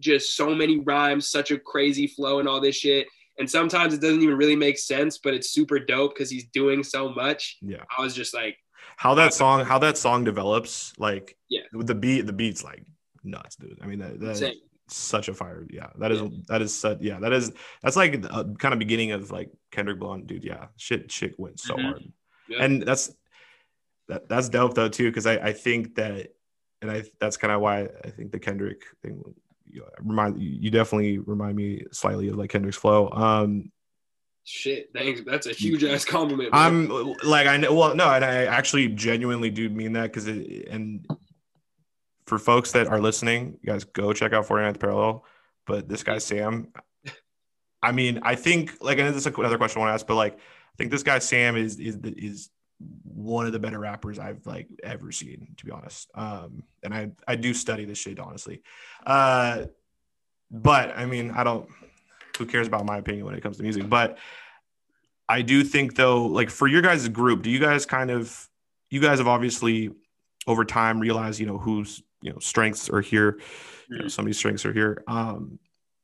just 0.00 0.36
so 0.36 0.54
many 0.54 0.80
rhymes, 0.80 1.28
such 1.28 1.50
a 1.50 1.58
crazy 1.58 2.06
flow 2.06 2.40
and 2.40 2.48
all 2.48 2.60
this 2.60 2.76
shit. 2.76 3.06
And 3.38 3.48
sometimes 3.48 3.92
it 3.92 4.00
doesn't 4.00 4.22
even 4.22 4.36
really 4.36 4.56
make 4.56 4.78
sense, 4.78 5.18
but 5.18 5.34
it's 5.34 5.50
super 5.50 5.78
dope 5.78 6.14
because 6.14 6.30
he's 6.30 6.46
doing 6.46 6.82
so 6.82 7.10
much. 7.10 7.58
Yeah. 7.60 7.84
I 7.96 8.02
was 8.02 8.14
just 8.14 8.34
like 8.34 8.56
how 8.96 9.14
that 9.14 9.34
song, 9.34 9.64
how 9.64 9.78
that 9.78 9.96
song 9.98 10.24
develops, 10.24 10.92
like 10.98 11.36
yeah, 11.48 11.62
with 11.72 11.86
the 11.86 11.94
beat, 11.94 12.22
the 12.22 12.32
beat's 12.32 12.64
like 12.64 12.84
nuts, 13.22 13.56
dude. 13.56 13.78
I 13.82 13.86
mean 13.86 13.98
that, 14.00 14.20
that 14.20 14.54
such 14.88 15.28
a 15.28 15.34
fire. 15.34 15.66
Yeah, 15.70 15.88
that 15.98 16.12
is 16.12 16.22
yeah. 16.22 16.28
that 16.48 16.62
is 16.62 16.74
such 16.74 16.98
yeah, 17.00 17.18
that 17.20 17.32
is 17.32 17.52
that's 17.82 17.96
like 17.96 18.14
a 18.24 18.44
kind 18.58 18.72
of 18.72 18.78
beginning 18.78 19.12
of 19.12 19.30
like 19.30 19.50
Kendrick 19.70 19.98
Blunt, 19.98 20.26
dude. 20.26 20.44
Yeah, 20.44 20.66
shit, 20.76 21.08
chick 21.08 21.34
went 21.38 21.60
so 21.60 21.74
mm-hmm. 21.74 21.86
hard, 21.86 22.12
yeah. 22.48 22.64
and 22.64 22.82
that's 22.82 23.12
that 24.08 24.28
that's 24.28 24.48
dope 24.48 24.74
though 24.74 24.88
too, 24.88 25.10
because 25.10 25.26
I 25.26 25.34
I 25.34 25.52
think 25.52 25.96
that, 25.96 26.32
and 26.80 26.90
I 26.90 27.04
that's 27.20 27.36
kind 27.36 27.52
of 27.52 27.60
why 27.60 27.88
I 28.04 28.10
think 28.10 28.32
the 28.32 28.38
Kendrick 28.38 28.82
thing 29.02 29.22
you 29.68 29.80
know, 29.80 29.88
remind 30.00 30.40
you 30.40 30.70
definitely 30.70 31.18
remind 31.18 31.56
me 31.56 31.84
slightly 31.92 32.28
of 32.28 32.36
like 32.36 32.50
Kendrick's 32.50 32.78
flow. 32.78 33.10
Um, 33.10 33.72
Shit, 34.48 34.90
thanks. 34.94 35.22
That's 35.26 35.48
a 35.48 35.52
huge 35.52 35.82
ass 35.82 36.04
compliment. 36.04 36.50
I'm 36.52 37.16
like 37.24 37.48
I 37.48 37.56
know. 37.56 37.74
Well, 37.74 37.96
no, 37.96 38.08
and 38.08 38.24
I 38.24 38.44
actually 38.44 38.86
genuinely 38.86 39.50
do 39.50 39.68
mean 39.68 39.94
that 39.94 40.04
because 40.04 40.28
it 40.28 40.68
and 40.68 41.04
for 42.28 42.38
folks 42.38 42.70
that 42.72 42.86
are 42.86 43.00
listening, 43.00 43.58
you 43.60 43.72
guys 43.72 43.82
go 43.82 44.12
check 44.12 44.32
out 44.32 44.46
49th 44.46 44.78
Parallel. 44.78 45.24
But 45.66 45.88
this 45.88 46.04
guy 46.04 46.18
Sam, 46.18 46.68
I 47.82 47.90
mean, 47.90 48.20
I 48.22 48.36
think 48.36 48.76
like 48.80 48.98
and 48.98 49.08
this 49.08 49.26
is 49.26 49.26
another 49.26 49.58
question 49.58 49.80
I 49.80 49.84
want 49.84 49.90
to 49.90 49.94
ask, 49.94 50.06
but 50.06 50.14
like 50.14 50.34
I 50.34 50.76
think 50.78 50.92
this 50.92 51.02
guy 51.02 51.18
Sam 51.18 51.56
is 51.56 51.80
is 51.80 51.96
is 52.04 52.48
one 53.02 53.46
of 53.46 53.52
the 53.52 53.58
better 53.58 53.80
rappers 53.80 54.20
I've 54.20 54.46
like 54.46 54.68
ever 54.84 55.10
seen, 55.10 55.54
to 55.56 55.64
be 55.64 55.72
honest. 55.72 56.08
Um, 56.14 56.62
and 56.84 56.94
I 56.94 57.10
I 57.26 57.34
do 57.34 57.52
study 57.52 57.84
this 57.84 57.98
shit 57.98 58.20
honestly. 58.20 58.62
Uh, 59.04 59.64
but 60.52 60.96
I 60.96 61.06
mean, 61.06 61.32
I 61.32 61.42
don't. 61.42 61.68
Who 62.36 62.46
cares 62.46 62.66
about 62.66 62.84
my 62.84 62.98
opinion 62.98 63.24
when 63.24 63.34
it 63.34 63.42
comes 63.42 63.56
to 63.56 63.62
music? 63.62 63.88
But 63.88 64.18
I 65.28 65.42
do 65.42 65.64
think 65.64 65.96
though, 65.96 66.26
like 66.26 66.50
for 66.50 66.68
your 66.68 66.82
guys' 66.82 67.08
group, 67.08 67.42
do 67.42 67.50
you 67.50 67.58
guys 67.58 67.86
kind 67.86 68.10
of 68.10 68.48
you 68.90 69.00
guys 69.00 69.18
have 69.18 69.28
obviously 69.28 69.90
over 70.46 70.64
time 70.64 71.00
realized 71.00 71.40
you 71.40 71.46
know 71.46 71.58
who's 71.58 72.02
you 72.20 72.32
know 72.32 72.38
strengths 72.38 72.88
are 72.88 73.00
here 73.00 73.38
you 73.88 73.98
know, 73.98 74.04
mm. 74.04 74.10
somebody's 74.10 74.36
strengths 74.36 74.64
are 74.64 74.72
here 74.72 75.02
um 75.06 75.58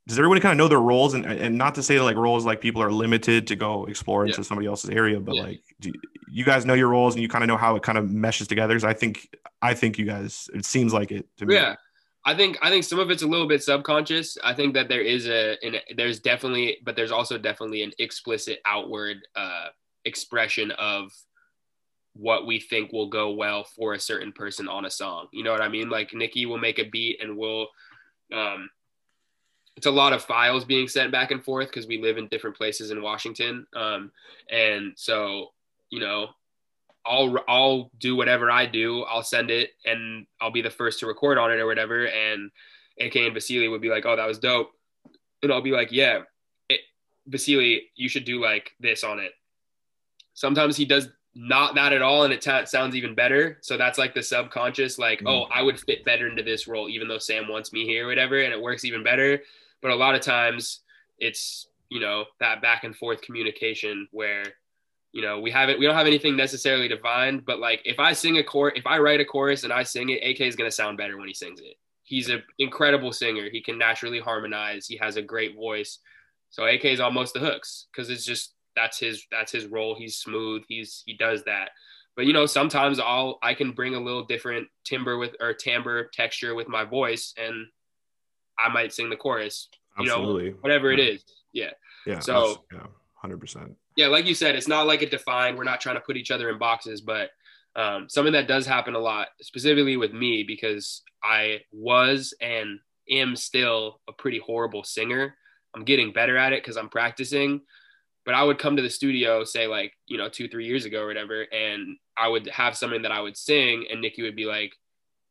does 0.08 0.18
everyone 0.18 0.40
kind 0.40 0.52
of 0.52 0.58
know 0.58 0.68
their 0.68 0.80
roles 0.80 1.14
and 1.14 1.24
and 1.24 1.56
not 1.56 1.74
to 1.74 1.82
say 1.82 2.00
like 2.00 2.16
roles 2.16 2.44
like 2.44 2.60
people 2.60 2.82
are 2.82 2.90
limited 2.90 3.46
to 3.46 3.56
go 3.56 3.84
explore 3.86 4.26
into 4.26 4.40
yeah. 4.40 4.44
somebody 4.44 4.66
else's 4.66 4.90
area 4.90 5.20
but 5.20 5.34
yeah. 5.34 5.42
like 5.42 5.60
you, 5.80 5.92
you 6.28 6.44
guys 6.44 6.66
know 6.66 6.74
your 6.74 6.88
roles 6.88 7.14
and 7.14 7.22
you 7.22 7.28
kind 7.28 7.44
of 7.44 7.48
know 7.48 7.56
how 7.56 7.76
it 7.76 7.82
kind 7.82 7.98
of 7.98 8.10
meshes 8.10 8.48
together 8.48 8.74
because 8.74 8.84
i 8.84 8.92
think 8.92 9.34
i 9.60 9.74
think 9.74 9.98
you 9.98 10.04
guys 10.04 10.50
it 10.54 10.64
seems 10.64 10.92
like 10.92 11.12
it 11.12 11.26
to 11.36 11.46
me 11.46 11.54
yeah 11.54 11.76
I 12.24 12.34
think 12.34 12.58
I 12.62 12.70
think 12.70 12.84
some 12.84 12.98
of 12.98 13.10
it's 13.10 13.22
a 13.22 13.26
little 13.26 13.48
bit 13.48 13.62
subconscious. 13.62 14.38
I 14.44 14.54
think 14.54 14.74
that 14.74 14.88
there 14.88 15.02
is 15.02 15.26
a 15.26 15.56
an, 15.64 15.76
there's 15.96 16.20
definitely 16.20 16.78
but 16.84 16.94
there's 16.94 17.10
also 17.10 17.36
definitely 17.36 17.82
an 17.82 17.92
explicit 17.98 18.60
outward 18.64 19.18
uh, 19.34 19.68
expression 20.04 20.70
of 20.72 21.10
what 22.14 22.46
we 22.46 22.60
think 22.60 22.92
will 22.92 23.08
go 23.08 23.32
well 23.32 23.64
for 23.64 23.94
a 23.94 24.00
certain 24.00 24.32
person 24.32 24.68
on 24.68 24.84
a 24.84 24.90
song. 24.90 25.28
You 25.32 25.42
know 25.42 25.52
what 25.52 25.62
I 25.62 25.68
mean? 25.68 25.88
Like 25.88 26.14
Nikki 26.14 26.46
will 26.46 26.58
make 26.58 26.78
a 26.78 26.88
beat 26.88 27.20
and 27.22 27.36
we'll 27.36 27.68
um 28.32 28.70
it's 29.76 29.86
a 29.86 29.90
lot 29.90 30.12
of 30.12 30.22
files 30.22 30.66
being 30.66 30.86
sent 30.86 31.10
back 31.10 31.30
and 31.30 31.42
forth 31.42 31.68
because 31.68 31.86
we 31.86 32.00
live 32.00 32.18
in 32.18 32.28
different 32.28 32.56
places 32.56 32.90
in 32.90 33.02
Washington. 33.02 33.66
Um 33.74 34.12
and 34.50 34.92
so, 34.96 35.48
you 35.90 36.00
know, 36.00 36.28
I'll 37.04 37.36
I'll 37.48 37.90
do 37.98 38.16
whatever 38.16 38.50
I 38.50 38.66
do. 38.66 39.02
I'll 39.02 39.22
send 39.22 39.50
it 39.50 39.70
and 39.84 40.26
I'll 40.40 40.50
be 40.50 40.62
the 40.62 40.70
first 40.70 41.00
to 41.00 41.06
record 41.06 41.38
on 41.38 41.50
it 41.50 41.58
or 41.58 41.66
whatever 41.66 42.06
and 42.06 42.50
AK 43.00 43.16
and 43.16 43.34
Vasily 43.34 43.68
would 43.68 43.80
be 43.80 43.88
like, 43.88 44.06
"Oh, 44.06 44.16
that 44.16 44.26
was 44.26 44.38
dope." 44.38 44.70
And 45.42 45.52
I'll 45.52 45.62
be 45.62 45.72
like, 45.72 45.90
"Yeah, 45.90 46.22
it, 46.68 46.80
Vasily, 47.26 47.90
you 47.94 48.08
should 48.08 48.24
do 48.24 48.40
like 48.40 48.72
this 48.78 49.02
on 49.02 49.18
it." 49.18 49.32
Sometimes 50.34 50.76
he 50.76 50.84
does 50.84 51.08
not 51.34 51.74
that 51.74 51.92
at 51.92 52.02
all 52.02 52.24
and 52.24 52.32
it 52.32 52.42
t- 52.42 52.66
sounds 52.66 52.94
even 52.94 53.14
better 53.14 53.56
so 53.62 53.78
that's 53.78 53.96
like 53.98 54.12
the 54.14 54.22
subconscious 54.22 54.98
like 54.98 55.20
mm 55.20 55.28
oh 55.28 55.44
i 55.50 55.62
would 55.62 55.80
fit 55.80 56.04
better 56.04 56.28
into 56.28 56.42
this 56.42 56.68
role 56.68 56.90
even 56.90 57.08
though 57.08 57.18
sam 57.18 57.48
wants 57.48 57.72
me 57.72 57.86
here 57.86 58.04
or 58.04 58.08
whatever 58.08 58.40
and 58.42 58.52
it 58.52 58.60
works 58.60 58.84
even 58.84 59.02
better 59.02 59.40
but 59.80 59.90
a 59.90 59.94
lot 59.94 60.14
of 60.14 60.20
times 60.20 60.80
it's 61.18 61.68
you 61.88 62.00
know 62.00 62.24
that 62.38 62.60
back 62.60 62.84
and 62.84 62.94
forth 62.94 63.22
communication 63.22 64.06
where 64.10 64.44
you 65.12 65.22
know 65.22 65.40
we 65.40 65.50
haven't 65.50 65.78
we 65.78 65.86
don't 65.86 65.94
have 65.94 66.06
anything 66.06 66.36
necessarily 66.36 66.88
defined 66.88 67.44
but 67.44 67.58
like 67.58 67.80
if 67.84 67.98
i 67.98 68.12
sing 68.12 68.38
a 68.38 68.42
chorus 68.42 68.74
if 68.76 68.86
i 68.86 68.98
write 68.98 69.20
a 69.20 69.24
chorus 69.24 69.64
and 69.64 69.72
i 69.72 69.82
sing 69.82 70.08
it 70.10 70.22
ak 70.22 70.40
is 70.40 70.56
going 70.56 70.68
to 70.68 70.74
sound 70.74 70.96
better 70.96 71.18
when 71.18 71.28
he 71.28 71.34
sings 71.34 71.60
it 71.60 71.74
he's 72.02 72.28
an 72.28 72.42
incredible 72.58 73.12
singer 73.12 73.48
he 73.50 73.60
can 73.60 73.78
naturally 73.78 74.20
harmonize 74.20 74.86
he 74.86 74.96
has 74.96 75.16
a 75.16 75.22
great 75.22 75.54
voice 75.54 75.98
so 76.50 76.64
ak 76.64 76.84
is 76.84 77.00
almost 77.00 77.34
the 77.34 77.40
hooks 77.40 77.86
because 77.92 78.10
it's 78.10 78.24
just 78.24 78.54
that's 78.76 78.98
his 78.98 79.26
that's 79.30 79.52
his 79.52 79.66
role. 79.66 79.94
He's 79.94 80.16
smooth. 80.16 80.62
He's 80.68 81.02
he 81.06 81.14
does 81.14 81.44
that. 81.44 81.70
But 82.16 82.26
you 82.26 82.32
know, 82.32 82.46
sometimes 82.46 82.98
I'll 82.98 83.38
I 83.42 83.54
can 83.54 83.72
bring 83.72 83.94
a 83.94 84.00
little 84.00 84.24
different 84.24 84.68
timbre 84.84 85.18
with 85.18 85.34
or 85.40 85.54
timbre 85.54 86.08
texture 86.12 86.54
with 86.54 86.68
my 86.68 86.84
voice, 86.84 87.34
and 87.36 87.66
I 88.58 88.68
might 88.68 88.92
sing 88.92 89.10
the 89.10 89.16
chorus. 89.16 89.68
You 89.98 90.10
Absolutely. 90.10 90.50
know, 90.50 90.56
whatever 90.60 90.92
it 90.92 91.00
is. 91.00 91.24
Yeah. 91.52 91.70
Yeah. 92.06 92.20
So 92.20 92.64
yeah, 92.72 92.86
hundred 93.14 93.38
percent. 93.38 93.76
Yeah, 93.96 94.08
like 94.08 94.26
you 94.26 94.34
said, 94.34 94.54
it's 94.54 94.68
not 94.68 94.86
like 94.86 95.02
a 95.02 95.08
defined. 95.08 95.58
We're 95.58 95.64
not 95.64 95.80
trying 95.80 95.96
to 95.96 96.00
put 96.00 96.16
each 96.16 96.30
other 96.30 96.48
in 96.50 96.58
boxes, 96.58 97.00
but 97.00 97.30
um, 97.76 98.08
something 98.08 98.32
that 98.32 98.48
does 98.48 98.66
happen 98.66 98.94
a 98.94 98.98
lot, 98.98 99.28
specifically 99.40 99.96
with 99.96 100.12
me, 100.12 100.44
because 100.44 101.02
I 101.22 101.60
was 101.72 102.34
and 102.40 102.80
am 103.10 103.36
still 103.36 104.00
a 104.08 104.12
pretty 104.12 104.38
horrible 104.38 104.84
singer. 104.84 105.34
I'm 105.74 105.84
getting 105.84 106.12
better 106.12 106.36
at 106.36 106.52
it 106.52 106.62
because 106.62 106.76
I'm 106.76 106.88
practicing. 106.88 107.62
But 108.24 108.34
I 108.34 108.44
would 108.44 108.58
come 108.58 108.76
to 108.76 108.82
the 108.82 108.90
studio, 108.90 109.42
say 109.42 109.66
like, 109.66 109.94
you 110.06 110.16
know, 110.16 110.28
two, 110.28 110.48
three 110.48 110.66
years 110.66 110.84
ago 110.84 111.02
or 111.02 111.06
whatever, 111.08 111.42
and 111.52 111.96
I 112.16 112.28
would 112.28 112.46
have 112.48 112.76
something 112.76 113.02
that 113.02 113.10
I 113.10 113.20
would 113.20 113.36
sing, 113.36 113.86
and 113.90 114.00
Nikki 114.00 114.22
would 114.22 114.36
be 114.36 114.44
like, 114.44 114.74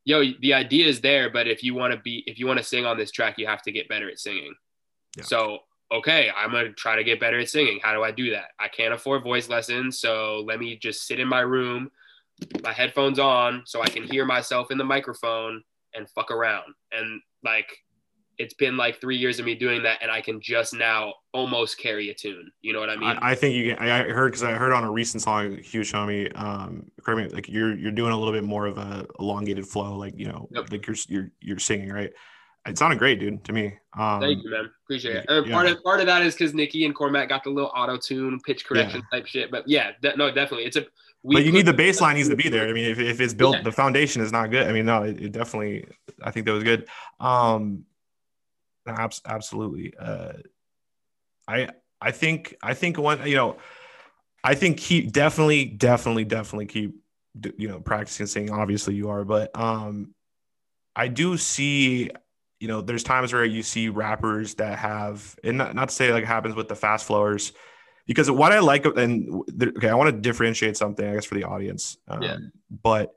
yo, 0.03 0.23
the 0.41 0.53
idea 0.53 0.87
is 0.87 0.99
there, 0.99 1.29
but 1.29 1.47
if 1.47 1.63
you 1.63 1.73
want 1.73 1.93
to 1.93 1.99
be, 1.99 2.23
if 2.27 2.37
you 2.37 2.47
want 2.47 2.57
to 2.57 2.65
sing 2.65 2.85
on 2.85 2.97
this 2.97 3.11
track, 3.11 3.35
you 3.37 3.47
have 3.47 3.61
to 3.63 3.71
get 3.71 3.87
better 3.87 4.09
at 4.09 4.19
singing. 4.19 4.53
Yeah. 5.15 5.23
So, 5.23 5.59
okay, 5.91 6.29
I'm 6.35 6.51
going 6.51 6.65
to 6.65 6.73
try 6.73 6.95
to 6.95 7.03
get 7.03 7.19
better 7.19 7.39
at 7.39 7.49
singing. 7.49 7.79
How 7.83 7.93
do 7.93 8.03
I 8.03 8.11
do 8.11 8.31
that? 8.31 8.51
I 8.59 8.67
can't 8.67 8.93
afford 8.93 9.23
voice 9.23 9.49
lessons. 9.49 9.99
So 9.99 10.43
let 10.47 10.59
me 10.59 10.77
just 10.77 11.05
sit 11.05 11.19
in 11.19 11.27
my 11.27 11.41
room, 11.41 11.91
my 12.63 12.71
headphones 12.71 13.19
on, 13.19 13.63
so 13.65 13.81
I 13.81 13.87
can 13.87 14.03
hear 14.03 14.25
myself 14.25 14.71
in 14.71 14.77
the 14.77 14.83
microphone 14.85 15.61
and 15.93 16.09
fuck 16.09 16.31
around. 16.31 16.73
And 16.91 17.21
like, 17.43 17.67
it's 18.37 18.53
been 18.55 18.75
like 18.77 18.99
three 18.99 19.17
years 19.17 19.39
of 19.39 19.45
me 19.45 19.53
doing 19.53 19.83
that, 19.83 19.99
and 20.01 20.09
I 20.09 20.21
can 20.21 20.41
just 20.41 20.73
now 20.73 21.13
almost 21.31 21.77
carry 21.77 22.09
a 22.09 22.13
tune. 22.13 22.49
You 22.61 22.73
know 22.73 22.79
what 22.79 22.89
I 22.89 22.95
mean? 22.95 23.09
I, 23.21 23.31
I 23.31 23.35
think 23.35 23.53
you 23.53 23.75
can. 23.75 23.87
I 23.87 24.09
heard 24.09 24.31
because 24.31 24.41
I 24.41 24.53
heard 24.53 24.71
on 24.71 24.83
a 24.83 24.89
recent 24.89 25.21
song, 25.21 25.57
Hugh 25.57 25.83
show 25.83 26.07
me, 26.07 26.27
um, 26.31 26.89
me, 27.07 27.27
like 27.27 27.49
you're 27.49 27.77
you're 27.77 27.91
doing 27.91 28.13
a 28.13 28.17
little 28.17 28.33
bit 28.33 28.43
more 28.43 28.65
of 28.65 28.79
a 28.79 29.05
elongated 29.19 29.67
flow, 29.67 29.95
like 29.95 30.17
you 30.17 30.27
know, 30.27 30.47
yep. 30.49 30.71
like 30.71 30.87
you're 30.87 30.95
you're 31.07 31.31
you're 31.39 31.59
singing, 31.59 31.89
right? 31.89 32.11
It 32.67 32.77
sounded 32.77 32.99
great, 32.99 33.19
dude, 33.19 33.43
to 33.45 33.53
me. 33.53 33.73
Um, 33.97 34.21
Thank 34.21 34.43
you, 34.43 34.51
man. 34.51 34.69
Appreciate 34.85 35.15
it. 35.17 35.25
And 35.27 35.47
yeah. 35.47 35.53
part 35.53 35.67
of 35.67 35.83
part 35.83 35.99
of 35.99 36.05
that 36.05 36.21
is 36.21 36.35
because 36.35 36.53
Nikki 36.53 36.85
and 36.85 36.93
Cormac 36.93 37.29
got 37.29 37.43
the 37.43 37.49
little 37.49 37.71
auto 37.75 37.97
tune, 37.97 38.39
pitch 38.41 38.65
correction 38.65 39.01
yeah. 39.11 39.17
type 39.17 39.27
shit. 39.27 39.49
But 39.49 39.67
yeah, 39.67 39.91
de- 40.01 40.15
no, 40.15 40.27
definitely, 40.31 40.65
it's 40.65 40.77
a. 40.77 40.85
but 41.23 41.43
you 41.43 41.51
need 41.51 41.65
the 41.65 41.73
baseline 41.73 42.15
needs 42.15 42.29
to 42.29 42.35
be 42.35 42.49
there. 42.49 42.69
I 42.69 42.73
mean, 42.73 42.85
if, 42.85 42.99
if 42.99 43.19
it's 43.19 43.33
built, 43.33 43.57
yeah. 43.57 43.63
the 43.63 43.71
foundation 43.71 44.21
is 44.21 44.31
not 44.31 44.51
good. 44.51 44.67
I 44.67 44.73
mean, 44.73 44.85
no, 44.85 45.03
it, 45.03 45.19
it 45.19 45.31
definitely. 45.31 45.85
I 46.21 46.29
think 46.29 46.45
that 46.45 46.51
was 46.51 46.63
good. 46.63 46.87
Um, 47.19 47.85
abs- 48.85 49.21
absolutely. 49.25 49.93
Uh, 49.99 50.33
I 51.47 51.69
I 51.99 52.11
think 52.11 52.55
I 52.61 52.75
think 52.75 52.97
one 52.97 53.25
you 53.27 53.35
know 53.35 53.57
I 54.43 54.55
think 54.55 54.77
keep 54.77 55.11
definitely 55.11 55.65
definitely 55.65 56.25
definitely 56.25 56.67
keep 56.67 56.95
you 57.57 57.67
know 57.67 57.79
practicing 57.79 58.27
singing. 58.27 58.51
Obviously 58.51 58.95
you 58.95 59.09
are, 59.09 59.23
but 59.23 59.57
um, 59.57 60.13
I 60.95 61.07
do 61.07 61.37
see 61.37 62.11
you 62.61 62.67
know 62.67 62.81
there's 62.81 63.03
times 63.03 63.33
where 63.33 63.43
you 63.43 63.63
see 63.63 63.89
rappers 63.89 64.55
that 64.55 64.77
have 64.79 65.37
and 65.43 65.57
not, 65.57 65.75
not 65.75 65.89
to 65.89 65.95
say 65.95 66.13
like 66.13 66.23
happens 66.23 66.55
with 66.55 66.67
the 66.67 66.75
fast 66.75 67.05
flowers 67.05 67.53
because 68.07 68.29
what 68.29 68.51
I 68.51 68.59
like 68.59 68.85
and 68.85 69.43
okay 69.61 69.89
I 69.89 69.95
want 69.95 70.15
to 70.15 70.21
differentiate 70.21 70.77
something 70.77 71.05
I 71.05 71.15
guess 71.15 71.25
for 71.25 71.35
the 71.35 71.43
audience 71.43 71.97
um, 72.07 72.21
yeah. 72.21 72.37
but 72.69 73.13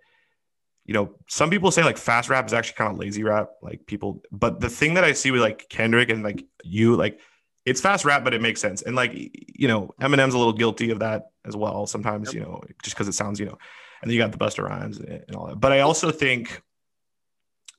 you 0.85 0.93
know, 0.93 1.15
some 1.29 1.51
people 1.51 1.71
say 1.71 1.83
like 1.83 1.97
fast 1.97 2.29
rap 2.29 2.47
is 2.47 2.53
actually 2.53 2.75
kind 2.75 2.93
of 2.93 2.99
lazy 2.99 3.23
rap, 3.23 3.51
like 3.63 3.87
people. 3.87 4.23
But 4.31 4.61
the 4.61 4.69
thing 4.69 4.95
that 4.95 5.05
I 5.05 5.13
see 5.13 5.31
with 5.31 5.41
like 5.41 5.69
Kendrick 5.69 6.11
and 6.11 6.23
like 6.23 6.45
you, 6.63 6.95
like 6.95 7.21
it's 7.65 7.81
fast 7.81 8.05
rap, 8.05 8.23
but 8.23 8.35
it 8.35 8.43
makes 8.43 8.61
sense. 8.61 8.83
And 8.83 8.95
like 8.95 9.13
you 9.15 9.67
know, 9.67 9.95
Eminem's 10.01 10.35
a 10.35 10.39
little 10.39 10.53
guilty 10.53 10.91
of 10.91 10.99
that 10.99 11.31
as 11.47 11.57
well. 11.57 11.87
Sometimes 11.87 12.29
yep. 12.29 12.35
you 12.35 12.41
know, 12.41 12.63
just 12.83 12.95
because 12.97 13.09
it 13.09 13.15
sounds 13.15 13.41
you 13.41 13.47
know, 13.47 13.59
and 14.03 14.11
then 14.11 14.15
you 14.15 14.19
got 14.19 14.33
the 14.33 14.39
Busta 14.39 14.63
Rhymes 14.63 14.99
and 14.99 15.35
all 15.35 15.47
that. 15.47 15.59
But 15.59 15.73
I 15.73 15.81
also 15.81 16.11
think, 16.11 16.63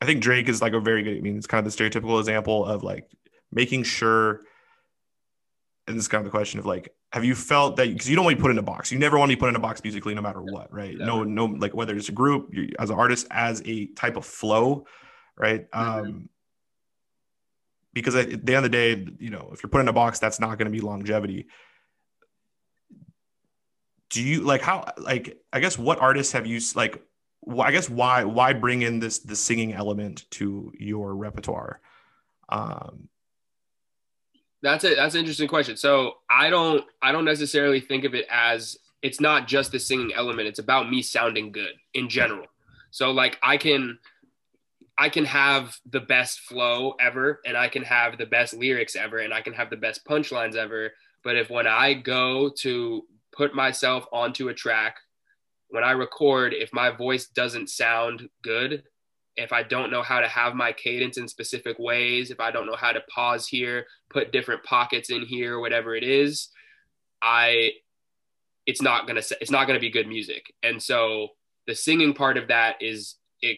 I 0.06 0.08
think 0.08 0.22
Drake 0.22 0.48
is 0.50 0.62
like 0.62 0.74
a 0.74 0.80
very 0.80 1.04
good. 1.04 1.18
I 1.18 1.22
mean, 1.22 1.38
it's 1.38 1.48
kind 1.48 1.66
of 1.66 1.76
the 1.76 1.84
stereotypical 1.84 2.20
example 2.20 2.66
of 2.66 2.84
like 2.84 3.10
making 3.52 3.84
sure. 3.84 4.42
And 5.88 5.98
this 5.98 6.04
is 6.04 6.08
kind 6.08 6.20
of 6.20 6.26
the 6.26 6.32
question 6.32 6.60
of 6.60 6.66
like, 6.66 6.94
have 7.16 7.24
you 7.24 7.34
felt 7.34 7.78
that 7.78 7.88
because 7.88 8.10
you 8.10 8.16
don't 8.18 8.26
want 8.26 8.34
to 8.34 8.38
be 8.38 8.42
put 8.42 8.52
in 8.52 8.58
a 8.58 8.62
box 8.62 8.92
you 8.92 9.00
never 9.00 9.18
want 9.18 9.32
to 9.32 9.38
be 9.38 9.40
put 9.40 9.48
in 9.48 9.56
a 9.56 9.60
box 9.60 9.82
musically 9.82 10.14
no 10.14 10.22
matter 10.22 10.42
what 10.42 10.72
right 10.72 10.98
no 10.98 11.24
no 11.24 11.46
like 11.46 11.74
whether 11.74 11.96
it's 11.96 12.10
a 12.10 12.12
group 12.12 12.54
as 12.78 12.90
an 12.90 12.98
artist 12.98 13.26
as 13.32 13.62
a 13.66 13.86
type 13.94 14.18
of 14.18 14.26
flow 14.26 14.86
right 15.38 15.72
mm-hmm. 15.72 16.00
um 16.00 16.30
because 17.94 18.16
at 18.16 18.46
the 18.46 18.54
end 18.54 18.58
of 18.58 18.64
the 18.64 18.70
day 18.70 19.08
you 19.18 19.30
know 19.30 19.50
if 19.54 19.64
you're 19.64 19.70
put 19.70 19.80
in 19.80 19.88
a 19.88 19.94
box 19.94 20.20
that's 20.20 20.42
not 20.42 20.58
going 20.58 20.66
to 20.66 20.72
be 20.72 20.82
longevity 20.82 21.48
do 24.10 24.22
you 24.22 24.42
like 24.42 24.62
how 24.62 24.86
like 24.98 25.38
i 25.54 25.62
guess 25.62 25.78
what 25.78 26.00
artists 26.00 26.34
have 26.34 26.46
you 26.46 26.60
like 26.76 27.02
i 27.60 27.72
guess 27.72 27.90
why 27.90 28.24
why 28.24 28.54
bring 28.54 28.82
in 28.82 29.00
this 29.00 29.20
the 29.20 29.36
singing 29.36 29.74
element 29.74 30.26
to 30.32 30.72
your 30.78 31.16
repertoire 31.16 31.80
um 32.50 33.08
that's 34.66 34.84
it. 34.84 34.96
that's 34.98 35.14
an 35.14 35.20
interesting 35.20 35.48
question. 35.48 35.78
So 35.78 36.16
I 36.30 36.50
don't 36.50 36.84
I 37.02 37.12
don't 37.12 37.24
necessarily 37.24 37.80
think 37.80 38.04
of 38.04 38.16
it 38.16 38.26
as 38.32 38.78
it's 39.04 39.22
not 39.22 39.48
just 39.48 39.72
the 39.72 39.80
singing 39.80 40.12
element. 40.14 40.48
It's 40.48 40.60
about 40.60 40.90
me 40.90 41.04
sounding 41.04 41.52
good 41.52 41.74
in 41.94 42.10
general. 42.10 42.48
So 42.90 43.12
like 43.12 43.38
I 43.44 43.58
can 43.58 44.00
I 44.98 45.10
can 45.10 45.26
have 45.26 45.78
the 45.92 46.00
best 46.00 46.40
flow 46.40 46.96
ever 47.00 47.42
and 47.46 47.56
I 47.56 47.68
can 47.68 47.84
have 47.84 48.18
the 48.18 48.26
best 48.26 48.56
lyrics 48.56 48.96
ever 48.96 49.20
and 49.20 49.34
I 49.34 49.42
can 49.42 49.54
have 49.54 49.70
the 49.70 49.78
best 49.78 50.04
punchlines 50.04 50.56
ever. 50.56 50.94
But 51.24 51.36
if 51.36 51.50
when 51.50 51.68
I 51.68 51.94
go 51.94 52.50
to 52.60 53.04
put 53.32 53.54
myself 53.54 54.08
onto 54.12 54.50
a 54.50 54.54
track, 54.54 54.96
when 55.70 55.84
I 55.84 55.92
record, 55.92 56.54
if 56.54 56.74
my 56.74 56.90
voice 56.90 57.28
doesn't 57.28 57.70
sound 57.70 58.30
good, 58.44 58.84
if 59.36 59.52
I 59.52 59.64
don't 59.64 59.92
know 59.92 60.02
how 60.02 60.20
to 60.22 60.28
have 60.28 60.56
my 60.56 60.72
cadence 60.72 61.18
in 61.18 61.28
specific 61.28 61.78
ways, 61.78 62.32
if 62.32 62.40
I 62.40 62.52
don't 62.52 62.68
know 62.68 62.76
how 62.76 62.92
to 62.92 63.02
pause 63.14 63.48
here, 63.48 63.86
put 64.10 64.32
different 64.32 64.64
pockets 64.64 65.10
in 65.10 65.26
here, 65.26 65.60
whatever 65.60 65.96
it 65.96 66.04
is, 66.04 66.50
I 67.22 67.72
it's 68.66 68.82
not 68.82 69.08
gonna 69.08 69.22
it's 69.42 69.52
not 69.52 69.68
gonna 69.68 69.80
be 69.80 69.90
good 69.90 70.08
music. 70.08 70.54
And 70.64 70.82
so 70.82 71.30
the 71.68 71.76
singing 71.76 72.14
part 72.14 72.38
of 72.38 72.48
that 72.48 72.82
is 72.82 73.16
it 73.42 73.58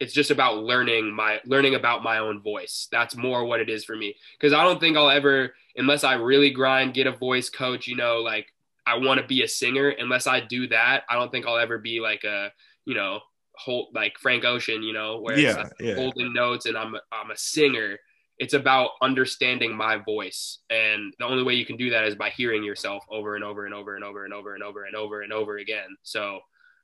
it's 0.00 0.12
just 0.12 0.30
about 0.30 0.58
learning 0.58 1.14
my 1.14 1.40
learning 1.44 1.74
about 1.74 2.02
my 2.02 2.18
own 2.18 2.42
voice. 2.42 2.88
That's 2.90 3.16
more 3.16 3.44
what 3.44 3.60
it 3.60 3.68
is 3.68 3.84
for 3.84 3.96
me. 3.96 4.14
Cause 4.40 4.52
I 4.52 4.62
don't 4.62 4.80
think 4.80 4.96
I'll 4.96 5.10
ever, 5.10 5.54
unless 5.76 6.04
I 6.04 6.14
really 6.14 6.50
grind, 6.50 6.94
get 6.94 7.06
a 7.06 7.12
voice 7.12 7.50
coach, 7.50 7.86
you 7.86 7.96
know, 7.96 8.18
like 8.18 8.46
I 8.86 8.96
want 8.96 9.20
to 9.20 9.26
be 9.26 9.42
a 9.42 9.48
singer. 9.48 9.88
Unless 9.88 10.26
I 10.26 10.40
do 10.40 10.68
that, 10.68 11.04
I 11.08 11.14
don't 11.14 11.30
think 11.30 11.46
I'll 11.46 11.58
ever 11.58 11.78
be 11.78 12.00
like 12.00 12.24
a, 12.24 12.52
you 12.84 12.94
know, 12.94 13.20
hold 13.56 13.88
like 13.94 14.18
Frank 14.18 14.44
Ocean, 14.44 14.82
you 14.82 14.92
know, 14.92 15.20
where 15.20 15.38
yeah, 15.38 15.56
like 15.56 15.72
yeah. 15.80 15.94
holding 15.94 16.32
notes 16.32 16.66
and 16.66 16.76
I'm 16.76 16.94
a, 16.94 17.00
I'm 17.12 17.30
a 17.30 17.36
singer. 17.36 17.98
It's 18.38 18.54
about 18.54 18.90
understanding 19.00 19.74
my 19.74 19.96
voice, 19.96 20.58
and 20.68 21.14
the 21.18 21.24
only 21.24 21.42
way 21.42 21.54
you 21.54 21.64
can 21.64 21.78
do 21.78 21.88
that 21.90 22.04
is 22.04 22.14
by 22.14 22.28
hearing 22.28 22.62
yourself 22.62 23.02
over 23.10 23.34
and 23.34 23.42
over 23.42 23.64
and 23.64 23.74
over 23.74 23.96
and 23.96 24.04
over 24.04 24.26
and 24.26 24.34
over 24.34 24.54
and 24.54 24.62
over 24.62 24.84
and 24.84 24.94
over 24.94 25.22
and 25.22 25.22
over 25.22 25.22
and 25.22 25.32
over 25.32 25.56
again. 25.56 25.96
So 26.02 26.40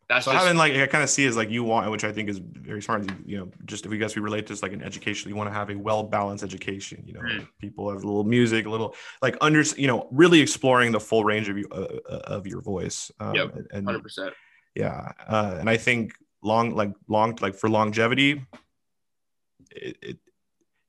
that's 0.08 0.24
so 0.24 0.32
just, 0.32 0.44
having 0.44 0.58
like 0.58 0.74
I 0.74 0.86
kind 0.86 1.02
of 1.02 1.10
see 1.10 1.24
is 1.24 1.36
like 1.36 1.50
you 1.50 1.64
want, 1.64 1.90
which 1.90 2.04
I 2.04 2.12
think 2.12 2.28
is 2.28 2.38
very 2.38 2.82
smart. 2.82 3.10
You 3.24 3.38
know, 3.38 3.50
just 3.64 3.86
if 3.86 3.92
you 3.92 3.98
guys 3.98 4.14
we 4.14 4.22
relate 4.22 4.46
to 4.46 4.52
this 4.52 4.62
like 4.62 4.72
an 4.72 4.82
education, 4.82 5.30
you 5.30 5.36
want 5.36 5.48
to 5.48 5.54
have 5.54 5.70
a 5.70 5.76
well 5.76 6.02
balanced 6.02 6.44
education. 6.44 7.02
You 7.06 7.14
know, 7.14 7.20
mm. 7.20 7.46
people 7.60 7.90
have 7.90 8.02
a 8.02 8.06
little 8.06 8.24
music, 8.24 8.66
a 8.66 8.70
little 8.70 8.94
like 9.22 9.36
under, 9.40 9.62
you 9.76 9.86
know, 9.86 10.08
really 10.10 10.40
exploring 10.40 10.92
the 10.92 11.00
full 11.00 11.24
range 11.24 11.48
of 11.48 11.56
you 11.56 11.66
uh, 11.72 11.86
uh 12.08 12.20
of 12.26 12.46
your 12.46 12.60
voice. 12.60 13.10
Um, 13.20 13.34
yep, 13.34 13.54
hundred 13.72 14.02
percent. 14.02 14.34
Yeah, 14.74 15.12
uh, 15.26 15.56
and 15.60 15.68
I 15.68 15.76
think 15.76 16.14
long 16.42 16.74
like 16.74 16.92
long 17.08 17.38
like 17.40 17.54
for 17.54 17.68
longevity 17.68 18.44
it, 19.70 19.96
it, 20.02 20.18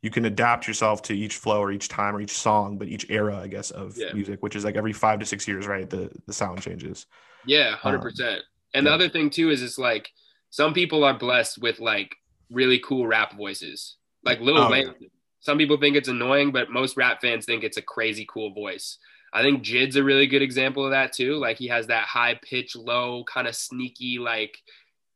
you 0.02 0.10
can 0.10 0.26
adapt 0.26 0.68
yourself 0.68 1.02
to 1.04 1.14
each 1.14 1.38
flow 1.38 1.62
or 1.62 1.72
each 1.72 1.88
time 1.88 2.16
or 2.16 2.22
each 2.22 2.32
song 2.32 2.78
but 2.78 2.88
each 2.88 3.10
era 3.10 3.38
i 3.38 3.48
guess 3.48 3.72
of 3.72 3.96
yeah. 3.98 4.12
music 4.14 4.42
which 4.42 4.56
is 4.56 4.64
like 4.66 4.76
every 4.76 4.94
five 4.94 5.20
to 5.20 5.26
six 5.26 5.48
years 5.48 5.68
right 5.68 5.90
the 5.90 6.10
the 6.26 6.34
sound 6.34 6.62
changes 6.62 7.06
yeah 7.46 7.76
100% 7.84 8.36
um, 8.36 8.42
and 8.74 8.86
yeah. 8.86 8.90
the 8.90 8.96
other 8.96 9.10
thing 9.10 9.30
too 9.30 9.50
is 9.50 9.62
it's 9.62 9.78
like 9.78 10.10
some 10.50 10.74
people 10.74 11.04
are 11.04 11.18
blessed 11.18 11.60
with 11.60 11.80
like 11.80 12.16
really 12.50 12.80
cool 12.80 13.08
rap 13.08 13.36
voices 13.36 13.98
like 14.24 14.40
Lil 14.40 14.58
oh, 14.58 14.70
Wayne 14.70 14.94
yeah. 15.00 15.08
some 15.40 15.58
people 15.58 15.78
think 15.78 15.96
it's 15.96 16.10
annoying 16.10 16.52
but 16.52 16.70
most 16.70 16.98
rap 16.98 17.22
fans 17.22 17.46
think 17.46 17.64
it's 17.64 17.78
a 17.78 17.82
crazy 17.82 18.26
cool 18.30 18.54
voice 18.54 18.98
I 19.34 19.42
think 19.42 19.64
Jid's 19.64 19.96
a 19.96 20.04
really 20.04 20.28
good 20.28 20.44
example 20.44 20.86
of 20.86 20.92
that 20.92 21.12
too. 21.12 21.38
Like 21.38 21.58
he 21.58 21.68
has 21.68 21.88
that 21.88 22.06
high 22.06 22.40
pitch, 22.44 22.76
low, 22.76 23.24
kind 23.24 23.48
of 23.48 23.56
sneaky, 23.56 24.20
like 24.20 24.56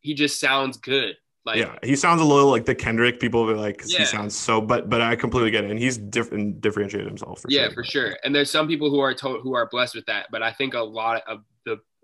he 0.02 0.16
just 0.16 0.40
sounds 0.40 0.78
good. 0.78 1.16
Like, 1.46 1.60
yeah, 1.60 1.78
he 1.82 1.96
sounds 1.96 2.22
a 2.22 2.26
little 2.26 2.50
like 2.50 2.66
the 2.66 2.76
Kendrick 2.76 3.22
people 3.22 3.48
be 3.48 3.54
like, 3.54 3.82
yeah. 3.86 4.00
he 4.00 4.06
sounds 4.06 4.36
so, 4.36 4.60
but 4.60 4.90
but 4.90 5.02
I 5.02 5.16
completely 5.16 5.52
get 5.52 5.64
it, 5.64 5.72
and 5.72 5.80
he's 5.80 5.98
different, 5.98 6.60
differentiated 6.60 7.08
himself 7.08 7.42
for 7.42 7.48
yeah, 7.50 7.66
sure. 7.66 7.74
for 7.74 7.84
sure. 7.86 8.18
And 8.26 8.36
there's 8.36 8.52
some 8.52 8.68
people 8.68 8.90
who 8.90 9.00
are 9.00 9.14
to- 9.14 9.40
who 9.40 9.54
are 9.54 9.70
blessed 9.70 9.96
with 9.96 10.06
that, 10.08 10.26
but 10.30 10.44
I 10.44 10.52
think 10.52 10.74
a 10.74 10.80
lot 10.80 11.22
of 11.26 11.44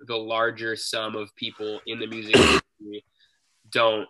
the 0.08 0.16
larger 0.16 0.76
sum 0.76 1.16
of 1.16 1.36
people 1.36 1.80
in 1.88 2.00
the 2.00 2.08
music 2.08 2.36
industry 2.38 3.06
don't 3.72 4.08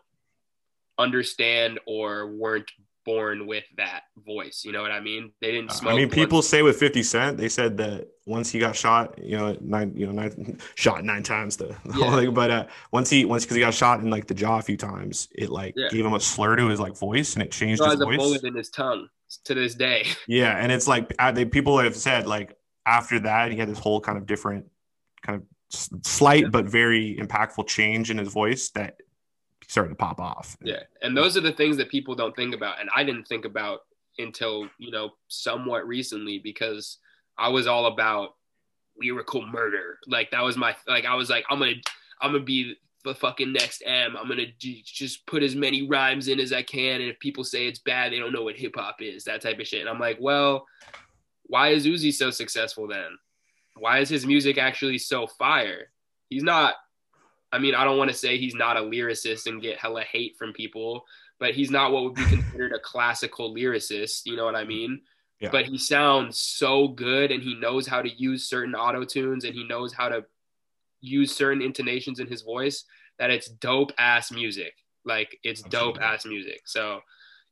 understand 0.97 1.79
or 1.85 2.27
weren't 2.27 2.71
born 3.05 3.47
with 3.47 3.65
that 3.77 4.03
voice. 4.25 4.63
You 4.65 4.71
know 4.71 4.81
what 4.81 4.91
I 4.91 4.99
mean? 4.99 5.31
They 5.41 5.51
didn't 5.51 5.71
smoke. 5.71 5.93
I 5.93 5.95
mean, 5.95 6.09
people 6.09 6.41
say 6.41 6.61
with 6.61 6.77
50 6.77 7.03
Cent, 7.03 7.37
they 7.37 7.49
said 7.49 7.77
that 7.77 8.07
once 8.25 8.49
he 8.49 8.59
got 8.59 8.75
shot, 8.75 9.17
you 9.21 9.37
know, 9.37 9.57
nine, 9.61 9.93
you 9.95 10.05
know, 10.05 10.13
nine 10.13 10.59
shot 10.75 11.03
nine 11.03 11.23
times 11.23 11.57
the, 11.57 11.65
the 11.85 11.97
yeah. 11.97 12.05
whole 12.05 12.19
thing. 12.19 12.33
But 12.33 12.51
uh, 12.51 12.65
once 12.91 13.09
he 13.09 13.25
once 13.25 13.43
because 13.43 13.55
he 13.55 13.61
got 13.61 13.73
shot 13.73 13.99
in 13.99 14.09
like 14.09 14.27
the 14.27 14.33
jaw 14.33 14.59
a 14.59 14.61
few 14.61 14.77
times, 14.77 15.27
it 15.33 15.49
like 15.49 15.73
yeah. 15.75 15.89
gave 15.89 16.05
him 16.05 16.13
a 16.13 16.19
slur 16.19 16.55
to 16.55 16.67
his 16.67 16.79
like 16.79 16.97
voice 16.97 17.33
and 17.33 17.43
it 17.43 17.51
changed 17.51 17.79
so 17.79 17.89
his 17.89 17.99
voice. 17.99 18.15
a 18.15 18.17
bullet 18.17 18.43
in 18.43 18.55
his 18.55 18.69
tongue 18.69 19.07
to 19.45 19.53
this 19.53 19.75
day. 19.75 20.05
Yeah, 20.27 20.55
and 20.57 20.71
it's 20.71 20.87
like 20.87 21.13
uh, 21.19 21.31
they, 21.31 21.45
people 21.45 21.77
have 21.79 21.95
said 21.95 22.27
like 22.27 22.57
after 22.85 23.19
that 23.21 23.51
he 23.51 23.57
had 23.57 23.69
this 23.69 23.79
whole 23.79 23.99
kind 23.99 24.17
of 24.17 24.25
different 24.25 24.65
slight 25.73 26.43
yeah. 26.43 26.49
but 26.49 26.65
very 26.65 27.17
impactful 27.19 27.67
change 27.67 28.11
in 28.11 28.17
his 28.17 28.31
voice 28.31 28.69
that 28.71 28.97
started 29.67 29.89
to 29.89 29.95
pop 29.95 30.19
off. 30.19 30.55
Yeah. 30.61 30.83
And 31.01 31.17
those 31.17 31.35
are 31.35 31.41
the 31.41 31.51
things 31.51 31.77
that 31.77 31.89
people 31.89 32.15
don't 32.15 32.35
think 32.35 32.53
about. 32.53 32.79
And 32.79 32.89
I 32.95 33.03
didn't 33.03 33.27
think 33.27 33.45
about 33.45 33.79
until, 34.19 34.69
you 34.77 34.91
know, 34.91 35.11
somewhat 35.27 35.87
recently 35.87 36.39
because 36.39 36.99
I 37.37 37.49
was 37.49 37.65
all 37.65 37.87
about 37.87 38.35
lyrical 38.97 39.45
murder. 39.45 39.97
Like 40.07 40.31
that 40.31 40.43
was 40.43 40.57
my, 40.57 40.75
like, 40.87 41.05
I 41.05 41.15
was 41.15 41.29
like, 41.29 41.45
I'm 41.49 41.59
going 41.59 41.81
to, 41.83 41.91
I'm 42.21 42.31
going 42.31 42.41
to 42.41 42.45
be 42.45 42.75
the 43.03 43.15
fucking 43.15 43.51
next 43.51 43.81
Em. 43.85 44.15
I'm 44.15 44.27
going 44.27 44.39
to 44.39 44.83
just 44.83 45.25
put 45.25 45.43
as 45.43 45.55
many 45.55 45.87
rhymes 45.87 46.27
in 46.27 46.39
as 46.39 46.53
I 46.53 46.61
can. 46.61 47.01
And 47.01 47.09
if 47.09 47.19
people 47.19 47.43
say 47.43 47.67
it's 47.67 47.79
bad, 47.79 48.11
they 48.11 48.19
don't 48.19 48.31
know 48.31 48.43
what 48.43 48.55
hip 48.55 48.75
hop 48.75 48.97
is, 49.01 49.23
that 49.23 49.41
type 49.41 49.59
of 49.59 49.67
shit. 49.67 49.81
And 49.81 49.89
I'm 49.89 49.99
like, 49.99 50.17
well, 50.21 50.67
why 51.47 51.69
is 51.69 51.85
Uzi 51.85 52.13
so 52.13 52.29
successful 52.29 52.87
then? 52.87 53.17
Why 53.75 53.99
is 53.99 54.09
his 54.09 54.25
music 54.25 54.57
actually 54.57 54.97
so 54.97 55.27
fire? 55.27 55.91
He's 56.29 56.43
not 56.43 56.75
I 57.53 57.59
mean, 57.59 57.75
I 57.75 57.83
don't 57.83 57.99
want 57.99 58.09
to 58.09 58.17
say 58.17 58.39
he's 58.39 58.55
not 58.55 58.77
a 58.77 58.81
lyricist 58.81 59.45
and 59.45 59.61
get 59.61 59.77
hella 59.77 60.01
hate 60.01 60.35
from 60.37 60.53
people, 60.53 61.05
but 61.39 61.53
he's 61.53 61.69
not 61.69 61.91
what 61.91 62.03
would 62.03 62.15
be 62.15 62.25
considered 62.25 62.73
a 62.73 62.79
classical 62.79 63.53
lyricist. 63.53 64.21
You 64.25 64.35
know 64.35 64.45
what 64.45 64.55
I 64.55 64.63
mean? 64.63 65.01
Yeah. 65.39 65.49
But 65.51 65.65
he 65.65 65.77
sounds 65.77 66.39
so 66.39 66.87
good 66.87 67.29
and 67.29 67.43
he 67.43 67.53
knows 67.53 67.85
how 67.85 68.01
to 68.01 68.09
use 68.09 68.49
certain 68.49 68.73
auto 68.73 69.03
tunes 69.03 69.45
and 69.45 69.53
he 69.53 69.67
knows 69.67 69.93
how 69.93 70.09
to 70.09 70.25
use 70.99 71.35
certain 71.35 71.61
intonations 71.61 72.19
in 72.19 72.25
his 72.25 72.41
voice 72.41 72.85
that 73.19 73.29
it's 73.29 73.49
dope 73.49 73.91
ass 73.99 74.31
music. 74.31 74.73
Like 75.05 75.37
it's 75.43 75.61
dope 75.61 76.01
ass 76.01 76.25
music. 76.25 76.61
So 76.65 77.01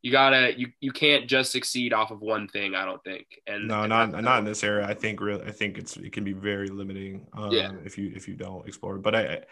you 0.01 0.11
gotta 0.11 0.57
you 0.57 0.71
you 0.79 0.91
can't 0.91 1.27
just 1.27 1.51
succeed 1.51 1.93
off 1.93 2.11
of 2.11 2.21
one 2.21 2.47
thing. 2.47 2.73
I 2.75 2.85
don't 2.85 3.03
think. 3.03 3.41
And 3.45 3.67
no, 3.67 3.81
and 3.81 3.89
not 3.89 4.23
not 4.23 4.39
in 4.39 4.45
this 4.45 4.63
era. 4.63 4.87
I 4.87 4.93
think 4.93 5.21
really 5.21 5.43
I 5.43 5.51
think 5.51 5.77
it's 5.77 5.95
it 5.97 6.11
can 6.11 6.23
be 6.23 6.33
very 6.33 6.67
limiting. 6.67 7.27
Um, 7.33 7.51
yeah. 7.51 7.71
If 7.85 7.97
you 7.97 8.11
if 8.15 8.27
you 8.27 8.35
don't 8.35 8.67
explore, 8.67 8.97
but 8.97 9.15
I 9.15 9.43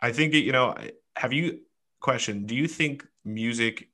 I 0.00 0.12
think 0.12 0.34
you 0.34 0.52
know. 0.52 0.74
Have 1.14 1.32
you 1.32 1.60
question? 2.00 2.46
Do 2.46 2.56
you 2.56 2.66
think 2.66 3.06
music, 3.24 3.88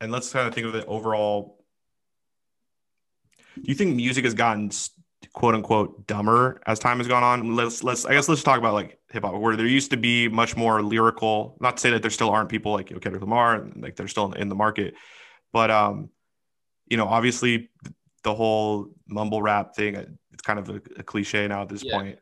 and 0.00 0.12
let's 0.12 0.32
kind 0.32 0.46
of 0.46 0.54
think 0.54 0.66
of 0.66 0.72
the 0.72 0.86
overall. 0.86 1.64
Do 3.56 3.62
you 3.64 3.74
think 3.74 3.96
music 3.96 4.24
has 4.24 4.34
gotten 4.34 4.70
quote 5.34 5.54
unquote 5.54 6.06
dumber 6.06 6.60
as 6.66 6.78
time 6.78 6.98
has 6.98 7.08
gone 7.08 7.22
on? 7.22 7.54
Let's 7.54 7.84
let's 7.84 8.06
I 8.06 8.14
guess 8.14 8.28
let's 8.28 8.42
talk 8.42 8.58
about 8.58 8.72
like 8.72 8.98
hip 9.10 9.24
hop, 9.24 9.34
where 9.34 9.56
there 9.56 9.66
used 9.66 9.90
to 9.90 9.98
be 9.98 10.28
much 10.28 10.56
more 10.56 10.82
lyrical. 10.82 11.56
Not 11.60 11.76
to 11.76 11.80
say 11.80 11.90
that 11.90 12.00
there 12.00 12.10
still 12.10 12.30
aren't 12.30 12.48
people 12.48 12.72
like 12.72 12.88
you 12.88 12.96
know, 12.96 13.00
Kendrick 13.00 13.22
Lamar, 13.22 13.68
like 13.76 13.96
they're 13.96 14.08
still 14.08 14.32
in 14.32 14.48
the 14.48 14.54
market, 14.54 14.94
but 15.52 15.70
um, 15.70 16.08
you 16.86 16.96
know, 16.96 17.06
obviously 17.06 17.68
the 18.22 18.34
whole 18.34 18.88
mumble 19.06 19.42
rap 19.42 19.74
thing, 19.74 19.96
it's 20.32 20.42
kind 20.42 20.58
of 20.58 20.70
a, 20.70 20.80
a 20.96 21.02
cliche 21.02 21.46
now 21.46 21.62
at 21.62 21.68
this 21.68 21.84
yeah. 21.84 21.96
point. 21.96 22.18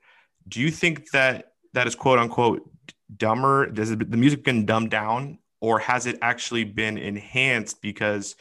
Do 0.48 0.60
you 0.60 0.70
think 0.70 1.10
that 1.12 1.52
that 1.74 1.86
is 1.86 1.94
quote 1.94 2.18
unquote 2.18 2.68
dumber? 3.16 3.66
Does 3.66 3.90
it, 3.90 4.10
the 4.10 4.16
music 4.16 4.44
been 4.44 4.66
dumbed 4.66 4.90
down, 4.90 5.38
or 5.60 5.78
has 5.78 6.06
it 6.06 6.18
actually 6.22 6.64
been 6.64 6.98
enhanced 6.98 7.80
because 7.80 8.36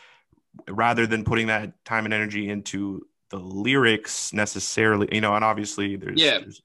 rather 0.68 1.08
than 1.08 1.24
putting 1.24 1.48
that 1.48 1.84
time 1.86 2.06
and 2.06 2.14
energy 2.14 2.50
into 2.50 3.06
the 3.32 3.38
lyrics 3.38 4.34
necessarily, 4.34 5.08
you 5.12 5.22
know, 5.22 5.34
and 5.36 5.44
obviously 5.44 5.96
there's, 5.96 6.22
yeah. 6.22 6.40
there's 6.40 6.62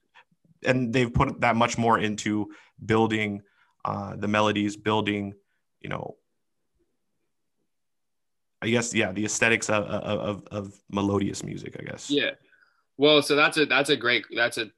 and 0.65 0.93
they've 0.93 1.13
put 1.13 1.41
that 1.41 1.57
much 1.57 1.79
more 1.79 1.99
into 1.99 2.51
building 2.85 3.41
uh, 3.85 4.17
the 4.17 4.29
melodies, 4.29 4.77
building, 4.77 5.33
you 5.81 5.89
know, 5.89 6.17
I 8.61 8.69
guess 8.69 8.93
yeah, 8.93 9.13
the 9.13 9.25
aesthetics 9.25 9.71
of, 9.71 9.85
of 9.85 10.43
of 10.51 10.75
melodious 10.91 11.45
music, 11.45 11.77
I 11.79 11.85
guess. 11.85 12.11
Yeah. 12.11 12.31
Well, 12.97 13.23
so 13.23 13.37
that's 13.37 13.59
a 13.59 13.67
that's 13.67 13.91
a 13.91 13.97
great 13.97 14.25
that's 14.35 14.59
a 14.59 14.71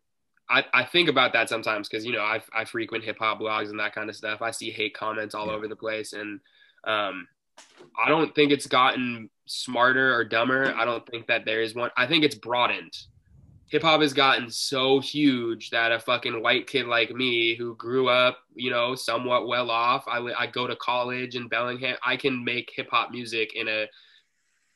I, 0.51 0.64
I 0.72 0.84
think 0.84 1.09
about 1.09 1.32
that 1.34 1.49
sometimes 1.49 1.89
because 1.89 2.05
you 2.05 2.12
know 2.12 2.22
I 2.22 2.43
I 2.55 2.64
frequent 2.64 3.05
hip 3.05 3.18
hop 3.18 3.41
blogs 3.41 3.70
and 3.70 3.78
that 3.80 3.95
kind 3.95 4.11
of 4.11 4.16
stuff. 4.16 4.43
I 4.43 4.51
see 4.51 4.70
hate 4.70 4.95
comments 4.95 5.34
all 5.34 5.47
yeah. 5.47 5.53
over 5.53 5.68
the 5.68 5.76
place, 5.76 6.12
and 6.12 6.41
um, 6.84 7.28
I 8.02 8.09
don't 8.09 8.34
think 8.34 8.52
it's 8.52 8.66
gotten 8.66 9.28
smarter 9.46 10.14
or 10.14 10.24
dumber. 10.24 10.74
I 10.76 10.84
don't 10.84 11.06
think 11.09 11.26
that 11.26 11.44
there 11.44 11.62
is 11.62 11.74
one. 11.74 11.90
I 11.96 12.06
think 12.06 12.24
it's 12.24 12.36
broadened. 12.36 12.96
Hip 13.70 13.82
hop 13.82 14.00
has 14.00 14.14
gotten 14.14 14.50
so 14.50 14.98
huge 14.98 15.70
that 15.70 15.92
a 15.92 15.98
fucking 15.98 16.40
white 16.40 16.66
kid 16.66 16.86
like 16.86 17.11
me 17.11 17.54
who 17.54 17.76
grew 17.76 18.09
up, 18.09 18.38
you 18.54 18.70
know, 18.70 18.94
somewhat 18.94 19.46
well 19.46 19.70
off, 19.70 20.04
I, 20.09 20.18
I 20.38 20.46
go 20.46 20.66
to 20.66 20.74
college 20.76 21.36
in 21.36 21.48
Bellingham, 21.48 21.96
I 22.02 22.16
can 22.16 22.42
make 22.42 22.72
hip 22.74 22.88
hop 22.90 23.11
music 23.11 23.54
in 23.54 23.68
a, 23.68 23.86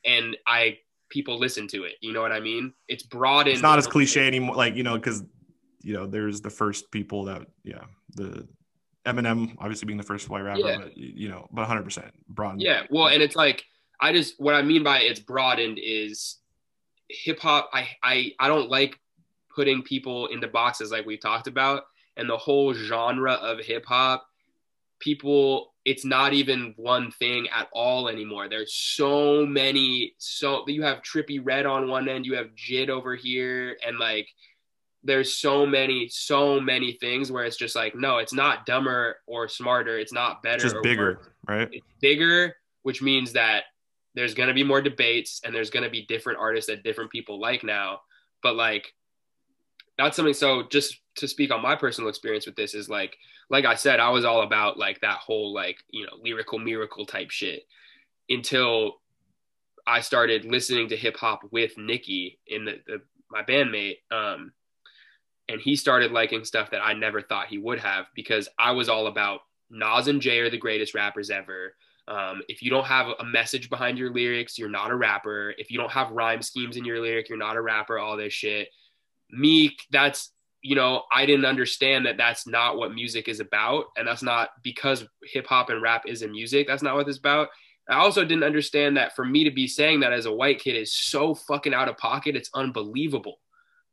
and 0.04 0.36
I, 0.46 0.78
people 1.08 1.38
listen 1.38 1.66
to 1.68 1.84
it. 1.84 1.94
You 2.02 2.12
know 2.12 2.20
what 2.20 2.32
I 2.32 2.40
mean? 2.40 2.74
It's 2.86 3.02
broadened. 3.02 3.54
It's 3.54 3.62
not 3.62 3.78
as 3.78 3.86
cliche 3.86 4.26
anymore. 4.26 4.56
Like, 4.56 4.76
you 4.76 4.82
know, 4.82 4.98
cause, 4.98 5.24
you 5.82 5.94
know, 5.94 6.06
there's 6.06 6.42
the 6.42 6.50
first 6.50 6.90
people 6.90 7.24
that, 7.24 7.46
yeah, 7.64 7.84
the, 8.16 8.46
Eminem 9.06 9.56
obviously 9.58 9.86
being 9.86 9.98
the 9.98 10.04
first 10.04 10.28
white 10.28 10.42
rapper, 10.42 10.60
yeah. 10.60 10.78
but 10.78 10.96
you 10.96 11.28
know, 11.28 11.48
but 11.50 11.62
100 11.62 11.82
percent 11.82 12.12
broadened. 12.28 12.62
Yeah, 12.62 12.82
well, 12.90 13.08
and 13.08 13.22
it's 13.22 13.36
like 13.36 13.64
I 14.00 14.12
just 14.12 14.38
what 14.38 14.54
I 14.54 14.62
mean 14.62 14.82
by 14.82 15.00
it's 15.00 15.20
broadened 15.20 15.78
is 15.82 16.38
hip 17.08 17.40
hop. 17.40 17.70
I 17.72 17.88
I 18.02 18.32
I 18.38 18.48
don't 18.48 18.70
like 18.70 18.98
putting 19.54 19.82
people 19.82 20.26
into 20.26 20.48
boxes 20.48 20.90
like 20.90 21.06
we 21.06 21.16
talked 21.16 21.46
about, 21.46 21.84
and 22.16 22.28
the 22.28 22.36
whole 22.36 22.74
genre 22.74 23.32
of 23.32 23.58
hip 23.60 23.84
hop. 23.86 24.26
People, 25.00 25.74
it's 25.84 26.04
not 26.04 26.32
even 26.32 26.74
one 26.76 27.10
thing 27.10 27.48
at 27.52 27.68
all 27.72 28.08
anymore. 28.08 28.48
There's 28.48 28.72
so 28.72 29.44
many. 29.44 30.14
So 30.18 30.64
you 30.68 30.82
have 30.82 31.02
Trippie 31.02 31.40
Redd 31.42 31.66
on 31.66 31.88
one 31.88 32.08
end, 32.08 32.24
you 32.24 32.36
have 32.36 32.54
JID 32.54 32.88
over 32.88 33.16
here, 33.16 33.76
and 33.84 33.98
like 33.98 34.28
there's 35.04 35.34
so 35.36 35.66
many 35.66 36.08
so 36.08 36.60
many 36.60 36.92
things 36.92 37.32
where 37.32 37.44
it's 37.44 37.56
just 37.56 37.74
like 37.74 37.94
no 37.94 38.18
it's 38.18 38.32
not 38.32 38.66
dumber 38.66 39.16
or 39.26 39.48
smarter. 39.48 39.98
It's 39.98 40.12
not 40.12 40.42
better 40.42 40.64
It's 40.64 40.72
just 40.72 40.82
bigger 40.82 41.14
worse. 41.14 41.28
right? 41.48 41.68
It's 41.72 41.86
bigger 42.00 42.56
which 42.82 43.00
means 43.02 43.32
that 43.32 43.64
there's 44.14 44.34
going 44.34 44.48
to 44.48 44.54
be 44.54 44.64
more 44.64 44.82
debates 44.82 45.40
and 45.44 45.54
there's 45.54 45.70
going 45.70 45.84
to 45.84 45.90
be 45.90 46.04
different 46.06 46.38
artists 46.38 46.68
that 46.70 46.82
different 46.82 47.10
people 47.10 47.40
like 47.40 47.64
now. 47.64 48.00
But 48.42 48.56
like 48.56 48.92
that's 49.98 50.16
something 50.16 50.34
so 50.34 50.64
just 50.70 51.00
to 51.16 51.28
speak 51.28 51.50
on 51.52 51.62
my 51.62 51.76
personal 51.76 52.08
experience 52.08 52.46
with 52.46 52.56
this 52.56 52.74
is 52.74 52.88
like 52.88 53.16
like 53.50 53.64
i 53.64 53.74
said 53.74 54.00
i 54.00 54.08
was 54.08 54.24
all 54.24 54.42
about 54.42 54.78
like 54.78 55.00
that 55.00 55.18
whole 55.18 55.52
like 55.52 55.78
you 55.90 56.04
know 56.04 56.12
lyrical 56.22 56.58
miracle 56.58 57.04
type 57.04 57.30
shit 57.30 57.64
until 58.28 59.00
i 59.86 60.00
started 60.00 60.44
listening 60.44 60.88
to 60.88 60.96
hip 60.96 61.16
hop 61.16 61.40
with 61.50 61.76
nikki 61.76 62.38
in 62.46 62.64
the, 62.64 62.80
the 62.86 63.02
my 63.30 63.42
bandmate 63.42 63.98
um 64.10 64.52
and 65.48 65.60
he 65.60 65.76
started 65.76 66.12
liking 66.12 66.44
stuff 66.44 66.70
that 66.70 66.84
I 66.84 66.92
never 66.92 67.20
thought 67.20 67.48
he 67.48 67.58
would 67.58 67.78
have 67.80 68.06
because 68.14 68.48
I 68.58 68.72
was 68.72 68.88
all 68.88 69.06
about 69.06 69.40
Nas 69.70 70.08
and 70.08 70.20
Jay 70.20 70.38
are 70.38 70.50
the 70.50 70.58
greatest 70.58 70.94
rappers 70.94 71.30
ever. 71.30 71.74
Um, 72.08 72.42
if 72.48 72.62
you 72.62 72.70
don't 72.70 72.86
have 72.86 73.08
a 73.18 73.24
message 73.24 73.70
behind 73.70 73.98
your 73.98 74.12
lyrics, 74.12 74.58
you're 74.58 74.68
not 74.68 74.90
a 74.90 74.96
rapper. 74.96 75.54
If 75.58 75.70
you 75.70 75.78
don't 75.78 75.90
have 75.92 76.10
rhyme 76.10 76.42
schemes 76.42 76.76
in 76.76 76.84
your 76.84 77.00
lyric, 77.00 77.28
you're 77.28 77.38
not 77.38 77.56
a 77.56 77.62
rapper. 77.62 77.98
All 77.98 78.16
this 78.16 78.32
shit. 78.32 78.68
Me, 79.30 79.76
that's 79.90 80.32
you 80.62 80.76
know, 80.76 81.02
I 81.12 81.26
didn't 81.26 81.44
understand 81.44 82.06
that 82.06 82.16
that's 82.16 82.46
not 82.46 82.76
what 82.76 82.94
music 82.94 83.28
is 83.28 83.40
about, 83.40 83.86
and 83.96 84.06
that's 84.06 84.22
not 84.22 84.50
because 84.62 85.04
hip 85.24 85.46
hop 85.46 85.70
and 85.70 85.82
rap 85.82 86.04
isn't 86.06 86.30
music. 86.30 86.68
That's 86.68 86.84
not 86.84 86.94
what 86.94 87.08
it's 87.08 87.18
about. 87.18 87.48
I 87.88 87.96
also 87.96 88.24
didn't 88.24 88.44
understand 88.44 88.96
that 88.96 89.16
for 89.16 89.24
me 89.24 89.42
to 89.42 89.50
be 89.50 89.66
saying 89.66 90.00
that 90.00 90.12
as 90.12 90.26
a 90.26 90.32
white 90.32 90.60
kid 90.60 90.76
is 90.76 90.94
so 90.94 91.34
fucking 91.34 91.74
out 91.74 91.88
of 91.88 91.96
pocket. 91.98 92.36
It's 92.36 92.50
unbelievable 92.54 93.38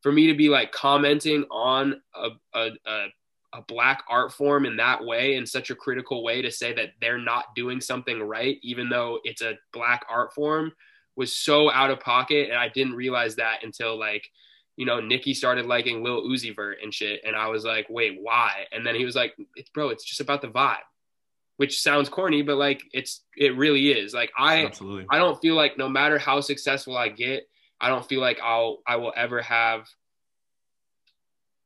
for 0.02 0.12
me 0.12 0.28
to 0.28 0.34
be 0.34 0.50
like 0.50 0.72
commenting 0.72 1.44
on 1.52 2.02
a, 2.16 2.30
a, 2.54 2.70
a, 2.86 3.06
a, 3.54 3.62
black 3.68 4.04
art 4.10 4.32
form 4.32 4.66
in 4.66 4.78
that 4.78 5.04
way 5.04 5.36
in 5.36 5.46
such 5.46 5.70
a 5.70 5.76
critical 5.76 6.24
way 6.24 6.42
to 6.42 6.52
say 6.52 6.74
that 6.74 6.90
they're 7.02 7.18
not 7.18 7.56
doing 7.56 7.82
something 7.82 8.22
right 8.22 8.58
even 8.62 8.90
though 8.90 9.20
it's 9.24 9.42
a 9.42 9.58
black 9.74 10.06
art 10.10 10.34
form 10.34 10.72
was 11.16 11.36
so 11.36 11.72
out 11.72 11.92
of 11.92 12.00
pocket. 12.00 12.50
And 12.50 12.58
i 12.58 12.70
didn't 12.70 12.94
realize 12.94 13.36
that 13.36 13.64
until 13.64 14.00
like 14.00 14.30
you 14.78 14.86
know 14.86 15.02
nikki 15.02 15.34
started 15.34 15.66
liking 15.66 16.02
lil 16.02 16.24
uzi 16.24 16.56
vert 16.56 16.78
and 16.82 16.94
shit. 16.94 17.22
And 17.26 17.36
i 17.36 17.48
was 17.48 17.66
like 17.66 17.88
wait 17.90 18.18
why? 18.22 18.66
And 18.72 18.86
then 18.86 18.96
he 18.96 19.06
was 19.06 19.16
like 19.16 19.36
it's 19.56 19.70
bro 19.70 19.90
it's 19.90 20.06
just 20.06 20.22
about 20.22 20.42
the 20.42 20.48
vibe 20.48 20.78
which 21.58 21.82
sounds 21.82 22.08
corny 22.08 22.42
but 22.42 22.56
like 22.56 22.82
it's 22.94 23.22
it 23.36 23.58
really 23.58 23.92
is. 23.92 24.14
Like 24.14 24.32
i 24.38 24.66
Absolutely. 24.66 25.06
i 25.10 25.18
don't 25.18 25.42
feel 25.42 25.56
like 25.56 25.78
no 25.78 25.90
matter 25.90 26.18
how 26.18 26.40
successful 26.40 26.98
i 26.98 27.10
get 27.10 27.50
I 27.82 27.90
don't 27.90 28.08
feel 28.08 28.22
like 28.22 28.40
I'll 28.44 28.80
I 28.88 28.98
will 28.98 29.14
ever 29.16 29.42
have 29.42 29.88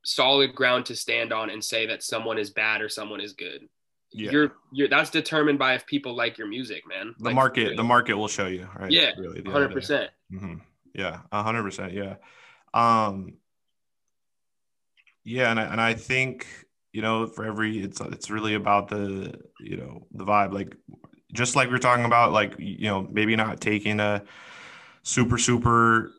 solid 0.04 0.54
ground 0.54 0.86
to 0.86 0.96
stand 0.96 1.32
on 1.32 1.50
and 1.50 1.64
say 1.64 1.86
that 1.86 2.02
someone 2.02 2.38
is 2.38 2.50
bad 2.50 2.82
or 2.82 2.88
someone 2.88 3.20
is 3.20 3.32
good. 3.32 3.68
Yeah. 4.12 4.30
You're 4.30 4.52
you're 4.72 4.88
that's 4.88 5.10
determined 5.10 5.58
by 5.58 5.74
if 5.74 5.86
people 5.86 6.14
like 6.14 6.38
your 6.38 6.46
music, 6.46 6.84
man. 6.88 7.14
The 7.18 7.24
like, 7.26 7.34
market 7.34 7.62
really. 7.62 7.76
the 7.76 7.84
market 7.84 8.16
will 8.16 8.28
show 8.28 8.46
you, 8.46 8.68
right? 8.78 8.90
Yeah. 8.90 9.10
Really, 9.18 9.42
100%. 9.42 10.08
Mm-hmm. 10.32 10.54
Yeah, 10.94 11.20
100%, 11.32 11.92
yeah. 11.92 12.16
Um 12.72 13.34
yeah, 15.24 15.50
and 15.50 15.58
I, 15.58 15.62
and 15.64 15.80
I 15.80 15.94
think 15.94 16.46
you 16.92 17.02
know 17.02 17.26
for 17.26 17.44
every 17.44 17.82
it's 17.82 18.00
it's 18.00 18.30
really 18.30 18.54
about 18.54 18.88
the 18.88 19.34
you 19.58 19.76
know 19.76 20.06
the 20.12 20.24
vibe 20.24 20.52
like 20.52 20.76
just 21.32 21.56
like 21.56 21.68
we 21.68 21.74
are 21.74 21.80
talking 21.80 22.04
about 22.04 22.32
like 22.32 22.54
you 22.58 22.88
know 22.88 23.08
maybe 23.10 23.34
not 23.34 23.60
taking 23.60 23.98
a 23.98 24.22
super 25.04 25.38
super 25.38 26.10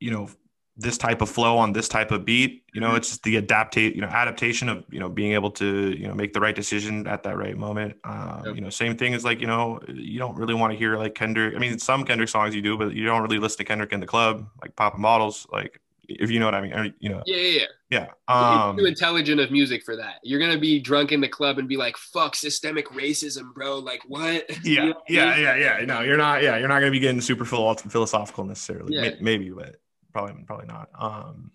you 0.00 0.10
know 0.10 0.28
this 0.76 0.96
type 0.96 1.20
of 1.20 1.28
flow 1.28 1.58
on 1.58 1.72
this 1.72 1.86
type 1.86 2.10
of 2.10 2.24
beat 2.24 2.62
you 2.72 2.80
know 2.80 2.88
mm-hmm. 2.88 2.96
it's 2.96 3.18
the 3.18 3.40
adaptate 3.40 3.94
you 3.94 4.00
know 4.00 4.06
adaptation 4.06 4.68
of 4.70 4.84
you 4.90 4.98
know 4.98 5.08
being 5.08 5.32
able 5.32 5.50
to 5.50 5.90
you 5.90 6.08
know 6.08 6.14
make 6.14 6.32
the 6.32 6.40
right 6.40 6.56
decision 6.56 7.06
at 7.06 7.22
that 7.24 7.36
right 7.36 7.58
moment 7.58 7.94
um, 8.04 8.42
yep. 8.46 8.54
you 8.54 8.60
know 8.62 8.70
same 8.70 8.96
thing 8.96 9.12
as 9.12 9.24
like 9.24 9.40
you 9.40 9.46
know 9.46 9.78
you 9.88 10.18
don't 10.18 10.36
really 10.36 10.54
want 10.54 10.72
to 10.72 10.78
hear 10.78 10.96
like 10.96 11.14
kendrick 11.14 11.54
i 11.54 11.58
mean 11.58 11.78
some 11.78 12.04
kendrick 12.04 12.28
songs 12.28 12.54
you 12.54 12.62
do 12.62 12.78
but 12.78 12.94
you 12.94 13.04
don't 13.04 13.22
really 13.22 13.38
listen 13.38 13.58
to 13.58 13.64
kendrick 13.64 13.92
in 13.92 14.00
the 14.00 14.06
club 14.06 14.48
like 14.62 14.74
popping 14.76 15.02
bottles 15.02 15.46
like 15.52 15.78
if 16.08 16.30
you 16.30 16.40
know 16.40 16.46
what 16.46 16.54
i 16.54 16.60
mean 16.60 16.94
you 16.98 17.08
know 17.08 17.22
yeah 17.26 17.36
yeah 17.36 17.66
yeah, 17.90 18.06
yeah. 18.28 18.68
Um, 18.68 18.76
too 18.76 18.86
intelligent 18.86 19.40
of 19.40 19.50
music 19.50 19.84
for 19.84 19.96
that 19.96 20.16
you're 20.22 20.40
gonna 20.40 20.58
be 20.58 20.80
drunk 20.80 21.12
in 21.12 21.20
the 21.20 21.28
club 21.28 21.58
and 21.58 21.68
be 21.68 21.76
like 21.76 21.96
fuck 21.96 22.34
systemic 22.34 22.88
racism 22.88 23.54
bro 23.54 23.78
like 23.78 24.02
what 24.08 24.44
yeah 24.64 24.84
you 24.84 24.90
know 24.90 24.94
yeah 25.08 25.36
yeah 25.36 25.56
yeah 25.56 25.84
no 25.84 26.00
you're 26.00 26.16
not 26.16 26.42
yeah 26.42 26.56
you're 26.58 26.68
not 26.68 26.80
gonna 26.80 26.90
be 26.90 27.00
getting 27.00 27.20
super 27.20 27.44
philosophical 27.44 28.44
necessarily 28.44 28.94
yeah. 28.94 29.10
maybe 29.20 29.50
but 29.50 29.76
probably 30.12 30.44
probably 30.44 30.66
not. 30.66 30.88
Um, 30.98 31.50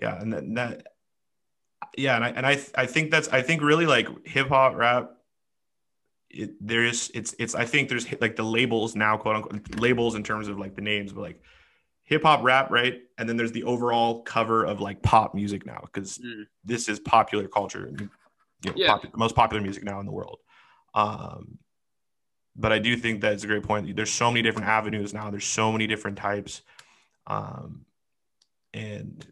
yeah, 0.00 0.20
and 0.20 0.32
that, 0.32 0.54
that 0.54 0.86
yeah, 1.96 2.16
and 2.16 2.24
I 2.24 2.28
and 2.30 2.46
I 2.46 2.60
I 2.74 2.86
think 2.86 3.10
that's 3.10 3.28
I 3.28 3.42
think 3.42 3.62
really 3.62 3.86
like 3.86 4.08
hip 4.26 4.48
hop 4.48 4.74
rap. 4.76 5.10
It, 6.30 6.50
there 6.60 6.84
is 6.84 7.10
it's 7.14 7.34
it's 7.38 7.54
I 7.54 7.64
think 7.64 7.88
there's 7.88 8.06
like 8.20 8.36
the 8.36 8.42
labels 8.42 8.94
now 8.94 9.16
quote 9.16 9.36
unquote 9.36 9.80
labels 9.80 10.14
in 10.14 10.22
terms 10.22 10.48
of 10.48 10.58
like 10.58 10.74
the 10.74 10.82
names, 10.82 11.12
but 11.12 11.22
like 11.22 11.42
hip 12.08 12.22
hop 12.22 12.42
rap, 12.42 12.70
right? 12.70 13.02
And 13.18 13.28
then 13.28 13.36
there's 13.36 13.52
the 13.52 13.64
overall 13.64 14.22
cover 14.22 14.64
of 14.64 14.80
like 14.80 15.02
pop 15.02 15.34
music 15.34 15.66
now 15.66 15.80
because 15.82 16.16
mm. 16.16 16.44
this 16.64 16.88
is 16.88 16.98
popular 16.98 17.46
culture, 17.46 17.90
you 18.00 18.08
know, 18.64 18.72
yeah. 18.74 18.96
Pop, 18.96 19.14
most 19.14 19.36
popular 19.36 19.62
music 19.62 19.84
now 19.84 20.00
in 20.00 20.06
the 20.06 20.12
world. 20.12 20.38
Um, 20.94 21.58
but 22.56 22.72
I 22.72 22.78
do 22.78 22.96
think 22.96 23.20
that's 23.20 23.44
a 23.44 23.46
great 23.46 23.62
point. 23.62 23.94
There's 23.94 24.10
so 24.10 24.30
many 24.30 24.40
different 24.40 24.68
avenues 24.68 25.12
now. 25.12 25.30
There's 25.30 25.44
so 25.44 25.70
many 25.70 25.86
different 25.86 26.16
types. 26.16 26.62
Um, 27.26 27.84
and 28.72 29.26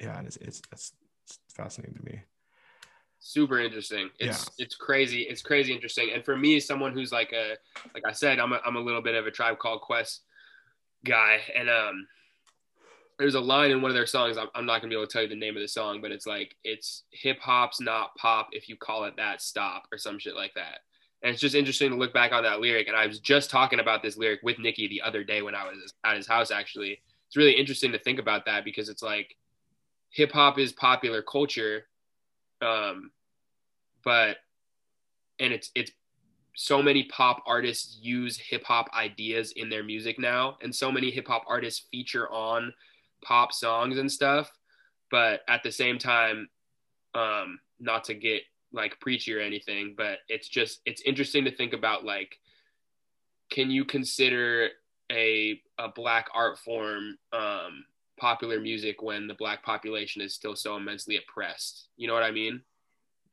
yeah, 0.00 0.20
it's, 0.22 0.36
it's, 0.38 0.62
it's, 0.72 0.92
it's 1.24 1.38
fascinating 1.54 1.94
to 1.98 2.04
me. 2.04 2.20
Super 3.20 3.60
interesting. 3.60 4.10
It's 4.18 4.50
yeah. 4.58 4.64
it's 4.64 4.74
crazy. 4.74 5.22
It's 5.22 5.40
crazy 5.40 5.72
interesting. 5.72 6.10
And 6.12 6.24
for 6.24 6.36
me, 6.36 6.58
someone 6.58 6.92
who's 6.92 7.12
like 7.12 7.32
a 7.32 7.56
like 7.94 8.04
I 8.06 8.12
said, 8.12 8.38
I'm 8.38 8.52
a, 8.52 8.60
I'm 8.64 8.76
a 8.76 8.80
little 8.80 9.02
bit 9.02 9.14
of 9.14 9.26
a 9.26 9.30
tribe 9.30 9.58
called 9.58 9.80
Quest 9.80 10.22
guy, 11.06 11.40
and 11.56 11.70
um, 11.70 12.06
there's 13.18 13.34
a 13.34 13.40
line 13.40 13.70
in 13.70 13.80
one 13.80 13.90
of 13.90 13.94
their 13.94 14.06
songs. 14.06 14.36
I'm, 14.36 14.48
I'm 14.54 14.66
not 14.66 14.80
gonna 14.80 14.90
be 14.90 14.96
able 14.96 15.06
to 15.06 15.12
tell 15.12 15.22
you 15.22 15.28
the 15.28 15.36
name 15.36 15.56
of 15.56 15.62
the 15.62 15.68
song, 15.68 16.00
but 16.00 16.12
it's 16.12 16.26
like 16.26 16.56
it's 16.64 17.04
hip 17.10 17.38
hop's 17.40 17.80
not 17.80 18.14
pop 18.16 18.48
if 18.52 18.68
you 18.68 18.76
call 18.76 19.04
it 19.04 19.16
that. 19.16 19.40
Stop 19.42 19.84
or 19.90 19.98
some 19.98 20.18
shit 20.18 20.36
like 20.36 20.54
that. 20.54 20.80
And 21.22 21.32
it's 21.32 21.40
just 21.40 21.54
interesting 21.54 21.90
to 21.90 21.96
look 21.96 22.12
back 22.12 22.32
on 22.32 22.42
that 22.42 22.60
lyric. 22.60 22.88
And 22.88 22.96
I 22.96 23.06
was 23.06 23.20
just 23.20 23.50
talking 23.50 23.80
about 23.80 24.02
this 24.02 24.16
lyric 24.16 24.40
with 24.42 24.58
Nikki 24.58 24.86
the 24.86 25.02
other 25.02 25.24
day 25.24 25.42
when 25.42 25.54
I 25.54 25.64
was 25.64 25.94
at 26.04 26.16
his 26.16 26.26
house, 26.26 26.50
actually. 26.50 27.00
It's 27.26 27.36
really 27.36 27.52
interesting 27.52 27.90
to 27.92 27.98
think 27.98 28.18
about 28.18 28.44
that 28.44 28.64
because 28.64 28.88
it's 28.88 29.02
like 29.02 29.34
hip 30.10 30.30
hop 30.30 30.58
is 30.58 30.72
popular 30.72 31.22
culture. 31.22 31.86
Um, 32.60 33.10
but 34.04 34.36
and 35.40 35.52
it's 35.52 35.70
it's 35.74 35.90
so 36.56 36.82
many 36.82 37.04
pop 37.04 37.42
artists 37.46 37.98
use 38.00 38.38
hip 38.38 38.64
hop 38.64 38.88
ideas 38.94 39.52
in 39.56 39.68
their 39.68 39.84
music 39.84 40.18
now, 40.18 40.56
and 40.62 40.74
so 40.74 40.90
many 40.90 41.10
hip 41.10 41.28
hop 41.28 41.44
artists 41.46 41.86
feature 41.90 42.30
on 42.32 42.72
pop 43.22 43.52
songs 43.52 43.98
and 43.98 44.10
stuff. 44.10 44.50
But 45.10 45.42
at 45.48 45.62
the 45.62 45.70
same 45.70 45.98
time, 45.98 46.48
um, 47.14 47.60
not 47.78 48.04
to 48.04 48.14
get 48.14 48.42
like 48.72 48.98
preachy 49.00 49.34
or 49.34 49.40
anything, 49.40 49.94
but 49.98 50.20
it's 50.28 50.48
just 50.48 50.80
it's 50.86 51.02
interesting 51.02 51.44
to 51.44 51.54
think 51.54 51.74
about 51.74 52.06
like, 52.06 52.38
can 53.50 53.70
you 53.70 53.84
consider 53.84 54.70
a 55.12 55.60
a 55.78 55.88
black 55.88 56.26
art 56.34 56.58
form 56.58 57.18
um, 57.34 57.84
popular 58.18 58.60
music 58.60 59.02
when 59.02 59.26
the 59.26 59.34
black 59.34 59.62
population 59.62 60.22
is 60.22 60.34
still 60.34 60.56
so 60.56 60.76
immensely 60.76 61.18
oppressed? 61.18 61.88
You 61.98 62.08
know 62.08 62.14
what 62.14 62.22
I 62.22 62.30
mean? 62.30 62.62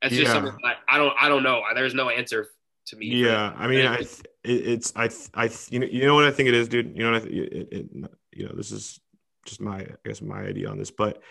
It's 0.02 0.14
just 0.14 0.30
Yeah. 0.30 0.42
something 0.42 0.58
like 0.62 0.76
I 0.90 0.98
don't 0.98 1.14
I 1.18 1.30
don't 1.30 1.42
know. 1.42 1.62
There's 1.74 1.94
no 1.94 2.10
answer 2.10 2.48
to 2.86 2.96
me. 2.96 3.06
Yeah. 3.06 3.52
I 3.56 3.66
mean, 3.66 3.86
I 3.86 3.94
It's- 3.94 4.22
th- 4.44 4.62
it's 4.66 4.92
I 4.96 5.08
th- 5.08 5.30
I 5.34 5.48
th- 5.48 5.68
you 5.72 5.78
know 5.78 5.86
you 5.86 6.04
know 6.06 6.14
what 6.14 6.24
I 6.24 6.30
think 6.30 6.48
it 6.48 6.54
is, 6.54 6.68
dude. 6.68 6.96
You 6.96 7.04
know 7.04 7.12
what 7.12 7.22
I 7.22 7.26
th- 7.26 7.52
it, 7.52 7.68
it, 7.72 8.10
you 8.32 8.46
know 8.46 8.52
this 8.54 8.72
is 8.72 9.00
just 9.46 9.60
my 9.60 9.78
I 9.80 9.96
guess 10.04 10.20
my 10.22 10.40
idea 10.40 10.68
on 10.68 10.78
this, 10.78 10.90
but 10.90 11.22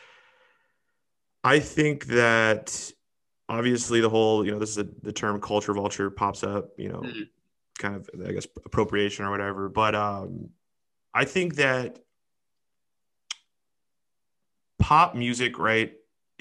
I 1.44 1.60
think 1.60 2.06
that 2.08 2.92
obviously 3.50 4.02
the 4.02 4.10
whole 4.10 4.46
you 4.46 4.52
know 4.52 4.60
this 4.60 4.70
is 4.72 4.78
a, 4.80 4.88
the 5.04 5.12
term 5.14 5.40
culture 5.42 5.74
vulture 5.74 6.10
pops 6.10 6.44
up, 6.44 6.70
you 6.78 6.90
know, 6.90 7.02
Mhm. 7.02 7.30
kind 7.78 7.96
of 7.96 8.10
I 8.28 8.32
guess 8.32 8.48
appropriation 8.66 9.26
or 9.26 9.30
whatever, 9.32 9.70
but 9.70 9.94
um, 9.96 10.50
I 11.14 11.26
think 11.26 11.56
that 11.56 12.00
pop 14.80 15.16
music, 15.16 15.60
right? 15.60 15.94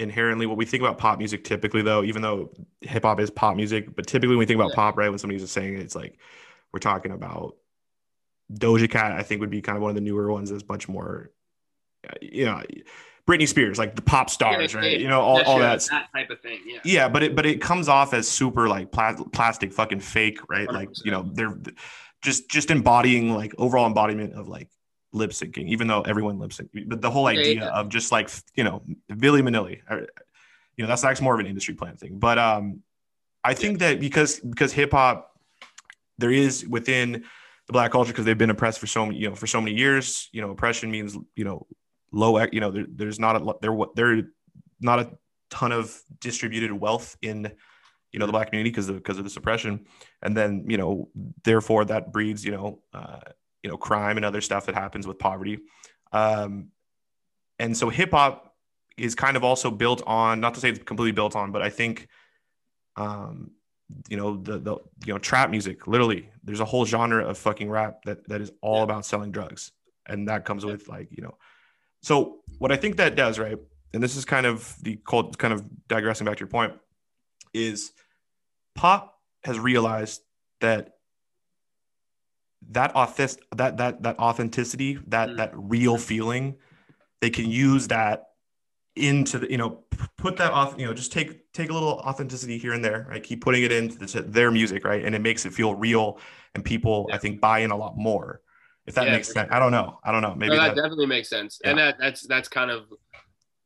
Inherently, 0.03 0.45
what 0.45 0.57
we 0.57 0.65
think 0.65 0.81
about 0.83 0.97
pop 0.97 1.17
music 1.17 1.43
typically, 1.43 1.81
though, 1.81 2.03
even 2.03 2.21
though 2.21 2.51
hip 2.81 3.03
hop 3.03 3.19
is 3.19 3.31
pop 3.31 3.55
music, 3.55 3.95
but 3.95 4.05
typically 4.05 4.35
when 4.35 4.39
we 4.39 4.45
think 4.45 4.59
about 4.59 4.69
Yeah. 4.71 4.75
pop, 4.75 4.97
right, 4.97 5.09
when 5.09 5.17
somebody's 5.17 5.41
just 5.41 5.53
saying 5.53 5.73
it, 5.73 5.79
it's 5.79 5.95
like 5.95 6.17
we're 6.71 6.79
talking 6.79 7.11
about 7.11 7.55
Doja 8.51 8.89
Cat. 8.89 9.13
I 9.13 9.23
think 9.23 9.41
would 9.41 9.49
be 9.49 9.61
kind 9.61 9.75
of 9.77 9.81
one 9.81 9.89
of 9.89 9.95
the 9.95 10.01
newer 10.01 10.31
ones 10.31 10.49
that's 10.51 10.67
much 10.67 10.87
more, 10.87 11.31
uh, 12.07 12.13
you 12.21 12.45
know, 12.45 12.61
Britney 13.27 13.47
Spears, 13.47 13.79
like 13.79 13.95
the 13.95 14.01
pop 14.01 14.29
stars, 14.29 14.73
Yeah, 14.73 14.79
right? 14.79 14.91
yeah, 14.91 14.97
You 14.97 15.07
know, 15.07 15.21
all, 15.21 15.41
all 15.43 15.59
that. 15.59 15.79
that 15.89 16.11
type 16.13 16.29
of 16.29 16.41
thing. 16.41 16.59
Yeah. 16.65 16.79
Yeah, 16.83 17.07
but 17.09 17.23
it 17.23 17.35
but 17.35 17.45
it 17.45 17.61
comes 17.61 17.87
off 17.87 18.13
as 18.13 18.27
super 18.27 18.67
like 18.67 18.91
pla- 18.91 19.15
plastic, 19.31 19.71
fucking 19.71 20.01
fake, 20.01 20.39
right? 20.49 20.69
Like 20.69 20.89
you 21.05 21.11
know, 21.11 21.29
they're 21.33 21.57
just 22.21 22.49
just 22.49 22.69
embodying 22.69 23.33
like 23.33 23.53
overall 23.57 23.87
embodiment 23.87 24.33
of 24.33 24.49
like 24.49 24.69
lip 25.13 25.31
syncing, 25.31 25.67
even 25.67 25.87
though 25.87 26.01
everyone 26.01 26.39
lip 26.39 26.51
sync. 26.51 26.69
But 26.87 27.01
the 27.01 27.11
whole 27.11 27.27
idea 27.27 27.65
of 27.67 27.89
just 27.89 28.11
like 28.11 28.29
you 28.55 28.63
know, 28.63 28.83
Billy 29.17 29.41
Manilli, 29.41 29.81
or, 29.89 30.07
you 30.75 30.83
know, 30.83 30.87
that's 30.87 31.01
that's 31.01 31.21
more 31.21 31.33
of 31.33 31.39
an 31.39 31.45
industry 31.45 31.75
plan 31.75 31.95
thing. 31.95 32.19
But 32.19 32.37
um, 32.37 32.81
I 33.43 33.53
think 33.53 33.79
that 33.79 33.99
because 33.99 34.39
because 34.39 34.73
hip 34.73 34.91
hop, 34.91 35.39
there 36.17 36.31
is 36.31 36.67
within 36.67 37.23
the 37.67 37.73
black 37.73 37.91
culture 37.91 38.11
because 38.11 38.25
they've 38.25 38.37
been 38.37 38.49
oppressed 38.49 38.79
for 38.79 38.87
so 38.87 39.05
many 39.05 39.19
you 39.19 39.29
know 39.29 39.35
for 39.35 39.47
so 39.47 39.61
many 39.61 39.75
years. 39.75 40.29
You 40.33 40.41
know, 40.41 40.51
oppression 40.51 40.91
means 40.91 41.17
you 41.35 41.45
know 41.45 41.67
low. 42.11 42.43
You 42.51 42.59
know, 42.59 42.71
there, 42.71 42.85
there's 42.89 43.19
not 43.19 43.35
a 43.35 43.53
there 43.61 43.77
there 43.95 44.23
not 44.81 44.99
a 44.99 45.11
ton 45.49 45.71
of 45.71 45.95
distributed 46.19 46.73
wealth 46.73 47.15
in 47.21 47.51
you 48.11 48.19
know 48.19 48.25
the 48.25 48.31
black 48.31 48.49
community 48.49 48.69
because 48.69 48.89
of 48.89 48.95
because 48.95 49.17
of 49.17 49.23
the 49.23 49.29
suppression 49.29 49.85
and 50.21 50.37
then 50.37 50.65
you 50.67 50.77
know 50.77 51.09
therefore 51.43 51.83
that 51.83 52.11
breeds 52.13 52.45
you 52.45 52.51
know 52.51 52.79
uh, 52.93 53.19
you 53.63 53.69
know 53.69 53.77
crime 53.77 54.17
and 54.17 54.25
other 54.25 54.41
stuff 54.41 54.65
that 54.67 54.75
happens 54.75 55.07
with 55.07 55.17
poverty. 55.17 55.59
Um, 56.11 56.69
and 57.59 57.75
so 57.75 57.89
hip 57.89 58.11
hop 58.11 58.53
is 58.97 59.15
kind 59.15 59.35
of 59.37 59.43
also 59.43 59.71
built 59.71 60.03
on 60.05 60.39
not 60.39 60.53
to 60.53 60.59
say 60.59 60.69
it's 60.69 60.83
completely 60.83 61.11
built 61.11 61.35
on 61.35 61.51
but 61.51 61.63
i 61.63 61.69
think 61.69 62.07
um 62.95 63.49
you 64.07 64.17
know 64.17 64.37
the 64.37 64.59
the 64.59 64.75
you 65.05 65.13
know 65.13 65.17
trap 65.17 65.49
music 65.49 65.87
literally 65.87 66.29
there's 66.43 66.59
a 66.59 66.65
whole 66.65 66.85
genre 66.85 67.25
of 67.27 67.37
fucking 67.37 67.69
rap 67.69 68.03
that 68.05 68.27
that 68.29 68.41
is 68.41 68.51
all 68.61 68.77
Yeah. 68.77 68.83
about 68.83 69.05
selling 69.05 69.31
drugs. 69.31 69.71
And 70.05 70.27
that 70.27 70.45
comes 70.45 70.65
with 70.65 70.87
like 70.87 71.07
you 71.11 71.23
know 71.23 71.37
so 72.01 72.39
what 72.59 72.71
i 72.71 72.75
think 72.75 72.97
that 72.97 73.15
does 73.15 73.39
right 73.39 73.57
and 73.93 74.03
this 74.03 74.15
is 74.15 74.25
kind 74.25 74.45
of 74.45 74.75
the 74.81 74.99
cult 75.07 75.37
kind 75.37 75.53
of 75.53 75.63
digressing 75.87 76.25
back 76.25 76.37
to 76.37 76.41
your 76.41 76.49
point 76.49 76.73
is 77.53 77.93
pop 78.75 79.19
has 79.43 79.57
realized 79.59 80.21
that 80.61 80.97
that 82.71 82.93
authis- 82.93 83.37
that 83.55 83.77
that 83.77 84.03
that 84.03 84.17
authenticity 84.19 84.99
that 85.07 85.29
Mm. 85.29 85.37
that 85.37 85.51
real 85.53 85.97
feeling 85.97 86.55
they 87.21 87.29
can 87.29 87.49
use 87.49 87.87
that 87.87 88.29
into 88.95 89.39
the 89.39 89.49
you 89.49 89.57
know 89.57 89.83
put 90.17 90.37
that 90.37 90.51
off 90.51 90.75
you 90.77 90.85
know 90.85 90.93
just 90.93 91.11
take 91.11 91.51
take 91.51 91.69
a 91.69 91.73
little 91.73 91.99
authenticity 91.99 92.57
here 92.57 92.73
and 92.73 92.85
there 92.85 93.07
right? 93.09 93.23
Keep 93.23 93.41
putting 93.41 93.63
it 93.63 93.71
into 93.71 93.97
the, 93.97 94.21
their 94.21 94.51
music 94.51 94.85
right? 94.85 95.03
And 95.03 95.15
it 95.15 95.21
makes 95.21 95.45
it 95.45 95.53
feel 95.53 95.73
real 95.75 96.19
and 96.53 96.63
people 96.63 97.09
i 97.11 97.17
think 97.17 97.41
buy 97.41 97.59
in 97.59 97.71
a 97.71 97.77
lot 97.77 97.97
more 97.97 98.41
if 98.85 98.95
that 98.95 99.05
Yeah, 99.05 99.13
makes 99.13 99.33
sense. 99.33 99.49
i 99.51 99.59
don't 99.59 99.71
know. 99.71 99.99
I 100.03 100.11
don't 100.11 100.21
know. 100.21 100.35
Maybe 100.35 100.55
no, 100.55 100.61
that, 100.61 100.75
that, 100.75 100.81
definitely 100.81 101.05
makes 101.05 101.29
sense, 101.29 101.59
and 101.63 101.77
that 101.77 101.95
that's 101.97 102.27
that's 102.27 102.49
kind 102.49 102.69
of 102.69 102.85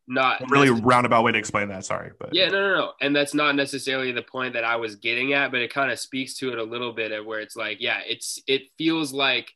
not 0.08 0.42
really 0.50 0.70
roundabout 0.70 1.24
way 1.24 1.32
to 1.32 1.38
explain 1.38 1.68
that 1.68 1.86
sorry 1.86 2.12
but 2.20 2.34
Yeah, 2.34 2.48
no, 2.50 2.70
no, 2.70 2.76
no, 2.76 2.92
and 3.02 3.16
that's 3.16 3.34
not 3.34 3.56
necessarily 3.56 4.12
the 4.12 4.22
point 4.22 4.54
that 4.54 4.64
I 4.64 4.78
was 4.78 4.96
getting 4.96 5.34
at, 5.34 5.52
but 5.52 5.62
it 5.62 5.74
kind 5.74 5.92
of 5.92 6.00
speaks 6.00 6.36
to 6.36 6.52
it 6.52 6.58
a 6.58 6.64
little 6.64 6.94
bit 6.94 7.12
of 7.12 7.26
where 7.26 7.40
it's 7.40 7.56
like, 7.56 7.78
yeah, 7.82 8.00
it's 8.08 8.42
it 8.48 8.64
feels 8.78 9.14
like 9.14 9.54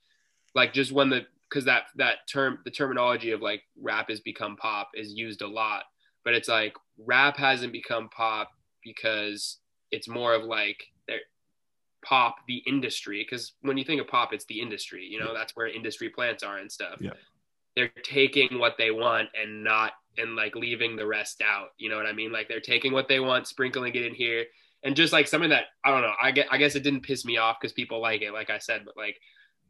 like 0.54 0.74
just 0.74 0.92
when 0.92 1.10
the 1.10 1.26
because 1.50 1.66
that 1.66 1.84
that 1.96 2.28
term 2.32 2.60
the 2.66 2.72
terminology 2.72 3.32
of 3.32 3.42
like 3.42 3.64
rap 3.82 4.10
has 4.10 4.20
become 4.20 4.56
pop 4.58 4.92
is 4.94 5.14
used 5.14 5.42
a 5.42 5.48
lot, 5.48 5.84
but 6.26 6.34
it's 6.34 6.50
like 6.50 6.76
rap 6.98 7.38
hasn't 7.38 7.72
become 7.72 8.10
pop 8.10 8.52
because 8.84 9.58
it's 9.92 10.08
more 10.08 10.34
of 10.34 10.44
like 10.44 10.84
pop 12.04 12.38
the 12.48 12.58
industry 12.66 13.24
because 13.24 13.54
when 13.62 13.78
you 13.78 13.84
think 13.84 14.02
of 14.02 14.08
pop 14.08 14.34
it's 14.34 14.46
the 14.46 14.60
industry 14.60 15.06
you 15.06 15.20
know 15.20 15.34
that's 15.36 15.56
where 15.56 15.68
industry 15.68 16.10
plants 16.10 16.42
are 16.42 16.58
and 16.58 16.72
stuff 16.72 16.96
Yeah. 17.00 17.12
they're 17.76 17.92
taking 18.04 18.58
what 18.58 18.76
they 18.78 18.90
want 18.90 19.30
and 19.40 19.64
not 19.64 19.94
and 20.18 20.36
like 20.36 20.56
leaving 20.56 20.96
the 20.96 21.06
rest 21.08 21.42
out 21.42 21.70
you 21.78 21.90
know 21.90 21.96
what 21.98 22.06
i 22.06 22.12
mean? 22.14 22.32
Like 22.32 22.48
they're 22.48 22.60
taking 22.60 22.92
what 22.94 23.08
they 23.08 23.20
want 23.20 23.48
sprinkling 23.48 23.96
it 23.96 24.06
in 24.06 24.14
here. 24.14 24.46
And 24.84 24.96
just 24.96 25.14
like 25.14 25.28
something 25.28 25.52
that 25.52 25.66
i 25.86 25.92
don't 25.92 26.02
know 26.02 26.14
i 26.22 26.32
get 26.32 26.48
i 26.52 26.58
guess 26.58 26.76
it 26.76 26.84
didn't 26.84 27.02
piss 27.04 27.24
me 27.24 27.38
off 27.38 27.58
because 27.62 27.72
people 27.72 28.02
like 28.02 28.22
it 28.22 28.34
like 28.34 28.50
i 28.50 28.58
said 28.58 28.82
but 28.84 28.98
like 28.98 29.18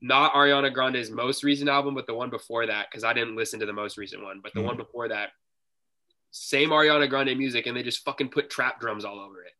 not 0.01 0.33
ariana 0.33 0.73
grande's 0.73 1.11
most 1.11 1.43
recent 1.43 1.69
album 1.69 1.93
but 1.93 2.07
the 2.07 2.13
one 2.13 2.29
before 2.29 2.65
that 2.65 2.87
because 2.89 3.03
i 3.03 3.13
didn't 3.13 3.35
listen 3.35 3.59
to 3.59 3.65
the 3.65 3.73
most 3.73 3.97
recent 3.97 4.23
one 4.23 4.39
but 4.41 4.53
the 4.53 4.61
Mhm. 4.61 4.65
one 4.65 4.77
before 4.77 5.09
that 5.09 5.29
same 6.31 6.69
ariana 6.69 7.09
grande 7.09 7.37
music 7.37 7.67
and 7.67 7.75
they 7.75 7.83
just 7.83 8.03
fucking 8.05 8.29
put 8.29 8.49
trap 8.49 8.79
drums 8.79 9.03
all 9.05 9.19
over 9.19 9.43
it. 9.43 9.51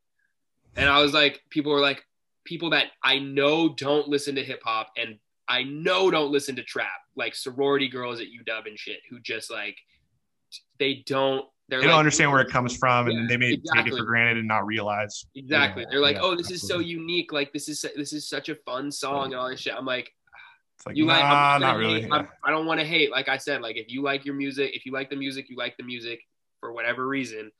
And 0.77 0.89
i 0.89 1.01
was 1.01 1.13
like 1.13 1.41
people 1.49 1.71
were 1.71 1.81
like 1.81 2.03
people 2.45 2.69
that 2.71 2.87
i 3.03 3.19
know 3.19 3.69
don't 3.73 4.07
listen 4.07 4.35
to 4.35 4.43
hip 4.43 4.61
hop 4.63 4.89
and 4.97 5.19
i 5.49 5.63
know 5.63 6.09
don't 6.09 6.31
listen 6.31 6.55
to 6.55 6.63
trap 6.63 7.01
like 7.15 7.35
sorority 7.35 7.89
girls 7.89 8.21
at 8.21 8.27
uw 8.27 8.65
and 8.67 8.79
shit 8.79 9.01
who 9.09 9.19
just 9.19 9.51
like 9.51 9.77
they 10.79 11.03
don't 11.05 11.45
they're 11.71 11.79
they 11.79 11.85
like, 11.85 11.93
don't 11.93 11.99
understand 11.99 12.31
where 12.31 12.41
it 12.41 12.49
comes 12.49 12.75
from 12.75 13.07
and 13.07 13.29
they 13.29 13.37
may 13.37 13.51
take 13.51 13.87
it 13.87 13.95
for 13.95 14.03
granted 14.03 14.39
and 14.39 14.47
not 14.47 14.65
realize. 14.65 15.25
Exactly. 15.35 15.83
Yeah, 15.83 15.89
they're 15.89 16.01
like 16.01 16.17
yeah, 16.17 16.23
oh 16.23 16.35
this 16.35 16.51
is 16.51 16.67
so 16.67 16.79
unique. 16.79 17.31
Like 17.31 17.53
this 17.53 17.69
is 17.69 17.85
this 17.95 18.11
is 18.11 18.27
such 18.27 18.49
a 18.49 18.55
fun 18.55 18.91
song 18.91 19.27
and 19.27 19.35
all 19.35 19.49
this 19.49 19.61
shit. 19.61 19.73
I'm 19.73 19.85
like 19.85 20.11
it's 20.75 20.85
like 20.85 20.97
you 20.97 21.05
like 21.05 21.23
nah, 21.23 21.53
I'm 21.53 21.61
not 21.61 21.77
really. 21.77 22.01
yeah. 22.01 22.25
I 22.43 22.51
don't 22.51 22.65
want 22.65 22.81
to 22.81 22.85
hate. 22.85 23.09
Like 23.09 23.29
I 23.29 23.37
said 23.37 23.61
like 23.61 23.77
if 23.77 23.89
you 23.89 24.01
like 24.01 24.25
your 24.25 24.35
music 24.35 24.71
if 24.73 24.85
you 24.85 24.91
like 24.91 25.09
the 25.09 25.15
music 25.15 25.49
you 25.49 25.55
like 25.55 25.77
the 25.77 25.83
music 25.83 26.19
for 26.59 26.73
whatever 26.73 27.07
reason. 27.07 27.51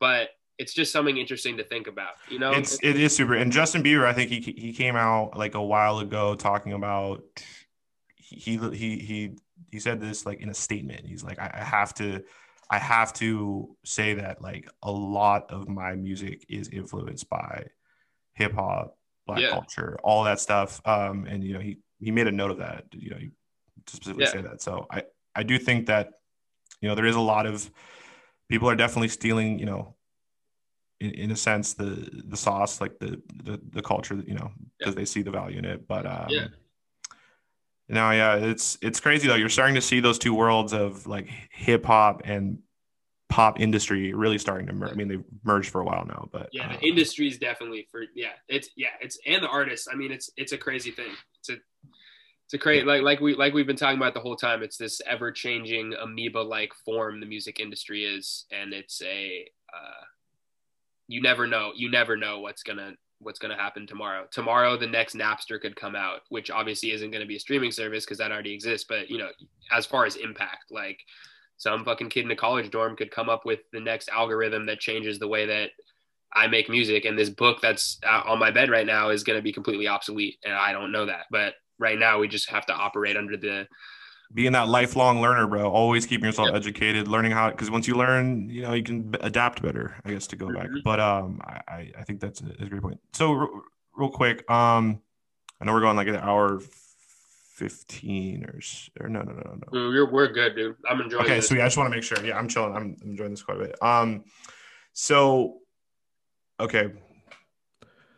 But 0.00 0.30
it's 0.58 0.74
just 0.74 0.92
something 0.92 1.16
interesting 1.16 1.56
to 1.58 1.64
think 1.64 1.86
about 1.86 2.14
you 2.28 2.40
know? 2.40 2.52
It's 2.52 2.78
it 2.82 2.98
is 2.98 3.14
super 3.14 3.34
and 3.34 3.50
justin 3.50 3.82
bieber 3.82 4.06
i 4.06 4.12
think 4.12 4.30
he 4.30 4.40
he 4.40 4.72
came 4.72 4.94
out 4.94 5.36
like 5.36 5.56
a 5.56 5.62
while 5.62 5.98
ago 5.98 6.36
talking 6.36 6.72
about 6.72 7.24
he 8.16 8.56
he 8.56 8.98
he 8.98 9.36
he 9.74 9.80
said 9.80 10.00
this 10.00 10.24
like 10.24 10.40
in 10.40 10.48
a 10.50 10.54
statement 10.54 11.04
he's 11.04 11.24
like 11.24 11.38
i, 11.40 11.50
I 11.52 11.64
have 11.64 11.92
to 11.94 12.22
i 12.70 12.78
have 12.78 13.12
to 13.14 13.76
say 13.84 14.14
that 14.14 14.40
like 14.40 14.70
a 14.84 14.92
lot 14.92 15.50
of 15.50 15.68
my 15.68 15.96
music 15.96 16.46
is 16.48 16.68
influenced 16.68 17.28
by 17.28 17.66
hip-hop 18.34 18.96
black 19.26 19.40
Yeah. 19.42 19.50
culture 19.50 19.98
all 20.04 20.22
that 20.24 20.38
stuff 20.38 20.80
um 20.86 21.26
and 21.28 21.42
you 21.42 21.54
know 21.54 21.60
he 21.68 21.78
he 21.98 22.12
made 22.12 22.28
a 22.28 22.32
note 22.32 22.52
of 22.52 22.58
that 22.58 22.84
you 22.92 23.10
know 23.10 23.16
he 23.16 23.30
to 23.86 23.96
specifically 23.96 24.26
Yeah. 24.26 24.30
say 24.30 24.42
that 24.42 24.62
so 24.62 24.86
i 24.92 25.02
i 25.34 25.42
do 25.42 25.58
think 25.58 25.86
that 25.86 26.04
you 26.80 26.88
know 26.88 26.94
there 26.94 27.06
is 27.12 27.16
a 27.16 27.20
lot 27.34 27.44
of 27.46 27.68
people 28.48 28.70
are 28.70 28.76
definitely 28.76 29.08
stealing 29.08 29.58
you 29.58 29.66
know 29.66 29.96
in, 31.00 31.10
in 31.10 31.30
a 31.32 31.36
sense 31.36 31.74
the 31.74 31.90
the 32.32 32.36
sauce 32.36 32.80
like 32.80 32.96
the 33.00 33.20
the, 33.42 33.60
the 33.76 33.82
culture 33.82 34.22
you 34.24 34.34
know 34.34 34.52
because 34.78 34.94
they 34.94 35.04
see 35.04 35.22
the 35.22 35.32
value 35.32 35.58
in 35.58 35.64
it 35.64 35.88
but 35.88 36.06
um 36.06 36.28
Yeah. 36.30 36.46
No 37.88 38.10
yeah 38.10 38.36
it's 38.36 38.78
it's 38.80 39.00
crazy 39.00 39.28
though 39.28 39.34
you're 39.34 39.48
starting 39.48 39.74
to 39.74 39.80
see 39.80 40.00
those 40.00 40.18
two 40.18 40.34
worlds 40.34 40.72
of 40.72 41.06
like 41.06 41.28
hip 41.50 41.84
hop 41.84 42.22
and 42.24 42.58
pop 43.28 43.60
industry 43.60 44.14
really 44.14 44.38
starting 44.38 44.66
to 44.66 44.72
merge 44.72 44.92
i 44.92 44.94
mean 44.94 45.08
they've 45.08 45.24
merged 45.42 45.70
for 45.70 45.80
a 45.80 45.84
while 45.84 46.04
now 46.06 46.28
but 46.32 46.48
yeah 46.52 46.66
uh, 46.66 46.76
the 46.76 46.86
industry 46.86 47.26
is 47.26 47.38
definitely 47.38 47.86
for 47.90 48.02
yeah 48.14 48.28
it's 48.48 48.70
yeah 48.76 48.88
it's 49.00 49.18
and 49.26 49.42
the 49.42 49.48
artists 49.48 49.88
i 49.90 49.94
mean 49.94 50.12
it's 50.12 50.30
it's 50.36 50.52
a 50.52 50.58
crazy 50.58 50.90
thing 50.90 51.10
it's 51.40 51.50
a 51.50 51.54
it's 52.44 52.54
a 52.54 52.58
crazy 52.58 52.84
like 52.84 53.02
like 53.02 53.20
we 53.20 53.34
like 53.34 53.52
we've 53.52 53.66
been 53.66 53.76
talking 53.76 53.96
about 53.96 54.14
the 54.14 54.20
whole 54.20 54.36
time 54.36 54.62
it's 54.62 54.76
this 54.76 55.00
ever 55.06 55.32
changing 55.32 55.94
amoeba 55.94 56.38
like 56.38 56.72
form 56.84 57.18
the 57.18 57.26
music 57.26 57.58
industry 57.58 58.04
is 58.04 58.46
and 58.52 58.72
it's 58.72 59.02
a 59.02 59.46
uh 59.74 60.04
you 61.08 61.20
never 61.20 61.46
know. 61.46 61.72
You 61.74 61.90
never 61.90 62.16
know 62.16 62.40
what's 62.40 62.62
gonna 62.62 62.94
what's 63.24 63.38
gonna 63.38 63.56
happen 63.56 63.86
tomorrow. 63.86 64.26
Tomorrow, 64.30 64.76
the 64.76 64.86
next 64.86 65.14
Napster 65.14 65.60
could 65.60 65.76
come 65.76 65.96
out, 65.96 66.20
which 66.28 66.50
obviously 66.50 66.92
isn't 66.92 67.10
gonna 67.10 67.26
be 67.26 67.36
a 67.36 67.40
streaming 67.40 67.72
service 67.72 68.04
because 68.04 68.18
that 68.18 68.30
already 68.30 68.52
exists. 68.52 68.86
But 68.88 69.10
you 69.10 69.18
know, 69.18 69.30
as 69.72 69.86
far 69.86 70.06
as 70.06 70.16
impact, 70.16 70.70
like 70.70 71.00
some 71.56 71.84
fucking 71.84 72.10
kid 72.10 72.24
in 72.24 72.30
a 72.30 72.36
college 72.36 72.70
dorm 72.70 72.96
could 72.96 73.10
come 73.10 73.28
up 73.28 73.44
with 73.44 73.60
the 73.72 73.80
next 73.80 74.08
algorithm 74.08 74.66
that 74.66 74.80
changes 74.80 75.18
the 75.18 75.28
way 75.28 75.46
that 75.46 75.70
I 76.34 76.48
make 76.48 76.68
music, 76.68 77.04
and 77.04 77.18
this 77.18 77.30
book 77.30 77.60
that's 77.62 77.98
uh, 78.04 78.22
on 78.26 78.38
my 78.38 78.50
bed 78.50 78.68
right 78.70 78.86
now 78.86 79.10
is 79.10 79.22
going 79.22 79.38
to 79.38 79.42
be 79.42 79.52
completely 79.52 79.86
obsolete, 79.86 80.38
and 80.44 80.54
I 80.54 80.72
don't 80.72 80.90
know 80.90 81.06
that. 81.06 81.26
But 81.30 81.54
right 81.78 81.98
now, 81.98 82.18
we 82.18 82.28
just 82.28 82.50
have 82.50 82.66
to 82.66 82.74
operate 82.74 83.16
under 83.16 83.36
the 83.36 83.68
being 84.34 84.52
that 84.52 84.68
lifelong 84.68 85.20
learner, 85.20 85.46
bro. 85.46 85.70
Always 85.70 86.06
keeping 86.06 86.26
yourself 86.26 86.48
yep. 86.48 86.56
educated, 86.56 87.08
learning 87.08 87.32
how 87.32 87.50
because 87.50 87.70
once 87.70 87.86
you 87.86 87.94
learn, 87.94 88.48
you 88.50 88.62
know, 88.62 88.72
you 88.72 88.82
can 88.82 89.14
adapt 89.20 89.62
better. 89.62 89.96
I 90.04 90.10
guess 90.10 90.26
to 90.28 90.36
go 90.36 90.46
mm-hmm. 90.46 90.74
back, 90.74 90.84
but 90.84 91.00
um, 91.00 91.40
I 91.44 91.92
I 91.98 92.02
think 92.02 92.20
that's 92.20 92.40
a, 92.40 92.64
a 92.64 92.66
great 92.66 92.82
point. 92.82 93.00
So 93.12 93.32
r- 93.32 93.48
real 93.96 94.10
quick, 94.10 94.48
um, 94.50 95.00
I 95.60 95.64
know 95.64 95.72
we're 95.72 95.80
going 95.80 95.96
like 95.96 96.08
an 96.08 96.16
hour 96.16 96.60
15 97.54 98.44
or, 98.44 98.60
or 99.00 99.08
no, 99.08 99.22
no, 99.22 99.32
no, 99.32 99.42
no. 99.42 99.68
We're, 99.70 100.10
we're 100.10 100.28
good, 100.32 100.56
dude. 100.56 100.76
I'm 100.88 101.00
enjoying 101.00 101.24
Okay, 101.24 101.36
this. 101.36 101.48
so 101.48 101.54
yeah, 101.54 101.62
I 101.62 101.66
just 101.66 101.76
want 101.76 101.86
to 101.90 101.96
make 101.96 102.02
sure. 102.02 102.22
Yeah, 102.24 102.36
I'm 102.36 102.48
chilling. 102.48 102.74
I'm 102.74 102.96
enjoying 103.04 103.30
this 103.30 103.42
quite 103.42 103.58
a 103.58 103.60
bit. 103.60 103.82
Um, 103.82 104.24
so, 104.92 105.58
okay. 106.58 106.92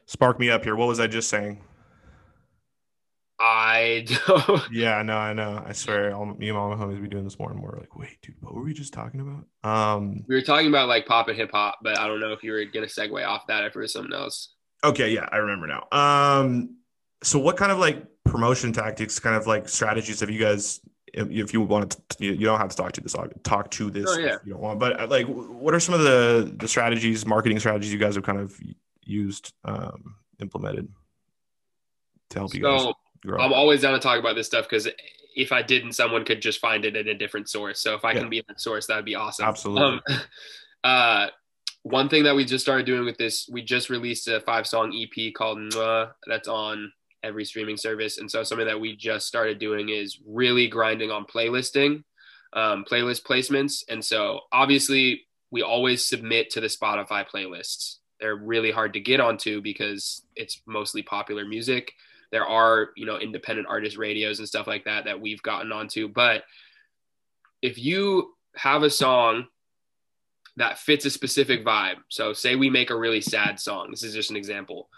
Spark 0.07 0.41
me 0.41 0.49
up 0.49 0.65
here. 0.65 0.75
What 0.75 0.89
was 0.89 1.01
I 1.01 1.07
just 1.07 1.29
saying? 1.29 1.63
I 3.39 4.07
don't. 4.27 4.63
Yeah, 4.73 5.03
no, 5.03 5.17
I 5.17 5.33
know. 5.33 5.63
I 5.65 5.73
swear, 5.73 6.15
all, 6.15 6.27
me 6.27 6.49
and 6.49 6.57
all 6.57 6.75
my 6.75 6.83
homies 6.83 7.03
be 7.03 7.09
doing 7.09 7.25
this 7.25 7.39
more 7.39 7.51
and 7.51 7.61
more. 7.61 7.77
Like, 7.79 7.97
wait, 7.97 8.19
dude, 8.23 8.37
what 8.41 8.55
were 8.55 8.63
we 8.63 8.73
just 8.73 8.95
talking 8.95 9.21
about? 9.21 9.47
Um, 9.71 10.25
we 10.29 10.35
were 10.35 10.43
talking 10.43 10.69
about 10.69 10.89
like 10.89 11.07
pop 11.07 11.29
and 11.29 11.37
hip 11.37 11.51
hop, 11.53 11.79
but 11.83 11.99
I 11.99 12.07
don't 12.07 12.21
know 12.21 12.33
if 12.33 12.43
you 12.43 12.53
were 12.53 12.65
gonna 12.65 12.87
segue 12.87 13.27
off 13.27 13.47
that 13.49 13.65
if 13.65 13.77
it 13.77 13.79
was 13.79 13.93
something 13.93 14.15
else. 14.15 14.55
Okay, 14.85 15.11
yeah, 15.11 15.29
I 15.31 15.39
remember 15.39 15.67
now. 15.67 15.87
Um, 15.93 16.77
so 17.23 17.39
what 17.39 17.57
kind 17.57 17.73
of 17.73 17.79
like 17.79 18.05
promotion 18.25 18.73
tactics, 18.73 19.19
kind 19.19 19.37
of 19.37 19.47
like 19.47 19.69
strategies 19.69 20.21
have 20.21 20.31
you 20.31 20.41
guys? 20.41 20.81
If 21.13 21.55
you 21.55 21.63
want 21.63 21.97
to, 22.11 22.25
you 22.25 22.45
don't 22.45 22.59
have 22.59 22.69
to 22.69 22.77
talk 22.77 22.93
to 22.93 23.01
this. 23.01 23.15
Talk 23.43 23.71
to 23.71 23.91
this 23.91 24.07
oh, 24.09 24.19
yeah. 24.19 24.35
if 24.35 24.41
you 24.45 24.53
don't 24.53 24.63
want. 24.63 24.79
But 24.79 25.01
uh, 25.01 25.07
like, 25.07 25.27
what 25.27 25.73
are 25.73 25.81
some 25.81 25.95
of 25.95 26.03
the 26.03 26.55
the 26.59 26.69
strategies, 26.69 27.25
marketing 27.25 27.59
strategies 27.59 27.93
you 27.93 27.99
guys 27.99 28.17
have 28.17 28.25
kind 28.25 28.39
of 28.39 28.59
used, 29.03 29.53
um, 29.65 30.17
implemented 30.41 30.89
to 32.31 32.39
help 32.39 32.55
you 32.55 32.61
guys? 32.61 32.87
I'm 33.35 33.53
always 33.53 33.83
down 33.83 33.95
to 33.95 34.01
talk 34.01 34.19
about 34.19 34.37
this 34.37 34.47
stuff 34.47 34.69
because 34.69 34.89
if 35.35 35.53
I 35.53 35.63
didn't, 35.63 35.93
someone 35.93 36.25
could 36.25 36.41
just 36.41 36.61
find 36.61 36.85
it 36.85 36.97
in 36.97 37.09
a 37.09 37.15
different 37.15 37.49
source. 37.49 37.81
So 37.81 37.95
if 37.95 38.05
I 38.05 38.13
yeah. 38.13 38.21
can 38.21 38.31
be 38.31 38.39
in 38.39 38.45
that 38.49 38.61
source, 38.61 38.87
that'd 38.87 39.05
be 39.05 39.15
awesome. 39.15 39.47
Absolutely. 39.47 39.83
Um, 39.83 40.01
uh, 40.85 41.27
one 41.83 42.09
thing 42.09 42.25
that 42.25 42.35
we 42.35 42.45
just 42.45 42.65
started 42.65 42.87
doing 42.87 43.05
with 43.05 43.19
this, 43.19 43.49
we 43.51 43.63
just 43.63 43.91
released 43.91 44.27
a 44.29 44.41
five 44.41 44.67
song 44.67 44.93
EP 44.97 45.33
called 45.35 45.59
Mwah, 45.59 46.11
that's 46.27 46.49
on 46.49 46.91
every 47.23 47.45
streaming 47.45 47.77
service. 47.77 48.19
And 48.19 48.31
so 48.31 48.43
something 48.43 48.67
that 48.67 48.81
we 48.81 48.97
just 48.97 49.27
started 49.27 49.59
doing 49.59 49.91
is 49.91 50.19
really 50.27 50.69
grinding 50.69 51.11
on 51.11 51.27
playlisting, 51.27 52.03
um, 52.55 52.85
playlist 52.91 53.23
placements. 53.23 53.85
And 53.89 54.05
so 54.05 54.41
obviously 54.53 55.27
we 55.51 55.63
always 55.63 56.09
submit 56.09 56.51
to 56.51 56.61
the 56.61 56.67
Spotify 56.67 57.25
playlists. 57.29 57.97
They're 58.21 58.37
really 58.37 58.71
hard 58.71 58.95
to 58.95 59.01
get 59.01 59.21
onto 59.21 59.61
because 59.61 60.23
it's 60.35 60.63
mostly 60.67 61.03
popular 61.03 61.45
music. 61.45 61.93
There 62.33 62.47
are, 62.47 62.91
you 62.97 63.07
know, 63.07 63.19
independent 63.19 63.69
artist 63.69 63.97
radios 63.97 64.39
and 64.39 64.49
stuff 64.49 64.67
like 64.67 64.85
that 64.85 65.05
that 65.05 65.21
we've 65.21 65.43
gotten 65.43 65.73
onto. 65.73 66.09
But 66.09 66.45
if 67.63 67.79
you 67.79 68.35
have 68.57 68.83
a 68.83 68.91
song 68.91 69.47
that 70.57 70.79
fits 70.79 71.05
a 71.05 71.11
specific 71.11 71.65
vibe, 71.65 71.97
so 72.09 72.33
say 72.33 72.57
we 72.57 72.71
make 72.71 72.91
a 72.91 72.97
really 72.97 73.21
sad 73.21 73.61
song, 73.61 73.89
this 73.91 74.03
is 74.03 74.15
just 74.15 74.31
an 74.31 74.37
example. 74.37 74.89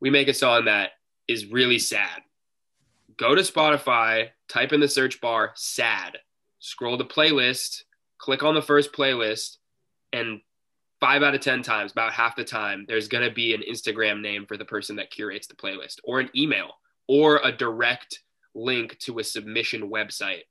We 0.00 0.10
make 0.10 0.28
a 0.28 0.34
song 0.34 0.66
that 0.66 0.90
is 1.26 1.46
really 1.46 1.78
sad. 1.78 2.22
Go 3.16 3.34
to 3.34 3.42
Spotify, 3.42 4.28
type 4.48 4.72
in 4.72 4.80
the 4.80 4.88
search 4.88 5.20
bar 5.20 5.52
sad, 5.54 6.18
scroll 6.58 6.96
the 6.96 7.04
playlist, 7.04 7.82
click 8.18 8.42
on 8.42 8.54
the 8.54 8.62
first 8.62 8.92
playlist, 8.92 9.56
and 10.12 10.40
five 11.00 11.22
out 11.22 11.34
of 11.34 11.40
10 11.40 11.62
times, 11.62 11.92
about 11.92 12.12
half 12.12 12.36
the 12.36 12.44
time, 12.44 12.84
there's 12.88 13.08
going 13.08 13.26
to 13.26 13.34
be 13.34 13.54
an 13.54 13.62
Instagram 13.68 14.20
name 14.20 14.46
for 14.46 14.56
the 14.56 14.64
person 14.64 14.96
that 14.96 15.10
curates 15.10 15.46
the 15.46 15.54
playlist, 15.54 15.96
or 16.04 16.20
an 16.20 16.30
email, 16.34 16.72
or 17.08 17.40
a 17.44 17.52
direct 17.52 18.20
link 18.54 18.98
to 19.00 19.18
a 19.18 19.24
submission 19.24 19.90
website. 19.90 20.42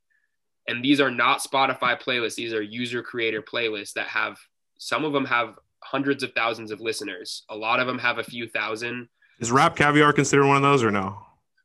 And 0.67 0.83
these 0.83 0.99
are 0.99 1.11
not 1.11 1.41
Spotify 1.41 1.99
playlists, 1.99 2.35
these 2.35 2.53
are 2.53 2.61
user 2.61 3.01
creator 3.01 3.41
playlists 3.41 3.93
that 3.93 4.07
have 4.07 4.37
some 4.77 5.05
of 5.05 5.13
them 5.13 5.25
have 5.25 5.57
hundreds 5.83 6.23
of 6.23 6.33
thousands 6.33 6.71
of 6.71 6.81
listeners, 6.81 7.43
a 7.49 7.55
lot 7.55 7.79
of 7.79 7.87
them 7.87 7.99
have 7.99 8.17
a 8.17 8.23
few 8.23 8.47
thousand 8.47 9.07
is 9.39 9.51
Rap 9.51 9.75
Caviar 9.75 10.13
considered 10.13 10.47
one 10.47 10.55
of 10.55 10.63
those 10.63 10.83
or 10.83 10.91
no? 10.91 11.17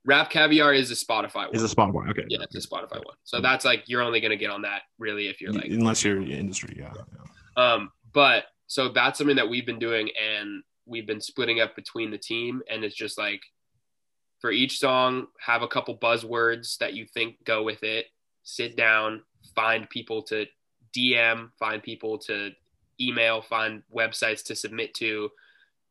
Rap 0.05 0.31
Caviar 0.31 0.73
is 0.73 0.91
a 0.91 0.95
Spotify 0.95 1.47
one. 1.47 1.55
Is 1.55 1.63
a 1.63 1.75
Spotify. 1.75 2.11
Okay. 2.11 2.25
Yeah, 2.29 2.39
it's 2.43 2.55
a 2.57 2.69
Spotify 2.69 2.97
one. 3.05 3.17
So 3.25 3.41
that's 3.41 3.65
like 3.65 3.85
you're 3.87 4.03
only 4.03 4.21
gonna 4.21 4.37
get 4.37 4.51
on 4.51 4.63
that 4.63 4.83
really 4.99 5.29
if 5.29 5.41
you're 5.41 5.53
like 5.53 5.67
unless 5.67 6.03
you're 6.03 6.21
industry, 6.21 6.77
yeah. 6.79 6.93
yeah. 7.57 7.63
Um, 7.63 7.93
but 8.13 8.45
so 8.71 8.89
that's 8.89 9.19
something 9.19 9.35
that 9.35 9.51
we've 9.51 9.67
been 9.67 9.81
doing 9.81 10.11
and 10.17 10.63
we've 10.87 11.07
been 11.07 11.21
splitting 11.21 11.59
up 11.59 11.75
between 11.75 12.13
the 12.13 12.17
team 12.17 12.63
and 12.71 12.85
it's 12.85 12.95
just 12.95 13.19
like 13.19 13.43
for 14.41 14.53
each 14.53 14.79
song, 14.79 15.27
have 15.45 15.63
a 15.63 15.67
couple 15.67 15.99
buzzwords 15.99 16.79
that 16.79 16.95
you 16.95 17.05
think 17.05 17.43
go 17.45 17.65
with 17.65 17.83
it. 17.83 18.07
Sit 18.45 18.77
down, 18.77 19.23
find 19.57 19.91
people 19.91 20.23
to 20.23 20.47
DM, 20.97 21.51
find 21.59 21.83
people 21.83 22.17
to 22.19 22.53
email, 23.01 23.43
find 23.43 23.83
websites 23.93 24.45
to 24.45 24.55
submit 24.55 24.95
to, 24.95 25.31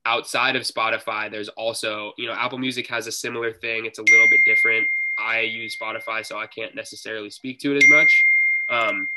outside 0.06 0.56
of 0.56 0.64
Spotify, 0.64 1.30
there's 1.30 1.50
also, 1.50 2.14
you 2.18 2.28
know, 2.28 2.34
Apple 2.34 2.60
Music 2.60 2.88
has 2.88 3.08
a 3.08 3.12
similar 3.12 3.52
thing. 3.52 3.86
It's 3.86 4.00
a 4.00 4.04
little 4.04 4.28
bit 4.30 4.40
different. 4.46 4.88
I 5.18 5.42
use 5.42 5.76
Spotify, 5.78 6.26
so 6.26 6.38
I 6.38 6.48
can't 6.48 6.76
necessarily 6.76 7.30
speak 7.30 7.60
to 7.60 7.76
it 7.76 7.84
as 7.84 7.90
much. 7.90 8.24
Um, 8.70 9.10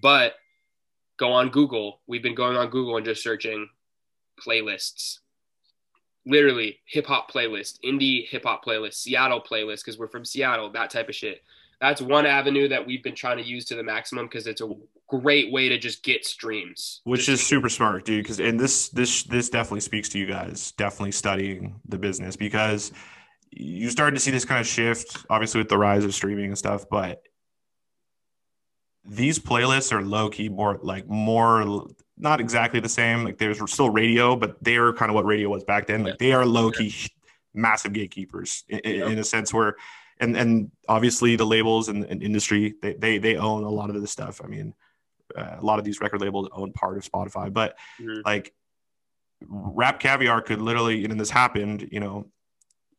but 0.00 0.36
go 1.18 1.32
on 1.32 1.50
Google. 1.50 2.00
We've 2.06 2.22
been 2.22 2.34
going 2.34 2.56
on 2.56 2.70
Google 2.70 2.96
and 2.96 3.06
just 3.06 3.22
searching 3.22 3.68
playlists. 4.40 5.18
Literally 6.24 6.78
hip 6.84 7.06
hop 7.06 7.30
playlist, 7.30 7.78
indie 7.84 8.28
hip 8.28 8.44
hop 8.44 8.64
playlist, 8.64 8.94
Seattle 8.94 9.42
playlist, 9.42 9.84
because 9.84 9.98
we're 9.98 10.08
from 10.08 10.24
Seattle, 10.24 10.70
that 10.72 10.90
type 10.90 11.08
of 11.08 11.14
shit 11.14 11.42
that's 11.82 12.00
one 12.00 12.26
avenue 12.26 12.68
that 12.68 12.86
we've 12.86 13.02
been 13.02 13.14
trying 13.14 13.38
to 13.38 13.42
use 13.42 13.64
to 13.66 13.74
the 13.74 13.82
maximum 13.82 14.26
because 14.26 14.46
it's 14.46 14.60
a 14.60 14.70
great 15.08 15.52
way 15.52 15.68
to 15.68 15.76
just 15.76 16.02
get 16.02 16.24
streams 16.24 17.02
which 17.04 17.28
is 17.28 17.44
super 17.44 17.68
smart 17.68 18.06
dude 18.06 18.22
because 18.22 18.40
and 18.40 18.58
this 18.58 18.88
this 18.90 19.24
this 19.24 19.50
definitely 19.50 19.80
speaks 19.80 20.08
to 20.08 20.18
you 20.18 20.26
guys 20.26 20.72
definitely 20.78 21.12
studying 21.12 21.78
the 21.86 21.98
business 21.98 22.34
because 22.34 22.92
you 23.50 23.90
started 23.90 24.14
to 24.14 24.20
see 24.20 24.30
this 24.30 24.46
kind 24.46 24.60
of 24.60 24.66
shift 24.66 25.26
obviously 25.28 25.58
with 25.58 25.68
the 25.68 25.76
rise 25.76 26.04
of 26.04 26.14
streaming 26.14 26.46
and 26.46 26.56
stuff 26.56 26.86
but 26.88 27.20
these 29.04 29.38
playlists 29.38 29.92
are 29.92 30.02
low 30.02 30.28
key 30.28 30.48
more 30.48 30.78
like 30.82 31.08
more 31.08 31.86
not 32.16 32.40
exactly 32.40 32.78
the 32.78 32.88
same 32.88 33.24
like 33.24 33.38
there's 33.38 33.58
still 33.70 33.90
radio 33.90 34.36
but 34.36 34.56
they're 34.62 34.92
kind 34.92 35.10
of 35.10 35.14
what 35.14 35.24
radio 35.24 35.48
was 35.48 35.64
back 35.64 35.86
then 35.86 36.04
like 36.04 36.18
they 36.18 36.32
are 36.32 36.46
low 36.46 36.70
key 36.70 36.94
massive 37.52 37.92
gatekeepers 37.92 38.64
in, 38.68 38.78
in 38.80 39.18
a 39.18 39.24
sense 39.24 39.52
where 39.52 39.76
and 40.22 40.36
and 40.36 40.70
obviously 40.88 41.36
the 41.36 41.44
labels 41.44 41.88
and, 41.88 42.04
and 42.04 42.22
industry 42.22 42.74
they, 42.80 42.94
they 42.94 43.18
they 43.18 43.36
own 43.36 43.64
a 43.64 43.68
lot 43.68 43.90
of 43.90 44.00
this 44.00 44.10
stuff. 44.10 44.40
I 44.42 44.46
mean, 44.46 44.72
uh, 45.36 45.56
a 45.58 45.64
lot 45.64 45.78
of 45.78 45.84
these 45.84 46.00
record 46.00 46.20
labels 46.20 46.48
own 46.52 46.72
part 46.72 46.96
of 46.96 47.04
Spotify, 47.04 47.52
but 47.52 47.76
mm-hmm. 48.00 48.20
like 48.24 48.54
Rap 49.44 49.98
Caviar 49.98 50.40
could 50.40 50.60
literally, 50.60 51.04
and 51.04 51.20
this 51.20 51.30
happened, 51.30 51.88
you 51.90 51.98
know, 51.98 52.28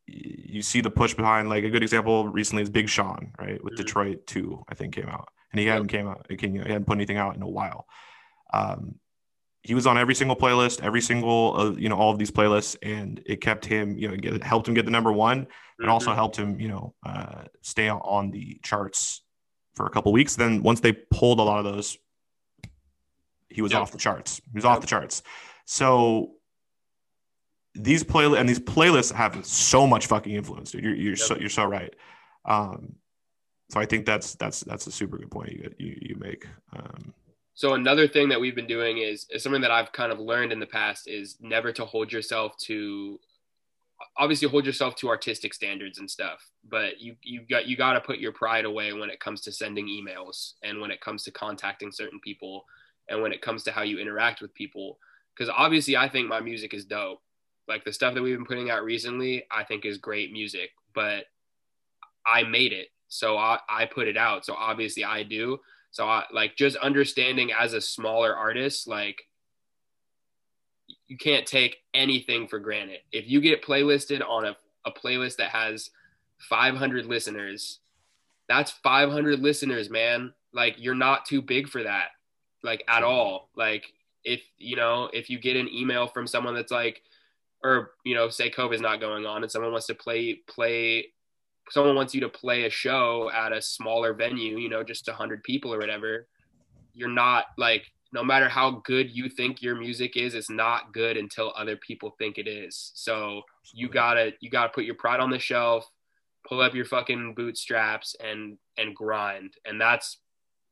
you 0.05 0.61
see 0.61 0.81
the 0.81 0.89
push 0.89 1.13
behind 1.13 1.47
like 1.47 1.63
a 1.63 1.69
good 1.69 1.81
example 1.81 2.27
recently 2.27 2.61
is 2.61 2.69
Big 2.69 2.89
Sean, 2.89 3.31
right? 3.39 3.63
With 3.63 3.73
mm-hmm. 3.73 3.83
Detroit 3.83 4.27
2, 4.27 4.65
I 4.67 4.75
think 4.75 4.93
came 4.93 5.07
out. 5.07 5.29
And 5.53 5.59
he 5.59 5.67
hadn't 5.67 5.87
came 5.87 6.07
out, 6.07 6.25
he 6.27 6.35
hadn't 6.35 6.85
put 6.85 6.97
anything 6.97 7.17
out 7.17 7.35
in 7.35 7.41
a 7.41 7.47
while. 7.47 7.85
Um, 8.51 8.95
he 9.61 9.75
was 9.75 9.87
on 9.87 9.97
every 9.97 10.15
single 10.15 10.35
playlist, 10.35 10.83
every 10.83 10.99
single, 10.99 11.55
uh, 11.57 11.71
you 11.71 11.87
know, 11.87 11.95
all 11.95 12.11
of 12.11 12.19
these 12.19 12.31
playlists, 12.31 12.75
and 12.83 13.21
it 13.25 13.39
kept 13.39 13.65
him, 13.65 13.97
you 13.97 14.09
know, 14.09 14.17
get, 14.17 14.43
helped 14.43 14.67
him 14.67 14.73
get 14.73 14.83
the 14.83 14.91
number 14.91 15.11
one, 15.11 15.47
but 15.77 15.83
mm-hmm. 15.83 15.91
also 15.91 16.13
helped 16.13 16.35
him, 16.35 16.59
you 16.59 16.67
know, 16.67 16.93
uh, 17.05 17.43
stay 17.61 17.87
on 17.87 18.31
the 18.31 18.59
charts 18.63 19.21
for 19.75 19.85
a 19.85 19.89
couple 19.89 20.11
weeks. 20.11 20.35
Then 20.35 20.63
once 20.63 20.81
they 20.81 20.91
pulled 20.91 21.39
a 21.39 21.43
lot 21.43 21.59
of 21.59 21.65
those, 21.65 21.97
he 23.47 23.61
was 23.61 23.71
yep. 23.71 23.81
off 23.81 23.91
the 23.91 23.97
charts. 23.97 24.41
He 24.51 24.55
was 24.55 24.63
yep. 24.65 24.73
off 24.73 24.81
the 24.81 24.87
charts. 24.87 25.23
So 25.65 26.31
these 27.75 28.03
play 28.03 28.25
and 28.25 28.49
these 28.49 28.59
playlists 28.59 29.13
have 29.13 29.45
so 29.45 29.87
much 29.87 30.07
fucking 30.07 30.33
influence, 30.33 30.71
dude. 30.71 30.83
You're, 30.83 30.95
you're 30.95 31.09
yep. 31.11 31.19
so 31.19 31.37
you're 31.37 31.49
so 31.49 31.65
right. 31.65 31.93
Um, 32.45 32.95
so 33.73 33.79
I 33.79 33.87
think 33.87 34.05
that's 34.05 34.35
that's 34.35 34.59
that's 34.61 34.85
a 34.85 34.91
super 34.91 35.17
good 35.17 35.31
point 35.31 35.51
you 35.51 35.73
you, 35.79 35.97
you 35.99 36.15
make. 36.19 36.45
Um, 36.75 37.11
so 37.55 37.73
another 37.73 38.07
thing 38.07 38.29
that 38.29 38.39
we've 38.39 38.55
been 38.55 38.67
doing 38.67 38.99
is, 38.99 39.25
is 39.31 39.41
something 39.41 39.61
that 39.61 39.71
I've 39.71 39.91
kind 39.91 40.11
of 40.11 40.19
learned 40.19 40.51
in 40.51 40.59
the 40.59 40.67
past 40.67 41.07
is 41.07 41.37
never 41.39 41.71
to 41.73 41.85
hold 41.85 42.11
yourself 42.11 42.55
to 42.65 43.19
obviously 44.17 44.47
hold 44.47 44.65
yourself 44.65 44.95
to 44.97 45.09
artistic 45.09 45.55
standards 45.55 45.97
and 45.97 46.09
stuff, 46.09 46.47
but 46.69 47.01
you 47.01 47.15
you 47.23 47.41
got 47.49 47.65
you 47.65 47.75
got 47.75 47.93
to 47.93 48.01
put 48.01 48.19
your 48.19 48.31
pride 48.31 48.65
away 48.65 48.93
when 48.93 49.09
it 49.09 49.19
comes 49.19 49.41
to 49.41 49.51
sending 49.51 49.87
emails 49.87 50.53
and 50.61 50.79
when 50.79 50.91
it 50.91 51.01
comes 51.01 51.23
to 51.23 51.31
contacting 51.31 51.91
certain 51.91 52.19
people 52.19 52.65
and 53.09 53.23
when 53.23 53.33
it 53.33 53.41
comes 53.41 53.63
to 53.63 53.71
how 53.71 53.81
you 53.81 53.97
interact 53.97 54.39
with 54.39 54.53
people. 54.53 54.99
because 55.35 55.51
obviously 55.55 55.97
I 55.97 56.07
think 56.09 56.27
my 56.27 56.39
music 56.41 56.75
is 56.75 56.85
dope. 56.85 57.21
Like 57.67 57.85
the 57.85 57.93
stuff 57.93 58.13
that 58.13 58.21
we've 58.21 58.37
been 58.37 58.45
putting 58.45 58.69
out 58.69 58.83
recently, 58.83 59.45
I 59.49 59.63
think 59.63 59.83
is 59.83 59.97
great 59.97 60.31
music, 60.31 60.69
but 60.93 61.25
I 62.25 62.43
made 62.43 62.71
it. 62.71 62.89
So 63.13 63.37
I, 63.37 63.59
I 63.69 63.85
put 63.85 64.07
it 64.07 64.17
out. 64.17 64.45
So 64.45 64.55
obviously 64.55 65.03
I 65.03 65.23
do. 65.23 65.59
So 65.91 66.07
I 66.07 66.23
like 66.31 66.55
just 66.55 66.75
understanding 66.77 67.51
as 67.51 67.73
a 67.73 67.81
smaller 67.81 68.35
artist, 68.35 68.87
like 68.87 69.27
you 71.07 71.17
can't 71.17 71.45
take 71.45 71.77
anything 71.93 72.47
for 72.47 72.59
granted. 72.59 72.99
If 73.11 73.29
you 73.29 73.39
get 73.39 73.63
playlisted 73.63 74.27
on 74.27 74.45
a, 74.45 74.55
a 74.85 74.91
playlist 74.91 75.37
that 75.37 75.49
has 75.49 75.91
500 76.49 77.05
listeners, 77.05 77.79
that's 78.49 78.71
500 78.71 79.39
listeners, 79.39 79.91
man. 79.91 80.33
Like 80.51 80.75
you're 80.79 80.95
not 80.95 81.25
too 81.25 81.41
big 81.41 81.69
for 81.69 81.83
that, 81.83 82.07
like 82.63 82.83
at 82.87 83.03
all. 83.03 83.49
Like 83.55 83.85
if 84.23 84.41
you 84.57 84.75
know 84.75 85.09
if 85.13 85.29
you 85.29 85.37
get 85.37 85.55
an 85.55 85.69
email 85.71 86.07
from 86.07 86.25
someone 86.25 86.55
that's 86.55 86.71
like 86.71 87.01
or 87.63 87.91
you 88.03 88.15
know 88.15 88.29
say 88.29 88.49
COVID's 88.49 88.81
not 88.81 88.99
going 88.99 89.25
on 89.25 89.43
and 89.43 89.51
someone 89.51 89.71
wants 89.71 89.87
to 89.87 89.95
play 89.95 90.35
play 90.47 91.07
someone 91.69 91.95
wants 91.95 92.13
you 92.13 92.21
to 92.21 92.29
play 92.29 92.65
a 92.65 92.69
show 92.69 93.31
at 93.33 93.51
a 93.51 93.61
smaller 93.61 94.13
venue 94.13 94.57
you 94.57 94.69
know 94.69 94.83
just 94.83 95.07
100 95.07 95.43
people 95.43 95.73
or 95.73 95.77
whatever 95.77 96.27
you're 96.93 97.09
not 97.09 97.45
like 97.57 97.85
no 98.13 98.23
matter 98.23 98.47
how 98.47 98.81
good 98.85 99.09
you 99.09 99.27
think 99.27 99.61
your 99.61 99.75
music 99.75 100.15
is 100.15 100.35
it's 100.35 100.49
not 100.49 100.93
good 100.93 101.17
until 101.17 101.51
other 101.55 101.75
people 101.75 102.15
think 102.19 102.37
it 102.37 102.47
is. 102.47 102.91
So 102.93 103.41
you 103.73 103.89
gotta 103.89 104.33
you 104.39 104.51
gotta 104.51 104.69
put 104.69 104.85
your 104.85 104.95
pride 104.95 105.19
on 105.19 105.31
the 105.31 105.39
shelf 105.39 105.89
pull 106.47 106.61
up 106.61 106.75
your 106.75 106.85
fucking 106.85 107.33
bootstraps 107.35 108.15
and 108.23 108.57
and 108.77 108.95
grind. 108.95 109.55
And 109.65 109.79
that's 109.79 110.19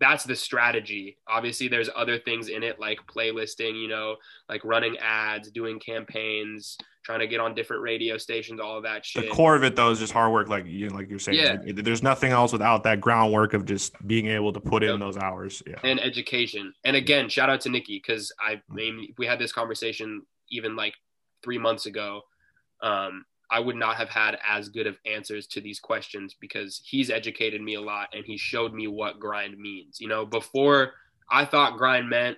that's 0.01 0.23
the 0.23 0.35
strategy. 0.35 1.17
Obviously, 1.27 1.67
there's 1.67 1.89
other 1.95 2.17
things 2.17 2.49
in 2.49 2.63
it 2.63 2.79
like 2.79 2.99
playlisting, 3.05 3.79
you 3.79 3.87
know, 3.87 4.15
like 4.49 4.65
running 4.65 4.97
ads, 4.97 5.51
doing 5.51 5.79
campaigns, 5.79 6.75
trying 7.03 7.19
to 7.19 7.27
get 7.27 7.39
on 7.39 7.53
different 7.53 7.83
radio 7.83 8.17
stations, 8.17 8.59
all 8.59 8.77
of 8.77 8.83
that 8.83 9.05
shit. 9.05 9.23
The 9.23 9.29
core 9.29 9.55
of 9.55 9.63
it 9.63 9.75
though 9.75 9.91
is 9.91 9.99
just 9.99 10.11
hard 10.11 10.33
work, 10.33 10.49
like 10.49 10.65
you 10.65 10.89
like 10.89 11.07
you're 11.07 11.19
saying. 11.19 11.39
Yeah. 11.39 11.57
Like, 11.63 11.75
there's 11.85 12.01
nothing 12.01 12.31
else 12.31 12.51
without 12.51 12.83
that 12.83 12.99
groundwork 12.99 13.53
of 13.53 13.63
just 13.63 13.95
being 14.07 14.25
able 14.25 14.51
to 14.51 14.59
put 14.59 14.81
yep. 14.81 14.95
in 14.95 14.99
those 14.99 15.17
hours. 15.17 15.61
Yeah. 15.67 15.75
And 15.83 15.99
education. 15.99 16.73
And 16.83 16.95
again, 16.95 17.29
shout 17.29 17.51
out 17.51 17.61
to 17.61 17.69
Nikki 17.69 18.01
because 18.03 18.33
I 18.39 18.61
mean 18.69 19.13
we 19.19 19.27
had 19.27 19.37
this 19.37 19.53
conversation 19.53 20.23
even 20.49 20.75
like 20.75 20.95
three 21.43 21.59
months 21.59 21.85
ago. 21.85 22.23
Um, 22.81 23.25
I 23.51 23.59
would 23.59 23.75
not 23.75 23.97
have 23.97 24.09
had 24.09 24.37
as 24.47 24.69
good 24.69 24.87
of 24.87 24.97
answers 25.05 25.45
to 25.47 25.61
these 25.61 25.79
questions 25.79 26.35
because 26.39 26.81
he's 26.85 27.09
educated 27.09 27.61
me 27.61 27.75
a 27.75 27.81
lot 27.81 28.07
and 28.13 28.23
he 28.25 28.37
showed 28.37 28.73
me 28.73 28.87
what 28.87 29.19
grind 29.19 29.59
means. 29.59 29.99
You 29.99 30.07
know, 30.07 30.25
before 30.25 30.93
I 31.29 31.43
thought 31.43 31.77
grind 31.77 32.09
meant 32.09 32.37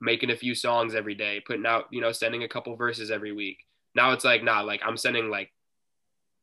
making 0.00 0.30
a 0.30 0.36
few 0.36 0.54
songs 0.54 0.96
every 0.96 1.14
day, 1.14 1.40
putting 1.46 1.64
out, 1.64 1.84
you 1.92 2.00
know, 2.00 2.10
sending 2.10 2.42
a 2.42 2.48
couple 2.48 2.74
verses 2.74 3.10
every 3.12 3.32
week. 3.32 3.58
Now 3.94 4.10
it's 4.10 4.24
like, 4.24 4.42
nah, 4.42 4.62
like 4.62 4.80
I'm 4.84 4.96
sending 4.96 5.30
like 5.30 5.52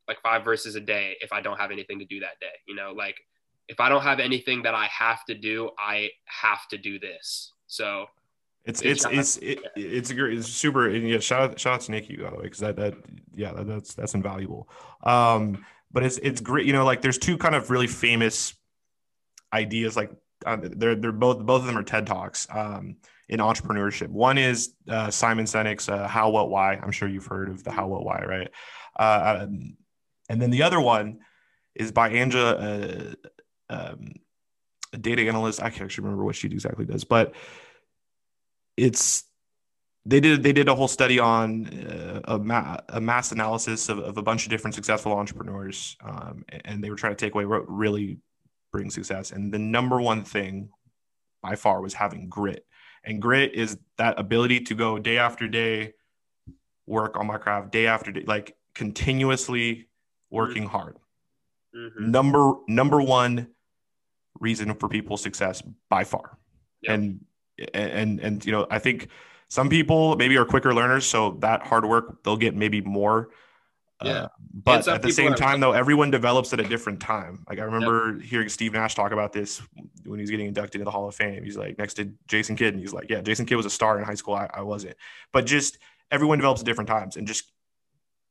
like 0.08 0.22
five 0.22 0.46
verses 0.46 0.76
a 0.76 0.80
day 0.80 1.18
if 1.20 1.34
I 1.34 1.42
don't 1.42 1.60
have 1.60 1.72
anything 1.72 2.00
to 2.00 2.06
do 2.06 2.22
that 2.22 2.40
day. 2.40 2.48
You 2.68 2.76
know, 2.76 2.94
like 2.96 3.18
if 3.68 3.82
I 3.82 3.90
don't 3.90 4.04
have 4.04 4.22
anything 4.22 4.64
that 4.64 4.76
I 4.76 4.86
have 4.86 5.26
to 5.26 5.36
do, 5.36 5.72
I 5.78 6.12
have 6.26 6.68
to 6.70 6.78
do 6.78 7.00
this. 7.00 7.52
So 7.68 8.06
it's 8.68 8.82
it's 8.82 9.06
it's 9.06 9.38
it, 9.38 9.60
it's 9.76 10.10
a 10.10 10.14
great, 10.14 10.38
it's 10.38 10.48
super. 10.48 10.90
And 10.90 11.08
yeah, 11.08 11.20
shout 11.20 11.42
out 11.42 11.60
shout 11.60 11.76
out 11.76 11.82
to 11.82 11.92
Nikki 11.92 12.18
by 12.18 12.30
the 12.30 12.36
way, 12.36 12.44
because 12.44 12.60
that 12.60 12.76
that 12.76 12.96
yeah 13.34 13.54
that, 13.54 13.68
that's 13.68 13.94
that's 13.94 14.14
invaluable. 14.14 14.70
Um, 15.04 15.66
but 15.92 16.04
it's 16.04 16.18
it's 16.18 16.42
great. 16.42 16.66
You 16.66 16.74
know, 16.74 16.86
like 16.86 17.02
there's 17.02 17.18
two 17.18 17.38
kind 17.38 17.56
of 17.56 17.70
really 17.70 17.88
famous 17.88 18.54
ideas. 19.54 19.96
Like 19.96 20.12
uh, 20.46 20.58
they're 20.62 20.96
they're 20.96 21.12
both 21.12 21.40
both 21.40 21.62
of 21.62 21.68
them 21.68 21.78
are 21.78 21.84
TED 21.84 22.08
talks 22.08 22.46
um, 22.52 22.98
in 23.30 23.40
entrepreneurship. 23.40 24.10
One 24.10 24.38
is 24.38 24.74
uh, 24.90 25.12
Simon 25.12 25.46
Sinek's 25.46 25.88
uh, 25.88 26.08
How 26.08 26.30
What 26.30 26.50
Why. 26.50 26.76
I'm 26.76 26.92
sure 26.92 27.08
you've 27.08 27.26
heard 27.26 27.50
of 27.50 27.64
the 27.64 27.72
How 27.72 27.88
What 27.88 28.04
Why, 28.04 28.24
right? 28.28 28.50
Uh, 29.00 29.40
um, 29.44 29.78
and 30.30 30.42
then 30.42 30.50
the 30.50 30.64
other 30.64 30.82
one 30.82 31.20
is 31.74 31.92
by 31.92 32.10
Angela, 32.10 32.56
uh, 32.56 33.14
um, 33.70 34.14
a 34.92 34.98
data 34.98 35.22
analyst. 35.22 35.62
I 35.62 35.70
can't 35.70 35.84
actually 35.84 36.04
remember 36.04 36.26
what 36.26 36.36
she 36.36 36.48
exactly 36.48 36.86
does, 36.86 37.04
but 37.04 37.34
it's 38.78 39.26
they 40.08 40.22
did 40.22 40.42
they 40.42 40.54
did 40.54 40.70
a 40.70 40.76
whole 40.76 40.88
study 40.88 41.20
on 41.20 41.68
uh, 41.68 42.22
a, 42.36 42.40
ma- 42.40 42.78
a, 42.90 43.02
mass 43.02 43.32
analysis 43.32 43.90
of, 43.90 44.00
of, 44.00 44.18
a 44.18 44.22
bunch 44.22 44.46
of 44.46 44.50
different 44.50 44.74
successful 44.74 45.12
entrepreneurs 45.12 45.98
um, 46.02 46.46
and 46.64 46.82
they 46.82 46.90
were 46.90 46.96
trying 46.96 47.14
to 47.14 47.26
take 47.26 47.34
away 47.34 47.46
what 47.46 47.68
really 47.70 48.18
brings 48.72 48.94
success 48.94 49.32
and 49.32 49.52
the 49.52 49.60
number 49.60 50.00
one 50.00 50.24
thing 50.24 50.70
by 51.42 51.56
far 51.56 51.82
was 51.82 51.94
having 51.94 52.30
grit 52.30 52.66
and 53.04 53.22
grit 53.22 53.54
is 53.54 53.78
that 53.98 54.18
ability 54.20 54.62
to 54.62 54.74
go 54.74 54.98
day 54.98 55.18
after 55.18 55.48
day 55.48 55.94
work 56.86 57.18
on 57.18 57.28
my 57.28 57.38
craft 57.38 57.72
day 57.72 57.88
after 57.88 58.12
day 58.12 58.24
like 58.26 58.56
continuously 58.76 59.90
working 60.30 60.64
mm-hmm. 60.64 60.72
hard 60.72 60.98
mm-hmm. 61.76 62.12
number 62.12 62.54
number 62.68 63.02
one 63.02 63.48
reason 64.40 64.74
for 64.76 64.88
people's 64.88 65.22
success 65.22 65.62
by 65.90 66.04
far 66.04 66.38
yep. 66.82 66.94
and 66.94 67.20
and 67.74 68.20
and 68.20 68.46
you 68.46 68.52
know 68.52 68.68
i 68.70 68.80
think 68.80 69.08
some 69.50 69.70
people 69.70 70.16
maybe 70.16 70.38
are 70.38 70.46
quicker 70.46 70.74
learners 70.74 71.06
so 71.06 71.38
that 71.40 71.62
hard 71.66 71.86
work 71.86 72.24
they'll 72.24 72.38
get 72.38 72.56
maybe 72.56 72.82
more 72.82 73.30
yeah. 74.04 74.12
Uh, 74.12 74.28
but 74.54 74.88
at 74.88 75.02
the 75.02 75.12
same 75.12 75.34
time 75.34 75.60
though 75.60 75.72
everyone 75.72 76.12
develops 76.12 76.54
at 76.54 76.60
a 76.60 76.64
different 76.64 77.00
time 77.00 77.44
like 77.50 77.58
i 77.58 77.64
remember 77.64 78.14
yep. 78.14 78.22
hearing 78.22 78.50
steve 78.50 78.74
nash 78.74 78.94
talk 78.94 79.12
about 79.12 79.34
this 79.34 79.62
when 80.06 80.20
he 80.20 80.22
was 80.22 80.30
getting 80.30 80.46
inducted 80.46 80.76
into 80.76 80.86
the 80.86 80.92
hall 80.92 81.08
of 81.08 81.16
fame 81.16 81.44
he's 81.44 81.58
like 81.58 81.78
next 81.80 81.96
to 81.96 82.12
jason 82.28 82.56
kidd 82.56 82.76
and 82.76 82.82
he's 82.82 82.94
like 82.94 83.10
yeah 83.10 83.22
jason 83.22 83.46
kidd 83.46 83.58
was 83.58 83.66
a 83.66 83.72
star 83.72 83.98
in 83.98 84.04
high 84.04 84.14
school 84.14 84.36
i, 84.36 84.48
I 84.54 84.62
wasn't 84.62 84.96
but 85.34 85.48
just 85.48 85.80
everyone 86.12 86.38
develops 86.38 86.62
at 86.62 86.66
different 86.68 86.90
times 86.90 87.18
and 87.18 87.28
just 87.28 87.52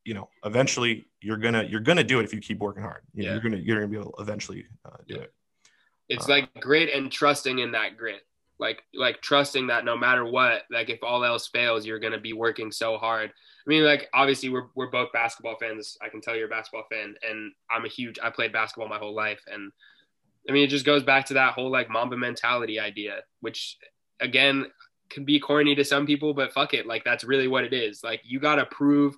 you 0.05 0.15
know 0.15 0.29
eventually 0.45 1.09
you're 1.21 1.37
gonna 1.37 1.65
you're 1.65 1.81
gonna 1.81 2.05
do 2.05 2.21
it 2.21 2.25
if 2.25 2.33
you 2.33 2.41
keep 2.41 2.61
working 2.61 2.83
hard 2.83 3.03
you 3.13 3.25
yeah. 3.25 3.31
know, 3.31 3.35
you're 3.35 3.43
gonna 3.43 3.57
you're 3.57 3.77
gonna 3.77 3.89
be 3.89 3.97
able 3.97 4.13
to 4.13 4.23
eventually 4.23 4.65
uh, 4.85 4.97
do 5.07 5.17
yeah. 5.17 5.21
it 5.23 5.33
it's 6.09 6.29
uh, 6.29 6.33
like 6.33 6.55
grit 6.61 6.95
and 6.95 7.11
trusting 7.11 7.59
in 7.59 7.73
that 7.73 7.97
grit 7.97 8.23
like 8.59 8.83
like 8.95 9.21
trusting 9.21 9.67
that 9.67 9.85
no 9.85 9.97
matter 9.97 10.25
what 10.25 10.63
like 10.71 10.89
if 10.89 11.03
all 11.03 11.25
else 11.25 11.47
fails 11.49 11.85
you're 11.85 11.99
going 11.99 12.13
to 12.13 12.21
be 12.21 12.33
working 12.33 12.73
so 12.73 12.97
hard. 12.97 13.31
I 13.31 13.69
mean 13.69 13.85
like 13.85 14.09
obviously 14.15 14.49
we're, 14.49 14.69
we're 14.75 14.91
both 14.91 15.13
basketball 15.13 15.57
fans. 15.61 15.99
I 16.03 16.09
can 16.09 16.21
tell 16.21 16.37
you're 16.37 16.47
a 16.47 16.51
basketball 16.51 16.87
fan 16.91 17.15
and 17.29 17.53
i'm 17.71 17.85
a 17.85 17.89
huge 17.89 18.19
i 18.23 18.31
played 18.31 18.53
basketball 18.53 18.89
my 18.89 18.99
whole 18.99 19.15
life 19.15 19.43
and 19.53 19.73
i 20.49 20.53
mean 20.53 20.65
it 20.65 20.69
just 20.69 20.87
goes 20.87 21.03
back 21.03 21.27
to 21.27 21.35
that 21.35 21.53
whole 21.53 21.71
like 21.71 21.91
mamba 21.91 22.17
mentality 22.17 22.81
idea 22.81 23.21
which 23.41 23.77
again 24.21 24.67
can 25.09 25.25
be 25.25 25.39
corny 25.39 25.75
to 25.75 25.85
some 25.85 26.07
people 26.07 26.35
but 26.35 26.53
fuck 26.53 26.75
it 26.75 26.87
like 26.87 27.05
that's 27.05 27.25
really 27.25 27.49
what 27.49 27.65
it 27.65 27.73
is. 27.73 28.03
Like 28.03 28.21
you 28.25 28.41
got 28.41 28.57
to 28.57 28.67
prove 28.67 29.17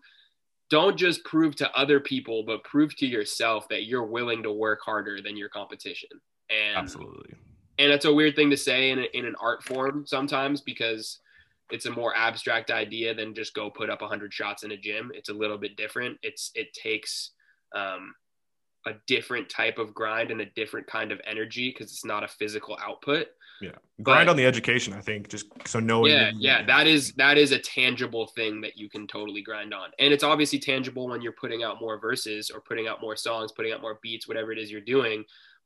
don't 0.71 0.97
just 0.97 1.25
prove 1.25 1.57
to 1.57 1.71
other 1.75 1.99
people 2.01 2.45
but 2.47 2.65
prove 2.65 2.95
to 2.97 3.07
yourself 3.07 3.69
that 3.69 3.85
you're 3.85 4.05
willing 4.05 4.43
to 4.43 4.53
work 4.53 4.81
harder 4.85 5.21
than 5.23 5.37
your 5.37 5.49
competition. 5.49 6.11
And 6.51 6.77
absolutely 6.77 7.35
and 7.79 7.93
it's 7.93 8.05
a 8.05 8.13
weird 8.13 8.37
thing 8.37 8.51
to 8.51 8.57
say 8.57 8.91
in, 8.91 8.99
a, 8.99 9.07
in 9.15 9.25
an 9.25 9.35
art 9.41 9.63
form 9.63 10.05
sometimes 10.07 10.61
because 10.61 11.21
it's 11.71 11.87
a 11.87 11.91
more 11.91 12.17
abstract 12.17 12.71
idea 12.71 13.15
than 13.15 13.35
just 13.35 13.55
go 13.55 13.71
put 13.71 13.91
up 13.91 14.01
100 14.01 14.33
shots 14.33 14.63
in 14.63 14.73
a 14.73 14.77
gym. 14.77 15.13
It's 15.15 15.29
a 15.29 15.35
little 15.35 15.59
bit 15.59 15.77
different. 15.77 16.19
It's 16.23 16.51
it 16.55 16.73
takes 16.73 17.33
um, 17.75 18.15
a 18.87 18.93
different 19.07 19.49
type 19.49 19.79
of 19.79 19.95
grind 19.95 20.31
and 20.31 20.41
a 20.41 20.47
different 20.47 20.87
kind 20.87 21.13
of 21.13 21.21
energy 21.25 21.71
because 21.71 21.93
it's 21.93 22.05
not 22.05 22.25
a 22.25 22.29
physical 22.29 22.79
output. 22.83 23.29
Yeah. 23.61 23.73
Grind 24.03 24.27
but, 24.27 24.31
on 24.31 24.37
the 24.37 24.47
education 24.47 24.93
i 24.93 25.01
think 25.01 25.29
just 25.29 25.47
so 25.67 25.81
knowing 25.81 26.13
yeah 26.13 26.31
yeah 26.39 26.65
that 26.67 26.87
is 26.87 27.13
that 27.15 27.37
is 27.37 27.51
a 27.51 27.59
tangible 27.59 28.29
thing 28.29 28.61
that 28.61 28.77
you 28.77 28.89
can 28.89 29.09
totally 29.09 29.43
grind 29.43 29.75
on. 29.75 29.91
And 29.99 30.13
it's 30.13 30.23
obviously 30.23 30.61
tangible 30.61 31.09
when 31.09 31.23
you're 31.23 31.33
putting 31.33 31.65
out 31.65 31.81
more 31.81 31.99
verses 31.99 32.51
or 32.51 32.61
putting 32.61 32.87
out 32.87 33.01
more 33.01 33.17
songs 33.17 33.51
putting 33.51 33.73
out 33.73 33.83
more 33.83 33.99
beats 34.01 34.29
whatever 34.29 34.53
it 34.53 34.59
is 34.59 34.71
you're 34.71 34.81
doing 34.81 35.25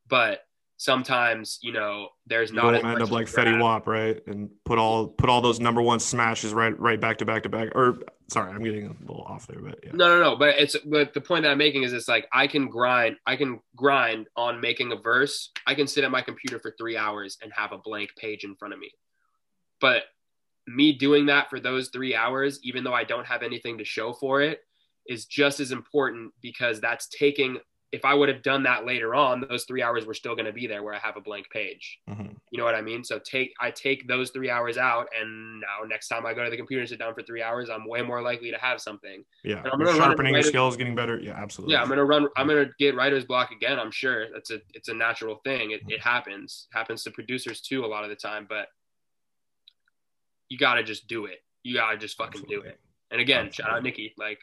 but 0.08 0.40
sometimes 0.82 1.60
you 1.62 1.72
know 1.72 2.08
there's 2.26 2.50
you 2.50 2.56
not 2.56 2.72
don't 2.72 2.84
end 2.84 3.02
up 3.02 3.10
like 3.12 3.28
Fetty 3.28 3.60
Wap, 3.60 3.86
right? 3.86 4.20
And 4.26 4.50
put 4.64 4.78
all 4.78 5.06
put 5.06 5.30
all 5.30 5.40
those 5.40 5.60
number 5.60 5.80
one 5.80 6.00
smashes 6.00 6.52
right 6.52 6.78
right 6.78 7.00
back 7.00 7.18
to 7.18 7.24
back 7.24 7.44
to 7.44 7.48
back. 7.48 7.68
Or 7.76 7.98
sorry, 8.28 8.50
I'm 8.50 8.64
getting 8.64 8.86
a 8.86 8.96
little 9.00 9.22
off 9.22 9.46
there, 9.46 9.60
but 9.60 9.78
yeah. 9.84 9.92
No, 9.94 10.08
no, 10.08 10.20
no. 10.20 10.36
But 10.36 10.56
it's 10.58 10.76
but 10.84 11.14
the 11.14 11.20
point 11.20 11.44
that 11.44 11.52
I'm 11.52 11.58
making 11.58 11.84
is 11.84 11.92
it's 11.92 12.08
like 12.08 12.26
I 12.32 12.48
can 12.48 12.68
grind, 12.68 13.16
I 13.26 13.36
can 13.36 13.60
grind 13.76 14.26
on 14.36 14.60
making 14.60 14.90
a 14.90 14.96
verse. 14.96 15.52
I 15.66 15.74
can 15.74 15.86
sit 15.86 16.02
at 16.02 16.10
my 16.10 16.20
computer 16.20 16.58
for 16.58 16.74
three 16.76 16.96
hours 16.96 17.38
and 17.40 17.52
have 17.54 17.70
a 17.70 17.78
blank 17.78 18.10
page 18.16 18.42
in 18.42 18.56
front 18.56 18.74
of 18.74 18.80
me. 18.80 18.90
But 19.80 20.02
me 20.66 20.92
doing 20.92 21.26
that 21.26 21.48
for 21.48 21.60
those 21.60 21.90
three 21.90 22.14
hours, 22.14 22.58
even 22.64 22.82
though 22.82 22.94
I 22.94 23.04
don't 23.04 23.26
have 23.26 23.42
anything 23.42 23.78
to 23.78 23.84
show 23.84 24.12
for 24.12 24.42
it, 24.42 24.60
is 25.06 25.26
just 25.26 25.60
as 25.60 25.70
important 25.70 26.32
because 26.40 26.80
that's 26.80 27.08
taking 27.08 27.58
if 27.92 28.06
I 28.06 28.14
would 28.14 28.30
have 28.30 28.42
done 28.42 28.62
that 28.62 28.86
later 28.86 29.14
on, 29.14 29.44
those 29.48 29.64
three 29.64 29.82
hours 29.82 30.06
were 30.06 30.14
still 30.14 30.34
going 30.34 30.46
to 30.46 30.52
be 30.52 30.66
there 30.66 30.82
where 30.82 30.94
I 30.94 30.98
have 30.98 31.16
a 31.18 31.20
blank 31.20 31.50
page. 31.50 31.98
Mm-hmm. 32.08 32.32
You 32.50 32.58
know 32.58 32.64
what 32.64 32.74
I 32.74 32.80
mean? 32.80 33.04
So 33.04 33.18
take 33.18 33.52
I 33.60 33.70
take 33.70 34.08
those 34.08 34.30
three 34.30 34.50
hours 34.50 34.78
out, 34.78 35.08
and 35.18 35.60
now 35.60 35.86
next 35.86 36.08
time 36.08 36.24
I 36.24 36.34
go 36.34 36.42
to 36.42 36.50
the 36.50 36.56
computer 36.56 36.80
and 36.80 36.88
sit 36.88 36.98
down 36.98 37.14
for 37.14 37.22
three 37.22 37.42
hours, 37.42 37.68
I'm 37.70 37.86
way 37.86 38.02
more 38.02 38.22
likely 38.22 38.50
to 38.50 38.58
have 38.58 38.80
something. 38.80 39.24
Yeah, 39.44 39.58
and 39.58 39.68
I'm 39.72 39.78
gonna 39.78 39.94
sharpening 39.94 40.34
your 40.34 40.42
skills, 40.42 40.76
getting 40.76 40.94
better. 40.94 41.18
Yeah, 41.18 41.32
absolutely. 41.32 41.74
Yeah, 41.74 41.82
I'm 41.82 41.88
gonna 41.88 42.04
run. 42.04 42.28
I'm 42.36 42.48
gonna 42.48 42.70
get 42.78 42.96
writer's 42.96 43.24
block 43.24 43.52
again. 43.52 43.78
I'm 43.78 43.90
sure 43.90 44.26
that's 44.32 44.50
a 44.50 44.60
it's 44.74 44.88
a 44.88 44.94
natural 44.94 45.36
thing. 45.44 45.72
It, 45.72 45.80
mm-hmm. 45.80 45.90
it 45.90 46.00
happens. 46.00 46.68
It 46.72 46.76
happens 46.76 47.02
to 47.04 47.10
producers 47.10 47.60
too 47.60 47.84
a 47.84 47.86
lot 47.86 48.04
of 48.04 48.10
the 48.10 48.16
time, 48.16 48.46
but 48.48 48.68
you 50.48 50.58
got 50.58 50.74
to 50.74 50.82
just 50.82 51.08
do 51.08 51.24
it. 51.26 51.38
you 51.62 51.74
gotta 51.74 51.96
just 51.96 52.16
fucking 52.16 52.42
Absolutely. 52.42 52.68
do 52.68 52.74
it. 52.74 52.80
And 53.10 53.20
again, 53.20 53.46
Absolutely. 53.46 53.70
shout 53.70 53.76
out 53.76 53.82
Nikki. 53.82 54.14
Like 54.18 54.38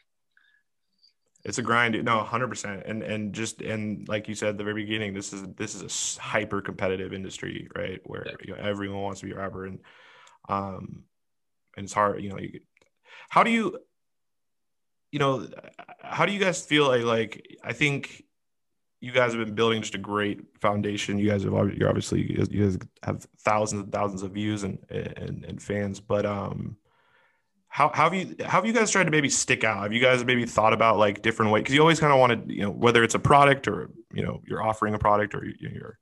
it's 1.45 1.57
a 1.57 1.61
grind. 1.61 2.01
No, 2.03 2.19
hundred 2.19 2.49
percent. 2.49 2.83
And 2.85 3.01
and 3.01 3.33
just 3.33 3.61
and 3.61 4.07
like 4.07 4.27
you 4.27 4.35
said 4.35 4.49
at 4.49 4.57
the 4.57 4.63
very 4.63 4.83
beginning, 4.83 5.13
this 5.13 5.31
is 5.31 5.43
this 5.55 5.75
is 5.75 6.17
a 6.17 6.21
hyper 6.21 6.61
competitive 6.61 7.13
industry, 7.13 7.67
right? 7.75 8.01
Where 8.05 8.25
yeah. 8.25 8.35
you 8.43 8.53
know, 8.53 8.61
everyone 8.61 9.01
wants 9.01 9.21
to 9.21 9.25
be 9.25 9.31
a 9.31 9.37
rapper, 9.37 9.65
and 9.65 9.79
um, 10.49 11.03
and 11.77 11.85
it's 11.85 11.93
hard. 11.93 12.21
You 12.21 12.29
know, 12.29 12.39
you, 12.39 12.59
how 13.29 13.43
do 13.43 13.51
you, 13.51 13.79
you 15.11 15.19
know, 15.19 15.47
how 16.01 16.25
do 16.25 16.33
you 16.33 16.39
guys 16.39 16.65
feel 16.65 16.87
like? 16.87 17.03
Like 17.03 17.57
I 17.63 17.71
think 17.71 18.23
you 19.01 19.13
guys 19.13 19.33
have 19.33 19.45
been 19.45 19.55
building 19.55 19.81
just 19.81 19.95
a 19.95 19.99
great 19.99 20.41
foundation. 20.59 21.17
You 21.17 21.29
guys 21.29 21.43
have 21.43 21.53
you're 21.73 21.87
obviously 21.87 22.29
you 22.29 22.45
guys 22.45 22.77
have 23.03 23.25
thousands 23.39 23.83
and 23.83 23.91
thousands 23.93 24.23
of 24.23 24.31
views 24.31 24.63
and 24.63 24.77
and, 24.89 25.45
and 25.45 25.61
fans, 25.61 26.01
but 26.01 26.25
um 26.25 26.75
how, 27.69 27.89
how 27.93 28.09
have 28.09 28.13
you 28.15 28.35
how 28.41 28.57
have 28.57 28.65
you 28.65 28.73
guys 28.73 28.89
tried 28.89 29.05
to 29.05 29.11
maybe 29.11 29.29
stick 29.29 29.63
out? 29.63 29.83
Have 29.83 29.93
you 29.93 30.01
guys 30.01 30.25
maybe 30.25 30.45
thought 30.45 30.73
about 30.73 30.97
like 30.97 31.21
different 31.21 31.51
ways? 31.51 31.61
Because 31.61 31.75
you 31.75 31.81
always 31.81 31.99
kind 31.99 32.11
of 32.11 32.19
want 32.19 32.47
to, 32.47 32.53
you 32.53 32.63
know, 32.63 32.71
whether 32.71 33.03
it's 33.03 33.15
a 33.15 33.19
product 33.19 33.67
or 33.67 33.91
you 34.11 34.23
know 34.23 34.41
you're 34.45 34.61
offering 34.61 34.95
a 34.95 34.99
product 34.99 35.35
or 35.35 35.45
you're 35.45 35.99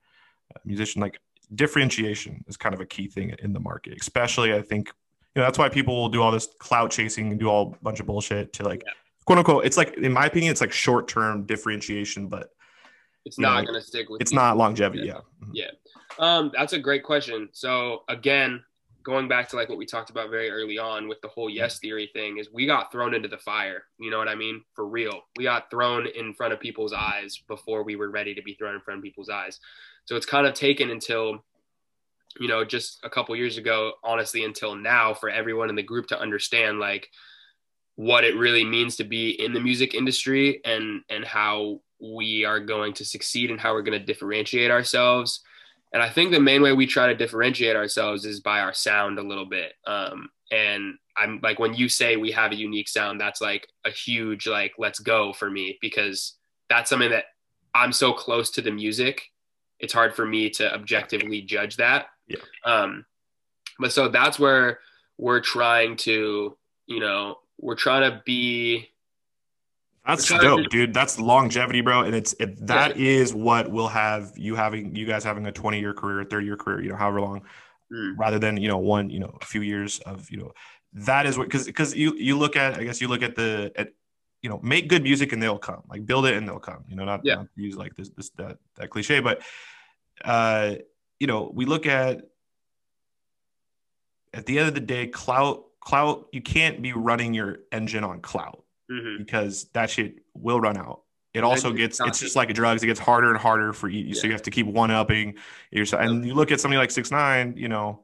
a 0.56 0.60
musician, 0.66 1.02
like 1.02 1.20
differentiation 1.54 2.44
is 2.48 2.56
kind 2.56 2.74
of 2.74 2.80
a 2.80 2.86
key 2.86 3.08
thing 3.08 3.36
in 3.44 3.52
the 3.52 3.60
market. 3.60 3.98
Especially, 4.00 4.54
I 4.54 4.62
think 4.62 4.88
you 5.36 5.42
know 5.42 5.46
that's 5.46 5.58
why 5.58 5.68
people 5.68 5.96
will 5.96 6.10
do 6.10 6.22
all 6.22 6.32
this 6.32 6.48
clout 6.58 6.90
chasing 6.90 7.32
and 7.32 7.40
do 7.40 7.48
all 7.48 7.76
a 7.80 7.84
bunch 7.84 8.00
of 8.00 8.06
bullshit 8.06 8.54
to 8.54 8.64
like 8.64 8.84
yeah. 8.86 8.94
quote 9.26 9.38
unquote. 9.38 9.66
It's 9.66 9.78
like 9.78 9.98
in 9.98 10.14
my 10.14 10.26
opinion, 10.26 10.52
it's 10.52 10.62
like 10.62 10.72
short 10.72 11.10
term 11.10 11.46
differentiation, 11.46 12.28
but 12.28 12.50
it's 13.26 13.38
not 13.38 13.66
going 13.66 13.80
to 13.80 13.86
stick 13.86 14.10
with. 14.10 14.22
It's 14.22 14.32
you. 14.32 14.38
not 14.38 14.56
longevity. 14.56 15.06
Yeah. 15.06 15.20
Yeah. 15.52 15.66
yeah. 15.66 16.38
Um, 16.38 16.50
that's 16.56 16.72
a 16.72 16.80
great 16.80 17.04
question. 17.04 17.50
So 17.52 18.04
again, 18.08 18.64
going 19.08 19.30
back 19.30 19.48
to 19.48 19.56
like 19.56 19.70
what 19.70 19.78
we 19.78 19.86
talked 19.86 20.10
about 20.10 20.30
very 20.30 20.52
early 20.52 20.78
on 20.78 21.08
with 21.08 21.22
the 21.22 21.30
whole 21.30 21.50
yes 21.50 21.76
mm-hmm. 21.76 21.88
theory 21.88 22.10
thing 22.12 22.40
is 22.40 22.52
we 22.52 22.66
got 22.66 22.92
thrown 22.92 23.14
into 23.14 23.30
the 23.30 23.38
fire. 23.38 23.84
You 23.98 24.12
know 24.12 24.18
what 24.18 24.28
i 24.28 24.36
mean? 24.36 24.62
For 24.76 24.86
real. 24.86 25.22
We 25.38 25.46
got 25.46 25.72
thrown 25.72 26.08
in 26.08 26.34
front 26.34 26.52
of 26.52 26.60
people's 26.60 26.92
eyes 26.92 27.42
before 27.48 27.84
we 27.84 27.96
were 27.96 28.12
ready 28.12 28.36
to 28.36 28.42
be 28.42 28.56
thrown 28.56 28.76
in 28.76 28.82
front 28.82 28.98
of 28.98 29.04
people's 29.06 29.30
eyes. 29.30 29.62
So 30.04 30.18
it's 30.18 30.26
kind 30.26 30.46
of 30.46 30.54
taken 30.54 30.92
until 30.92 31.46
you 32.38 32.50
know 32.50 32.66
just 32.66 33.00
a 33.04 33.10
couple 33.10 33.34
years 33.38 33.58
ago 33.58 33.94
honestly 34.04 34.44
until 34.44 34.76
now 34.76 35.14
for 35.14 35.30
everyone 35.30 35.70
in 35.70 35.76
the 35.76 35.82
group 35.82 36.08
to 36.08 36.20
understand 36.20 36.80
like 36.80 37.10
what 37.96 38.26
it 38.26 38.36
really 38.36 38.66
means 38.66 38.98
to 38.98 39.06
be 39.06 39.30
in 39.42 39.54
the 39.54 39.62
music 39.62 39.96
industry 39.96 40.60
and 40.66 41.02
and 41.10 41.24
how 41.24 41.80
we 42.02 42.44
are 42.44 42.60
going 42.60 42.94
to 42.94 43.06
succeed 43.06 43.52
and 43.52 43.60
how 43.60 43.74
we're 43.74 43.82
going 43.82 43.98
to 43.98 44.06
differentiate 44.06 44.70
ourselves 44.70 45.40
and 45.94 46.04
I 46.04 46.10
think 46.10 46.32
the 46.32 46.40
main 46.40 46.62
way 46.62 46.74
we 46.74 46.86
try 46.86 47.08
to 47.08 47.16
differentiate 47.16 47.76
ourselves 47.76 48.26
is 48.26 48.40
by 48.40 48.60
our 48.60 48.74
sound 48.74 49.20
a 49.20 49.24
little 49.24 49.46
bit. 49.46 49.74
Um, 49.86 50.30
and 50.52 50.96
I'm 51.16 51.40
like, 51.42 51.60
when 51.60 51.74
you 51.74 51.90
say 51.90 52.16
we 52.16 52.32
have 52.32 52.52
a 52.52 52.56
unique 52.56 52.88
sound, 52.90 53.20
that's 53.20 53.42
like 53.42 53.68
a 53.86 53.90
huge, 53.90 54.48
like, 54.48 54.74
let's 54.78 55.00
go 55.00 55.34
for 55.34 55.50
me 55.50 55.78
because 55.82 56.36
that's 56.70 56.90
something 56.90 57.12
that 57.12 57.26
I'm 57.74 57.92
so 57.92 58.14
close 58.14 58.52
to 58.52 58.62
the 58.62 58.72
music. 58.72 59.22
It's 59.80 59.94
hard 59.94 60.16
for 60.16 60.26
me 60.26 60.50
to 60.52 60.74
objectively 60.74 61.42
judge 61.42 61.78
that. 61.78 62.08
Yeah. 62.28 62.38
Um, 62.66 63.06
but 63.80 63.92
so 63.92 64.10
that's 64.10 64.40
where 64.40 64.80
we're 65.18 65.42
trying 65.42 65.96
to, 65.98 66.58
you 66.88 67.00
know, 67.00 67.40
we're 67.60 67.76
trying 67.76 68.10
to 68.10 68.22
be 68.26 68.90
that's 70.08 70.30
dope, 70.30 70.70
dude. 70.70 70.94
That's 70.94 71.20
longevity, 71.20 71.82
bro. 71.82 72.02
And 72.02 72.16
it's 72.16 72.34
it, 72.40 72.66
that 72.68 72.98
yeah. 72.98 73.10
is 73.10 73.34
what 73.34 73.70
will 73.70 73.90
have 73.90 74.32
you 74.38 74.56
having 74.56 74.96
you 74.96 75.06
guys 75.06 75.24
having 75.24 75.46
a 75.46 75.52
20 75.52 75.80
year 75.80 75.94
career, 75.94 76.24
30 76.24 76.46
year 76.46 76.56
career, 76.56 76.82
you 76.82 76.90
know, 76.90 76.96
however 76.96 77.20
long, 77.20 77.42
mm. 77.94 78.14
rather 78.18 78.40
than, 78.40 78.56
you 78.58 78.70
know, 78.70 78.78
one, 78.78 79.10
you 79.10 79.20
know, 79.20 79.38
a 79.42 79.46
few 79.46 79.62
years 79.62 80.00
of, 80.00 80.30
you 80.32 80.38
know, 80.38 80.54
that 80.94 81.26
is 81.26 81.38
what 81.38 81.48
because 81.48 81.66
because 81.66 81.96
you 81.96 82.16
you 82.16 82.38
look 82.38 82.56
at 82.56 82.76
I 82.80 82.84
guess 82.86 83.02
you 83.02 83.10
look 83.10 83.22
at 83.22 83.36
the 83.36 83.72
at 83.76 83.90
you 84.42 84.50
know, 84.50 84.60
make 84.64 84.88
good 84.88 85.04
music 85.04 85.34
and 85.34 85.44
they'll 85.44 85.58
come. 85.58 85.84
Like 85.90 86.06
build 86.06 86.26
it 86.26 86.36
and 86.36 86.48
they'll 86.48 86.60
come. 86.60 86.86
You 86.88 86.96
know, 86.96 87.04
not, 87.04 87.22
yeah. 87.24 87.36
not 87.36 87.48
use 87.56 87.76
like 87.76 87.96
this 87.96 88.10
this 88.10 88.30
that 88.38 88.58
that 88.76 88.90
cliche, 88.90 89.20
but 89.20 89.42
uh, 90.24 90.76
you 91.20 91.28
know, 91.28 91.52
we 91.54 91.66
look 91.66 91.86
at 91.86 92.22
at 94.34 94.46
the 94.46 94.60
end 94.60 94.70
of 94.70 94.74
the 94.74 94.80
day, 94.80 95.08
clout 95.08 95.66
clout, 95.82 96.28
you 96.32 96.42
can't 96.42 96.82
be 96.82 96.94
running 96.94 97.34
your 97.34 97.60
engine 97.72 98.04
on 98.04 98.22
clout 98.22 98.64
mm-hmm. 98.92 99.24
because 99.24 99.66
that 99.74 99.90
shit 99.90 100.16
will 100.34 100.60
run 100.60 100.78
out. 100.78 101.02
It 101.34 101.44
also 101.44 101.72
gets 101.72 102.00
it's 102.00 102.20
just 102.20 102.36
like 102.36 102.50
a 102.50 102.54
drugs. 102.54 102.82
It 102.82 102.88
gets 102.88 103.00
harder 103.00 103.30
and 103.30 103.38
harder 103.38 103.72
for 103.72 103.88
you, 103.88 104.06
yeah. 104.06 104.14
so 104.16 104.26
you 104.26 104.34
have 104.34 104.42
to 104.44 104.52
keep 104.52 104.66
one 104.66 104.90
upping 104.90 105.36
yourself. 105.70 106.02
And 106.02 106.26
you 106.26 106.34
look 106.34 106.52
at 106.52 106.60
something 106.60 106.80
like 106.80 106.90
six 106.90 107.12
nine, 107.12 107.54
you 107.56 107.68
know, 107.68 108.04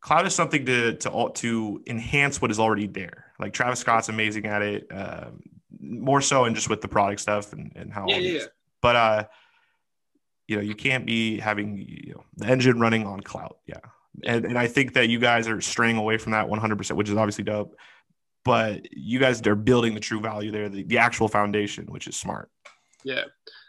cloud 0.00 0.26
is 0.26 0.34
something 0.34 0.64
to 0.66 0.94
to 0.94 1.30
to 1.34 1.82
enhance 1.86 2.40
what 2.40 2.52
is 2.52 2.60
already 2.60 2.86
there. 2.86 3.32
Like 3.40 3.52
Travis 3.52 3.80
Scott's 3.80 4.08
amazing 4.08 4.46
at 4.46 4.62
it, 4.62 4.86
um, 4.92 5.42
more 5.80 6.20
so 6.20 6.44
and 6.44 6.54
just 6.54 6.70
with 6.70 6.82
the 6.82 6.88
product 6.88 7.20
stuff 7.20 7.52
and, 7.52 7.72
and 7.74 7.92
how. 7.92 8.06
Yeah, 8.08 8.16
yeah. 8.18 8.40
But 8.80 8.96
uh, 8.96 9.24
you 10.46 10.56
know, 10.56 10.62
you 10.62 10.74
can't 10.74 11.04
be 11.04 11.40
having 11.40 11.78
you 11.78 12.14
know, 12.14 12.24
the 12.36 12.46
engine 12.46 12.78
running 12.78 13.06
on 13.06 13.20
cloud. 13.20 13.54
Yeah. 13.66 13.80
And, 14.24 14.44
and 14.44 14.58
I 14.58 14.66
think 14.66 14.94
that 14.94 15.08
you 15.08 15.18
guys 15.18 15.46
are 15.46 15.60
straying 15.60 15.96
away 15.96 16.18
from 16.18 16.32
that 16.32 16.48
100%, 16.48 16.92
which 16.92 17.08
is 17.08 17.16
obviously 17.16 17.44
dope 17.44 17.76
but 18.48 18.90
you 18.96 19.18
guys 19.18 19.46
are 19.46 19.54
building 19.54 19.92
the 19.92 20.00
true 20.00 20.20
value 20.20 20.50
there, 20.50 20.70
the, 20.70 20.82
the 20.84 20.96
actual 20.96 21.28
foundation, 21.28 21.84
which 21.88 22.08
is 22.08 22.16
smart. 22.16 22.50
Yeah. 23.04 23.24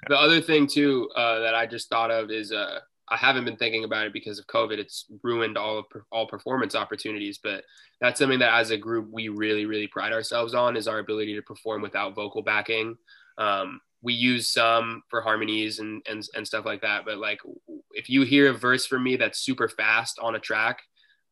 The 0.07 0.18
other 0.18 0.39
thing 0.39 0.68
too 0.68 1.10
uh, 1.18 1.39
that 1.39 1.53
I 1.53 1.65
just 1.65 1.89
thought 1.89 2.11
of 2.11 2.31
is 2.31 2.53
uh, 2.53 2.80
I 3.10 3.18
haven't 3.18 3.43
been 3.43 3.57
thinking 3.57 3.84
about 3.84 4.07
it 4.07 4.14
because 4.14 4.39
of 4.39 4.47
COVID. 4.47 4.77
It's 4.77 5.06
ruined 5.22 5.57
all 5.57 5.80
of, 5.80 5.85
all 6.14 6.27
performance 6.27 6.76
opportunities, 6.76 7.39
but 7.43 7.65
that's 7.99 8.19
something 8.19 8.39
that 8.39 8.57
as 8.57 8.72
a 8.72 8.77
group 8.77 9.10
we 9.11 9.27
really 9.27 9.65
really 9.65 9.88
pride 9.88 10.14
ourselves 10.14 10.53
on 10.53 10.77
is 10.77 10.88
our 10.88 10.99
ability 10.99 11.35
to 11.35 11.41
perform 11.41 11.81
without 11.81 12.15
vocal 12.15 12.41
backing. 12.41 12.95
Um, 13.38 13.81
we 14.01 14.14
use 14.14 14.47
some 14.47 15.03
for 15.10 15.19
harmonies 15.19 15.80
and, 15.80 16.01
and 16.10 16.26
and 16.35 16.47
stuff 16.47 16.64
like 16.64 16.84
that, 16.84 17.03
but 17.03 17.18
like 17.18 17.41
if 17.91 18.10
you 18.10 18.22
hear 18.22 18.49
a 18.49 18.57
verse 18.57 18.85
from 18.85 19.03
me 19.03 19.18
that's 19.18 19.39
super 19.39 19.68
fast 19.68 20.19
on 20.22 20.35
a 20.35 20.39
track, 20.39 20.84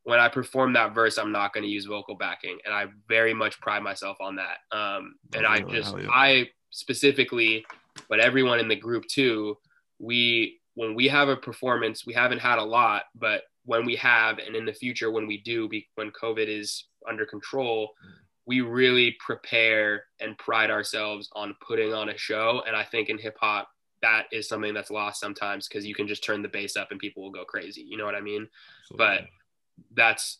when 0.07 0.21
I 0.21 0.29
perform 0.29 0.71
that 0.71 0.95
verse, 0.95 1.17
I'm 1.17 1.33
not 1.33 1.51
going 1.51 1.65
to 1.65 1.69
use 1.69 1.83
vocal 1.83 2.15
backing, 2.15 2.57
and 2.63 2.73
I 2.73 2.85
very 3.09 3.33
much 3.33 3.59
pride 3.59 3.83
myself 3.83 4.15
on 4.21 4.37
that. 4.37 4.59
Um, 4.71 5.15
and 5.35 5.45
oh, 5.45 5.49
I 5.49 5.59
just, 5.59 5.97
yeah. 5.97 6.07
I 6.09 6.49
specifically, 6.69 7.65
but 8.07 8.21
everyone 8.21 8.61
in 8.61 8.69
the 8.69 8.75
group 8.77 9.05
too, 9.07 9.57
we 9.99 10.61
when 10.75 10.95
we 10.95 11.09
have 11.09 11.27
a 11.27 11.35
performance, 11.35 12.05
we 12.05 12.13
haven't 12.13 12.39
had 12.39 12.57
a 12.57 12.63
lot, 12.63 13.03
but 13.15 13.41
when 13.65 13.85
we 13.85 13.97
have, 13.97 14.37
and 14.37 14.55
in 14.55 14.63
the 14.63 14.71
future 14.71 15.11
when 15.11 15.27
we 15.27 15.41
do, 15.41 15.67
be, 15.67 15.85
when 15.95 16.11
COVID 16.11 16.47
is 16.47 16.85
under 17.05 17.25
control, 17.25 17.89
we 18.45 18.61
really 18.61 19.17
prepare 19.19 20.05
and 20.21 20.37
pride 20.37 20.71
ourselves 20.71 21.27
on 21.33 21.53
putting 21.67 21.93
on 21.93 22.07
a 22.07 22.17
show. 22.17 22.63
And 22.65 22.77
I 22.77 22.85
think 22.85 23.09
in 23.09 23.17
hip 23.17 23.35
hop, 23.41 23.67
that 24.01 24.27
is 24.31 24.47
something 24.47 24.73
that's 24.73 24.91
lost 24.91 25.19
sometimes 25.19 25.67
because 25.67 25.85
you 25.85 25.93
can 25.93 26.07
just 26.07 26.23
turn 26.23 26.41
the 26.41 26.47
bass 26.47 26.77
up 26.77 26.91
and 26.91 26.99
people 26.99 27.23
will 27.23 27.31
go 27.31 27.43
crazy. 27.43 27.81
You 27.81 27.97
know 27.97 28.05
what 28.05 28.15
I 28.15 28.21
mean? 28.21 28.47
Absolutely. 28.91 29.05
But 29.05 29.27
that's 29.93 30.39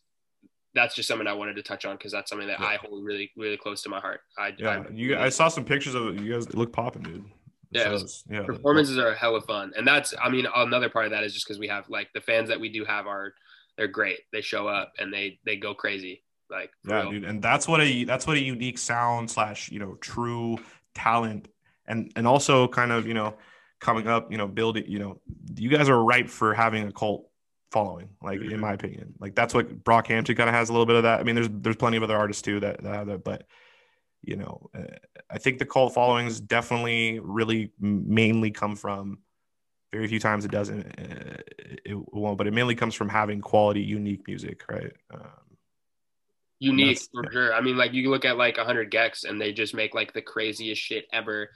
that's 0.73 0.95
just 0.95 1.07
something 1.07 1.27
I 1.27 1.33
wanted 1.33 1.55
to 1.55 1.63
touch 1.63 1.85
on 1.85 1.97
because 1.97 2.11
that's 2.11 2.29
something 2.29 2.47
that 2.47 2.59
yeah. 2.59 2.67
I 2.67 2.77
hold 2.77 3.03
really 3.03 3.31
really 3.35 3.57
close 3.57 3.81
to 3.83 3.89
my 3.89 3.99
heart. 3.99 4.21
I 4.37 4.53
yeah, 4.57 4.83
I, 4.87 4.91
you 4.93 5.17
I 5.17 5.29
saw 5.29 5.47
some 5.47 5.65
pictures 5.65 5.95
of 5.95 6.07
it. 6.07 6.21
You 6.21 6.33
guys 6.33 6.53
look 6.53 6.71
popping, 6.71 7.03
dude. 7.03 7.25
Yeah, 7.71 7.89
was, 7.89 8.23
yeah, 8.29 8.43
performances 8.43 8.97
are 8.97 9.13
hella 9.13 9.41
fun, 9.41 9.73
and 9.75 9.85
that's 9.85 10.13
I 10.21 10.29
mean 10.29 10.47
another 10.55 10.89
part 10.89 11.05
of 11.05 11.11
that 11.11 11.23
is 11.23 11.33
just 11.33 11.45
because 11.45 11.59
we 11.59 11.67
have 11.67 11.89
like 11.89 12.09
the 12.13 12.21
fans 12.21 12.49
that 12.49 12.59
we 12.59 12.69
do 12.69 12.85
have 12.85 13.07
are 13.07 13.33
they're 13.77 13.87
great. 13.87 14.19
They 14.31 14.41
show 14.41 14.67
up 14.67 14.93
and 14.99 15.13
they 15.13 15.39
they 15.45 15.57
go 15.57 15.73
crazy. 15.73 16.23
Like 16.49 16.71
yeah, 16.87 17.01
real. 17.01 17.11
dude, 17.11 17.25
and 17.25 17.41
that's 17.41 17.67
what 17.67 17.81
a 17.81 18.03
that's 18.05 18.25
what 18.25 18.37
a 18.37 18.41
unique 18.41 18.77
sound 18.77 19.29
slash 19.29 19.69
you 19.69 19.79
know 19.79 19.95
true 19.95 20.57
talent 20.95 21.47
and 21.87 22.11
and 22.15 22.25
also 22.27 22.67
kind 22.67 22.91
of 22.91 23.05
you 23.05 23.13
know 23.13 23.35
coming 23.79 24.07
up 24.07 24.31
you 24.31 24.37
know 24.37 24.47
building 24.47 24.85
you 24.87 24.99
know 24.99 25.19
you 25.55 25.69
guys 25.69 25.89
are 25.89 26.03
ripe 26.03 26.29
for 26.29 26.53
having 26.53 26.87
a 26.87 26.91
cult 26.91 27.29
following, 27.71 28.09
like 28.21 28.41
in 28.41 28.59
my 28.59 28.73
opinion. 28.73 29.13
Like 29.19 29.35
that's 29.35 29.53
what 29.53 29.83
Brockhampton 29.83 30.37
kind 30.37 30.49
of 30.49 30.55
has 30.55 30.69
a 30.69 30.73
little 30.73 30.85
bit 30.85 30.95
of 30.95 31.03
that. 31.03 31.19
I 31.19 31.23
mean, 31.23 31.35
there's 31.35 31.49
there's 31.51 31.75
plenty 31.75 31.97
of 31.97 32.03
other 32.03 32.17
artists 32.17 32.41
too 32.41 32.59
that, 32.61 32.83
that 32.83 32.93
have 32.93 33.07
that, 33.07 33.23
but 33.23 33.45
you 34.21 34.35
know, 34.35 34.69
uh, 34.75 34.95
I 35.29 35.37
think 35.37 35.59
the 35.59 35.65
cult 35.65 35.93
followings 35.93 36.39
definitely 36.39 37.19
really 37.19 37.71
mainly 37.79 38.51
come 38.51 38.75
from 38.75 39.19
very 39.91 40.07
few 40.07 40.19
times 40.19 40.45
it 40.45 40.51
doesn't 40.51 40.85
uh, 40.99 41.37
it 41.85 41.97
won't, 42.13 42.37
but 42.37 42.47
it 42.47 42.53
mainly 42.53 42.75
comes 42.75 42.95
from 42.95 43.09
having 43.09 43.41
quality, 43.41 43.81
unique 43.81 44.27
music, 44.27 44.63
right? 44.69 44.93
Um, 45.13 45.57
unique 46.59 46.99
for 47.11 47.23
yeah. 47.23 47.29
sure. 47.31 47.53
I 47.53 47.61
mean, 47.61 47.77
like 47.77 47.93
you 47.93 48.09
look 48.09 48.25
at 48.25 48.37
like 48.37 48.57
100 48.57 48.91
gecs 48.91 49.23
and 49.23 49.39
they 49.39 49.53
just 49.53 49.73
make 49.73 49.93
like 49.93 50.13
the 50.13 50.21
craziest 50.21 50.81
shit 50.81 51.05
ever. 51.13 51.49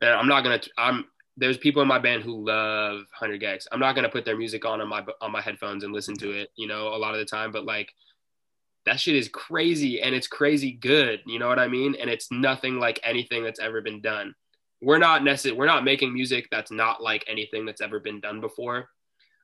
And 0.00 0.10
I'm 0.10 0.26
not 0.26 0.42
gonna. 0.42 0.60
I'm 0.76 1.04
there's 1.36 1.56
people 1.56 1.82
in 1.82 1.88
my 1.88 1.98
band 1.98 2.22
who 2.22 2.44
love 2.44 2.96
100 3.18 3.40
gecs. 3.40 3.66
I'm 3.72 3.80
not 3.80 3.94
gonna 3.94 4.08
put 4.08 4.24
their 4.24 4.36
music 4.36 4.64
on 4.64 4.80
on 4.80 4.88
my 4.88 5.04
on 5.20 5.32
my 5.32 5.40
headphones 5.40 5.84
and 5.84 5.92
listen 5.92 6.16
to 6.18 6.30
it, 6.30 6.50
you 6.56 6.66
know, 6.66 6.88
a 6.88 6.98
lot 6.98 7.14
of 7.14 7.20
the 7.20 7.24
time. 7.24 7.52
But 7.52 7.64
like, 7.64 7.92
that 8.84 9.00
shit 9.00 9.14
is 9.14 9.28
crazy 9.28 10.00
and 10.02 10.14
it's 10.14 10.26
crazy 10.26 10.72
good. 10.72 11.20
You 11.26 11.38
know 11.38 11.48
what 11.48 11.58
I 11.58 11.68
mean? 11.68 11.96
And 12.00 12.10
it's 12.10 12.30
nothing 12.30 12.78
like 12.78 13.00
anything 13.02 13.44
that's 13.44 13.60
ever 13.60 13.80
been 13.80 14.00
done. 14.00 14.34
We're 14.80 14.98
not 14.98 15.22
necessarily 15.22 15.58
we're 15.58 15.66
not 15.66 15.84
making 15.84 16.12
music 16.12 16.48
that's 16.50 16.70
not 16.70 17.02
like 17.02 17.24
anything 17.28 17.64
that's 17.64 17.80
ever 17.80 18.00
been 18.00 18.20
done 18.20 18.40
before, 18.40 18.88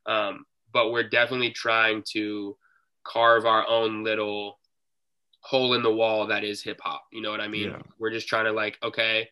um, 0.05 0.45
but 0.73 0.91
we're 0.91 1.07
definitely 1.07 1.51
trying 1.51 2.03
to 2.11 2.57
carve 3.03 3.45
our 3.45 3.67
own 3.67 4.03
little 4.03 4.59
hole 5.41 5.73
in 5.73 5.81
the 5.81 5.91
wall 5.91 6.27
that 6.27 6.43
is 6.43 6.61
hip 6.61 6.79
hop. 6.83 7.05
You 7.11 7.21
know 7.21 7.31
what 7.31 7.41
I 7.41 7.47
mean? 7.47 7.69
Yeah. 7.69 7.81
We're 7.97 8.11
just 8.11 8.27
trying 8.27 8.45
to 8.45 8.51
like, 8.51 8.77
okay, 8.83 9.29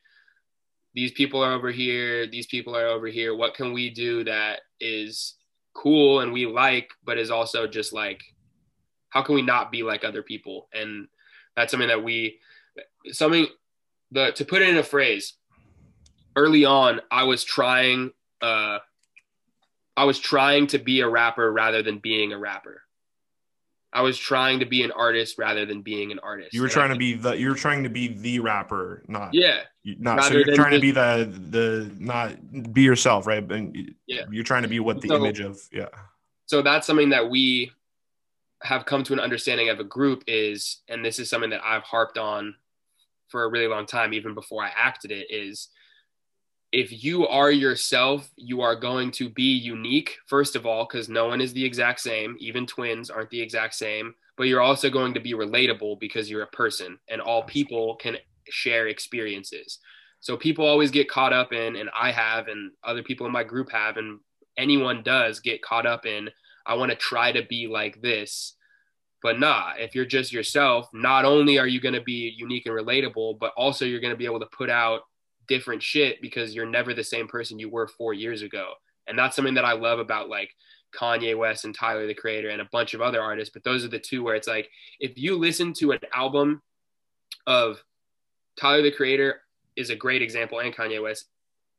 these 0.97 1.11
people 1.11 1.43
are 1.43 1.53
over 1.53 1.69
here, 1.69 2.25
these 2.25 2.47
people 2.47 2.75
are 2.75 2.87
over 2.87 3.05
here. 3.05 3.35
What 3.35 3.53
can 3.53 3.71
we 3.71 3.91
do 3.91 4.23
that 4.23 4.61
is 4.79 5.35
cool 5.75 6.21
and 6.21 6.33
we 6.33 6.47
like, 6.47 6.89
but 7.03 7.19
is 7.19 7.29
also 7.29 7.67
just 7.67 7.93
like, 7.93 8.23
how 9.09 9.21
can 9.21 9.35
we 9.35 9.43
not 9.43 9.71
be 9.71 9.83
like 9.83 10.03
other 10.03 10.23
people? 10.23 10.67
And 10.73 11.07
that's 11.55 11.69
something 11.69 11.89
that 11.89 12.03
we, 12.03 12.39
something 13.11 13.45
the 14.09 14.31
to 14.31 14.43
put 14.43 14.63
it 14.63 14.69
in 14.69 14.77
a 14.77 14.83
phrase. 14.83 15.33
Early 16.35 16.65
on, 16.65 16.99
I 17.11 17.25
was 17.25 17.43
trying, 17.43 18.09
uh, 18.41 18.79
I 19.95 20.05
was 20.05 20.17
trying 20.17 20.65
to 20.67 20.79
be 20.79 21.01
a 21.01 21.07
rapper 21.07 21.53
rather 21.53 21.83
than 21.83 21.99
being 21.99 22.33
a 22.33 22.39
rapper. 22.39 22.81
I 23.97 24.01
was 24.01 24.15
trying 24.15 24.59
to 24.59 24.65
be 24.67 24.83
an 24.83 24.91
artist 24.91 25.39
rather 25.39 25.65
than 25.65 25.81
being 25.81 26.11
an 26.11 26.19
artist. 26.19 26.53
You 26.53 26.61
were 26.61 26.67
And 26.67 26.71
trying 26.73 26.89
to 26.91 26.97
be 26.97 27.13
the 27.15 27.31
you're 27.31 27.55
trying 27.55 27.81
to 27.81 27.89
be 27.89 28.09
the 28.09 28.37
rapper, 28.39 29.01
not 29.07 29.33
yeah, 29.33 29.61
you- 29.81 29.95
not 29.97 30.23
so 30.23 30.33
you're 30.35 30.55
trying 30.55 30.73
to 30.73 30.79
be 30.79 30.91
the 30.91 31.27
the 31.49 31.91
not 31.97 32.73
be 32.73 32.83
yourself, 32.83 33.25
right? 33.25 33.43
And 33.51 33.75
you- 33.75 33.95
Yeah. 34.05 34.25
you're 34.29 34.43
trying 34.43 34.61
to 34.61 34.67
be 34.69 34.79
what 34.79 35.01
the 35.01 35.07
So- 35.07 35.15
image 35.15 35.39
of 35.39 35.59
yeah. 35.71 35.89
so 36.45 36.61
that's 36.61 36.85
something 36.85 37.09
that 37.09 37.27
we 37.27 37.71
have 38.61 38.85
come 38.85 39.03
to 39.05 39.13
an 39.13 39.19
understanding 39.19 39.69
of 39.69 39.79
a 39.79 39.83
group 39.83 40.23
is 40.27 40.81
and 40.89 41.03
this 41.03 41.17
is 41.19 41.27
something 41.29 41.49
that 41.51 41.61
i've 41.63 41.83
harped 41.83 42.17
on 42.17 42.55
for 43.29 43.43
a 43.43 43.47
really 43.49 43.67
long 43.67 43.85
time 43.85 44.13
even 44.15 44.33
before 44.33 44.63
i 44.63 44.71
acted 44.75 45.11
it 45.11 45.27
is 45.29 45.69
if 46.71 47.03
you 47.03 47.27
are 47.27 47.51
yourself 47.51 48.29
you 48.35 48.61
are 48.61 48.75
going 48.75 49.11
to 49.11 49.29
be 49.29 49.55
unique 49.55 50.17
first 50.25 50.55
of 50.55 50.65
all 50.65 50.85
because 50.85 51.07
no 51.07 51.27
one 51.27 51.41
is 51.41 51.53
the 51.53 51.63
exact 51.63 51.99
same 51.99 52.35
even 52.39 52.65
twins 52.65 53.09
aren't 53.09 53.29
the 53.29 53.41
exact 53.41 53.73
same 53.73 54.13
but 54.35 54.43
you're 54.43 54.61
also 54.61 54.89
going 54.89 55.13
to 55.13 55.19
be 55.19 55.33
relatable 55.33 55.99
because 55.99 56.29
you're 56.29 56.43
a 56.43 56.47
person 56.47 56.99
and 57.09 57.21
all 57.21 57.43
people 57.43 57.95
can 57.95 58.17
share 58.49 58.87
experiences 58.87 59.79
so 60.19 60.35
people 60.35 60.65
always 60.65 60.91
get 60.91 61.09
caught 61.09 61.33
up 61.33 61.53
in 61.53 61.75
and 61.77 61.89
i 61.97 62.11
have 62.11 62.47
and 62.47 62.71
other 62.83 63.03
people 63.03 63.25
in 63.25 63.31
my 63.31 63.43
group 63.43 63.71
have 63.71 63.97
and 63.97 64.19
anyone 64.57 65.03
does 65.03 65.39
get 65.39 65.61
caught 65.61 65.85
up 65.85 66.05
in 66.05 66.29
I 66.67 66.73
want 66.75 66.91
to 66.91 66.97
try 66.97 67.31
to 67.31 67.43
be 67.43 67.67
like 67.67 68.01
this. 68.01 68.53
But 69.23 69.39
nah, 69.39 69.71
if 69.77 69.95
you're 69.95 70.05
just 70.05 70.33
yourself, 70.33 70.89
not 70.93 71.25
only 71.25 71.57
are 71.57 71.65
you 71.65 71.79
going 71.79 71.95
to 71.95 72.01
be 72.01 72.35
unique 72.37 72.65
and 72.65 72.75
relatable, 72.75 73.39
but 73.39 73.53
also 73.57 73.85
you're 73.85 74.01
going 74.01 74.13
to 74.13 74.17
be 74.17 74.25
able 74.25 74.41
to 74.41 74.47
put 74.47 74.69
out 74.69 75.01
different 75.47 75.81
shit 75.81 76.21
because 76.21 76.53
you're 76.53 76.65
never 76.65 76.93
the 76.93 77.03
same 77.03 77.27
person 77.27 77.59
you 77.59 77.69
were 77.69 77.87
4 77.87 78.13
years 78.13 78.41
ago. 78.41 78.73
And 79.07 79.17
that's 79.17 79.35
something 79.35 79.53
that 79.53 79.65
I 79.65 79.73
love 79.73 79.99
about 79.99 80.29
like 80.29 80.53
Kanye 80.93 81.37
West 81.37 81.65
and 81.65 81.75
Tyler 81.75 82.07
the 82.07 82.13
Creator 82.13 82.49
and 82.49 82.61
a 82.61 82.69
bunch 82.71 82.93
of 82.93 83.01
other 83.01 83.21
artists, 83.21 83.53
but 83.53 83.63
those 83.63 83.83
are 83.83 83.89
the 83.89 83.99
two 83.99 84.23
where 84.23 84.35
it's 84.35 84.47
like 84.47 84.69
if 84.99 85.17
you 85.17 85.37
listen 85.37 85.73
to 85.73 85.91
an 85.91 85.99
album 86.13 86.61
of 87.45 87.83
Tyler 88.59 88.81
the 88.81 88.91
Creator 88.91 89.41
is 89.75 89.89
a 89.89 89.95
great 89.95 90.21
example 90.21 90.59
and 90.59 90.75
Kanye 90.75 91.01
West 91.01 91.27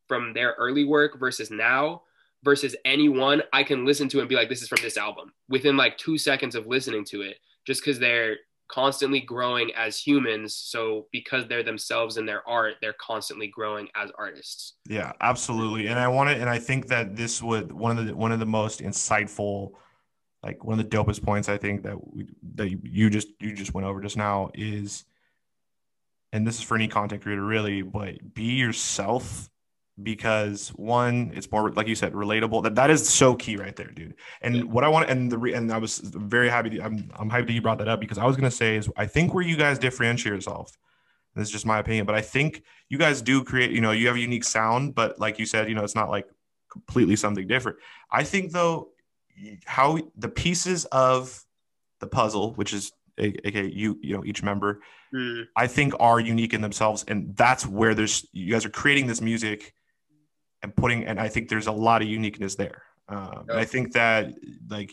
from 0.06 0.32
their 0.32 0.54
early 0.58 0.84
work 0.84 1.18
versus 1.18 1.50
now 1.50 2.02
versus 2.44 2.76
anyone 2.84 3.42
I 3.52 3.64
can 3.64 3.84
listen 3.84 4.08
to 4.10 4.20
and 4.20 4.28
be 4.28 4.36
like, 4.36 4.48
this 4.48 4.62
is 4.62 4.68
from 4.68 4.80
this 4.80 4.96
album 4.96 5.32
within 5.48 5.76
like 5.76 5.98
two 5.98 6.16
seconds 6.16 6.54
of 6.54 6.66
listening 6.66 7.04
to 7.06 7.22
it, 7.22 7.38
just 7.66 7.82
because 7.82 7.98
they're 7.98 8.36
constantly 8.68 9.20
growing 9.20 9.72
as 9.74 9.98
humans. 9.98 10.54
So 10.54 11.06
because 11.10 11.48
they're 11.48 11.62
themselves 11.62 12.16
in 12.16 12.26
their 12.26 12.46
art, 12.48 12.74
they're 12.80 12.94
constantly 12.94 13.48
growing 13.48 13.88
as 13.96 14.10
artists. 14.16 14.74
Yeah, 14.88 15.12
absolutely. 15.20 15.88
And 15.88 15.98
I 15.98 16.08
want 16.08 16.30
to, 16.30 16.36
and 16.36 16.48
I 16.48 16.58
think 16.58 16.88
that 16.88 17.16
this 17.16 17.42
would 17.42 17.72
one 17.72 17.98
of 17.98 18.06
the 18.06 18.14
one 18.14 18.32
of 18.32 18.38
the 18.38 18.46
most 18.46 18.80
insightful, 18.80 19.72
like 20.42 20.64
one 20.64 20.78
of 20.78 20.88
the 20.88 20.96
dopest 20.96 21.22
points 21.22 21.48
I 21.48 21.56
think 21.56 21.82
that 21.82 21.96
we 22.14 22.26
that 22.56 22.68
you 22.84 23.10
just 23.10 23.28
you 23.40 23.54
just 23.54 23.74
went 23.74 23.86
over 23.86 24.00
just 24.00 24.16
now 24.16 24.50
is, 24.54 25.04
and 26.32 26.46
this 26.46 26.58
is 26.58 26.62
for 26.62 26.76
any 26.76 26.88
content 26.88 27.22
creator 27.22 27.44
really, 27.44 27.82
but 27.82 28.34
be 28.34 28.54
yourself 28.54 29.50
because 30.02 30.68
one, 30.70 31.32
it's 31.34 31.50
more 31.50 31.70
like 31.72 31.88
you 31.88 31.94
said, 31.94 32.12
relatable. 32.12 32.62
That 32.62 32.74
that 32.76 32.90
is 32.90 33.08
so 33.08 33.34
key 33.34 33.56
right 33.56 33.74
there, 33.74 33.90
dude. 33.90 34.14
And 34.42 34.54
Yeah. 34.56 34.62
what 34.62 34.84
I 34.84 34.88
want, 34.88 35.10
and 35.10 35.30
the 35.30 35.38
re, 35.38 35.54
and 35.54 35.72
I 35.72 35.78
was 35.78 35.98
very 35.98 36.48
happy. 36.48 36.70
To, 36.70 36.80
I'm 36.80 37.10
I'm 37.16 37.30
happy 37.30 37.44
that 37.46 37.52
you 37.52 37.62
brought 37.62 37.78
that 37.78 37.88
up 37.88 38.00
because 38.00 38.18
I 38.18 38.24
was 38.26 38.36
gonna 38.36 38.50
say 38.50 38.76
is 38.76 38.88
I 38.96 39.06
think 39.06 39.34
where 39.34 39.44
you 39.44 39.56
guys 39.56 39.78
differentiate 39.78 40.34
yourself. 40.34 40.72
This 41.34 41.48
is 41.48 41.52
just 41.52 41.66
my 41.66 41.78
opinion, 41.78 42.06
but 42.06 42.14
I 42.14 42.20
think 42.20 42.62
you 42.88 42.98
guys 42.98 43.22
do 43.22 43.44
create. 43.44 43.70
You 43.70 43.80
know, 43.80 43.90
you 43.92 44.06
have 44.08 44.16
a 44.16 44.20
unique 44.20 44.44
sound, 44.44 44.94
but 44.94 45.18
like 45.18 45.38
you 45.38 45.46
said, 45.46 45.68
you 45.68 45.74
know, 45.74 45.84
it's 45.84 45.94
not 45.94 46.10
like 46.10 46.26
completely 46.70 47.16
something 47.16 47.46
different. 47.46 47.78
I 48.10 48.24
think 48.24 48.52
though, 48.52 48.90
how 49.66 49.98
the 50.16 50.28
pieces 50.28 50.84
of 50.86 51.44
the 52.00 52.06
puzzle, 52.06 52.54
which 52.54 52.72
is 52.72 52.92
aka 53.18 53.66
you, 53.66 53.98
you 54.02 54.16
know, 54.16 54.24
each 54.24 54.42
member, 54.42 54.80
Mm, 55.14 55.46
I 55.56 55.68
think 55.68 55.94
are 55.98 56.20
unique 56.20 56.52
in 56.52 56.60
themselves, 56.60 57.02
and 57.08 57.34
that's 57.34 57.66
where 57.66 57.94
there's 57.94 58.26
you 58.32 58.52
guys 58.52 58.66
are 58.66 58.70
creating 58.70 59.06
this 59.06 59.22
music 59.22 59.72
and 60.62 60.74
putting, 60.74 61.04
and 61.04 61.20
I 61.20 61.28
think 61.28 61.48
there's 61.48 61.66
a 61.66 61.72
lot 61.72 62.02
of 62.02 62.08
uniqueness 62.08 62.54
there. 62.54 62.82
Um, 63.08 63.46
and 63.48 63.58
I 63.58 63.64
think 63.64 63.92
that 63.92 64.34
like, 64.68 64.92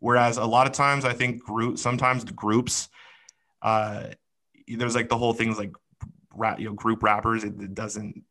whereas 0.00 0.36
a 0.38 0.44
lot 0.44 0.66
of 0.66 0.72
times 0.72 1.04
I 1.04 1.12
think 1.12 1.42
group 1.42 1.78
sometimes 1.78 2.24
the 2.24 2.32
groups, 2.32 2.88
uh, 3.62 4.08
there's 4.66 4.94
like 4.94 5.08
the 5.08 5.18
whole 5.18 5.32
thing's 5.32 5.58
like, 5.58 5.72
rap, 6.34 6.58
you 6.58 6.66
know, 6.66 6.74
group 6.74 7.02
rappers. 7.02 7.44
It, 7.44 7.60
it 7.60 7.74
doesn't 7.74 8.22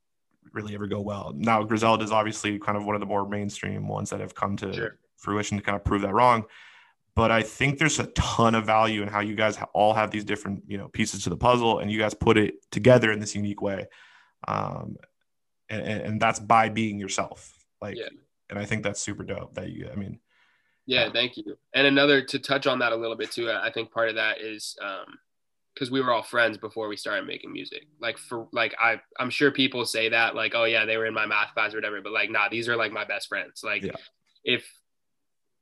really 0.52 0.76
ever 0.76 0.88
go 0.88 1.02
well. 1.02 1.34
Now 1.36 1.64
Griselda 1.64 2.04
is 2.04 2.12
obviously 2.12 2.60
kind 2.60 2.78
of 2.78 2.86
one 2.86 2.96
of 2.96 3.00
the 3.00 3.08
more 3.08 3.28
mainstream 3.28 3.88
ones 3.88 4.10
that 4.10 4.20
have 4.20 4.36
come 4.36 4.58
to 4.58 4.74
Sure. 4.74 4.98
fruition 5.18 5.58
to 5.58 5.64
kind 5.64 5.76
of 5.76 5.84
prove 5.84 6.02
that 6.02 6.14
wrong 6.14 6.46
but 7.16 7.32
I 7.32 7.44
think 7.44 7.78
there's 7.78 8.00
a 8.00 8.08
ton 8.08 8.56
of 8.56 8.66
value 8.66 9.04
in 9.04 9.08
how 9.08 9.20
you 9.20 9.36
guys 9.36 9.58
all 9.74 9.94
have 9.94 10.10
these 10.10 10.26
different, 10.26 10.64
you 10.68 10.78
know, 10.78 10.88
pieces 10.88 11.24
to 11.24 11.30
the 11.30 11.38
puzzle, 11.38 11.80
and 11.80 11.92
you 11.92 12.00
guys 12.00 12.14
put 12.14 12.38
it 12.38 12.56
together 12.72 13.12
in 13.12 13.20
this 13.20 13.36
unique 13.36 13.62
way, 13.62 13.86
um, 14.48 14.98
and, 15.74 15.88
and 15.88 16.02
and 16.02 16.22
that's 16.22 16.40
by 16.40 16.70
being 16.70 16.98
yourself. 17.00 17.54
Like, 17.82 17.98
Yeah. 17.98 18.10
and 18.50 18.60
I 18.60 18.66
think 18.66 18.84
that's 18.84 19.02
super 19.02 19.24
dope. 19.24 19.54
That 19.56 19.70
you, 19.70 19.90
I 19.92 19.96
mean, 19.96 20.20
yeah, 20.86 21.12
thank 21.12 21.38
you. 21.38 21.58
And 21.74 21.88
another 21.88 22.22
to 22.22 22.40
touch 22.40 22.68
on 22.68 22.80
that 22.80 22.92
a 22.92 22.96
little 22.96 23.16
bit 23.18 23.32
too, 23.32 23.50
I 23.52 23.72
think 23.72 23.92
part 23.92 24.10
of 24.10 24.16
that 24.16 24.42
is 24.42 24.78
um, 24.82 25.06
because 25.74 25.90
we 25.90 26.02
were 26.02 26.12
all 26.12 26.24
friends 26.24 26.58
before 26.58 26.88
we 26.88 26.98
started 26.98 27.26
making 27.26 27.52
music. 27.52 27.88
Like 28.00 28.18
for 28.18 28.48
like 28.52 28.76
I 28.80 29.02
I'm 29.20 29.30
sure 29.30 29.52
people 29.52 29.86
say 29.86 30.10
that 30.10 30.36
like 30.36 30.54
oh 30.56 30.66
yeah 30.66 30.86
they 30.86 30.98
were 30.98 31.06
in 31.08 31.14
my 31.14 31.26
math 31.26 31.54
class 31.54 31.74
or 31.74 31.78
whatever, 31.78 32.02
but 32.02 32.12
like 32.14 32.30
nah 32.30 32.48
these 32.50 32.70
are 32.70 32.76
like 32.76 32.92
my 32.92 33.06
best 33.06 33.28
friends. 33.28 33.62
Like 33.64 33.82
Yeah. 33.84 33.92
if 34.44 34.66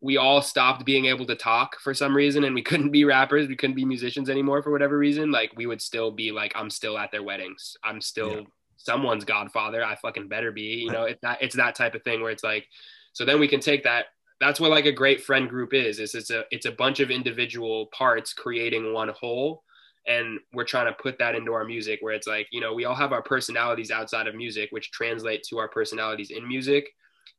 we 0.03 0.17
all 0.17 0.41
stopped 0.41 0.83
being 0.83 1.05
able 1.05 1.27
to 1.27 1.35
talk 1.35 1.79
for 1.79 1.93
some 1.93 2.15
reason 2.15 2.43
and 2.43 2.55
we 2.55 2.63
couldn't 2.63 2.89
be 2.89 3.05
rappers, 3.05 3.47
we 3.47 3.55
couldn't 3.55 3.75
be 3.75 3.85
musicians 3.85 4.29
anymore 4.31 4.63
for 4.63 4.71
whatever 4.71 4.97
reason, 4.97 5.29
like 5.31 5.51
we 5.55 5.67
would 5.67 5.79
still 5.81 6.09
be 6.09 6.31
like, 6.31 6.51
I'm 6.55 6.71
still 6.71 6.97
at 6.97 7.11
their 7.11 7.21
weddings. 7.21 7.77
I'm 7.83 8.01
still 8.01 8.31
Yeah. 8.31 8.41
Someone's 8.85 9.25
godfather. 9.25 9.83
I 9.83 9.95
fucking 9.95 10.27
better 10.27 10.51
be, 10.51 10.83
you 10.83 10.91
know, 10.91 11.03
it's 11.03 11.21
that, 11.21 11.41
it's 11.41 11.55
that 11.55 11.75
type 11.75 11.95
of 11.95 12.03
thing 12.03 12.21
where 12.21 12.31
it's 12.31 12.43
like, 12.43 12.67
so 13.13 13.25
then 13.25 13.39
we 13.39 13.47
can 13.47 13.59
take 13.59 13.83
that. 13.83 14.05
That's 14.39 14.59
what 14.59 14.71
like 14.71 14.85
a 14.85 14.91
great 14.91 15.23
friend 15.23 15.47
group 15.47 15.73
is, 15.73 15.99
is 15.99 16.15
it's 16.15 16.31
a, 16.31 16.45
it's 16.51 16.65
a 16.65 16.71
bunch 16.71 16.99
of 16.99 17.11
individual 17.11 17.87
parts 17.87 18.33
creating 18.33 18.93
one 18.93 19.09
whole. 19.09 19.63
And 20.07 20.39
we're 20.51 20.65
trying 20.65 20.87
to 20.87 20.93
put 20.93 21.19
that 21.19 21.35
into 21.35 21.53
our 21.53 21.63
music 21.63 21.99
where 22.01 22.13
it's 22.13 22.25
like, 22.25 22.47
you 22.51 22.59
know, 22.59 22.73
we 22.73 22.85
all 22.85 22.95
have 22.95 23.11
our 23.13 23.21
personalities 23.21 23.91
outside 23.91 24.25
of 24.25 24.33
music, 24.33 24.69
which 24.71 24.89
translate 24.89 25.43
to 25.49 25.59
our 25.59 25.67
personalities 25.67 26.31
in 26.31 26.47
music 26.47 26.89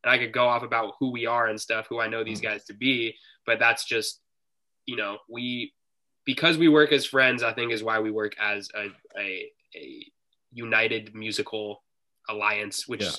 and 0.03 0.11
I 0.11 0.19
could 0.19 0.33
go 0.33 0.47
off 0.47 0.63
about 0.63 0.95
who 0.99 1.11
we 1.11 1.27
are 1.27 1.47
and 1.47 1.61
stuff, 1.61 1.87
who 1.89 2.01
I 2.01 2.09
know 2.09 2.25
these 2.25 2.41
mm. 2.41 2.45
guys 2.45 2.65
to 2.65 2.75
be, 2.75 3.17
but 3.47 3.59
that's 3.59 3.85
just, 3.85 4.21
you 4.87 4.97
know, 4.97 5.19
we 5.29 5.73
because 6.25 6.57
we 6.57 6.69
work 6.69 6.93
as 6.93 7.05
friends, 7.05 7.43
I 7.43 7.53
think 7.53 7.73
is 7.73 7.83
why 7.83 8.01
we 8.01 8.11
work 8.11 8.35
as 8.41 8.69
a 8.75 8.89
a, 9.19 9.51
a 9.77 10.07
united 10.53 11.15
musical 11.15 11.83
alliance, 12.29 12.87
which 12.87 13.03
Yeah. 13.03 13.11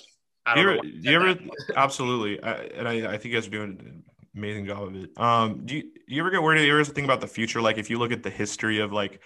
I 0.46 0.56
do 0.56 0.64
don't 0.64 0.86
you 0.86 1.02
know. 1.12 1.20
ever, 1.20 1.34
do 1.34 1.38
you 1.46 1.46
ever 1.46 1.52
absolutely, 1.78 2.44
I, 2.44 2.54
and 2.78 2.88
I, 2.88 3.14
I 3.14 3.18
think 3.18 3.26
you 3.26 3.34
guys 3.34 3.48
are 3.48 3.52
doing 3.52 3.78
an 3.80 4.04
amazing 4.36 4.66
job 4.66 4.84
of 4.84 4.96
it. 4.96 5.10
Um, 5.18 5.66
do 5.66 5.76
you, 5.78 5.84
do 5.84 5.90
you 6.08 6.22
ever 6.22 6.32
get 6.32 6.44
worried? 6.44 6.60
Do 6.60 6.66
you 6.66 6.74
ever 6.74 6.84
think 6.84 7.06
about 7.06 7.22
the 7.22 7.28
future? 7.28 7.62
Like, 7.62 7.78
if 7.78 7.90
you 7.90 7.98
look 7.98 8.12
at 8.12 8.24
the 8.24 8.30
history 8.30 8.80
of 8.80 8.92
like 8.92 9.22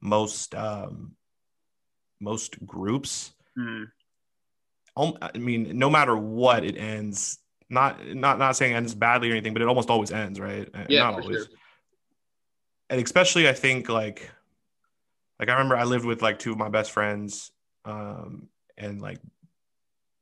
most 0.00 0.54
um, 0.54 1.14
most 2.20 2.64
groups, 2.66 3.32
um, 4.96 5.16
I 5.22 5.38
mean, 5.38 5.78
no 5.78 5.88
matter 5.88 6.16
what, 6.16 6.64
it 6.64 6.76
ends. 6.76 7.38
Not 7.70 8.06
not 8.06 8.38
not 8.38 8.56
saying 8.56 8.74
ends 8.74 8.94
badly 8.94 9.28
or 9.30 9.32
anything, 9.32 9.52
but 9.52 9.62
it 9.62 9.68
almost 9.68 9.90
always 9.90 10.10
ends, 10.10 10.40
right? 10.40 10.68
Uh, 10.72 10.84
Yeah, 10.88 11.00
not 11.04 11.20
always. 11.22 11.36
sure. 11.36 11.46
And 12.90 13.00
especially, 13.02 13.48
I 13.48 13.52
think 13.52 13.88
like, 13.88 14.30
like 15.38 15.48
I 15.48 15.52
remember 15.52 15.76
I 15.76 15.84
lived 15.84 16.04
with 16.04 16.22
like 16.22 16.38
two 16.38 16.52
of 16.52 16.58
my 16.58 16.68
best 16.68 16.90
friends, 16.90 17.50
um, 17.84 18.48
and 18.76 19.00
like, 19.00 19.18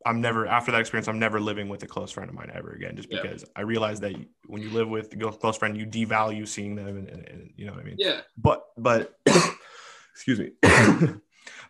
I'm 0.04 0.20
never 0.20 0.46
after 0.46 0.72
that 0.72 0.80
experience, 0.80 1.08
I'm 1.08 1.18
never 1.18 1.40
living 1.40 1.68
with 1.68 1.82
a 1.82 1.86
close 1.86 2.12
friend 2.12 2.28
of 2.30 2.36
mine 2.36 2.50
ever 2.54 2.70
again, 2.72 2.96
just 2.96 3.08
Yeah. 3.10 3.20
because 3.22 3.44
I 3.56 3.62
realized 3.62 4.02
that 4.02 4.14
when 4.46 4.62
you 4.62 4.70
live 4.70 4.88
with 4.88 5.12
a 5.14 5.32
close 5.32 5.56
friend, 5.58 5.76
you 5.76 5.86
devalue 5.86 6.46
seeing 6.46 6.74
them, 6.76 6.88
and, 6.96 7.08
and, 7.08 7.28
and 7.28 7.50
you 7.56 7.66
know 7.66 7.72
what 7.72 7.80
I 7.80 7.84
mean 7.84 7.96
Yeah. 7.98 8.20
but 8.36 8.66
but 8.76 9.18
excuse 10.12 10.38
me 10.38 10.50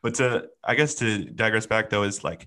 but 0.02 0.14
to 0.14 0.48
i 0.62 0.74
guess 0.76 0.94
to 0.96 1.24
digress 1.24 1.66
back 1.66 1.90
though 1.90 2.04
is 2.04 2.22
like 2.22 2.46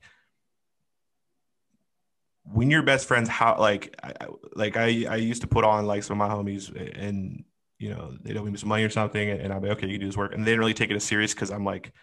when 2.44 2.70
you're 2.72 2.84
best 2.84 3.06
friends 3.08 3.28
how 3.30 3.58
like 3.60 3.96
I, 4.02 4.14
I- 4.22 4.28
like 4.56 4.78
i 4.78 5.06
i 5.10 5.16
used 5.18 5.42
to 5.42 5.48
put 5.48 5.64
on 5.66 5.86
like 5.86 6.04
some 6.04 6.20
of 6.22 6.28
my 6.30 6.34
homies 6.34 6.70
and 6.98 7.44
you 7.80 7.90
know, 7.90 8.16
they'd 8.22 8.38
owe 8.38 8.44
me 8.44 8.58
some 8.58 8.70
money 8.70 8.84
or 8.84 8.90
something, 8.90 9.30
and 9.30 9.52
I'll 9.52 9.62
be 9.62 9.70
okay, 9.70 9.88
you 9.88 9.94
can 9.94 10.02
do 10.02 10.06
this 10.08 10.18
work, 10.18 10.34
and 10.34 10.46
they 10.46 10.52
didn't 10.52 10.60
really 10.60 10.74
take 10.74 10.92
it 10.92 10.96
as 10.96 11.04
serious 11.04 11.34
because 11.34 11.50
I'm 11.50 11.64
like, 11.64 11.94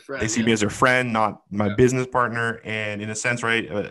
friend, 0.00 0.22
they 0.22 0.28
see 0.28 0.40
yeah. 0.40 0.46
me 0.46 0.52
as 0.52 0.60
their 0.60 0.70
friend, 0.70 1.12
not 1.12 1.42
my 1.50 1.68
Yeah. 1.68 1.74
business 1.76 2.06
partner, 2.08 2.60
and 2.64 3.00
in 3.00 3.08
a 3.08 3.14
sense, 3.14 3.42
right. 3.42 3.70
Uh, 3.70 3.90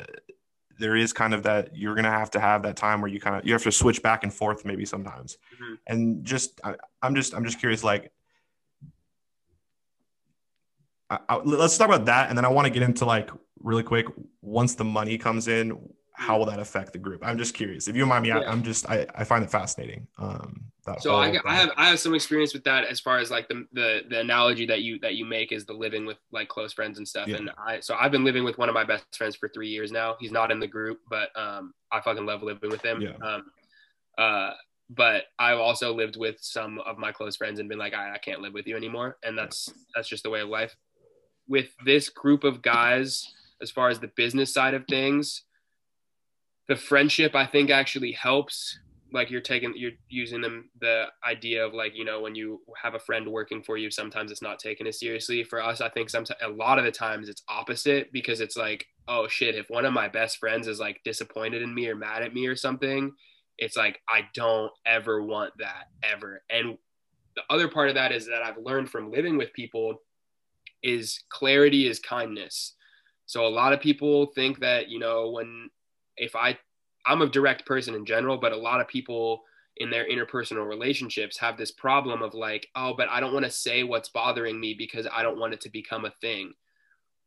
there 0.80 0.96
is 0.96 1.14
kind 1.14 1.34
of 1.34 1.44
that 1.44 1.76
you're 1.76 1.96
gonna 1.96 2.10
have 2.12 2.32
to 2.32 2.40
have 2.40 2.64
that 2.64 2.76
time 2.76 3.02
where 3.02 3.10
you 3.10 3.20
kind 3.20 3.36
of 3.36 3.46
you 3.46 3.54
have 3.54 3.64
to 3.64 3.72
switch 3.72 4.02
back 4.02 4.24
and 4.24 4.34
forth 4.34 4.66
maybe 4.66 4.86
sometimes, 4.86 5.38
Mhm. 5.62 5.78
and 5.88 6.26
just 6.26 6.60
I, 6.64 6.76
I'm 7.02 7.16
just 7.16 7.34
I'm 7.34 7.46
just 7.46 7.60
curious 7.60 7.84
like 7.84 8.12
I, 11.10 11.20
I, 11.30 11.36
let's 11.38 11.78
talk 11.78 11.88
about 11.88 12.06
that, 12.06 12.30
and 12.30 12.38
then 12.38 12.46
I 12.46 12.48
want 12.48 12.66
to 12.66 12.72
get 12.72 12.84
into 12.84 13.06
like 13.06 13.30
really 13.60 13.84
quick. 13.84 14.08
Once 14.42 14.76
the 14.76 14.84
money 14.84 15.18
comes 15.18 15.48
in, 15.48 15.78
how 16.14 16.38
will 16.38 16.46
that 16.48 16.60
affect 16.60 16.94
the 16.94 17.00
group? 17.00 17.22
I'm 17.24 17.38
just 17.38 17.54
curious. 17.54 17.88
If 17.88 17.96
you 17.96 18.02
don't 18.02 18.10
mind 18.10 18.24
me, 18.24 18.32
I, 18.32 18.40
Yeah. 18.40 18.52
I'm 18.52 18.64
just 18.64 18.90
I, 18.90 19.06
I 19.14 19.24
find 19.24 19.44
it 19.44 19.52
fascinating. 19.52 20.08
Um, 20.18 20.71
So 21.00 21.16
I. 21.16 21.38
I 21.46 21.56
have 21.56 21.70
I 21.78 21.90
have 21.90 22.00
some 22.00 22.16
experience 22.16 22.54
with 22.54 22.64
that 22.64 22.86
as 22.86 23.00
far 23.00 23.20
as 23.20 23.30
like 23.30 23.48
the, 23.48 23.66
the 23.72 24.02
the 24.10 24.20
analogy 24.20 24.66
that 24.66 24.82
you 24.82 24.98
that 25.00 25.16
you 25.16 25.26
make 25.26 25.52
is 25.52 25.66
the 25.66 25.74
living 25.74 26.06
with 26.06 26.18
like 26.32 26.48
close 26.48 26.74
friends 26.74 26.98
and 26.98 27.08
stuff. 27.08 27.28
Yeah. 27.28 27.38
And 27.38 27.52
I 27.58 27.80
so 27.80 27.96
I've 28.00 28.12
been 28.12 28.24
living 28.24 28.44
with 28.44 28.58
one 28.58 28.68
of 28.68 28.74
my 28.74 28.84
best 28.84 29.06
friends 29.16 29.36
for 29.36 29.48
three 29.50 29.70
years 29.70 29.92
now. 29.92 30.16
He's 30.20 30.32
not 30.32 30.52
in 30.52 30.60
the 30.60 30.68
group, 30.68 31.00
but 31.10 31.30
um 31.36 31.74
I 31.92 32.02
fucking 32.02 32.26
love 32.26 32.42
living 32.42 32.72
with 32.72 32.82
him. 32.82 33.02
Yeah. 33.02 33.12
Um 33.24 33.44
uh 34.18 34.54
but 34.90 35.26
I've 35.40 35.60
also 35.60 35.94
lived 35.94 36.18
with 36.18 36.38
some 36.42 36.80
of 36.80 36.98
my 36.98 37.12
close 37.12 37.38
friends 37.38 37.60
and 37.60 37.70
been 37.70 37.80
like, 37.80 37.94
I, 37.94 38.16
I 38.16 38.18
can't 38.18 38.42
live 38.42 38.54
with 38.54 38.68
you 38.68 38.76
anymore. 38.76 39.18
And 39.24 39.38
that's 39.38 39.72
that's 39.96 40.08
just 40.08 40.24
the 40.24 40.30
way 40.30 40.42
of 40.42 40.50
life. 40.50 40.76
With 41.48 41.70
this 41.86 42.10
group 42.10 42.44
of 42.44 42.62
guys, 42.62 43.34
as 43.62 43.72
far 43.72 43.90
as 43.90 44.00
the 44.00 44.12
business 44.16 44.54
side 44.54 44.74
of 44.74 44.86
things, 44.90 45.44
the 46.68 46.76
friendship 46.76 47.36
I 47.36 47.46
think 47.46 47.70
actually 47.70 48.12
helps 48.14 48.80
like 49.14 49.30
you're 49.30 49.42
taking 49.42 49.74
you're 49.76 49.92
using 50.10 50.42
them 50.42 50.70
the 50.80 51.06
idea 51.28 51.66
of 51.66 51.74
like 51.74 51.96
you 51.96 52.06
know 52.06 52.22
when 52.22 52.36
you 52.36 52.62
have 52.82 52.96
a 52.96 53.00
friend 53.00 53.28
working 53.28 53.62
for 53.62 53.78
you 53.78 53.92
sometimes 53.92 54.32
it's 54.32 54.42
not 54.42 54.60
taken 54.60 54.88
as 54.88 55.00
seriously. 55.00 55.44
For 55.44 55.62
us 55.62 55.82
i 55.82 55.90
think 55.90 56.10
sometimes 56.10 56.40
a 56.42 56.50
lot 56.50 56.80
of 56.80 56.86
the 56.86 56.92
times 56.92 57.30
it's 57.30 57.44
opposite 57.48 58.12
because 58.12 58.42
it's 58.42 58.58
like 58.58 58.86
oh 59.08 59.28
shit 59.28 59.56
if 59.56 59.70
one 59.70 59.86
of 59.86 59.94
my 59.94 60.08
best 60.08 60.38
friends 60.38 60.68
is 60.68 60.80
like 60.80 61.02
disappointed 61.04 61.62
in 61.62 61.74
me 61.74 61.88
or 61.88 61.96
mad 61.96 62.22
at 62.22 62.34
me 62.34 62.48
or 62.48 62.56
something 62.56 63.12
it's 63.58 63.78
like 63.78 64.00
i 64.10 64.22
don't 64.34 64.72
ever 64.86 65.22
want 65.22 65.54
that 65.60 65.86
ever. 66.04 66.42
And 66.50 66.78
the 67.36 67.44
other 67.50 67.68
part 67.68 67.90
of 67.90 67.96
that 67.96 68.12
is 68.12 68.28
that 68.28 68.44
i've 68.44 68.58
learned 68.58 68.90
from 68.90 69.12
living 69.12 69.38
with 69.38 69.54
people 69.54 70.02
is 70.84 71.24
clarity 71.30 71.88
is 71.88 72.00
kindness. 72.00 72.76
So 73.28 73.46
a 73.46 73.50
lot 73.50 73.72
of 73.72 73.80
people 73.80 74.28
think 74.36 74.60
that 74.60 74.90
you 74.90 75.00
know 75.00 75.30
when 75.32 75.70
if 76.18 76.36
i 76.36 76.58
I'm 77.06 77.22
a 77.22 77.30
direct 77.30 77.66
person 77.66 77.96
in 77.96 78.06
general, 78.06 78.38
but 78.38 78.52
a 78.52 78.58
lot 78.58 78.82
of 78.82 78.88
people 78.88 79.44
in 79.78 79.90
their 79.90 80.08
interpersonal 80.08 80.68
relationships 80.68 81.38
have 81.38 81.58
this 81.58 81.72
problem 81.72 82.22
of 82.22 82.34
like, 82.34 82.68
oh, 82.76 82.94
but 82.96 83.10
I 83.10 83.20
don't 83.20 83.34
want 83.34 83.46
to 83.46 83.52
say 83.52 83.84
what's 83.84 84.10
bothering 84.10 84.60
me 84.60 84.76
because 84.78 85.08
I 85.12 85.24
don't 85.24 85.40
want 85.40 85.54
it 85.54 85.62
to 85.62 85.70
become 85.70 86.06
a 86.06 86.14
thing. 86.22 86.54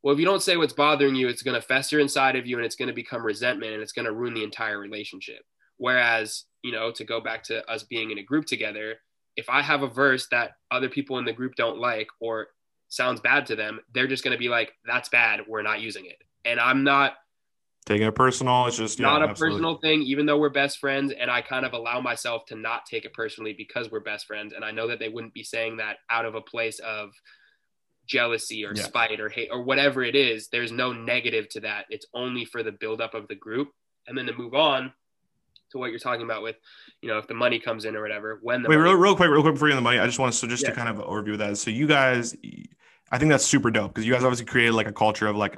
Well, 0.03 0.13
if 0.13 0.21
you 0.21 0.27
don't 0.27 0.43
say 0.43 0.57
what's 0.57 0.75
bothering 0.75 1.15
you, 1.15 1.29
it's 1.29 1.43
going 1.43 1.61
to 1.61 1.67
fester 1.67 1.99
inside 1.99 2.37
of 2.37 2.47
you 2.47 2.57
and 2.57 2.67
it's 2.67 2.77
going 2.77 2.89
to 2.89 2.95
become 2.95 3.25
resentment 3.25 3.73
and 3.73 3.83
it's 3.83 3.93
going 3.93 4.05
to 4.05 4.13
ruin 4.13 4.35
the 4.35 4.45
entire 4.45 4.79
relationship. 4.79 5.43
Whereas, 5.79 6.45
you 6.63 6.73
know, 6.73 6.93
to 6.93 7.05
go 7.05 7.21
back 7.21 7.43
to 7.45 7.69
us 7.71 7.83
being 7.83 8.11
in 8.11 8.19
a 8.19 8.23
group 8.23 8.45
together, 8.45 8.97
if 9.37 9.49
I 9.49 9.63
have 9.63 9.83
a 9.83 9.89
verse 9.89 10.29
that 10.31 10.53
other 10.71 10.89
people 10.89 11.19
in 11.19 11.25
the 11.25 11.33
group 11.33 11.55
don't 11.57 11.79
like 11.79 12.09
or 12.21 12.49
sounds 12.89 13.21
bad 13.21 13.47
to 13.47 13.57
them, 13.57 13.81
they're 13.93 14.07
just 14.07 14.23
going 14.23 14.37
to 14.37 14.39
be 14.39 14.49
like, 14.49 14.75
that's 14.87 15.09
bad. 15.09 15.41
We're 15.49 15.63
not 15.63 15.81
using 15.81 16.05
it. 16.07 16.19
And 16.45 16.61
I'm 16.61 16.85
not 16.85 17.15
taking 17.86 18.06
it 18.06 18.15
personal. 18.15 18.66
It's 18.66 18.77
just 18.77 18.98
yeah, 18.98 19.06
not 19.06 19.23
a 19.23 19.27
absolutely. 19.27 19.59
personal 19.59 19.78
thing, 19.78 20.02
even 20.02 20.27
though 20.27 20.39
we're 20.39 20.48
best 20.48 20.78
friends. 20.78 21.12
And 21.12 21.31
I 21.31 21.43
kind 21.43 21.66
of 21.66 21.73
allow 21.73 22.01
myself 22.01 22.47
to 22.47 22.56
not 22.56 22.86
take 22.86 23.05
it 23.05 23.12
personally 23.12 23.52
because 23.52 23.90
we're 23.90 24.01
best 24.01 24.27
friends. 24.27 24.52
And 24.55 24.65
I 24.65 24.70
know 24.70 24.89
that 24.89 24.98
they 24.98 25.09
wouldn't 25.09 25.35
be 25.35 25.43
saying 25.43 25.77
that 25.78 25.98
out 26.09 26.24
of 26.24 26.35
a 26.35 26.40
place 26.40 26.78
of 26.78 27.11
jealousy 28.06 28.65
or 28.65 28.74
Yeah. 28.74 28.82
spite 28.82 29.20
or 29.20 29.28
hate 29.28 29.48
or 29.51 29.62
whatever 29.62 30.02
it 30.02 30.15
is. 30.15 30.48
There's 30.48 30.73
no 30.73 30.93
negative 30.93 31.48
to 31.51 31.61
that. 31.61 31.86
It's 31.90 32.06
only 32.15 32.44
for 32.44 32.62
the 32.62 32.73
buildup 32.73 33.15
of 33.15 33.28
the 33.28 33.35
group. 33.35 33.70
And 34.06 34.16
then 34.16 34.27
to 34.27 34.35
move 34.35 34.55
on 34.55 34.93
to 35.73 35.78
what 35.78 35.90
you're 35.90 35.98
talking 35.98 36.24
about 36.24 36.43
with, 36.43 36.56
you 37.01 37.09
know, 37.09 37.19
if 37.19 37.27
the 37.27 37.35
money 37.35 37.59
comes 37.59 37.85
in 37.85 37.97
or 37.97 38.02
whatever, 38.02 38.39
when 38.43 38.62
the 38.62 38.69
Wait, 38.69 38.77
real, 38.77 38.94
real 38.94 39.16
quick, 39.16 39.31
real 39.31 39.43
quick 39.43 39.55
before 39.55 39.69
you 39.69 39.74
on 39.74 39.77
the 39.77 39.82
money, 39.82 39.98
I 39.98 40.06
just 40.06 40.19
want 40.19 40.32
to 40.32 40.39
so 40.39 40.47
just 40.47 40.62
Yeah. 40.62 40.70
to 40.70 40.77
kind 40.77 40.89
of 40.89 41.05
overview 41.05 41.39
that. 41.39 41.56
So 41.59 41.70
you 41.70 41.86
guys, 41.86 42.36
I 43.11 43.19
think 43.19 43.31
that's 43.31 43.44
super 43.44 43.70
dope 43.70 43.94
because 43.94 44.06
you 44.06 44.12
guys 44.12 44.23
obviously 44.23 44.47
created 44.47 44.73
like 44.74 44.86
a 44.86 44.93
culture 44.93 45.27
of 45.27 45.36
like 45.36 45.56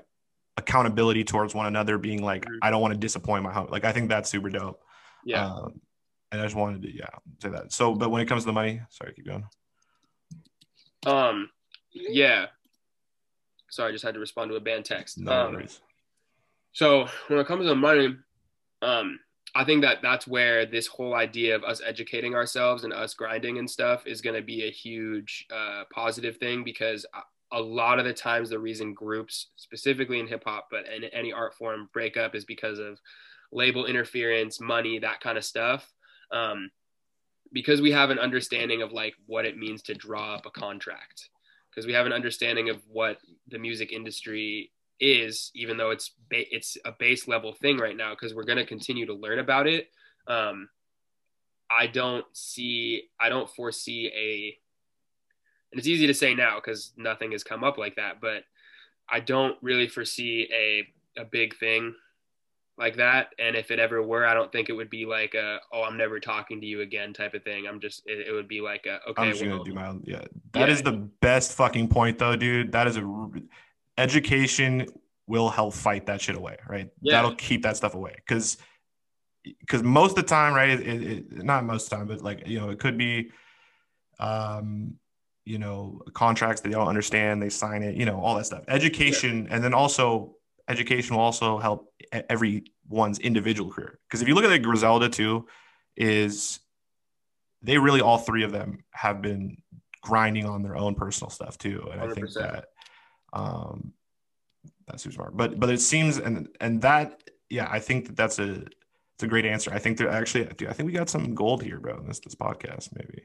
accountability 0.57 1.25
towards 1.25 1.55
one 1.55 1.67
another, 1.67 1.99
being 1.99 2.23
like, 2.23 2.45
Mhm. 2.45 2.59
I 2.63 2.71
don't 2.71 2.81
want 2.81 2.95
to 2.95 2.99
disappoint 3.01 3.43
my 3.45 3.53
home. 3.53 3.69
Like 3.71 3.85
I 3.85 3.93
think 3.93 4.09
that's 4.09 4.31
super 4.31 4.49
dope. 4.51 4.83
yeah. 5.25 5.47
Um, 5.47 5.81
and 6.33 6.41
I 6.41 6.45
just 6.45 6.57
wanted 6.57 6.83
to 6.83 6.91
yeah 6.95 7.07
say 7.41 7.51
that. 7.51 7.73
So, 7.73 7.95
but 7.95 8.11
when 8.11 8.21
it 8.21 8.27
comes 8.27 8.43
to 8.43 8.47
the 8.47 8.53
money, 8.53 8.81
sorry, 8.91 9.13
keep 9.15 9.27
going. 9.27 9.45
Um, 11.07 11.51
yeah. 11.93 12.47
Sorry, 13.71 13.91
I 13.91 13.93
just 13.93 14.05
had 14.05 14.15
to 14.15 14.21
respond 14.21 14.51
to 14.51 14.57
a 14.57 14.61
band 14.61 14.85
text. 14.85 15.19
No 15.19 15.33
um, 15.33 15.55
worries. 15.55 15.81
So 16.73 17.07
when 17.29 17.39
it 17.39 17.47
comes 17.47 17.63
to 17.63 17.69
the 17.69 17.75
money, 17.75 18.17
um, 18.83 19.19
I 19.55 19.65
think 19.65 19.83
that 19.83 20.03
that's 20.03 20.27
where 20.27 20.67
this 20.67 20.87
whole 20.87 21.15
idea 21.15 21.55
of 21.57 21.65
us 21.65 21.81
educating 21.85 22.35
ourselves 22.35 22.85
and 22.85 22.93
us 22.93 23.15
grinding 23.15 23.59
and 23.59 23.71
stuff 23.71 24.07
is 24.07 24.21
going 24.21 24.37
to 24.37 24.43
be 24.43 24.65
a 24.67 24.71
huge 24.71 25.47
uh, 25.51 25.85
positive 25.93 26.37
thing 26.39 26.65
because 26.65 27.07
a- 27.15 27.23
a 27.57 27.61
lot 27.61 27.99
of 27.99 28.05
the 28.05 28.13
times 28.13 28.51
the 28.51 28.59
reason 28.59 28.93
groups, 28.93 29.49
specifically 29.57 30.21
in 30.21 30.27
hip 30.27 30.45
hop, 30.45 30.69
but 30.71 30.85
in 30.95 31.05
any 31.05 31.33
art 31.33 31.55
form, 31.55 31.89
break 31.93 32.17
up 32.19 32.35
is 32.35 32.45
because 32.45 32.79
of 32.79 33.01
label 33.51 33.87
interference, 33.87 34.61
money, 34.61 34.99
that 34.99 35.21
kind 35.21 35.39
of 35.39 35.45
stuff. 35.45 35.91
Um, 36.31 36.71
because 37.53 37.81
we 37.81 37.93
have 37.93 38.11
an 38.11 38.19
understanding 38.19 38.83
of 38.83 38.93
like 38.93 39.15
what 39.27 39.47
it 39.47 39.57
means 39.57 39.81
to 39.83 39.95
draw 39.95 40.35
up 40.35 40.45
a 40.45 40.51
contract, 40.51 41.31
because 41.71 41.87
we 41.87 41.95
have 41.95 42.05
an 42.05 42.13
understanding 42.13 42.69
of 42.69 42.83
what 42.89 43.19
the 43.49 43.59
music 43.59 43.91
industry 43.91 44.71
is, 45.01 45.51
even 45.55 45.77
though 45.79 45.91
it's 45.91 46.11
ba- 46.29 46.55
it's 46.55 46.77
a 46.85 46.93
base 46.93 47.27
level 47.27 47.55
thing 47.55 47.79
right 47.79 47.97
now, 47.97 48.11
because 48.11 48.35
we're 48.35 48.45
going 48.45 48.59
to 48.59 48.67
continue 48.67 49.07
to 49.07 49.15
learn 49.15 49.39
about 49.39 49.67
it. 49.67 49.89
Um, 50.27 50.69
I 51.71 51.87
don't 51.87 52.27
see, 52.33 53.05
I 53.19 53.29
don't 53.29 53.49
foresee 53.49 54.11
a, 54.15 54.59
and 55.73 55.79
it's 55.79 55.89
easy 55.89 56.07
to 56.07 56.15
say 56.15 56.35
now 56.35 56.57
because 56.57 56.93
nothing 56.97 57.33
has 57.33 57.43
come 57.45 57.65
up 57.65 57.79
like 57.79 57.97
that, 57.97 58.21
but 58.21 58.45
I 59.09 59.21
don't 59.21 59.57
really 59.63 59.89
foresee 59.89 60.49
a 60.53 60.87
a 61.21 61.25
big 61.25 61.57
thing 61.57 61.95
like 62.79 62.97
that. 62.97 63.29
And 63.39 63.57
if 63.57 63.71
it 63.71 63.79
ever 63.79 64.03
were, 64.03 64.27
I 64.27 64.35
don't 64.35 64.53
think 64.53 64.69
it 64.69 64.75
would 64.75 64.91
be 64.91 65.07
like 65.07 65.33
a, 65.35 65.59
oh, 65.73 65.83
I'm 65.83 65.97
never 65.97 66.21
talking 66.21 66.61
to 66.61 66.67
you 66.67 66.83
again 66.83 67.15
type 67.15 67.33
of 67.33 67.43
thing. 67.43 67.67
I'm 67.67 67.81
just, 67.81 68.03
it, 68.05 68.29
it 68.29 68.33
would 68.33 68.49
be 68.49 68.61
like 68.61 68.85
a, 68.85 69.01
okay, 69.09 69.23
I'm 69.23 69.31
just 69.31 69.43
well, 69.43 69.53
gonna 69.59 69.65
do 69.65 69.75
my 69.75 69.89
own. 69.89 70.03
Yeah, 70.07 70.25
that 70.53 70.69
is 70.69 70.81
Yeah. 70.81 70.91
the 70.91 70.97
best 71.23 71.53
fucking 71.55 71.89
point, 71.89 72.19
though, 72.19 72.37
dude. 72.37 72.73
That 72.73 72.87
is 72.87 72.99
a 72.99 73.29
education 73.97 74.87
will 75.27 75.49
help 75.49 75.73
fight 75.75 76.07
that 76.07 76.21
shit 76.21 76.37
away, 76.37 76.57
right? 76.69 76.91
Yeah. 77.01 77.17
That'll 77.17 77.35
keep 77.37 77.63
that 77.63 77.77
stuff 77.77 77.95
away, 77.95 78.15
because 78.17 78.59
because 79.61 79.83
most 79.83 80.11
of 80.11 80.17
the 80.17 80.23
time, 80.25 80.53
right? 80.53 80.69
It, 80.71 81.03
it- 81.03 81.45
not 81.45 81.65
most 81.65 81.85
of 81.85 81.91
the 81.91 81.97
time, 81.97 82.07
but 82.09 82.21
like 82.21 82.47
you 82.47 82.61
know, 82.61 82.69
it 82.71 82.79
could 82.79 82.99
be, 82.99 83.31
um, 84.21 84.99
you 85.47 85.59
know, 85.59 86.03
contracts 86.13 86.61
that 86.61 86.69
they 86.69 86.75
don't 86.75 86.89
understand, 86.89 87.41
they 87.41 87.49
sign 87.49 87.83
it, 87.83 87.95
you 87.95 88.05
know, 88.05 88.21
all 88.21 88.35
that 88.35 88.45
stuff. 88.45 88.65
Education, 88.69 89.47
and 89.49 89.63
then 89.63 89.73
also 89.73 90.35
education 90.69 91.15
will 91.15 91.23
also 91.23 91.59
help 91.59 91.95
everyone's 92.29 93.21
individual 93.21 93.71
career. 93.71 94.01
Because 94.09 94.21
if 94.21 94.29
you 94.29 94.35
look 94.35 94.45
at 94.45 94.51
like 94.51 94.63
Griselda 94.63 95.09
too, 95.09 95.47
is 95.97 96.59
they 97.63 97.79
really 97.79 98.01
all 98.01 98.19
three 98.19 98.43
of 98.43 98.51
them 98.51 98.85
have 98.91 99.23
been 99.23 99.57
grinding 100.03 100.47
on 100.47 100.63
their 100.63 100.77
own 100.77 100.97
personal 100.97 101.31
stuff 101.31 101.57
too, 101.57 101.89
and 101.93 102.01
I 102.01 102.13
think 102.13 102.33
that 102.33 102.67
um, 103.33 103.93
that's 104.89 105.05
super 105.05 105.15
smart. 105.15 105.37
But 105.37 105.61
but 105.61 105.71
it 105.71 105.81
seems 105.81 106.19
and 106.19 106.49
and 106.61 106.83
that 106.83 107.23
yeah, 107.49 107.69
I 107.71 107.79
think 107.79 108.09
that 108.09 108.17
that's 108.17 108.41
a 108.41 108.65
it's 109.15 109.23
a 109.23 109.29
great 109.29 109.47
answer. 109.47 109.73
I 109.73 109.79
think 109.79 109.99
that 109.99 110.09
actually, 110.09 110.45
dude, 110.57 110.69
I 110.69 110.73
think 110.73 110.89
we 110.89 110.93
got 110.93 111.09
some 111.09 111.37
gold 111.37 111.63
here, 111.63 111.79
bro. 111.79 111.99
In 111.99 112.09
this 112.09 112.19
this 112.19 112.35
podcast, 112.35 112.91
maybe. 112.97 113.23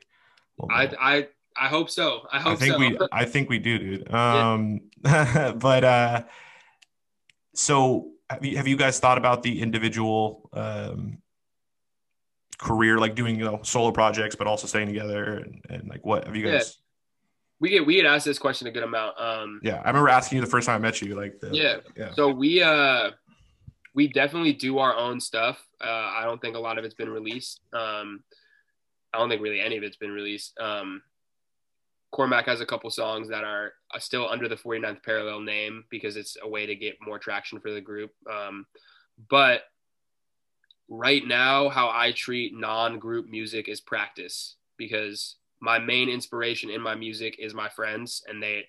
I. 0.69 0.91
I, 0.99 1.27
I 1.59 1.67
hope 1.67 1.89
so. 1.89 2.27
I 2.31 2.39
hope 2.39 2.53
I 2.53 2.55
think 2.55 2.73
so. 2.73 2.79
we 2.79 2.97
I 3.11 3.25
think 3.25 3.49
we 3.49 3.59
do, 3.59 3.77
dude. 3.79 4.13
Um 4.13 4.81
but 5.03 5.83
uh 5.83 6.23
so 7.53 8.11
have 8.29 8.45
you, 8.45 8.57
have 8.57 8.67
you 8.67 8.77
guys 8.77 8.99
thought 8.99 9.17
about 9.17 9.43
the 9.43 9.61
individual 9.61 10.49
um 10.53 11.17
career 12.57 12.97
like 12.99 13.15
doing 13.15 13.37
you 13.39 13.43
know 13.45 13.59
solo 13.63 13.91
projects 13.91 14.35
but 14.35 14.45
also 14.45 14.67
staying 14.67 14.87
together 14.87 15.37
and, 15.39 15.61
and 15.69 15.89
like 15.89 16.05
what 16.05 16.25
have 16.25 16.35
you 16.35 16.45
Yeah. 16.45 16.57
guys 16.57 16.77
we 17.59 17.69
get, 17.69 17.85
we 17.85 17.95
get 17.95 18.05
asked 18.07 18.25
this 18.25 18.39
question 18.39 18.65
a 18.65 18.71
good 18.71 18.81
amount. 18.81 19.19
Um, 19.21 19.59
yeah, 19.61 19.75
I 19.85 19.87
remember 19.89 20.09
asking 20.09 20.37
you 20.37 20.41
the 20.43 20.49
first 20.49 20.65
time 20.65 20.77
I 20.77 20.79
met 20.79 20.99
you 20.99 21.13
like 21.15 21.39
the, 21.39 21.49
Yeah. 21.53 21.75
yeah 21.95 22.11
So 22.13 22.29
we 22.29 22.61
uh 22.63 23.11
we 23.93 24.07
definitely 24.07 24.53
do 24.53 24.79
our 24.79 24.95
own 24.95 25.19
stuff. 25.19 25.63
Uh, 25.83 25.87
I 25.89 26.23
don't 26.23 26.41
think 26.41 26.55
a 26.55 26.59
lot 26.59 26.77
of 26.79 26.85
it's 26.85 26.95
been 26.95 27.09
released. 27.09 27.59
Um, 27.73 28.23
I 29.13 29.17
don't 29.19 29.29
think 29.29 29.41
really 29.41 29.59
any 29.59 29.75
of 29.77 29.83
it's 29.83 29.97
been 29.97 30.11
released. 30.11 30.57
Um, 30.59 31.01
Cormac 32.11 32.45
has 32.45 32.61
a 32.61 32.65
couple 32.65 32.89
songs 32.89 33.29
that 33.29 33.43
are 33.43 33.73
uh, 33.93 33.99
still 33.99 34.27
under 34.29 34.47
the 34.47 34.55
49th 34.55 35.03
parallel 35.03 35.39
name 35.41 35.85
because 35.89 36.17
it's 36.17 36.38
a 36.41 36.47
way 36.47 36.65
to 36.65 36.75
get 36.75 36.97
more 37.01 37.17
traction 37.17 37.59
for 37.59 37.71
the 37.71 37.81
group. 37.81 38.11
Um, 38.29 38.65
but 39.29 39.61
right 40.89 41.25
now, 41.25 41.69
how 41.69 41.89
I 41.89 42.11
treat 42.11 42.53
non-group 42.53 43.27
music 43.29 43.69
is 43.69 43.79
practice. 43.79 44.55
because 44.77 45.35
my 45.61 45.77
main 45.77 46.09
inspiration 46.09 46.69
in 46.69 46.81
my 46.81 46.95
music 46.95 47.35
is 47.38 47.53
my 47.53 47.69
friends 47.69 48.23
and 48.27 48.41
they 48.41 48.63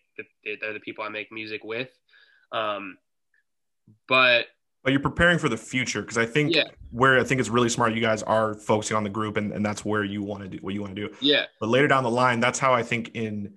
they're 0.44 0.74
the 0.74 0.80
people 0.80 1.02
I 1.02 1.08
make 1.08 1.32
music 1.32 1.64
with. 1.64 1.88
Um, 2.52 2.98
but 4.08 4.46
but 4.84 4.92
you're 4.92 5.00
preparing 5.00 5.38
for 5.38 5.48
the 5.48 5.56
future 5.56 6.02
because 6.02 6.18
I 6.18 6.26
think 6.26 6.54
yeah. 6.54 6.64
Where 6.92 7.18
I 7.18 7.24
think 7.24 7.40
it's 7.40 7.48
really 7.48 7.68
smart, 7.68 7.94
you 7.94 8.00
guys 8.00 8.22
are 8.22 8.54
focusing 8.54 8.96
on 8.96 9.02
the 9.02 9.10
group 9.10 9.36
and, 9.36 9.52
and 9.52 9.64
that's 9.64 9.84
where 9.84 10.04
you 10.04 10.22
want 10.22 10.42
to 10.42 10.48
do 10.48 10.58
what 10.60 10.74
you 10.74 10.80
want 10.80 10.94
to 10.94 11.08
do. 11.08 11.14
Yeah. 11.20 11.46
But 11.58 11.70
later 11.70 11.88
down 11.88 12.04
the 12.04 12.10
line, 12.10 12.38
that's 12.38 12.58
how 12.58 12.72
I 12.72 12.82
think 12.82 13.10
in 13.14 13.54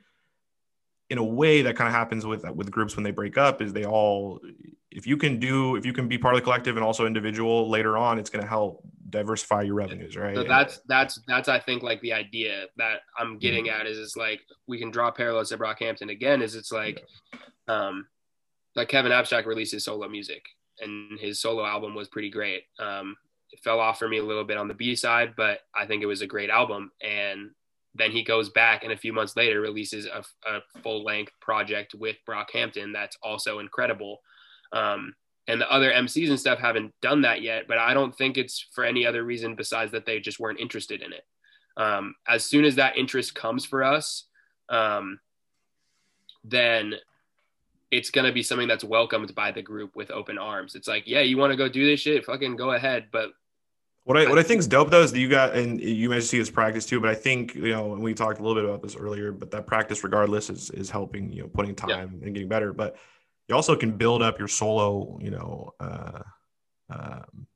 in 1.09 1.17
a 1.17 1.23
way 1.23 1.61
that 1.61 1.75
kind 1.75 1.87
of 1.87 1.93
happens 1.93 2.25
with 2.25 2.43
with 2.55 2.71
groups 2.71 2.95
when 2.95 3.03
they 3.03 3.11
break 3.11 3.37
up 3.37 3.61
is 3.61 3.73
they 3.73 3.85
all 3.85 4.39
if 4.91 5.05
you 5.05 5.17
can 5.17 5.39
do 5.39 5.75
if 5.75 5.85
you 5.85 5.93
can 5.93 6.07
be 6.07 6.17
part 6.17 6.33
of 6.33 6.39
the 6.39 6.43
collective 6.43 6.77
and 6.77 6.85
also 6.85 7.05
individual 7.05 7.69
later 7.69 7.97
on 7.97 8.17
it's 8.17 8.29
going 8.29 8.41
to 8.41 8.49
help 8.49 8.83
diversify 9.09 9.61
your 9.61 9.75
revenues 9.75 10.17
right 10.17 10.35
so 10.35 10.43
that's 10.43 10.81
that's 10.87 11.19
that's 11.27 11.47
i 11.47 11.59
think 11.59 11.83
like 11.83 12.01
the 12.01 12.11
idea 12.11 12.65
that 12.77 13.01
i'm 13.19 13.37
getting 13.37 13.65
mm-hmm. 13.65 13.81
at 13.81 13.85
is 13.85 13.99
it's 13.99 14.17
like 14.17 14.41
we 14.67 14.79
can 14.79 14.89
draw 14.89 15.11
parallels 15.11 15.49
to 15.49 15.57
brockhampton 15.57 16.09
again 16.09 16.41
is 16.41 16.55
it's 16.55 16.71
like 16.71 17.03
yeah. 17.33 17.39
um 17.87 18.07
like 18.75 18.87
kevin 18.87 19.11
abstract 19.11 19.45
releases 19.45 19.85
solo 19.85 20.07
music 20.07 20.43
and 20.81 21.19
his 21.19 21.39
solo 21.39 21.63
album 21.63 21.93
was 21.93 22.07
pretty 22.07 22.29
great 22.29 22.63
um 22.79 23.15
it 23.55 23.63
fell 23.63 23.79
off 23.79 23.99
for 23.99 24.07
me 24.07 24.17
a 24.17 24.23
little 24.23 24.43
bit 24.43 24.57
on 24.57 24.67
the 24.67 24.73
b 24.73 24.95
side 24.95 25.33
but 25.35 25.59
i 25.73 25.85
think 25.85 26.03
it 26.03 26.07
was 26.07 26.21
a 26.21 26.27
great 26.27 26.49
album 26.49 26.91
and 27.01 27.51
then 27.97 28.11
he 28.11 28.23
goes 28.23 28.49
back 28.49 28.83
and 28.83 28.91
a 28.91 28.97
few 28.97 29.13
months 29.13 29.37
later 29.37 29.61
releases 29.61 30.05
a, 30.05 30.23
a 30.45 30.59
full 30.83 31.03
length 31.03 31.31
project 31.39 31.95
with 31.95 32.17
brockhampton 32.27 32.91
that's 32.93 33.17
also 33.23 33.59
incredible 33.59 34.19
um, 34.73 35.15
and 35.47 35.61
the 35.61 35.71
other 35.71 35.91
MCs 35.91 36.29
and 36.29 36.39
stuff 36.39 36.59
haven't 36.59 36.93
done 37.01 37.21
that 37.21 37.41
yet, 37.41 37.67
but 37.67 37.77
I 37.77 37.93
don't 37.93 38.15
think 38.15 38.37
it's 38.37 38.67
for 38.73 38.83
any 38.83 39.05
other 39.05 39.23
reason 39.23 39.55
besides 39.55 39.91
that 39.91 40.05
they 40.05 40.19
just 40.19 40.39
weren't 40.39 40.59
interested 40.59 41.01
in 41.01 41.13
it. 41.13 41.23
Um, 41.77 42.15
as 42.27 42.45
soon 42.45 42.65
as 42.65 42.75
that 42.75 42.97
interest 42.97 43.35
comes 43.35 43.65
for 43.65 43.83
us, 43.83 44.25
um, 44.69 45.19
then 46.43 46.95
it's 47.91 48.09
going 48.09 48.25
to 48.25 48.33
be 48.33 48.41
something 48.41 48.67
that's 48.67 48.83
welcomed 48.83 49.35
by 49.35 49.51
the 49.51 49.61
group 49.61 49.95
with 49.95 50.09
open 50.09 50.37
arms. 50.37 50.73
It's 50.73 50.87
like, 50.87 51.03
yeah, 51.05 51.21
you 51.21 51.37
want 51.37 51.51
to 51.51 51.57
go 51.57 51.69
do 51.69 51.85
this 51.85 51.99
shit, 51.99 52.25
fucking 52.25 52.55
go 52.55 52.71
ahead. 52.71 53.07
But 53.11 53.31
what 54.05 54.17
I 54.17 54.29
what 54.29 54.37
I 54.37 54.43
think 54.43 54.59
is 54.59 54.67
dope 54.67 54.91
though 54.91 55.01
is 55.01 55.11
that 55.11 55.19
you 55.19 55.27
got 55.27 55.55
and 55.55 55.81
you 55.81 56.09
may 56.09 56.21
see 56.21 56.37
this 56.37 56.51
practice 56.51 56.85
too, 56.85 57.01
but 57.01 57.09
I 57.09 57.15
think 57.15 57.55
you 57.55 57.71
know 57.71 57.93
and 57.93 58.03
we 58.03 58.13
talked 58.13 58.39
a 58.39 58.43
little 58.43 58.55
bit 58.55 58.69
about 58.69 58.83
this 58.83 58.95
earlier, 58.95 59.31
but 59.31 59.49
that 59.51 59.65
practice 59.65 60.03
regardless 60.03 60.49
is 60.49 60.69
is 60.69 60.91
helping 60.91 61.33
you 61.33 61.41
know 61.41 61.47
putting 61.47 61.73
time 61.75 61.89
yeah. 61.89 62.01
and 62.25 62.33
getting 62.33 62.47
better. 62.47 62.71
But 62.71 62.97
you 63.47 63.55
also 63.55 63.75
can 63.75 63.91
build 63.97 64.21
up 64.21 64.37
your 64.37 64.47
solo, 64.47 65.19
you 65.21 65.31
know, 65.31 65.73
uh, 65.79 66.21
um, 66.89 67.47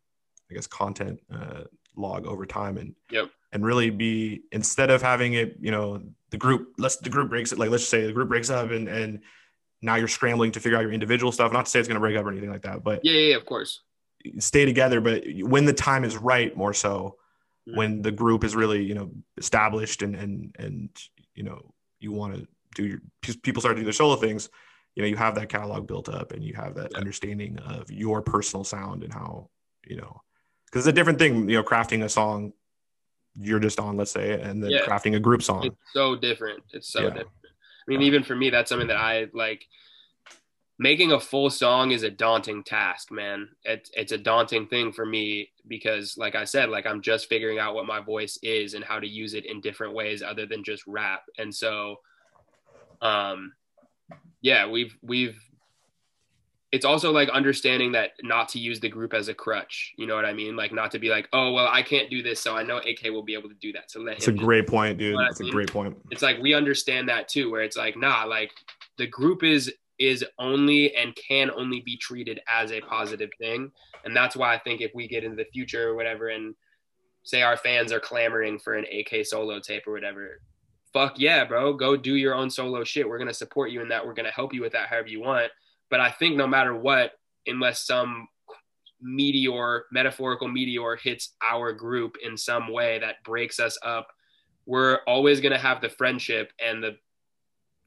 I 0.50 0.56
guess 0.56 0.66
content 0.66 1.22
uh, 1.32 1.64
log 1.96 2.26
over 2.26 2.48
time 2.48 2.78
and 2.78 2.96
yep. 3.12 3.30
and 3.52 3.64
really 3.64 3.92
be 3.92 4.42
instead 4.52 4.90
of 4.90 5.04
having 5.04 5.34
it, 5.34 5.58
you 5.60 5.70
know, 5.70 6.02
the 6.32 6.38
group 6.38 6.74
let's 6.80 6.98
the 6.98 7.10
group 7.12 7.30
breaks 7.30 7.52
it 7.52 7.60
like 7.60 7.70
let's 7.70 7.84
just 7.84 7.92
say 7.92 8.08
the 8.08 8.14
group 8.14 8.30
breaks 8.30 8.50
up 8.50 8.72
and 8.72 8.88
and 8.88 9.22
now 9.82 9.96
you're 9.96 10.08
scrambling 10.08 10.52
to 10.52 10.60
figure 10.60 10.78
out 10.78 10.82
your 10.82 10.92
individual 10.92 11.32
stuff. 11.32 11.54
Not 11.54 11.66
to 11.66 11.72
say 11.72 11.80
it's 11.80 11.88
going 11.88 11.96
to 11.96 12.02
break 12.02 12.18
up 12.18 12.26
or 12.26 12.32
anything 12.32 12.50
like 12.50 12.64
that, 12.64 12.84
but 12.84 13.02
yeah, 13.04 13.14
yeah, 13.14 13.30
yeah 13.30 13.36
of 13.36 13.46
course, 13.46 13.82
stay 14.40 14.66
together. 14.66 15.02
But 15.02 15.24
when 15.42 15.66
the 15.66 15.74
time 15.74 16.04
is 16.04 16.18
right, 16.18 16.56
more 16.56 16.74
so, 16.74 17.18
when 17.76 18.02
the 18.02 18.12
group 18.12 18.44
is 18.44 18.56
really 18.56 18.84
you 18.84 18.94
know 18.94 19.12
established 19.38 20.02
and 20.02 20.16
and 20.16 20.56
and 20.58 20.90
you 21.36 21.44
know 21.44 21.74
you 22.00 22.12
want 22.12 22.36
to 22.36 22.48
do 22.76 22.86
your 22.86 23.00
people 23.44 23.62
start 23.62 23.76
to 23.76 23.82
do 23.82 23.86
their 23.86 23.94
solo 23.94 24.16
things 24.16 24.50
you 24.96 25.04
know 25.04 25.08
you 25.08 25.16
have 25.16 25.36
that 25.36 25.50
catalog 25.50 25.88
built 25.88 26.10
up 26.10 26.32
and 26.32 26.44
you 26.44 26.54
have 26.54 26.76
that 26.76 26.92
yeah. 26.92 26.98
understanding 26.98 27.58
of 27.60 27.92
your 27.92 28.22
personal 28.22 28.64
sound 28.64 29.04
and 29.04 29.14
how 29.14 29.50
you 29.86 29.98
know 29.98 30.22
because 30.66 30.86
it's 30.86 30.92
a 30.92 30.96
different 30.96 31.20
thing 31.20 31.50
you 31.50 31.56
know 31.56 31.64
crafting 31.64 32.04
a 32.04 32.10
song 32.10 32.54
you're 33.40 33.60
just 33.60 33.80
on 33.80 33.98
let's 33.98 34.12
say 34.12 34.40
and 34.42 34.64
then 34.64 34.72
yeah. 34.72 34.82
crafting 34.82 35.16
a 35.16 35.20
group 35.20 35.44
song 35.44 35.66
it's 35.66 35.76
so 35.94 36.16
different 36.16 36.64
it's 36.72 36.90
so 36.92 37.04
different 37.04 37.28
i 37.46 37.88
mean 37.88 38.02
even 38.02 38.24
for 38.24 38.36
me 38.36 38.50
that's 38.50 38.70
something 38.70 38.88
that 38.88 38.98
i 38.98 39.28
like 39.34 39.66
making 40.80 41.12
a 41.12 41.20
full 41.20 41.50
song 41.50 41.92
is 41.92 42.04
a 42.04 42.10
daunting 42.10 42.64
task 42.64 43.12
man 43.12 43.48
it's, 43.64 43.92
it's 43.94 44.12
a 44.12 44.18
daunting 44.18 44.66
thing 44.66 44.92
for 44.92 45.06
me 45.06 45.50
because 45.68 46.18
like 46.18 46.36
i 46.36 46.44
said 46.44 46.70
like 46.70 46.88
i'm 46.88 47.02
just 47.02 47.30
figuring 47.30 47.60
out 47.60 47.76
what 47.76 47.86
my 47.86 48.00
voice 48.00 48.40
is 48.42 48.74
and 48.74 48.84
how 48.84 49.00
to 49.00 49.08
use 49.08 49.34
it 49.34 49.46
in 49.46 49.62
different 49.62 49.94
ways 49.94 50.24
other 50.24 50.46
than 50.46 50.64
just 50.64 50.84
rap 50.88 51.24
and 51.38 51.54
so 51.54 51.98
um 53.02 53.52
yeah, 54.42 54.68
we've 54.68 54.96
we've 55.02 55.38
it's 56.72 56.86
also 56.86 57.12
like 57.12 57.30
understanding 57.30 57.94
that 57.94 58.12
not 58.22 58.48
to 58.50 58.60
use 58.60 58.80
the 58.80 58.90
group 58.90 59.14
as 59.16 59.28
a 59.28 59.34
crutch. 59.34 59.94
You 59.98 60.06
know 60.06 60.16
what 60.16 60.26
I 60.26 60.34
mean? 60.34 60.56
Like 60.56 60.72
not 60.72 60.92
to 60.92 61.00
be 61.00 61.10
like, 61.10 61.28
oh 61.34 61.52
well, 61.52 61.68
I 61.70 61.82
can't 61.82 62.10
do 62.10 62.22
this, 62.22 62.40
so 62.40 62.56
I 62.56 62.64
know 62.64 62.78
AK 62.78 63.06
will 63.06 63.24
be 63.24 63.34
able 63.34 63.50
to 63.50 63.56
do 63.56 63.74
that. 63.74 63.90
So 63.92 64.00
let 64.00 64.18
It's 64.18 64.28
a 64.28 64.32
great 64.32 64.68
point, 64.68 64.98
dude. 64.98 65.20
It's 65.30 65.40
a 65.40 65.50
great 65.50 65.72
point. 65.72 65.98
It's 66.12 66.22
like 66.22 66.40
we 66.40 66.54
understand 66.54 67.10
that 67.10 67.28
too, 67.28 67.52
where 67.52 67.62
it's 67.62 67.78
like, 67.78 67.98
nah, 67.98 68.24
like 68.26 68.52
the 68.98 69.08
group 69.08 69.44
is 69.44 69.74
is 70.00 70.24
only 70.40 70.96
and 70.96 71.16
can 71.16 71.52
only 71.52 71.82
be 71.82 71.98
treated 71.98 72.40
as 72.50 72.72
a 72.72 72.82
positive 72.82 73.30
thing, 73.38 73.72
and 74.06 74.16
that's 74.16 74.36
why 74.36 74.54
I 74.54 74.60
think 74.60 74.82
if 74.82 74.92
we 74.96 75.08
get 75.08 75.24
into 75.24 75.36
the 75.36 75.50
future 75.52 75.90
or 75.90 75.96
whatever, 75.96 76.30
and 76.30 76.56
say 77.24 77.42
our 77.42 77.58
fans 77.58 77.92
are 77.92 78.00
clamoring 78.00 78.60
for 78.60 78.74
an 78.74 78.86
AK 78.86 79.26
solo 79.26 79.60
tape 79.60 79.88
or 79.88 79.92
whatever, 79.92 80.42
fuck 80.94 81.20
yeah, 81.20 81.46
bro, 81.46 81.74
go 81.74 81.96
do 81.96 82.16
your 82.16 82.34
own 82.34 82.50
solo 82.50 82.84
shit. 82.84 83.08
We're 83.08 83.20
gonna 83.20 83.34
support 83.34 83.72
you 83.72 83.82
in 83.82 83.90
that. 83.90 84.06
We're 84.06 84.14
gonna 84.14 84.32
help 84.32 84.54
you 84.54 84.62
with 84.62 84.74
that 84.74 84.88
however 84.88 85.10
you 85.10 85.22
want. 85.22 85.52
But 85.90 86.00
I 86.00 86.12
think 86.12 86.36
no 86.36 86.48
matter 86.48 86.76
what, 86.76 87.12
unless 87.46 87.86
some 87.86 88.28
meteor, 89.02 89.86
metaphorical 89.92 90.48
meteor 90.48 90.96
hits 90.96 91.36
our 91.42 91.74
group 91.74 92.18
in 92.24 92.38
some 92.38 92.72
way 92.72 93.00
that 93.00 93.24
breaks 93.24 93.60
us 93.60 93.78
up, 93.84 94.08
we're 94.66 95.00
always 95.08 95.42
gonna 95.42 95.58
have 95.58 95.82
the 95.82 95.90
friendship 95.90 96.54
and 96.64 96.84
the 96.84 96.98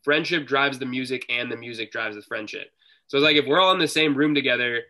friendship 0.03 0.47
drives 0.47 0.79
the 0.79 0.87
music 0.87 1.25
and 1.29 1.51
the 1.51 1.57
music 1.57 1.93
drives 1.93 2.17
the 2.17 2.23
friendship. 2.23 2.71
So 3.07 3.19
it's 3.19 3.25
like 3.25 3.37
if 3.37 3.47
we're 3.47 3.61
all 3.61 3.73
in 3.73 3.79
the 3.79 3.89
same 3.89 4.15
room 4.15 4.35
together, 4.35 4.83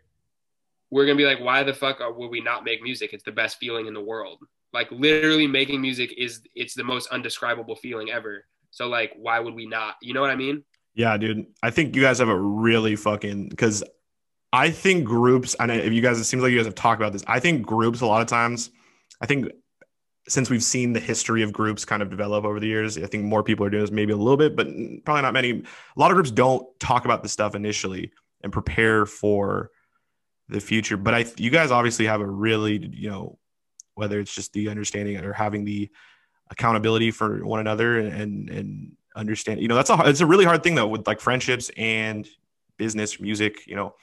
we're 0.89 1.05
gonna 1.05 1.17
be 1.17 1.25
like, 1.25 1.39
why 1.39 1.63
the 1.63 1.73
fuck 1.73 2.01
are, 2.01 2.13
we 2.13 2.41
not 2.41 2.63
make 2.63 2.81
music? 2.81 3.13
It's 3.13 3.23
the 3.23 3.31
best 3.31 3.57
feeling 3.57 3.87
in 3.87 3.93
the 3.93 4.01
world. 4.01 4.39
Like 4.71 4.91
literally 4.91 5.47
making 5.47 5.81
music 5.81 6.13
is 6.17 6.41
it's 6.55 6.73
the 6.73 6.83
most 6.83 7.09
undescribable 7.09 7.75
feeling 7.75 8.09
ever. 8.11 8.45
So 8.71 8.87
like 8.87 9.13
why 9.15 9.39
would 9.39 9.53
we 9.53 9.65
not? 9.65 9.95
You 10.01 10.13
know 10.13 10.21
what 10.21 10.31
i 10.31 10.35
mean? 10.35 10.63
Yeah 10.95 11.17
dude. 11.17 11.45
I 11.61 11.69
think 11.69 11.95
you 11.95 12.01
guys 12.01 12.19
have 12.19 12.29
a 12.29 12.39
really 12.39 12.95
fucking 12.95 13.49
because 13.49 13.83
i 14.51 14.69
think 14.69 15.03
groups 15.03 15.55
and 15.59 15.71
if 15.71 15.91
you 15.93 16.01
guys 16.01 16.19
it 16.19 16.25
seems 16.25 16.43
like 16.43 16.51
you 16.51 16.57
guys 16.57 16.65
have 16.65 16.75
talked 16.75 17.01
about 17.01 17.13
this. 17.13 17.23
I 17.27 17.39
think 17.39 17.65
groups 17.65 18.01
a 18.01 18.05
lot 18.05 18.21
of 18.21 18.27
times 18.27 18.69
i 19.21 19.25
think 19.25 19.47
since 20.27 20.49
we've 20.49 20.63
seen 20.63 20.93
the 20.93 20.99
history 20.99 21.43
of 21.43 21.51
groups 21.51 21.83
kind 21.83 22.01
of 22.01 22.09
develop 22.09 22.45
over 22.45 22.59
the 22.59 22.67
years 22.67 22.97
i 22.97 23.05
think 23.05 23.23
more 23.23 23.43
people 23.43 23.65
are 23.65 23.69
doing 23.69 23.83
this 23.83 23.91
maybe 23.91 24.13
a 24.13 24.17
little 24.17 24.37
bit 24.37 24.55
but 24.55 24.67
probably 25.05 25.21
not 25.21 25.33
many. 25.33 25.51
A 25.51 25.99
lot 25.99 26.11
of 26.11 26.15
groups 26.15 26.31
don't 26.31 26.67
talk 26.79 27.05
about 27.05 27.23
this 27.23 27.31
stuff 27.31 27.55
initially 27.55 28.11
and 28.41 28.51
prepare 28.51 29.05
for 29.05 29.71
the 30.49 30.59
future 30.59 30.97
but 30.97 31.13
i 31.13 31.25
you 31.37 31.49
guys 31.49 31.71
obviously 31.71 32.05
have 32.05 32.21
a 32.21 32.25
really 32.25 32.89
you 32.93 33.09
know 33.09 33.37
whether 33.95 34.19
it's 34.19 34.33
just 34.33 34.53
the 34.53 34.69
understanding 34.69 35.17
or 35.23 35.33
having 35.33 35.63
the 35.65 35.89
accountability 36.49 37.11
for 37.11 37.45
one 37.45 37.59
another 37.59 37.99
and 37.99 38.49
and 38.49 38.91
understand 39.15 39.61
you 39.61 39.67
know 39.67 39.75
that's 39.75 39.89
a 39.89 39.97
it's 40.05 40.21
a 40.21 40.25
really 40.25 40.45
hard 40.45 40.63
thing 40.63 40.75
though 40.75 40.87
with 40.87 41.05
like 41.07 41.19
friendships 41.19 41.69
and 41.77 42.27
business 42.77 43.19
music 43.19 43.65
you 43.67 43.75
know 43.75 43.93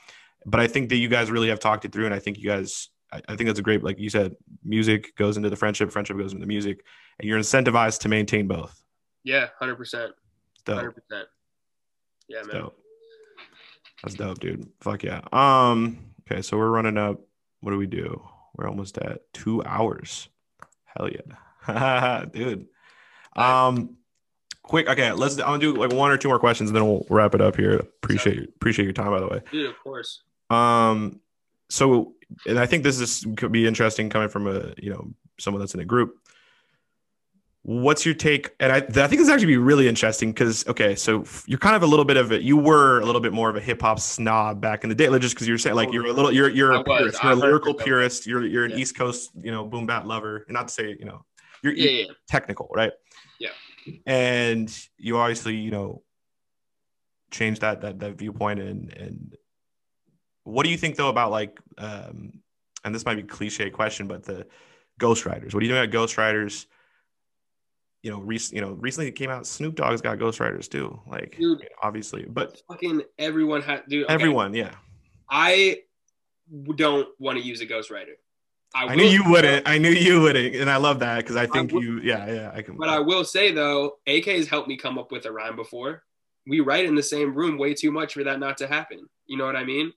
but 0.46 0.60
i 0.60 0.66
think 0.66 0.88
that 0.88 0.96
you 0.96 1.08
guys 1.08 1.30
really 1.30 1.48
have 1.48 1.60
talked 1.60 1.84
it 1.84 1.92
through 1.92 2.06
and 2.06 2.14
i 2.14 2.18
think 2.18 2.38
you 2.38 2.48
guys 2.48 2.88
I, 3.12 3.20
I 3.28 3.36
think 3.36 3.48
that's 3.48 3.58
a 3.58 3.62
great 3.62 3.82
like 3.82 3.98
you 3.98 4.10
said 4.10 4.36
music 4.64 5.16
goes 5.16 5.36
into 5.36 5.50
the 5.50 5.56
friendship 5.56 5.90
friendship 5.90 6.16
goes 6.16 6.32
into 6.32 6.42
the 6.42 6.48
music 6.48 6.84
and 7.18 7.28
you're 7.28 7.38
incentivized 7.38 8.00
to 8.00 8.08
maintain 8.08 8.46
both 8.46 8.82
yeah 9.24 9.48
100% 9.60 10.10
100% 10.66 10.92
yeah 12.28 12.42
man 12.42 12.54
dope. 12.54 12.78
that's 14.02 14.14
dope 14.14 14.38
dude 14.38 14.68
fuck 14.80 15.02
yeah 15.02 15.20
um 15.32 15.98
okay 16.30 16.42
so 16.42 16.56
we're 16.56 16.70
running 16.70 16.98
up 16.98 17.20
what 17.60 17.72
do 17.72 17.76
we 17.78 17.86
do 17.86 18.22
we're 18.60 18.68
almost 18.68 18.98
at 18.98 19.32
two 19.32 19.64
hours. 19.64 20.28
Hell 20.84 21.08
yeah, 21.08 22.24
dude. 22.32 22.66
Um, 23.36 23.96
quick. 24.62 24.88
Okay, 24.88 25.12
let's. 25.12 25.38
I'm 25.38 25.46
gonna 25.46 25.58
do 25.58 25.74
like 25.74 25.92
one 25.92 26.10
or 26.10 26.18
two 26.18 26.28
more 26.28 26.38
questions, 26.38 26.68
and 26.70 26.76
then 26.76 26.84
we'll 26.84 27.06
wrap 27.08 27.34
it 27.34 27.40
up 27.40 27.56
here. 27.56 27.76
Appreciate. 27.76 28.48
Appreciate 28.48 28.84
your 28.84 28.92
time, 28.92 29.10
by 29.10 29.20
the 29.20 29.28
way. 29.28 29.40
Dude, 29.50 29.70
of 29.70 29.78
course. 29.82 30.22
Um, 30.50 31.20
so, 31.70 32.14
and 32.46 32.58
I 32.58 32.66
think 32.66 32.82
this 32.82 33.00
is 33.00 33.24
could 33.36 33.52
be 33.52 33.66
interesting 33.66 34.10
coming 34.10 34.28
from 34.28 34.46
a 34.46 34.74
you 34.76 34.90
know 34.90 35.08
someone 35.38 35.60
that's 35.60 35.74
in 35.74 35.80
a 35.80 35.84
group. 35.84 36.16
What's 37.62 38.06
your 38.06 38.14
take? 38.14 38.50
And 38.58 38.72
I, 38.72 38.76
I 38.76 38.80
think 39.06 39.20
this 39.20 39.28
actually 39.28 39.46
be 39.46 39.58
really 39.58 39.86
interesting 39.86 40.32
because 40.32 40.66
okay, 40.66 40.94
so 40.96 41.24
you're 41.46 41.58
kind 41.58 41.76
of 41.76 41.82
a 41.82 41.86
little 41.86 42.04
bit 42.04 42.16
of 42.16 42.32
it. 42.32 42.42
You 42.42 42.56
were 42.56 43.00
a 43.00 43.06
little 43.06 43.20
bit 43.20 43.32
more 43.32 43.48
of 43.48 43.56
a 43.56 43.60
hip 43.60 43.82
hop 43.82 44.00
snob 44.00 44.60
back 44.60 44.82
in 44.82 44.88
the 44.88 44.96
day, 44.96 45.06
just 45.18 45.34
because 45.34 45.46
you're 45.46 45.58
saying 45.58 45.76
like 45.76 45.92
you're 45.92 46.06
a 46.06 46.12
little, 46.12 46.32
you're 46.32 46.48
you're 46.48 46.72
a 46.72 46.82
purist, 46.82 47.22
you're 47.22 47.32
a 47.32 47.36
lyrical 47.36 47.74
purist, 47.74 48.26
you're 48.26 48.44
you're 48.44 48.64
an 48.64 48.72
yeah. 48.72 48.78
East 48.78 48.96
Coast, 48.96 49.30
you 49.40 49.52
know, 49.52 49.64
boom 49.64 49.86
bap 49.86 50.06
lover, 50.06 50.44
and 50.48 50.54
not 50.54 50.68
to 50.68 50.74
say 50.74 50.96
you 50.98 51.04
know, 51.04 51.24
you're, 51.62 51.74
yeah, 51.74 51.90
you're 51.90 52.00
yeah. 52.06 52.12
technical, 52.28 52.68
right? 52.74 52.92
Yeah. 53.38 53.50
And 54.06 54.74
you 54.96 55.18
obviously, 55.18 55.56
you 55.56 55.70
know, 55.70 56.02
change 57.30 57.60
that 57.60 57.82
that 57.82 58.00
that 58.00 58.18
viewpoint 58.18 58.58
and 58.60 58.92
and 58.94 59.36
what 60.44 60.64
do 60.64 60.70
you 60.70 60.76
think 60.76 60.96
though 60.96 61.08
about 61.08 61.30
like 61.30 61.58
um 61.78 62.40
and 62.84 62.94
this 62.94 63.04
might 63.04 63.16
be 63.16 63.22
cliche 63.22 63.68
question, 63.70 64.06
but 64.08 64.22
the 64.24 64.46
ghostwriters. 65.00 65.52
What 65.54 65.60
do 65.60 65.66
you 65.66 65.72
think 65.72 65.86
about 65.86 65.90
ghostwriters? 66.08 66.66
you 68.02 68.10
know, 68.10 68.20
rec- 68.22 68.50
you 68.52 68.62
know, 68.62 68.70
recently 68.72 69.08
it 69.08 69.12
came 69.12 69.28
out. 69.28 69.46
Snoop 69.46 69.74
Dogg's 69.74 70.00
got 70.00 70.16
ghostwriters 70.18 70.70
too, 70.70 70.98
like 71.06 71.36
Dude. 71.38 71.68
obviously, 71.82 72.24
but 72.26 72.62
Fucking 72.66 73.02
everyone 73.18 73.60
had 73.60 73.82
dude. 73.88 74.04
okay, 74.04 74.14
everyone, 74.14 74.54
yeah. 74.54 74.74
I 75.28 75.80
don't 76.76 77.06
want 77.18 77.38
to 77.38 77.44
use 77.44 77.60
a 77.60 77.66
ghostwriter. 77.66 78.14
I 78.74 78.94
knew 78.94 79.04
will- 79.04 79.10
you 79.12 79.22
wouldn't. 79.26 79.68
I 79.68 79.76
knew 79.76 79.90
you 79.90 80.20
wouldn't, 80.22 80.54
and 80.54 80.70
I 80.70 80.76
love 80.78 81.00
that 81.00 81.18
because 81.18 81.36
I 81.36 81.46
think 81.46 81.72
would- 81.72 81.82
you, 81.82 82.00
yeah, 82.00 82.26
yeah. 82.32 82.50
I 82.54 82.62
can. 82.62 82.78
But 82.78 82.88
I 82.88 83.00
will 83.00 83.24
say 83.24 83.52
though, 83.52 83.98
AK 84.06 84.24
has 84.26 84.48
helped 84.48 84.68
me 84.68 84.78
come 84.78 84.96
up 84.98 85.12
with 85.12 85.26
a 85.26 85.32
rhyme 85.32 85.56
before. 85.56 86.02
We 86.46 86.60
write 86.60 86.86
in 86.86 86.94
the 86.94 87.02
same 87.02 87.34
room 87.34 87.58
way 87.58 87.74
too 87.74 87.90
much 87.92 88.14
for 88.14 88.24
that 88.24 88.40
not 88.40 88.56
to 88.58 88.66
happen. 88.66 89.06
You 89.26 89.36
know 89.36 89.44
what 89.44 89.56
I 89.56 89.64
mean? 89.64 89.92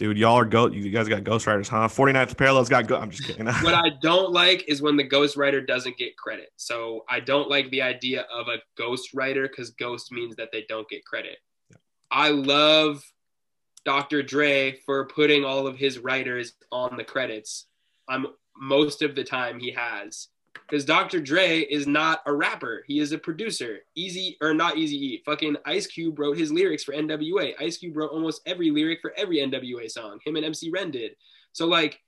Dude, 0.00 0.16
y'all 0.16 0.38
are 0.38 0.46
go. 0.46 0.66
You 0.66 0.88
guys 0.88 1.08
got 1.08 1.24
ghostwriters, 1.24 1.68
huh? 1.68 1.86
49th 1.86 2.34
parallels 2.38 2.70
got 2.70 2.86
go. 2.86 2.96
I'm 2.96 3.10
just 3.10 3.22
kidding. 3.22 3.44
what 3.60 3.74
I 3.74 3.90
don't 4.00 4.32
like 4.32 4.64
is 4.66 4.80
when 4.80 4.96
the 4.96 5.06
ghostwriter 5.06 5.66
doesn't 5.66 5.98
get 5.98 6.16
credit. 6.16 6.48
So 6.56 7.04
I 7.06 7.20
don't 7.20 7.50
like 7.50 7.68
the 7.68 7.82
idea 7.82 8.24
of 8.32 8.46
a 8.48 8.62
ghostwriter 8.80 9.42
because 9.42 9.72
ghost 9.72 10.10
means 10.10 10.36
that 10.36 10.52
they 10.52 10.64
don't 10.70 10.88
get 10.88 11.04
credit. 11.04 11.36
I 12.10 12.30
love 12.30 13.02
Dr. 13.84 14.22
Dre 14.22 14.78
for 14.86 15.04
putting 15.06 15.44
all 15.44 15.66
of 15.66 15.76
his 15.76 15.98
writers 15.98 16.54
on 16.72 16.96
the 16.96 17.04
credits. 17.04 17.66
I'm 18.08 18.28
most 18.56 19.02
of 19.02 19.14
the 19.14 19.24
time 19.24 19.60
he 19.60 19.72
has. 19.72 20.28
Because 20.54 20.84
Dr. 20.84 21.20
Dre 21.20 21.60
is 21.60 21.86
not 21.86 22.22
a 22.26 22.32
rapper. 22.32 22.84
He 22.86 23.00
is 23.00 23.12
a 23.12 23.18
producer. 23.18 23.78
Easy 23.96 24.36
or 24.40 24.54
not 24.54 24.76
easy 24.76 24.96
E. 24.96 25.22
Fucking 25.24 25.56
Ice 25.64 25.86
Cube 25.86 26.18
wrote 26.18 26.36
his 26.38 26.52
lyrics 26.52 26.84
for 26.84 26.92
NWA. 26.92 27.54
Ice 27.60 27.78
Cube 27.78 27.96
wrote 27.96 28.12
almost 28.12 28.42
every 28.46 28.70
lyric 28.70 29.00
for 29.00 29.12
every 29.16 29.38
NWA 29.38 29.90
song. 29.90 30.18
Him 30.24 30.36
and 30.36 30.44
MC 30.44 30.70
Ren 30.70 30.90
did. 30.90 31.12
So 31.52 31.66
like 31.66 32.00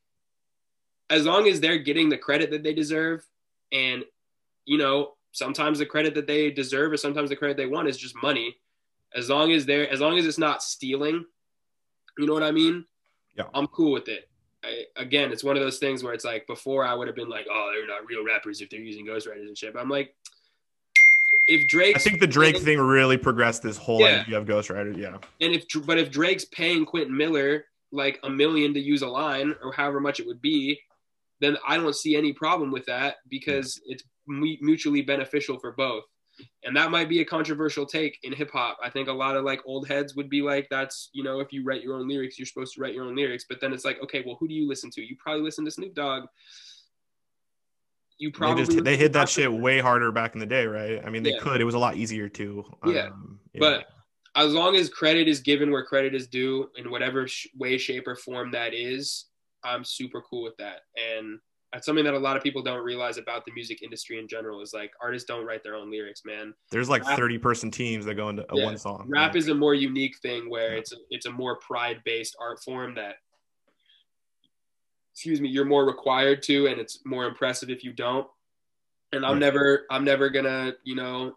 as 1.10 1.27
long 1.27 1.47
as 1.47 1.60
they're 1.60 1.78
getting 1.78 2.09
the 2.09 2.16
credit 2.16 2.51
that 2.51 2.62
they 2.62 2.73
deserve 2.73 3.23
and 3.70 4.02
you 4.64 4.78
know 4.78 5.12
sometimes 5.32 5.78
the 5.78 5.86
credit 5.86 6.14
that 6.14 6.27
they 6.27 6.51
deserve 6.51 6.93
or 6.93 6.97
sometimes 6.97 7.28
the 7.28 7.36
credit 7.36 7.56
they 7.56 7.66
want 7.66 7.86
is 7.89 7.98
just 7.98 8.14
money 8.23 8.56
as 9.14 9.28
long 9.28 9.52
as 9.52 9.66
they're 9.66 9.89
as 9.90 10.01
long 10.01 10.16
as 10.19 10.24
it's 10.27 10.39
not 10.39 10.62
stealing 10.62 11.24
you 12.19 12.27
know 12.27 12.32
what 12.32 12.43
i 12.43 12.51
mean 12.51 12.85
Yeah. 13.36 13.44
i'm 13.55 13.66
cool 13.66 13.93
with 13.93 14.09
it 14.09 14.28
I, 14.64 14.84
again 14.97 15.32
it's 15.32 15.43
one 15.44 15.56
of 15.56 15.62
those 15.62 15.78
things 15.78 16.02
where 16.05 16.14
it's 16.14 16.24
like 16.24 16.47
before 16.47 16.84
i 16.84 16.94
would 16.94 17.09
have 17.09 17.16
been 17.16 17.28
like 17.28 17.47
oh 17.51 17.72
they're 17.74 17.86
not 17.86 18.06
real 18.06 18.24
rappers 18.24 18.60
if 18.60 18.70
they're 18.70 18.80
using 18.80 19.06
ghostwriters 19.06 19.47
and 19.48 19.56
shit 19.59 19.72
but 19.72 19.80
i'm 19.80 19.89
like 19.89 20.14
if 21.48 21.66
drake 21.68 21.97
I 21.97 21.98
think 21.98 22.20
the 22.20 22.26
Drake 22.26 22.59
thing 22.59 22.78
really 22.78 23.16
progressed 23.16 23.62
this 23.62 23.76
whole 23.76 24.01
Yeah. 24.01 24.20
idea 24.20 24.39
of 24.39 24.47
ghostwriters. 24.47 24.97
Yeah. 24.97 25.16
and 25.40 25.52
if 25.55 25.64
but 25.86 25.98
if 25.98 26.10
Drake's 26.10 26.44
paying 26.44 26.84
Quentin 26.84 27.16
Miller 27.16 27.64
like 27.90 28.20
a 28.22 28.30
million 28.30 28.72
to 28.74 28.80
use 28.80 29.02
a 29.02 29.09
line 29.09 29.55
or 29.62 29.72
however 29.72 29.98
much 30.01 30.20
it 30.20 30.26
would 30.26 30.40
be, 30.40 30.78
then 31.40 31.56
I 31.66 31.76
don't 31.78 31.97
see 31.97 32.16
any 32.16 32.32
problem 32.32 32.70
with 32.70 32.86
that 32.86 33.16
because 33.28 33.80
it's 33.86 34.05
mutually 34.28 35.02
beneficial 35.02 35.59
for 35.59 35.72
both. 35.72 36.05
And 36.64 36.76
that 36.76 36.90
might 36.90 37.09
be 37.09 37.20
a 37.20 37.24
controversial 37.24 37.84
take 37.84 38.18
in 38.22 38.32
hip 38.32 38.50
hop. 38.52 38.78
I 38.82 38.88
think 38.90 39.09
a 39.09 39.12
lot 39.12 39.36
of 39.36 39.44
like 39.44 39.60
old 39.66 39.86
heads 39.88 40.14
would 40.14 40.30
be 40.30 40.42
like, 40.42 40.66
that's, 40.70 41.10
you 41.12 41.22
know, 41.22 41.40
if 41.40 41.52
you 41.52 41.64
write 41.64 41.82
your 41.82 41.96
own 41.96 42.09
lyrics, 42.09 42.38
you're 42.38 42.46
supposed 42.46 42.74
to 42.74 42.80
write 42.80 42.94
your 42.94 43.04
own 43.04 43.16
lyrics. 43.16 43.44
But 43.48 43.60
then 43.60 43.72
it's 43.72 43.84
like, 43.84 44.02
okay, 44.02 44.22
well, 44.24 44.36
who 44.40 44.48
do 44.48 44.54
you 44.54 44.68
listen 44.68 44.90
to? 44.92 45.02
You 45.02 45.16
probably 45.18 45.42
listen 45.42 45.64
to 45.64 45.70
Snoop 45.70 45.94
Dogg. 45.94 46.24
You 48.18 48.30
They 48.30 48.38
probably 48.38 48.64
just 48.64 48.84
they 48.84 48.96
hit 48.96 49.12
that 49.14 49.28
shit 49.28 49.52
way 49.52 49.80
harder 49.80 50.12
back 50.12 50.34
in 50.34 50.40
the 50.40 50.46
day, 50.46 50.66
right? 50.66 51.04
I 51.04 51.10
mean, 51.10 51.22
they 51.22 51.32
Yeah. 51.32 51.40
could. 51.40 51.60
It 51.60 51.64
was 51.64 51.74
a 51.74 51.78
lot 51.78 51.96
easier 51.96 52.28
too. 52.28 52.64
Yeah. 52.86 53.06
Um, 53.06 53.40
But 53.59 53.86
as 54.34 54.52
long 54.54 54.76
as 54.76 54.88
credit 54.88 55.28
is 55.28 55.40
given 55.40 55.70
where 55.70 55.84
credit 55.84 56.14
is 56.14 56.28
due 56.28 56.70
in 56.76 56.90
whatever 56.90 57.26
sh- 57.28 57.48
way, 57.56 57.76
shape, 57.78 58.06
or 58.06 58.16
form 58.16 58.52
that 58.52 58.72
is, 58.74 59.26
I'm 59.64 59.84
super 59.84 60.22
cool 60.22 60.42
with 60.42 60.56
that. 60.59 60.82
And 60.96 61.38
that's 61.73 61.86
something 61.86 62.05
that 62.05 62.12
a 62.15 62.19
lot 62.19 62.36
of 62.36 62.43
people 62.43 62.62
don't 62.62 62.85
realize 62.85 63.16
about 63.16 63.44
the 63.47 63.53
music 63.53 63.82
industry 63.82 64.19
in 64.19 64.28
general 64.28 64.61
is 64.61 64.74
like 64.74 64.93
artists 65.01 65.27
don't 65.27 65.47
write 65.47 65.62
their 65.65 65.74
own 65.74 65.90
lyrics, 65.90 66.23
man. 66.24 66.53
there's 66.70 66.89
like 66.90 67.03
rap- 67.07 67.16
30 67.19 67.39
person 67.39 67.70
teams 67.70 68.05
that 68.05 68.15
go 68.15 68.28
into 68.28 68.44
Yeah. 68.53 68.65
one 68.65 68.77
song. 68.78 69.07
Rap 69.09 69.32
Yeah. 69.35 69.39
is 69.39 69.49
a 69.49 69.55
more 69.55 69.74
unique 69.74 70.19
thing 70.19 70.51
where 70.51 70.73
Yeah. 70.74 70.78
it's 70.81 70.93
a, 70.93 70.97
it's 71.11 71.27
a 71.27 71.31
more 71.32 71.57
pride 71.57 72.03
based 72.05 72.36
art 72.39 72.62
form 72.62 72.94
that 72.97 73.16
excuse 75.15 75.40
me, 75.40 75.49
you're 75.49 75.65
more 75.66 75.85
required 75.86 76.43
to 76.44 76.66
and 76.66 76.81
it's 76.81 77.05
more 77.05 77.27
impressive 77.27 77.69
if 77.70 77.85
you 77.85 77.93
don't. 77.93 78.27
And 79.12 79.24
I'm 79.27 79.32
Right. 79.32 79.40
never 79.40 79.86
I'm 79.90 80.05
never 80.05 80.28
gonna, 80.31 80.74
you 80.85 80.94
know, 80.94 81.36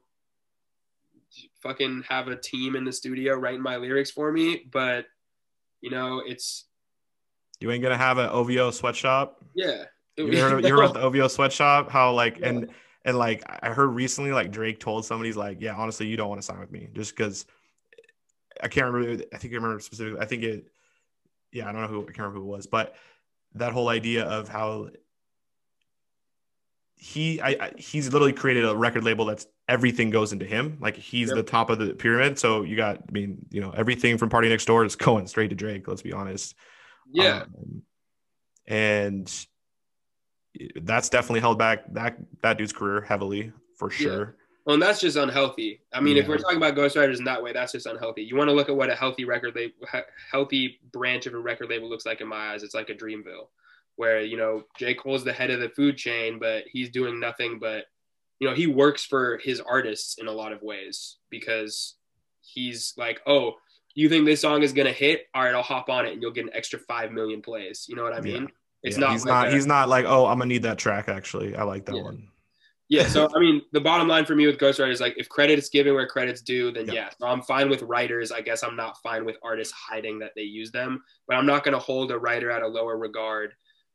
fucking 1.62 2.04
have 2.08 2.28
a 2.30 2.36
team 2.36 2.76
in 2.76 2.86
the 2.86 2.92
studio 2.94 3.36
writing 3.36 3.62
my 3.62 3.76
lyrics 3.78 4.12
for 4.12 4.32
me, 4.32 4.66
but 4.72 5.06
you 5.82 5.90
know, 5.92 6.22
it's 6.26 6.66
You 7.60 7.72
ain't 7.72 7.82
gonna 7.84 7.98
have 7.98 8.18
an 8.18 8.30
OVO 8.30 8.72
sweatshop. 8.72 9.44
yeah. 9.54 9.86
You 10.18 10.38
heard, 10.38 10.64
you 10.66 10.76
heard 10.76 10.84
about 10.86 10.94
the 10.94 11.02
OVO 11.02 11.28
sweatshop? 11.28 11.90
How 11.92 12.14
like 12.14 12.40
Yeah. 12.40 12.48
and 12.50 12.70
and 13.04 13.18
like 13.18 13.44
I 13.48 13.70
heard 13.70 13.88
recently 13.88 14.32
like 14.32 14.52
Drake 14.52 14.80
told 14.80 15.06
somebody 15.06 15.30
he's 15.30 15.38
like, 15.38 15.62
yeah, 15.62 15.76
honestly, 15.76 16.08
you 16.08 16.18
don't 16.18 16.30
want 16.30 16.42
to 16.42 16.46
sign 16.46 16.60
with 16.60 16.72
me 16.72 16.88
just 16.94 17.16
because 17.16 17.46
I 18.62 18.68
can't 18.68 18.92
remember. 18.92 19.24
I 19.34 19.38
think 19.38 19.54
I 19.54 19.58
remember 19.58 19.80
specifically. 19.80 20.20
I 20.22 20.26
think 20.26 20.44
it. 20.44 20.68
Yeah, 21.52 21.70
I 21.70 21.72
don't 21.72 21.82
know 21.82 21.88
who 21.88 22.02
I 22.02 22.06
can't 22.06 22.20
remember 22.20 22.40
who 22.40 22.46
it 22.46 22.56
was, 22.58 22.68
but 22.68 22.96
that 23.54 23.72
whole 23.72 23.88
idea 23.90 24.26
of 24.26 24.48
how 24.50 24.90
he 26.98 27.42
I, 27.42 27.50
I 27.50 27.72
he's 27.78 28.12
literally 28.12 28.34
created 28.34 28.66
a 28.66 28.76
record 28.76 29.04
label 29.04 29.26
that's 29.26 29.48
everything 29.68 30.10
goes 30.10 30.32
into 30.34 30.46
him. 30.46 30.78
Like 30.80 30.96
he's 30.96 31.30
Yep. 31.30 31.36
the 31.38 31.44
top 31.44 31.70
of 31.70 31.80
the 31.80 31.94
pyramid. 31.94 32.38
So 32.40 32.64
you 32.64 32.76
got, 32.76 32.98
I 32.98 33.12
mean, 33.12 33.46
you 33.52 33.62
know, 33.62 33.72
everything 33.72 34.18
from 34.18 34.30
PARTYNEXTDOOR 34.30 34.86
is 34.86 34.96
going 34.96 35.28
straight 35.28 35.50
to 35.50 35.56
Drake. 35.56 35.88
Let's 35.88 36.02
be 36.02 36.14
honest. 36.14 36.56
yeah. 37.12 37.44
Um, 37.44 37.82
and 38.68 39.46
that's 40.82 41.10
definitely 41.10 41.40
held 41.40 41.58
back 41.58 41.84
that 41.94 42.18
that 42.42 42.58
dude's 42.58 42.74
career 42.74 43.02
heavily 43.02 43.52
for 43.78 43.90
sure. 43.90 44.36
Well, 44.66 44.74
and 44.74 44.82
that's 44.82 45.00
just 45.00 45.16
unhealthy. 45.16 45.82
I 45.94 46.00
mean, 46.00 46.18
if 46.18 46.28
we're 46.28 46.40
talking 46.40 46.58
about 46.58 46.74
ghostwriters 46.74 47.20
in 47.20 47.26
that 47.26 47.42
way, 47.42 47.54
that's 47.54 47.74
just 47.74 47.86
unhealthy. 47.86 48.24
You 48.24 48.36
want 48.36 48.50
to 48.50 48.56
look 48.56 48.68
at 48.68 48.76
what 48.76 48.90
a 48.90 48.96
healthy 48.96 49.24
record 49.24 49.56
label, 49.56 49.76
healthy 50.32 50.80
branch 50.92 51.28
of 51.28 51.36
a 51.36 51.38
record 51.38 51.70
label 51.70 51.88
looks 51.88 52.06
like 52.06 52.20
in 52.20 52.28
my 52.28 52.54
eyes. 52.54 52.64
It's 52.64 52.74
like 52.74 52.90
a 52.90 52.96
Dreamville, 52.96 53.50
where 53.96 54.22
you 54.22 54.38
know 54.38 54.64
J 54.78 54.96
Cole's 54.96 55.24
the 55.24 55.34
head 55.34 55.52
of 55.52 55.60
the 55.60 55.70
food 55.70 55.98
chain, 55.98 56.40
but 56.40 56.64
he's 56.68 56.90
doing 56.90 57.20
nothing 57.20 57.60
but, 57.60 57.86
you 58.40 58.48
know, 58.48 58.56
he 58.56 58.66
works 58.66 59.06
for 59.06 59.38
his 59.38 59.62
artists 59.62 60.18
in 60.18 60.28
a 60.28 60.32
lot 60.32 60.52
of 60.52 60.64
ways 60.64 61.18
because 61.30 61.96
he's 62.42 62.96
like, 62.98 63.22
oh, 63.28 63.54
you 63.94 64.10
think 64.10 64.26
this 64.26 64.42
song 64.42 64.64
is 64.64 64.74
gonna 64.74 64.92
hit? 64.92 65.28
All 65.36 65.44
right, 65.44 65.54
I'll 65.54 65.62
hop 65.62 65.90
on 65.90 66.08
it, 66.08 66.14
and 66.14 66.24
you'll 66.24 66.32
get 66.32 66.46
an 66.46 66.54
extra 66.54 66.80
five 66.80 67.12
million 67.12 67.44
plays. 67.44 67.86
You 67.88 67.96
know 67.96 68.04
what 68.04 68.14
I 68.14 68.20
mean? 68.20 68.44
Yeah. 68.44 68.48
It's 68.86 68.98
Yeah, 68.98 69.02
not. 69.02 69.12
he's 69.14 69.26
like 69.26 69.30
not 69.34 69.52
he's 69.52 69.66
not 69.66 69.90
like, 69.90 70.06
oh, 70.06 70.26
I'm 70.28 70.38
gonna 70.38 70.48
need 70.48 70.64
that 70.64 70.78
track 70.78 71.10
actually. 71.10 71.56
I 71.56 71.64
like 71.64 71.86
that 71.88 71.96
Yeah. 71.96 72.04
one. 72.04 72.28
Yeah, 72.88 73.08
so 73.08 73.28
I 73.36 73.40
mean, 73.40 73.62
the 73.72 73.82
bottom 73.82 74.08
line 74.08 74.26
for 74.26 74.36
me 74.36 74.46
with 74.46 74.58
ghostwriters 74.60 74.92
is 74.94 75.02
like 75.02 75.16
if 75.18 75.28
credit 75.28 75.58
is 75.58 75.70
given 75.70 75.96
where 75.96 76.08
credit's 76.08 76.42
due, 76.42 76.72
then 76.72 76.86
Yeah. 76.86 76.94
yeah. 76.94 77.10
So 77.20 77.28
I'm 77.28 77.42
fine 77.42 77.70
with 77.70 77.82
writers. 77.82 78.32
I 78.32 78.42
guess 78.42 78.64
I'm 78.64 78.76
not 78.76 78.98
fine 79.02 79.26
with 79.26 79.38
artists 79.44 79.74
hiding 79.74 80.20
that 80.20 80.32
they 80.36 80.44
use 80.44 80.72
them, 80.72 81.02
but 81.28 81.36
I'm 81.36 81.46
not 81.48 81.64
going 81.64 81.74
to 81.74 81.80
hold 81.80 82.12
a 82.12 82.20
writer 82.20 82.52
at 82.52 82.62
a 82.62 82.68
lower 82.68 82.96
regard 82.98 83.54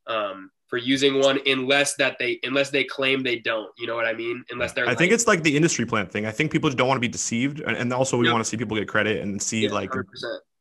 um, 0.08 0.50
for 0.66 0.76
using 0.76 1.20
one 1.20 1.38
unless 1.46 1.94
that 1.96 2.16
they 2.18 2.40
unless 2.42 2.70
they 2.70 2.82
claim 2.82 3.22
they 3.22 3.38
don't. 3.38 3.70
You 3.78 3.86
know 3.86 3.94
what 3.94 4.06
I 4.06 4.12
mean? 4.12 4.44
Unless 4.50 4.72
they're 4.72 4.88
I 4.88 4.94
think 4.96 5.12
it's 5.12 5.28
like 5.28 5.44
the 5.44 5.54
industry 5.56 5.86
plant 5.86 6.10
thing. 6.10 6.26
I 6.26 6.32
think 6.32 6.50
people 6.50 6.68
just 6.68 6.78
don't 6.78 6.88
want 6.88 6.96
to 6.96 7.00
be 7.00 7.08
deceived, 7.08 7.60
and, 7.60 7.76
and 7.76 7.92
also 7.92 8.16
we 8.16 8.26
Yep. 8.26 8.32
want 8.32 8.44
to 8.44 8.48
see 8.50 8.56
people 8.56 8.76
get 8.76 8.88
credit 8.88 9.22
and 9.22 9.40
see 9.40 9.64
yeah, 9.66 9.70
like 9.70 9.90
100%. 9.92 10.04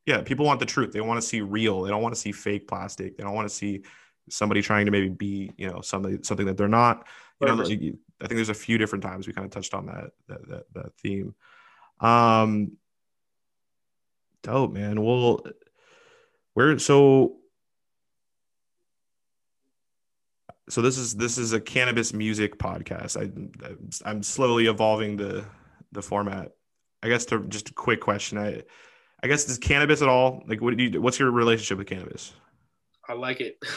yeah, 0.05 0.21
people 0.21 0.45
want 0.45 0.59
the 0.59 0.65
truth. 0.67 0.91
They 0.91 1.01
want 1.01 1.19
to 1.19 1.27
see 1.27 1.41
real. 1.41 1.81
They 1.81 1.89
don't 1.89 2.03
want 2.03 2.13
to 2.13 2.21
see 2.21 2.31
fake 2.31 2.67
plastic. 2.67 3.17
They 3.17 3.23
don't 3.23 3.33
want 3.33 3.49
to 3.49 3.55
see 3.55 3.81
somebody 4.29 4.61
trying 4.61 4.85
to 4.85 4.91
maybe 4.91 5.09
be, 5.09 5.51
you 5.57 5.69
know, 5.69 5.81
somebody 5.81 6.19
something 6.23 6.45
that 6.45 6.57
they're 6.57 6.67
not. 6.67 7.07
You 7.41 7.47
know, 7.47 7.55
100%. 7.57 7.97
I 8.21 8.27
think 8.27 8.37
there's 8.37 8.49
a 8.49 8.53
few 8.53 8.77
different 8.77 9.03
times 9.03 9.27
we 9.27 9.33
kind 9.33 9.45
of 9.45 9.51
touched 9.51 9.73
on 9.73 9.85
that 9.85 10.11
that 10.27 10.47
that, 10.47 10.63
that 10.73 10.93
theme. 10.97 11.35
Um, 11.99 12.73
dope, 14.43 14.71
man. 14.71 15.01
Well, 15.01 15.41
where 16.53 16.77
so 16.79 17.37
so 20.69 20.81
this 20.81 20.97
is 20.97 21.15
this 21.15 21.37
is 21.37 21.53
a 21.53 21.59
cannabis 21.59 22.13
music 22.13 22.57
podcast. 22.57 23.17
I 23.17 24.09
I'm 24.09 24.23
slowly 24.23 24.67
evolving 24.67 25.17
the 25.17 25.45
the 25.91 26.01
format. 26.01 26.51
I 27.01 27.07
guess 27.07 27.25
to 27.25 27.39
just 27.47 27.69
a 27.69 27.73
quick 27.73 28.01
question. 28.01 28.37
I 28.37 28.63
I 29.23 29.27
guess 29.27 29.45
does 29.45 29.57
cannabis 29.57 30.01
at 30.01 30.09
all 30.09 30.43
like 30.47 30.61
what 30.61 30.77
do 30.77 30.83
you 30.83 31.01
what's 31.01 31.19
your 31.19 31.31
relationship 31.31 31.77
with 31.77 31.87
cannabis? 31.87 32.33
I 33.09 33.13
like 33.13 33.41
it. 33.41 33.57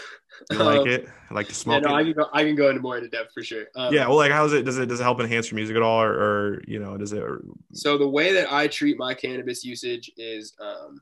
You 0.50 0.58
like 0.58 0.80
Um, 0.80 0.88
it? 0.88 1.08
I 1.30 1.34
like 1.34 1.46
to 1.48 1.52
Yeah, 1.52 1.58
smoke 1.58 1.82
no, 1.84 1.94
I 1.94 2.02
can 2.02 2.12
go. 2.14 2.26
I 2.32 2.42
can 2.42 2.56
go 2.56 2.68
into 2.68 2.80
more 2.80 2.96
into 2.96 3.08
depth 3.10 3.32
for 3.32 3.42
sure. 3.42 3.66
Um, 3.76 3.94
Yeah, 3.94 4.08
well, 4.08 4.16
like 4.16 4.32
how's 4.32 4.52
it? 4.54 4.64
Does 4.64 4.78
it 4.78 4.86
does 4.86 4.98
it 4.98 5.02
help 5.02 5.20
enhance 5.20 5.50
your 5.50 5.56
music 5.56 5.76
at 5.76 5.82
all, 5.82 6.00
or, 6.02 6.12
or 6.12 6.62
you 6.66 6.80
know, 6.80 6.96
does 6.96 7.12
it? 7.12 7.22
Or, 7.22 7.42
So 7.72 7.96
the 7.98 8.08
way 8.08 8.32
that 8.32 8.52
I 8.52 8.66
treat 8.66 8.98
my 8.98 9.14
cannabis 9.14 9.62
usage 9.62 10.10
is, 10.16 10.54
um, 10.60 11.00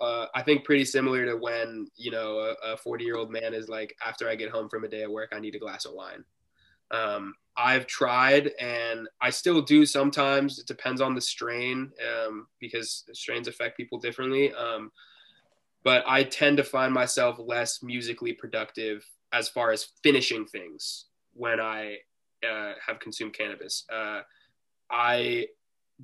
uh, 0.00 0.26
I 0.34 0.42
think 0.42 0.64
pretty 0.64 0.84
similar 0.86 1.26
to 1.26 1.36
when 1.36 1.88
you 1.96 2.10
know 2.10 2.54
a 2.64 2.76
40 2.76 3.04
year 3.04 3.16
old 3.16 3.30
man 3.30 3.54
is 3.54 3.68
like, 3.68 3.94
after 4.04 4.28
I 4.28 4.34
get 4.34 4.50
home 4.50 4.68
from 4.68 4.84
a 4.84 4.88
day 4.88 5.02
of 5.02 5.10
work, 5.10 5.30
I 5.32 5.40
need 5.40 5.54
a 5.54 5.58
glass 5.58 5.84
of 5.84 5.92
wine. 5.92 6.24
Um, 6.90 7.34
I've 7.56 7.86
tried 7.86 8.52
and 8.58 9.08
I 9.20 9.30
still 9.30 9.60
do 9.60 9.84
sometimes. 9.84 10.58
It 10.58 10.66
depends 10.66 11.00
on 11.00 11.14
the 11.14 11.20
strain 11.20 11.92
um, 12.26 12.46
because 12.58 13.04
strains 13.12 13.46
affect 13.46 13.76
people 13.76 13.98
differently. 14.00 14.52
Um, 14.54 14.90
but 15.82 16.04
I 16.06 16.24
tend 16.24 16.56
to 16.58 16.64
find 16.64 16.92
myself 16.92 17.36
less 17.38 17.82
musically 17.82 18.32
productive 18.32 19.04
as 19.32 19.48
far 19.48 19.70
as 19.70 19.88
finishing 20.02 20.44
things 20.46 21.06
when 21.34 21.60
I 21.60 21.98
uh, 22.48 22.72
have 22.86 22.98
consumed 23.00 23.32
cannabis. 23.34 23.84
Uh, 23.92 24.20
I 24.90 25.46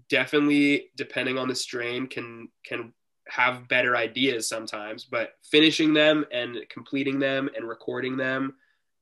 definitely, 0.08 0.90
depending 0.96 1.38
on 1.38 1.48
the 1.48 1.54
strain, 1.54 2.06
can 2.06 2.48
can 2.64 2.92
have 3.28 3.66
better 3.68 3.96
ideas 3.96 4.48
sometimes, 4.48 5.04
but 5.04 5.30
finishing 5.50 5.92
them 5.92 6.24
and 6.30 6.58
completing 6.70 7.18
them 7.18 7.50
and 7.56 7.66
recording 7.66 8.16
them 8.16 8.54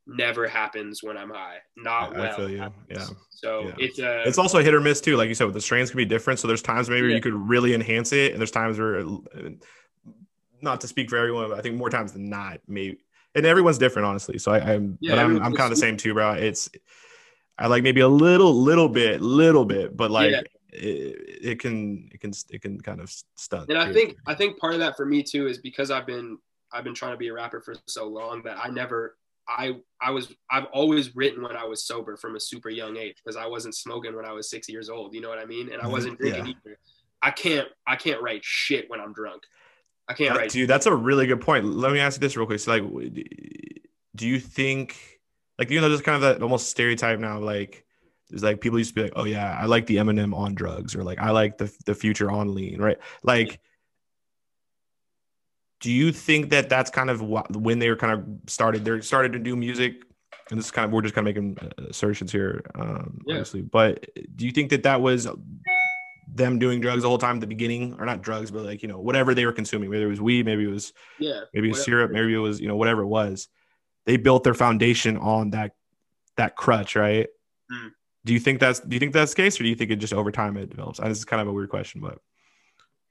never 0.07 0.49
happens 0.49 1.03
when 1.03 1.17
I'm 1.19 1.29
high. 1.31 1.59
Not 1.77 2.17
I 2.17 2.21
well. 2.21 2.37
feel 2.37 2.51
you. 2.51 2.73
Yeah. 2.91 3.07
So 3.31 3.67
Yeah. 3.69 3.75
it's 3.79 3.99
a 3.99 4.23
It's 4.27 4.39
also 4.39 4.59
a 4.59 4.63
hit 4.63 4.73
or 4.75 4.81
miss 4.81 5.01
too. 5.03 5.17
Like 5.17 5.29
you 5.29 5.35
said, 5.35 5.53
the 5.53 5.61
strains 5.61 5.91
can 5.91 5.99
be 5.99 6.05
different. 6.07 6.41
So 6.41 6.47
there's 6.49 6.63
times 6.63 6.89
maybe 6.89 7.09
Yeah. 7.09 7.17
you 7.17 7.21
could 7.21 7.35
really 7.35 7.75
enhance 7.75 8.13
it, 8.13 8.33
and 8.33 8.41
there's 8.41 8.51
times 8.51 8.79
where, 8.79 9.05
not 10.65 10.81
to 10.81 10.89
speak 10.89 11.09
for 11.11 11.17
everyone, 11.17 11.49
but 11.51 11.59
I 11.59 11.63
think 11.63 11.77
more 11.77 11.91
times 11.91 12.13
than 12.13 12.29
not, 12.29 12.61
maybe. 12.67 12.99
And 13.37 13.47
everyone's 13.47 13.79
different, 13.79 14.07
honestly. 14.07 14.39
So 14.39 14.53
I, 14.53 14.59
I'm, 14.59 14.99
Yeah, 15.01 15.13
but 15.15 15.19
I'm, 15.25 15.37
I'm 15.37 15.55
kind 15.55 15.61
of 15.61 15.71
the 15.71 15.77
same 15.77 15.97
too, 15.97 16.15
bro. 16.15 16.33
It's, 16.33 16.71
I 17.59 17.69
like 17.69 17.83
maybe 17.83 18.01
a 18.01 18.09
little, 18.09 18.53
little 18.55 18.89
bit, 18.89 19.21
little 19.21 19.65
bit, 19.65 19.97
but 19.97 20.11
like 20.11 20.33
Yeah. 20.33 20.41
it, 20.71 21.39
it 21.53 21.61
can, 21.61 22.09
it 22.13 22.21
can, 22.21 22.33
it 22.51 22.63
can 22.63 22.81
kind 22.81 23.01
of 23.01 23.13
stunt. 23.37 23.69
and 23.69 23.79
I 23.79 23.93
think 23.93 24.17
I 24.27 24.35
think 24.35 24.59
part 24.59 24.75
of 24.75 24.81
that 24.81 24.97
for 24.97 25.07
me 25.07 25.23
too 25.23 25.47
is 25.47 25.59
because 25.59 25.91
I've 25.91 26.07
been 26.07 26.39
I've 26.73 26.85
been 26.85 26.95
trying 26.95 27.13
to 27.13 27.17
be 27.19 27.29
a 27.29 27.33
rapper 27.33 27.61
for 27.61 27.75
so 27.87 28.09
long 28.09 28.43
that 28.43 28.57
I 28.59 28.69
never 28.69 29.17
I 29.49 29.77
I 30.01 30.11
was 30.11 30.35
I've 30.51 30.65
always 30.73 31.15
written 31.15 31.43
when 31.43 31.57
I 31.57 31.65
was 31.65 31.85
sober 31.85 32.17
from 32.17 32.35
a 32.35 32.41
super 32.41 32.71
young 32.71 32.97
age 32.97 33.17
because 33.23 33.37
I 33.37 33.47
wasn't 33.47 33.75
smoking 33.77 34.17
when 34.17 34.25
I 34.25 34.33
was 34.33 34.51
six 34.51 34.69
years 34.69 34.89
old. 34.91 35.15
You 35.15 35.21
know 35.21 35.29
what 35.29 35.39
I 35.39 35.45
mean? 35.45 35.73
And 35.73 35.81
I 35.81 35.87
Mhm, 35.87 35.91
wasn't 35.93 36.19
drinking 36.19 36.47
yeah. 36.47 36.53
either. 36.65 36.79
I 37.23 37.31
can't 37.31 37.69
I 37.87 37.97
can't 37.97 38.21
write 38.21 38.45
shit 38.45 38.91
when 38.91 39.01
I'm 39.01 39.13
drunk. 39.13 39.43
I 40.09 40.13
can't 40.15 40.35
That- 40.35 40.51
dude, 40.51 40.69
that's 40.69 40.87
a 40.87 40.95
really 40.95 41.27
good 41.27 41.41
point. 41.41 41.65
Let 41.65 41.93
me 41.93 41.99
ask 42.01 42.17
you 42.19 42.21
this 42.21 42.37
real 42.37 42.47
quick. 42.47 42.61
So, 42.61 42.73
like, 42.73 42.83
do 44.15 44.27
you 44.29 44.39
think, 44.39 44.97
like, 45.59 45.71
you 45.71 45.81
know, 45.81 45.89
there's 45.89 46.03
kind 46.03 46.17
of 46.17 46.23
that 46.23 46.43
almost 46.43 46.69
stereotype 46.69 47.19
now, 47.19 47.39
like, 47.39 47.85
there's 48.31 48.43
like 48.43 48.61
people 48.61 48.79
used 48.79 48.91
to 48.91 48.95
be 48.95 49.03
like, 49.03 49.13
oh 49.17 49.25
yeah, 49.25 49.57
I 49.59 49.67
like 49.67 49.87
the 49.87 49.97
Eminem 49.97 50.35
on 50.35 50.55
drugs, 50.55 50.95
or 50.97 51.05
like 51.05 51.19
I 51.19 51.31
like 51.31 51.59
the 51.59 51.73
the 51.87 51.95
future 51.95 52.31
on 52.31 52.55
lean, 52.55 52.81
right? 52.81 52.99
Like, 53.23 53.61
do 55.81 55.93
you 55.93 56.13
think 56.13 56.51
that 56.51 56.69
that's 56.69 56.91
kind 56.91 57.11
of 57.11 57.21
what, 57.21 57.55
when 57.55 57.79
they 57.79 57.91
were 57.91 57.97
kind 57.97 58.13
of 58.15 58.25
started, 58.51 58.85
they 58.85 59.01
started 59.03 59.33
to 59.35 59.39
do 59.39 59.55
music, 59.55 60.03
and 60.51 60.59
this 60.59 60.67
is 60.67 60.71
kind 60.73 60.87
of 60.87 60.93
we're 60.93 61.03
just 61.03 61.15
kind 61.15 61.29
of 61.29 61.35
making 61.35 61.59
uh, 61.61 61.85
assertions 61.91 62.33
here, 62.33 62.63
um, 62.75 63.21
Yeah. 63.27 63.35
obviously, 63.35 63.61
but 63.63 64.07
do 64.37 64.47
you 64.47 64.53
think 64.53 64.71
that 64.71 64.83
that 64.85 65.01
was 65.03 65.29
them 66.35 66.59
doing 66.59 66.81
drugs 66.81 67.03
the 67.03 67.09
whole 67.09 67.19
time 67.19 67.37
at 67.37 67.41
the 67.41 67.47
beginning, 67.47 67.97
or 67.99 68.07
not 68.07 68.23
drugs, 68.23 68.51
but 68.51 68.65
like 68.65 68.83
you 68.83 68.89
know 68.89 68.99
whatever 68.99 69.35
they 69.35 69.47
were 69.47 69.53
consuming, 69.53 69.89
whether 69.89 70.07
it 70.07 70.11
was 70.11 70.21
weed, 70.21 70.45
maybe 70.45 70.65
it 70.65 70.71
was 70.71 70.93
yeah. 71.19 71.43
maybe 71.53 71.69
it 71.69 71.73
was 71.73 71.85
syrup, 71.85 72.11
maybe 72.11 72.35
it 72.35 72.39
was 72.39 72.61
you 72.61 72.69
know 72.69 72.77
whatever 72.77 73.03
it 73.03 73.07
was. 73.07 73.49
They 74.07 74.17
built 74.17 74.45
their 74.45 74.55
foundation 74.55 75.17
on 75.17 75.51
that 75.51 75.73
that 76.37 76.57
crutch, 76.57 76.97
right? 76.97 77.29
Mm. 77.73 77.93
Do 78.25 78.33
you 78.33 78.41
think 78.41 78.61
that's 78.61 78.81
do 78.81 78.95
you 78.95 79.01
think 79.01 79.13
that's 79.13 79.33
the 79.33 79.43
case, 79.43 79.59
or 79.61 79.63
do 79.63 79.69
you 79.69 79.77
think 79.77 79.91
it 79.91 79.97
just 79.97 80.13
over 80.13 80.33
time 80.33 80.57
it 80.57 80.71
develops? 80.71 80.99
And 80.99 81.11
this 81.11 81.19
is 81.19 81.25
kind 81.25 81.41
of 81.41 81.49
a 81.49 81.53
weird 81.53 81.71
question, 81.71 82.01
but 82.01 82.19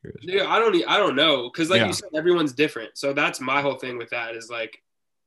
curious. 0.02 0.22
Yeah, 0.22 0.52
I 0.52 0.60
don't. 0.60 0.76
I 0.88 0.98
don't 0.98 1.16
know 1.16 1.50
because, 1.50 1.70
like 1.70 1.80
Yeah. 1.80 1.88
you 1.88 1.94
said, 1.94 2.10
everyone's 2.16 2.54
different. 2.54 2.98
So 2.98 3.14
that's 3.14 3.40
my 3.40 3.62
whole 3.62 3.76
thing 3.76 3.98
with 3.98 4.10
that 4.10 4.36
is 4.36 4.50
like, 4.50 4.82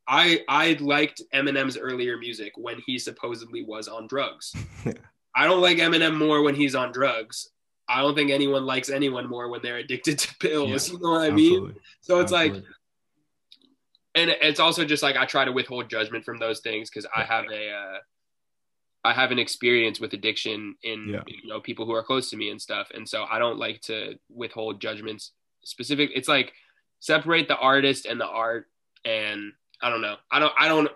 I 0.06 0.44
I 0.48 0.76
liked 0.80 1.22
Eminem's 1.34 1.78
earlier 1.78 2.16
music 2.18 2.52
when 2.56 2.80
he 2.86 2.98
supposedly 2.98 3.64
was 3.64 3.88
on 3.88 4.06
drugs. 4.06 4.54
I 5.34 5.46
don't 5.46 5.60
like 5.60 5.78
Eminem 5.78 6.16
more 6.16 6.42
when 6.42 6.54
he's 6.54 6.74
on 6.74 6.92
drugs. 6.92 7.50
I 7.88 8.00
don't 8.02 8.14
think 8.14 8.30
anyone 8.30 8.66
likes 8.66 8.90
anyone 8.90 9.28
more 9.28 9.48
when 9.48 9.62
they're 9.62 9.78
addicted 9.78 10.18
to 10.18 10.34
pills. 10.38 10.88
Yeah, 10.88 10.94
you 10.94 11.00
know 11.02 11.10
what 11.12 11.22
I 11.22 11.30
mean? 11.30 11.74
So 12.00 12.20
it's 12.20 12.32
like, 12.32 12.54
and 14.14 14.30
it's 14.30 14.60
also 14.60 14.84
just 14.84 15.02
like 15.02 15.16
I 15.16 15.24
try 15.26 15.44
to 15.44 15.52
withhold 15.52 15.88
judgment 15.88 16.24
from 16.24 16.38
those 16.38 16.60
things 16.60 16.90
because 16.90 17.06
I 17.14 17.22
have 17.22 17.44
a 17.52 17.70
uh, 17.70 17.98
I 19.04 19.12
have 19.12 19.30
an 19.30 19.38
experience 19.38 20.00
with 20.00 20.14
addiction 20.14 20.74
in 20.82 21.08
Yeah. 21.08 21.20
you 21.26 21.48
know 21.48 21.60
people 21.60 21.86
who 21.86 21.92
are 21.92 22.02
close 22.02 22.30
to 22.30 22.36
me 22.36 22.50
and 22.50 22.60
stuff, 22.60 22.88
and 22.94 23.08
so 23.08 23.24
I 23.30 23.38
don't 23.38 23.58
like 23.58 23.80
to 23.82 24.18
withhold 24.28 24.80
judgments 24.80 25.32
specific. 25.62 26.10
It's 26.14 26.28
like 26.28 26.52
separate 26.98 27.46
the 27.46 27.56
artist 27.56 28.06
and 28.06 28.20
the 28.20 28.26
art, 28.26 28.66
and 29.04 29.52
I 29.82 29.90
don't 29.90 30.00
know. 30.00 30.16
I 30.32 30.38
don't. 30.38 30.52
I 30.58 30.68
don't. 30.68 30.88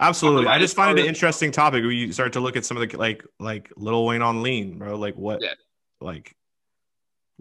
Absolutely. 0.00 0.46
I 0.48 0.58
just 0.58 0.74
find 0.74 0.98
it 0.98 1.02
an 1.02 1.08
interesting 1.08 1.52
topic 1.52 1.82
when 1.84 1.92
you 1.92 2.12
start 2.12 2.32
to 2.32 2.40
look 2.40 2.56
at 2.56 2.64
some 2.64 2.76
of 2.76 2.88
the 2.88 2.96
like 2.96 3.24
like 3.38 3.70
Lil 3.76 4.06
Wayne 4.06 4.22
on 4.22 4.42
lean, 4.42 4.78
bro. 4.78 4.96
Like 4.96 5.14
what 5.16 5.42
Yeah. 5.42 5.52
Like 6.00 6.34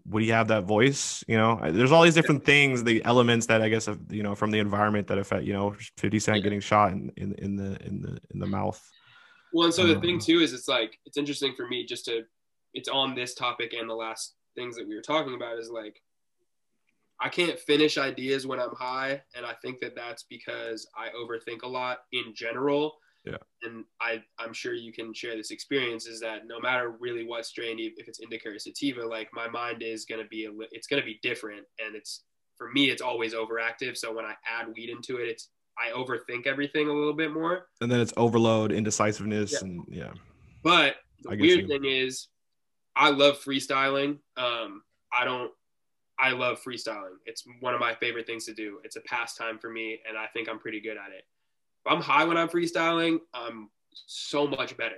would 0.05 0.23
he 0.23 0.29
have 0.29 0.47
that 0.49 0.63
voice? 0.63 1.23
You 1.27 1.37
know, 1.37 1.59
there's 1.71 1.91
all 1.91 2.03
these 2.03 2.13
different 2.13 2.45
things, 2.45 2.83
the 2.83 3.03
elements 3.03 3.47
that 3.47 3.61
I 3.61 3.69
guess 3.69 3.89
you 4.09 4.23
know 4.23 4.35
from 4.35 4.51
the 4.51 4.59
environment 4.59 5.07
that 5.07 5.17
affect, 5.17 5.43
you 5.43 5.53
know, 5.53 5.75
50 5.97 6.19
Cent 6.19 6.43
getting 6.43 6.59
shot 6.59 6.91
in, 6.91 7.11
in 7.17 7.33
in 7.35 7.55
the 7.55 7.77
in 7.85 8.01
the 8.01 8.17
in 8.31 8.39
the 8.39 8.47
mouth. 8.47 8.81
Well, 9.53 9.65
and 9.65 9.73
so 9.73 9.85
the 9.85 9.97
Uh, 9.97 10.01
thing 10.01 10.19
too 10.19 10.39
is 10.39 10.53
it's 10.53 10.67
like 10.67 10.99
it's 11.05 11.17
interesting 11.17 11.53
for 11.55 11.67
me 11.67 11.85
just 11.85 12.05
to 12.05 12.23
it's 12.73 12.89
on 12.89 13.15
this 13.15 13.33
topic 13.33 13.73
and 13.73 13.89
the 13.89 13.95
last 13.95 14.35
things 14.55 14.75
that 14.75 14.87
we 14.87 14.95
were 14.95 15.01
talking 15.01 15.33
about 15.33 15.57
is 15.57 15.69
like 15.69 16.01
I 17.19 17.29
can't 17.29 17.59
finish 17.59 17.97
ideas 17.97 18.45
when 18.45 18.59
I'm 18.59 18.75
high, 18.75 19.23
and 19.35 19.45
I 19.45 19.53
think 19.61 19.79
that 19.79 19.95
that's 19.95 20.23
because 20.23 20.87
I 20.95 21.09
overthink 21.09 21.63
a 21.63 21.67
lot 21.67 21.99
in 22.11 22.33
general. 22.35 22.97
Yeah. 23.31 23.37
And 23.63 23.85
I 24.01 24.23
I'm 24.39 24.53
sure 24.53 24.73
you 24.73 24.93
can 24.93 25.13
share 25.13 25.35
this 25.35 25.51
experience 25.51 26.07
is 26.07 26.19
that 26.21 26.47
no 26.47 26.59
matter 26.59 26.95
really 26.99 27.25
what 27.25 27.45
strain, 27.45 27.77
if 27.79 28.07
it's 28.07 28.19
indica 28.19 28.49
or 28.49 28.59
sativa, 28.59 29.05
like 29.05 29.29
my 29.33 29.47
mind 29.47 29.81
is 29.83 30.05
gonna 30.05 30.27
be 30.29 30.45
a 30.45 30.51
it's 30.71 30.87
gonna 30.87 31.03
be 31.03 31.19
different, 31.21 31.65
and 31.83 31.95
it's 31.95 32.23
for 32.57 32.69
me 32.71 32.89
it's 32.89 33.01
always 33.01 33.33
overactive. 33.33 33.97
So 33.97 34.13
when 34.13 34.25
I 34.25 34.35
add 34.45 34.67
weed 34.75 34.89
into 34.89 35.17
it, 35.17 35.27
it's 35.29 35.49
I 35.79 35.91
overthink 35.91 36.47
everything 36.47 36.87
a 36.87 36.93
little 36.93 37.13
bit 37.13 37.31
more. 37.31 37.67
And 37.81 37.91
then 37.91 37.99
it's 37.99 38.13
overload, 38.17 38.71
indecisiveness, 38.71 39.53
Yeah. 39.53 39.59
and 39.61 39.85
yeah. 39.87 40.13
But 40.63 40.95
the 41.21 41.31
I 41.31 41.35
weird 41.35 41.67
thing 41.67 41.85
is, 41.85 42.29
I 42.95 43.11
love 43.11 43.39
freestyling. 43.39 44.19
Um, 44.37 44.81
I 45.13 45.23
don't. 45.25 45.51
I 46.19 46.31
love 46.31 46.59
freestyling. 46.63 47.17
It's 47.27 47.43
one 47.59 47.75
of 47.75 47.79
my 47.79 47.93
favorite 47.93 48.25
things 48.25 48.45
to 48.45 48.53
do. 48.55 48.79
It's 48.83 48.95
a 48.95 49.01
pastime 49.01 49.59
for 49.59 49.69
me, 49.69 49.99
and 50.07 50.17
I 50.17 50.25
think 50.33 50.49
I'm 50.49 50.57
pretty 50.57 50.81
good 50.81 50.97
at 50.97 51.11
it. 51.15 51.25
I'm 51.89 52.01
high 52.01 52.25
when 52.25 52.37
I'm 52.37 52.49
freestyling, 52.49 53.19
I'm 53.33 53.69
so 53.93 54.47
much 54.47 54.77
better. 54.77 54.97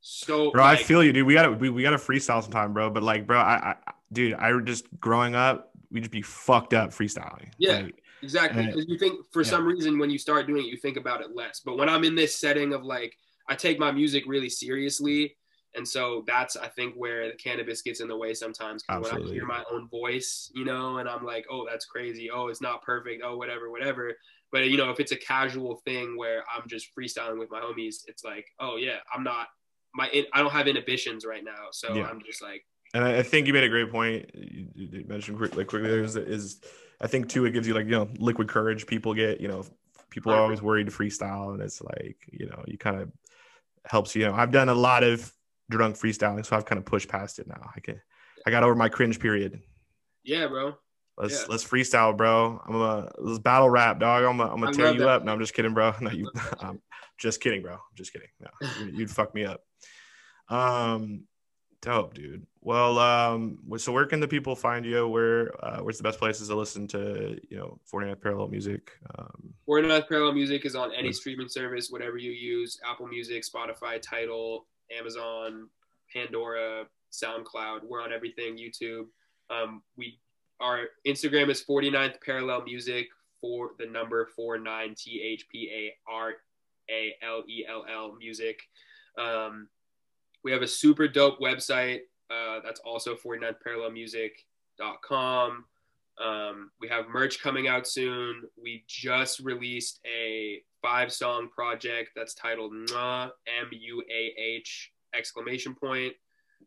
So, 0.00 0.52
Bro, 0.52 0.64
I 0.64 0.76
feel 0.76 1.02
you, 1.02 1.12
dude. 1.12 1.26
We 1.26 1.34
gotta 1.34 1.50
we, 1.52 1.68
we 1.68 1.82
gotta 1.82 1.96
freestyle 1.96 2.42
sometime, 2.42 2.72
bro. 2.72 2.90
But 2.90 3.02
like, 3.02 3.26
bro, 3.26 3.38
I, 3.38 3.74
I 3.86 3.92
dude, 4.12 4.34
I 4.34 4.52
were 4.52 4.62
just 4.62 4.86
growing 5.00 5.34
up, 5.34 5.72
we 5.90 6.00
just 6.00 6.12
be 6.12 6.22
fucked 6.22 6.74
up 6.74 6.90
freestyling. 6.90 7.50
Yeah. 7.58 7.80
Like, 7.80 8.02
Exactly. 8.22 8.66
Because 8.66 8.86
you 8.88 8.98
think 8.98 9.20
for 9.30 9.42
yeah. 9.42 9.50
some 9.50 9.66
reason 9.66 9.98
when 9.98 10.10
you 10.10 10.18
start 10.18 10.46
doing 10.46 10.64
it, 10.64 10.68
you 10.68 10.76
think 10.76 10.96
about 10.96 11.20
it 11.20 11.34
less. 11.34 11.60
But 11.64 11.76
when 11.76 11.88
I'm 11.88 12.04
in 12.04 12.14
this 12.14 12.34
setting 12.34 12.72
of 12.72 12.84
like, 12.84 13.16
I 13.48 13.54
take 13.54 13.78
my 13.78 13.92
music 13.92 14.24
really 14.26 14.48
seriously. 14.48 15.36
And 15.74 15.86
so 15.86 16.24
that's, 16.26 16.56
I 16.56 16.68
think, 16.68 16.94
where 16.94 17.28
the 17.28 17.36
cannabis 17.36 17.82
gets 17.82 18.00
in 18.00 18.08
the 18.08 18.16
way 18.16 18.32
sometimes. 18.32 18.82
Because 18.82 19.12
when 19.12 19.22
I 19.22 19.30
hear 19.30 19.44
my 19.44 19.62
own 19.70 19.88
voice, 19.88 20.50
you 20.54 20.64
know, 20.64 20.98
and 20.98 21.08
I'm 21.08 21.24
like, 21.24 21.44
oh, 21.50 21.66
that's 21.70 21.84
crazy. 21.84 22.30
Oh, 22.30 22.48
it's 22.48 22.62
not 22.62 22.82
perfect. 22.82 23.22
Oh, 23.24 23.36
whatever, 23.36 23.70
whatever. 23.70 24.14
But, 24.56 24.70
you 24.70 24.78
know, 24.78 24.88
if 24.88 25.00
it's 25.00 25.12
a 25.12 25.16
casual 25.16 25.82
thing 25.84 26.16
where 26.16 26.42
I'm 26.50 26.66
just 26.66 26.88
freestyling 26.98 27.38
with 27.38 27.50
my 27.50 27.60
homies, 27.60 27.96
it's 28.06 28.24
like, 28.24 28.46
oh, 28.58 28.76
yeah, 28.76 29.00
I'm 29.14 29.22
not, 29.22 29.48
my, 29.94 30.08
I 30.32 30.40
don't 30.40 30.50
have 30.50 30.66
inhibitions 30.66 31.26
right 31.26 31.44
now. 31.44 31.66
So 31.72 31.94
Yeah. 31.94 32.06
I'm 32.06 32.22
just 32.24 32.40
like, 32.40 32.64
And 32.94 33.04
I 33.04 33.22
think 33.22 33.46
you 33.46 33.52
made 33.52 33.64
a 33.64 33.68
great 33.68 33.90
point. 33.90 34.30
You, 34.32 34.68
you 34.74 35.04
mentioned 35.06 35.36
quick, 35.36 35.54
like 35.56 35.66
quickly 35.66 35.90
is, 35.90 36.16
is 36.16 36.62
I 37.02 37.06
think 37.06 37.28
too 37.28 37.44
it 37.44 37.50
gives 37.50 37.68
you 37.68 37.74
like 37.74 37.84
you 37.84 37.90
know 37.90 38.08
liquid 38.18 38.48
courage. 38.48 38.86
People 38.86 39.12
get 39.12 39.42
you 39.42 39.48
know 39.48 39.66
people 40.08 40.32
are 40.32 40.40
always 40.40 40.62
worried 40.62 40.86
to 40.86 40.92
freestyle, 40.92 41.52
and 41.52 41.62
it's 41.62 41.82
like 41.82 42.16
you 42.32 42.46
know 42.46 42.64
you 42.66 42.78
kind 42.78 42.98
of 42.98 43.12
helps 43.84 44.14
you. 44.16 44.24
know 44.24 44.34
I've 44.34 44.52
done 44.52 44.70
a 44.70 44.74
lot 44.74 45.02
of 45.04 45.30
drunk 45.68 45.96
freestyling, 45.96 46.46
so 46.46 46.56
I've 46.56 46.64
kind 46.64 46.78
of 46.78 46.86
pushed 46.86 47.10
past 47.10 47.38
it 47.40 47.46
now. 47.46 47.70
I 47.76 47.80
can 47.80 48.00
I 48.46 48.50
got 48.50 48.62
over 48.62 48.74
my 48.74 48.88
cringe 48.88 49.20
period. 49.20 49.60
yeah, 50.24 50.46
bro. 50.46 50.76
Let's 51.18 51.40
Yeah. 51.40 51.46
let's 51.48 51.64
freestyle, 51.64 52.16
bro. 52.16 52.60
I'm 52.66 52.74
a 52.74 53.10
let's 53.18 53.38
battle 53.38 53.70
rap, 53.70 53.98
dog. 53.98 54.24
I'm 54.24 54.36
gonna 54.36 54.52
I'm 54.52 54.60
gonna 54.60 54.72
tear 54.72 54.92
you 54.92 54.98
that. 55.00 55.08
up. 55.08 55.24
No, 55.24 55.32
I'm 55.32 55.38
just 55.40 55.54
kidding, 55.54 55.72
bro. 55.74 55.94
No, 56.00 56.10
you. 56.10 56.30
I'm 56.60 56.80
just 57.18 57.40
kidding, 57.40 57.62
bro. 57.62 57.78
just 57.94 58.12
kidding. 58.12 58.28
No, 58.40 58.48
you- 58.80 58.86
you'd 58.98 59.10
fuck 59.10 59.34
me 59.34 59.44
up. 59.44 59.62
Um, 60.48 61.24
dope, 61.82 62.14
dude. 62.14 62.46
Well, 62.60 62.98
um, 62.98 63.58
so 63.78 63.92
where 63.92 64.06
can 64.06 64.20
the 64.20 64.28
people 64.28 64.56
find 64.56 64.84
you? 64.84 65.06
Where 65.08 65.52
uh, 65.64 65.78
where's 65.82 65.96
the 65.98 66.02
best 66.02 66.18
places 66.18 66.48
to 66.48 66.54
listen 66.56 66.86
to 66.88 67.38
you 67.48 67.56
know 67.56 67.78
49th 67.92 68.20
Parallel 68.20 68.48
music? 68.48 68.90
Um, 69.18 69.54
49th 69.68 70.08
Parallel 70.08 70.34
Music 70.34 70.64
is 70.66 70.74
on 70.76 70.92
any 70.92 71.12
streaming 71.12 71.48
service, 71.48 71.88
whatever 71.90 72.16
you 72.18 72.32
use 72.32 72.78
Apple 72.88 73.06
Music, 73.06 73.44
Spotify, 73.44 74.00
Tidal, 74.02 74.66
Amazon, 74.96 75.68
Pandora, 76.12 76.84
SoundCloud. 77.12 77.80
We're 77.84 78.02
on 78.02 78.12
everything, 78.12 78.56
YouTube. 78.56 79.06
Um, 79.48 79.82
we 79.96 80.18
Our 80.60 80.86
Instagram 81.06 81.50
is 81.50 81.62
49th 81.62 82.20
Parallel 82.24 82.62
Music 82.62 83.08
for 83.40 83.70
the 83.78 83.86
number 83.86 84.26
49 84.34 84.94
T 84.96 85.22
H 85.22 85.46
P 85.50 85.70
A 85.72 86.10
R 86.10 86.34
A 86.90 87.14
L 87.22 87.42
E 87.46 87.66
L 87.68 87.84
L 87.92 88.16
music. 88.18 88.60
Um, 89.18 89.68
we 90.44 90.52
have 90.52 90.62
a 90.62 90.66
super 90.66 91.08
dope 91.08 91.40
website 91.40 92.00
uh, 92.30 92.60
that's 92.64 92.80
also 92.80 93.14
49th 93.14 93.60
Parallel 93.62 93.90
Music.com. 93.90 95.64
Um, 96.18 96.70
we 96.80 96.88
have 96.88 97.08
merch 97.08 97.42
coming 97.42 97.68
out 97.68 97.86
soon. 97.86 98.42
We 98.60 98.84
just 98.86 99.40
released 99.40 100.00
a 100.06 100.62
five 100.80 101.12
song 101.12 101.48
project 101.54 102.10
that's 102.16 102.34
titled 102.34 102.72
M 102.72 103.68
U 103.72 104.02
A 104.10 104.34
H 104.40 104.92
exclamation 105.14 105.74
point. 105.74 106.14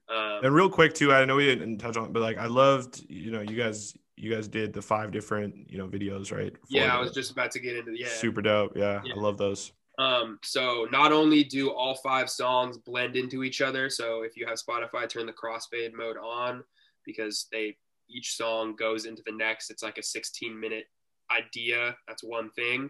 Um, 0.10 0.44
and 0.44 0.54
real 0.54 0.70
quick 0.70 0.94
too, 0.94 1.14
I 1.14 1.26
know 1.26 1.36
we 1.36 1.46
didn't 1.46 1.78
touch 1.78 1.98
on, 1.98 2.06
it, 2.06 2.14
but 2.14 2.22
like 2.22 2.38
I 2.38 2.48
loved, 2.48 3.06
you 3.10 3.32
know, 3.32 3.42
you 3.42 3.56
guys, 3.56 3.96
you 4.16 4.34
guys 4.34 4.48
did 4.48 4.74
the 4.74 4.82
five 4.82 5.12
different, 5.12 5.70
you 5.70 5.78
know, 5.78 5.88
videos, 5.88 6.36
right? 6.36 6.54
Yeah, 6.68 6.96
I 6.96 7.00
was 7.00 7.12
just 7.12 7.32
about 7.32 7.52
to 7.52 7.60
get 7.60 7.76
into 7.76 7.92
the, 7.92 8.00
yeah. 8.00 8.08
Super 8.10 8.42
dope. 8.42 8.76
Yeah, 8.76 9.02
yeah. 9.04 9.14
I 9.16 9.20
love 9.20 9.38
those. 9.38 9.72
Um, 10.00 10.40
so 10.42 10.88
not 10.92 11.12
only 11.12 11.44
do 11.44 11.72
all 11.72 11.96
five 11.96 12.30
songs 12.30 12.78
blend 12.78 13.16
into 13.18 13.44
each 13.44 13.62
other, 13.62 13.90
so 13.90 14.24
if 14.24 14.38
you 14.38 14.48
have 14.48 14.58
Spotify, 14.58 15.08
turn 15.08 15.26
the 15.26 15.34
crossfade 15.34 15.94
mode 15.94 16.16
on 16.18 16.64
because 17.06 17.48
they 17.52 17.76
each 18.10 18.36
song 18.36 18.76
goes 18.76 19.06
into 19.06 19.22
the 19.26 19.32
next. 19.32 19.70
It's 19.70 19.84
like 19.84 19.98
a 19.98 20.04
16 20.04 20.58
minute 20.58 20.86
idea. 21.32 21.96
That's 22.08 22.24
one 22.24 22.50
thing. 22.52 22.90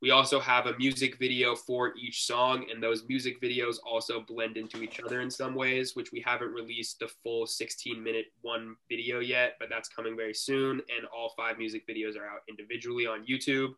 We 0.00 0.12
also 0.12 0.38
have 0.38 0.66
a 0.66 0.78
music 0.78 1.18
video 1.18 1.56
for 1.56 1.92
each 1.96 2.24
song, 2.24 2.66
and 2.72 2.80
those 2.80 3.04
music 3.08 3.40
videos 3.40 3.76
also 3.84 4.20
blend 4.20 4.56
into 4.56 4.80
each 4.82 5.00
other 5.00 5.22
in 5.22 5.30
some 5.30 5.56
ways, 5.56 5.96
which 5.96 6.12
we 6.12 6.22
haven't 6.24 6.52
released 6.52 7.00
the 7.00 7.08
full 7.24 7.46
16 7.46 8.00
minute 8.02 8.26
one 8.42 8.76
video 8.88 9.18
yet, 9.18 9.54
but 9.58 9.68
that's 9.68 9.88
coming 9.88 10.16
very 10.16 10.34
soon. 10.34 10.80
And 10.96 11.06
all 11.12 11.34
five 11.36 11.58
music 11.58 11.84
videos 11.88 12.16
are 12.16 12.26
out 12.26 12.42
individually 12.48 13.06
on 13.06 13.26
YouTube. 13.26 13.70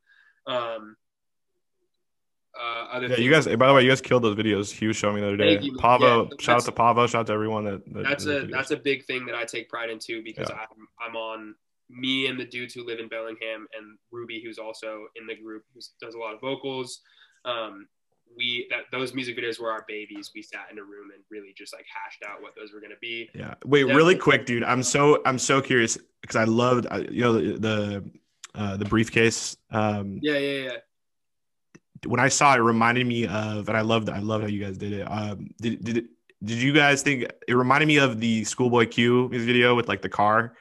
Um, 0.46 0.96
uh, 2.58 2.86
other 2.92 3.06
yeah, 3.06 3.16
you 3.16 3.30
guys. 3.30 3.46
By 3.46 3.68
the 3.68 3.72
way, 3.72 3.82
you 3.82 3.88
guys 3.88 4.00
killed 4.00 4.24
those 4.24 4.36
videos. 4.36 4.72
He 4.72 4.86
was 4.86 4.96
showing 4.96 5.14
me 5.14 5.20
the 5.20 5.28
other 5.28 5.36
day. 5.36 5.58
You, 5.60 5.76
Pavo, 5.76 6.24
yeah, 6.24 6.28
shout 6.40 6.56
out 6.56 6.64
to 6.64 6.72
Pavo. 6.72 7.06
Shout 7.06 7.20
out 7.20 7.26
to 7.28 7.32
everyone 7.32 7.64
that. 7.64 7.94
that 7.94 8.04
that's 8.04 8.26
a 8.26 8.46
that's 8.46 8.72
a 8.72 8.76
big 8.76 9.04
thing 9.06 9.24
that 9.26 9.34
I 9.34 9.44
take 9.44 9.68
pride 9.68 9.88
in 9.88 9.98
too 9.98 10.22
because 10.22 10.50
yeah. 10.50 10.56
I'm 10.56 10.88
I'm 11.00 11.16
on 11.16 11.54
me 11.90 12.26
and 12.26 12.38
the 12.38 12.44
dudes 12.44 12.74
who 12.74 12.86
live 12.86 12.98
in 12.98 13.08
Bellingham 13.08 13.66
and 13.76 13.98
Ruby, 14.10 14.40
who's 14.44 14.58
also 14.58 15.06
in 15.16 15.26
the 15.26 15.34
group, 15.34 15.64
who 15.74 15.80
does 16.00 16.14
a 16.14 16.18
lot 16.18 16.34
of 16.34 16.40
vocals. 16.40 17.00
Um, 17.44 17.88
we 18.36 18.68
that 18.70 18.82
those 18.92 19.12
music 19.12 19.36
videos 19.36 19.60
were 19.60 19.72
our 19.72 19.84
babies. 19.88 20.30
We 20.34 20.42
sat 20.42 20.68
in 20.70 20.78
a 20.78 20.82
room 20.82 21.10
and 21.12 21.22
really 21.30 21.52
just 21.56 21.74
like 21.74 21.86
hashed 21.92 22.22
out 22.24 22.40
what 22.40 22.52
those 22.56 22.72
were 22.72 22.80
going 22.80 22.92
to 22.92 22.98
be. 23.00 23.28
Yeah. 23.34 23.54
Wait, 23.64 23.80
Definitely. 23.80 23.94
really 23.94 24.16
quick, 24.16 24.46
dude. 24.46 24.62
I'm 24.62 24.84
so 24.84 25.20
I'm 25.26 25.38
so 25.38 25.60
curious 25.60 25.98
because 26.20 26.36
I 26.36 26.44
loved 26.44 26.86
you 27.10 27.22
know 27.22 27.32
the 27.32 27.58
the, 27.58 28.10
uh, 28.54 28.76
the 28.76 28.84
briefcase. 28.84 29.56
Um, 29.70 30.20
yeah, 30.22 30.38
yeah, 30.38 30.62
yeah 30.64 30.76
when 32.06 32.20
I 32.20 32.28
saw 32.28 32.54
it, 32.54 32.58
it 32.58 32.62
reminded 32.62 33.06
me 33.06 33.26
of, 33.26 33.68
and 33.68 33.76
I 33.76 33.82
loved, 33.82 34.08
I 34.08 34.20
love 34.20 34.40
how 34.42 34.46
you 34.46 34.62
guys 34.62 34.78
did 34.78 34.92
it. 34.92 35.02
Um, 35.02 35.50
did 35.60 35.84
did 35.84 36.08
did 36.42 36.62
you 36.62 36.72
guys 36.72 37.02
think 37.02 37.30
it 37.46 37.54
reminded 37.54 37.86
me 37.86 37.98
of 37.98 38.18
the 38.18 38.44
Schoolboy 38.44 38.86
Q 38.86 39.28
music 39.28 39.46
video 39.46 39.74
with 39.74 39.88
like 39.88 40.00
the 40.00 40.08
car 40.08 40.54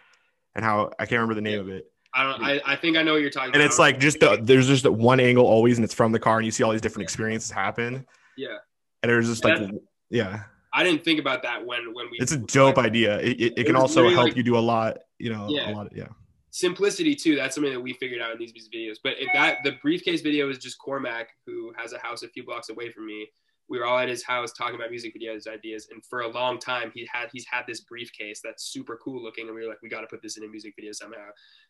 and 0.60 0.65
how 0.65 0.91
I 0.99 1.06
can't 1.06 1.14
remember 1.14 1.36
the 1.36 1.41
name 1.41 1.53
yeah. 1.53 1.60
of 1.60 1.69
it. 1.69 1.86
I 2.14 2.23
don't. 2.23 2.44
I, 2.44 2.61
I 2.65 2.76
think 2.76 2.98
I 2.98 3.03
know 3.03 3.14
what 3.14 3.22
you're 3.22 3.30
talking. 3.30 3.49
About. 3.49 3.56
And 3.56 3.64
about. 3.64 3.72
it's 3.72 3.80
like 3.80 3.99
just 3.99 4.19
the, 4.19 4.38
there's 4.41 4.68
just 4.68 4.86
one 4.86 5.22
angle 5.22 5.45
always, 5.45 5.77
and 5.77 5.86
it's 5.86 5.94
from 5.94 6.11
the 6.11 6.19
car, 6.19 6.38
and 6.38 6.45
you 6.45 6.52
see 6.52 6.64
all 6.64 6.72
these 6.72 6.81
different 6.81 7.03
experiences 7.03 7.49
happen. 7.49 8.06
Yeah. 8.36 8.57
And 9.02 9.10
there's 9.10 9.27
just 9.27 9.45
like, 9.45 9.72
yeah. 10.10 10.41
I 10.73 10.84
didn't 10.84 11.06
think 11.06 11.19
about 11.19 11.44
that 11.44 11.65
when 11.65 11.94
when 11.94 12.10
we. 12.11 12.18
It's 12.19 12.34
a 12.34 12.38
dope 12.38 12.77
like, 12.77 12.88
idea. 12.88 13.19
It, 13.19 13.40
it, 13.40 13.53
it 13.57 13.64
can 13.65 13.76
also 13.76 14.10
help 14.10 14.26
like, 14.26 14.36
you 14.36 14.44
do 14.44 14.57
a 14.57 14.60
lot. 14.60 14.98
You 15.18 15.31
know, 15.31 15.48
yeah. 15.49 15.72
a 15.72 15.73
lot. 15.73 15.88
Of, 15.88 15.98
yeah 15.98 16.07
simplicity 16.52 17.15
too. 17.15 17.36
That's 17.36 17.56
something 17.56 17.72
that 17.72 17.80
we 17.80 17.94
figured 17.94 18.22
out 18.22 18.34
in 18.34 18.40
these 18.40 18.69
videos. 18.73 18.95
But 19.03 19.14
if 19.19 19.30
that 19.34 19.60
the 19.64 19.73
briefcase 19.81 20.22
video 20.22 20.49
is 20.49 20.57
just 20.57 20.77
Cormac, 20.80 21.27
who 21.45 21.72
has 21.77 21.94
a 21.94 21.99
house 21.99 22.23
a 22.23 22.27
few 22.27 22.44
blocks 22.44 22.69
away 22.69 22.91
from 22.91 23.06
me. 23.06 23.27
We 23.70 23.80
were 23.80 23.86
all 23.86 24.00
at 24.00 24.10
his 24.10 24.24
house 24.24 24.52
talking 24.52 24.76
about 24.76 24.90
music 24.90 25.14
videos 25.16 25.48
ideas, 25.48 25.88
and 25.91 26.04
for 26.06 26.22
a 26.22 26.28
long 26.28 26.60
time 26.60 26.91
he 26.94 27.08
had 27.12 27.30
he's 27.32 27.46
had 27.50 27.64
this 27.68 27.82
briefcase 27.82 28.41
that's 28.44 28.66
super 28.66 29.00
cool 29.04 29.22
looking, 29.22 29.48
and 29.48 29.56
we 29.56 29.62
were 29.62 29.70
like, 29.70 29.82
we 29.82 29.90
got 29.90 30.02
to 30.02 30.08
put 30.08 30.22
this 30.22 30.38
in 30.38 30.44
a 30.44 30.48
music 30.48 30.74
video 30.76 30.91
somehow. 30.91 31.28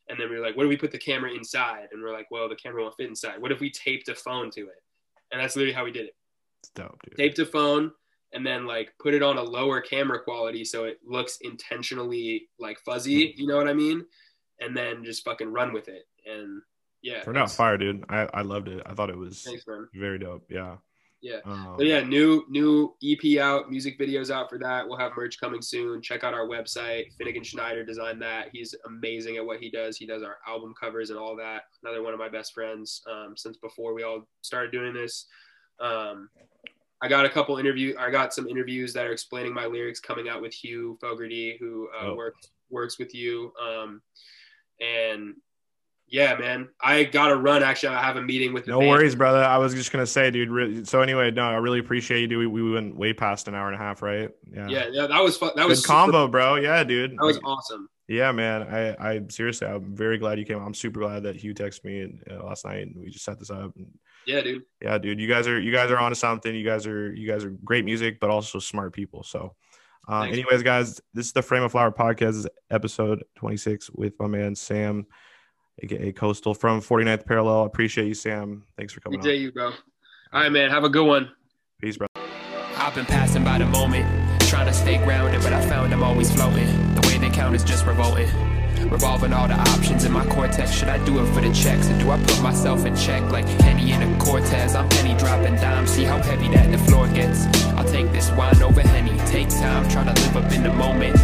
And 0.07 0.19
then 0.19 0.29
we 0.29 0.37
were 0.37 0.45
like, 0.45 0.57
what 0.57 0.65
if 0.65 0.69
we 0.69 0.77
put 0.77 0.91
the 0.91 0.97
camera 0.97 1.31
inside? 1.31 1.87
And 1.91 2.01
we 2.01 2.09
are 2.09 2.13
like, 2.13 2.31
well, 2.31 2.49
the 2.49 2.55
camera 2.55 2.81
won't 2.81 2.95
fit 2.95 3.09
inside. 3.09 3.41
What 3.41 3.51
if 3.51 3.59
we 3.59 3.69
taped 3.69 4.09
a 4.09 4.15
phone 4.15 4.49
to 4.51 4.61
it? 4.61 4.81
And 5.31 5.41
that's 5.41 5.55
literally 5.55 5.73
how 5.73 5.85
we 5.85 5.91
did 5.91 6.05
it. 6.05 6.15
It's 6.63 6.71
dope, 6.73 6.99
dude. 7.03 7.17
Taped 7.17 7.39
a 7.39 7.45
phone, 7.45 7.91
and 8.33 8.45
then 8.45 8.65
like 8.65 8.93
put 8.99 9.13
it 9.13 9.21
on 9.21 9.37
a 9.37 9.43
lower 9.43 9.81
camera 9.81 10.19
quality 10.21 10.65
so 10.65 10.85
it 10.85 10.99
looks 11.05 11.37
intentionally 11.41 12.49
like 12.59 12.79
fuzzy. 12.79 13.27
Mm-hmm. 13.27 13.41
You 13.41 13.47
know 13.47 13.57
what 13.57 13.67
I 13.67 13.73
mean? 13.73 14.05
and 14.59 14.75
then 14.75 15.03
just 15.03 15.23
fucking 15.23 15.51
run 15.51 15.73
with 15.73 15.87
it. 15.87 16.07
And 16.25 16.61
yeah, 17.01 17.21
turned 17.21 17.37
out 17.37 17.51
fire, 17.51 17.77
dude. 17.77 18.03
I, 18.09 18.27
I 18.33 18.41
loved 18.41 18.67
it. 18.67 18.81
I 18.85 18.93
thought 18.93 19.09
it 19.09 19.17
was 19.17 19.43
thanks, 19.43 19.63
very 19.93 20.19
dope. 20.19 20.45
Yeah. 20.49 20.77
Yeah. 21.21 21.39
Um, 21.45 21.75
but 21.77 21.85
yeah, 21.85 22.01
new 22.01 22.45
new 22.49 22.95
EP 23.03 23.39
out, 23.39 23.69
music 23.69 23.99
videos 23.99 24.31
out 24.31 24.49
for 24.49 24.57
that. 24.59 24.87
We'll 24.87 24.97
have 24.97 25.11
merch 25.17 25.39
coming 25.39 25.61
soon. 25.61 26.01
Check 26.01 26.23
out 26.23 26.33
our 26.33 26.47
website. 26.47 27.13
Finnegan 27.17 27.43
Schneider 27.43 27.83
designed 27.83 28.21
that. 28.21 28.49
He's 28.53 28.73
amazing 28.85 29.37
at 29.37 29.45
what 29.45 29.59
he 29.59 29.69
does. 29.69 29.97
He 29.97 30.05
does 30.05 30.23
our 30.23 30.37
album 30.47 30.73
covers 30.79 31.09
and 31.09 31.19
all 31.19 31.35
that. 31.35 31.63
Another 31.83 32.03
one 32.03 32.13
of 32.13 32.19
my 32.19 32.29
best 32.29 32.53
friends 32.53 33.01
um, 33.09 33.33
since 33.35 33.57
before 33.57 33.93
we 33.93 34.03
all 34.03 34.27
started 34.41 34.71
doing 34.71 34.93
this. 34.93 35.25
Um, 35.81 36.29
I 37.01 37.07
got 37.07 37.25
a 37.25 37.29
couple 37.29 37.57
interview. 37.57 37.95
I 37.97 38.11
got 38.11 38.33
some 38.33 38.47
interviews 38.47 38.93
that 38.93 39.05
are 39.05 39.11
explaining 39.11 39.53
my 39.53 39.65
lyrics 39.65 39.99
coming 39.99 40.29
out 40.29 40.41
with 40.41 40.53
Hugh 40.53 40.97
Fogarty, 41.01 41.57
who 41.59 41.89
uh, 41.97 42.07
oh. 42.07 42.15
works 42.15 42.47
works 42.69 42.99
with 42.99 43.13
you. 43.13 43.51
Um, 43.61 44.01
and 44.79 45.35
yeah, 46.11 46.35
man, 46.35 46.69
I 46.81 47.03
gotta 47.03 47.35
run. 47.35 47.63
Actually, 47.63 47.95
I 47.95 48.01
have 48.01 48.15
a 48.15 48.21
meeting 48.21 48.53
with. 48.53 48.67
no 48.67 48.79
band. 48.79 48.89
worries, 48.89 49.15
brother. 49.15 49.43
I 49.43 49.57
was 49.57 49.73
just 49.73 49.91
gonna 49.91 50.05
say, 50.05 50.31
dude. 50.31 50.87
So 50.87 51.01
anyway, 51.01 51.31
no, 51.31 51.43
I 51.43 51.55
really 51.55 51.79
appreciate 51.79 52.21
you. 52.21 52.27
Dude. 52.27 52.39
We, 52.39 52.61
we 52.61 52.71
went 52.71 52.95
way 52.95 53.13
past 53.13 53.47
an 53.47 53.55
hour 53.55 53.67
and 53.67 53.75
a 53.75 53.77
half, 53.77 54.01
right? 54.01 54.29
Yeah. 54.51 54.67
Yeah, 54.67 54.85
yeah 54.91 55.07
that 55.07 55.23
was 55.23 55.37
fun. 55.37 55.51
That 55.55 55.63
Good 55.63 55.69
was 55.69 55.85
combo, 55.85 56.27
bro. 56.27 56.55
Yeah, 56.55 56.83
dude. 56.83 57.11
That 57.11 57.25
was 57.25 57.37
like, 57.37 57.45
awesome. 57.45 57.89
Yeah, 58.07 58.31
man. 58.31 58.63
I, 58.63 58.95
I 58.99 59.21
seriously, 59.29 59.67
I'm 59.67 59.95
very 59.95 60.17
glad 60.17 60.39
you 60.39 60.45
came. 60.45 60.59
I'm 60.59 60.73
super 60.73 60.99
glad 60.99 61.23
that 61.23 61.35
Hugh 61.35 61.53
texted 61.53 61.83
me 61.85 62.01
and, 62.01 62.23
uh, 62.31 62.43
last 62.43 62.65
night 62.65 62.87
and 62.87 62.95
we 62.97 63.11
just 63.11 63.23
set 63.23 63.37
this 63.37 63.51
up. 63.51 63.75
And, 63.75 63.87
yeah, 64.25 64.41
dude. 64.41 64.63
Yeah, 64.81 64.97
dude. 64.97 65.19
You 65.19 65.27
guys 65.27 65.47
are 65.47 65.59
you 65.59 65.71
guys 65.71 65.91
are 65.91 65.97
onto 65.97 66.15
something. 66.15 66.53
You 66.53 66.65
guys 66.65 66.87
are 66.87 67.13
you 67.13 67.27
guys 67.27 67.45
are 67.45 67.51
great 67.63 67.85
music, 67.85 68.19
but 68.19 68.29
also 68.29 68.59
smart 68.59 68.93
people. 68.93 69.23
So 69.23 69.55
uh, 70.09 70.21
anyways, 70.21 70.63
guys, 70.63 70.99
this 71.13 71.27
is 71.27 71.33
the 71.33 71.43
Frame 71.43 71.61
of 71.61 71.71
Flower 71.71 71.91
podcast, 71.91 72.47
episode 72.71 73.23
26 73.35 73.91
with 73.91 74.13
my 74.19 74.25
man 74.25 74.55
Sam, 74.55 75.05
aka 75.81 76.11
Coastal 76.11 76.53
from 76.53 76.81
49th 76.81 77.25
Parallel. 77.25 77.65
Appreciate 77.65 78.07
you, 78.07 78.13
Sam. 78.13 78.63
Thanks 78.77 78.93
for 78.93 78.99
coming. 79.01 79.19
Appreciate 79.19 79.41
you, 79.41 79.51
bro. 79.51 79.67
All 79.67 80.41
right, 80.41 80.51
man. 80.51 80.69
Have 80.69 80.83
a 80.83 80.89
good 80.89 81.05
one. 81.05 81.31
Peace, 81.81 81.97
bro. 81.97 82.07
I've 82.75 82.95
been 82.95 83.05
passing 83.05 83.43
by 83.43 83.57
the 83.57 83.65
moment, 83.65 84.05
trying 84.41 84.67
to 84.67 84.73
stay 84.73 84.97
grounded, 84.97 85.41
but 85.41 85.53
I 85.53 85.65
found 85.67 85.93
I'm 85.93 86.03
always 86.03 86.31
floating. 86.31 86.67
The 86.95 87.07
way 87.07 87.17
they 87.17 87.29
count 87.29 87.55
is 87.55 87.63
just 87.63 87.85
revolting. 87.85 88.29
Revolving 88.89 89.33
all 89.33 89.47
the 89.47 89.53
options 89.53 90.05
in 90.05 90.11
my 90.11 90.25
cortex. 90.25 90.71
Should 90.71 90.87
I 90.87 91.03
do 91.05 91.19
it 91.19 91.25
for 91.33 91.41
the 91.41 91.53
checks? 91.53 91.89
Or 91.89 91.99
do 91.99 92.09
I 92.09 92.17
put 92.17 92.41
myself 92.41 92.85
in 92.85 92.95
check 92.95 93.21
like 93.31 93.45
Henny 93.45 93.91
in 93.91 94.01
a 94.01 94.17
Cortez? 94.17 94.73
I'm 94.73 94.87
penny 94.89 95.15
dropping 95.17 95.55
dimes. 95.55 95.91
See 95.91 96.05
how 96.05 96.17
heavy 96.21 96.49
that 96.49 96.71
the 96.71 96.77
floor 96.77 97.07
gets. 97.09 97.45
I'll 97.75 97.85
take 97.85 98.11
this 98.11 98.31
wine 98.31 98.61
over 98.63 98.81
Henny. 98.81 99.17
Take 99.27 99.49
time, 99.49 99.87
try 99.89 100.03
to 100.05 100.13
live 100.21 100.37
up 100.37 100.51
in 100.51 100.63
the 100.63 100.73
moment. 100.73 101.17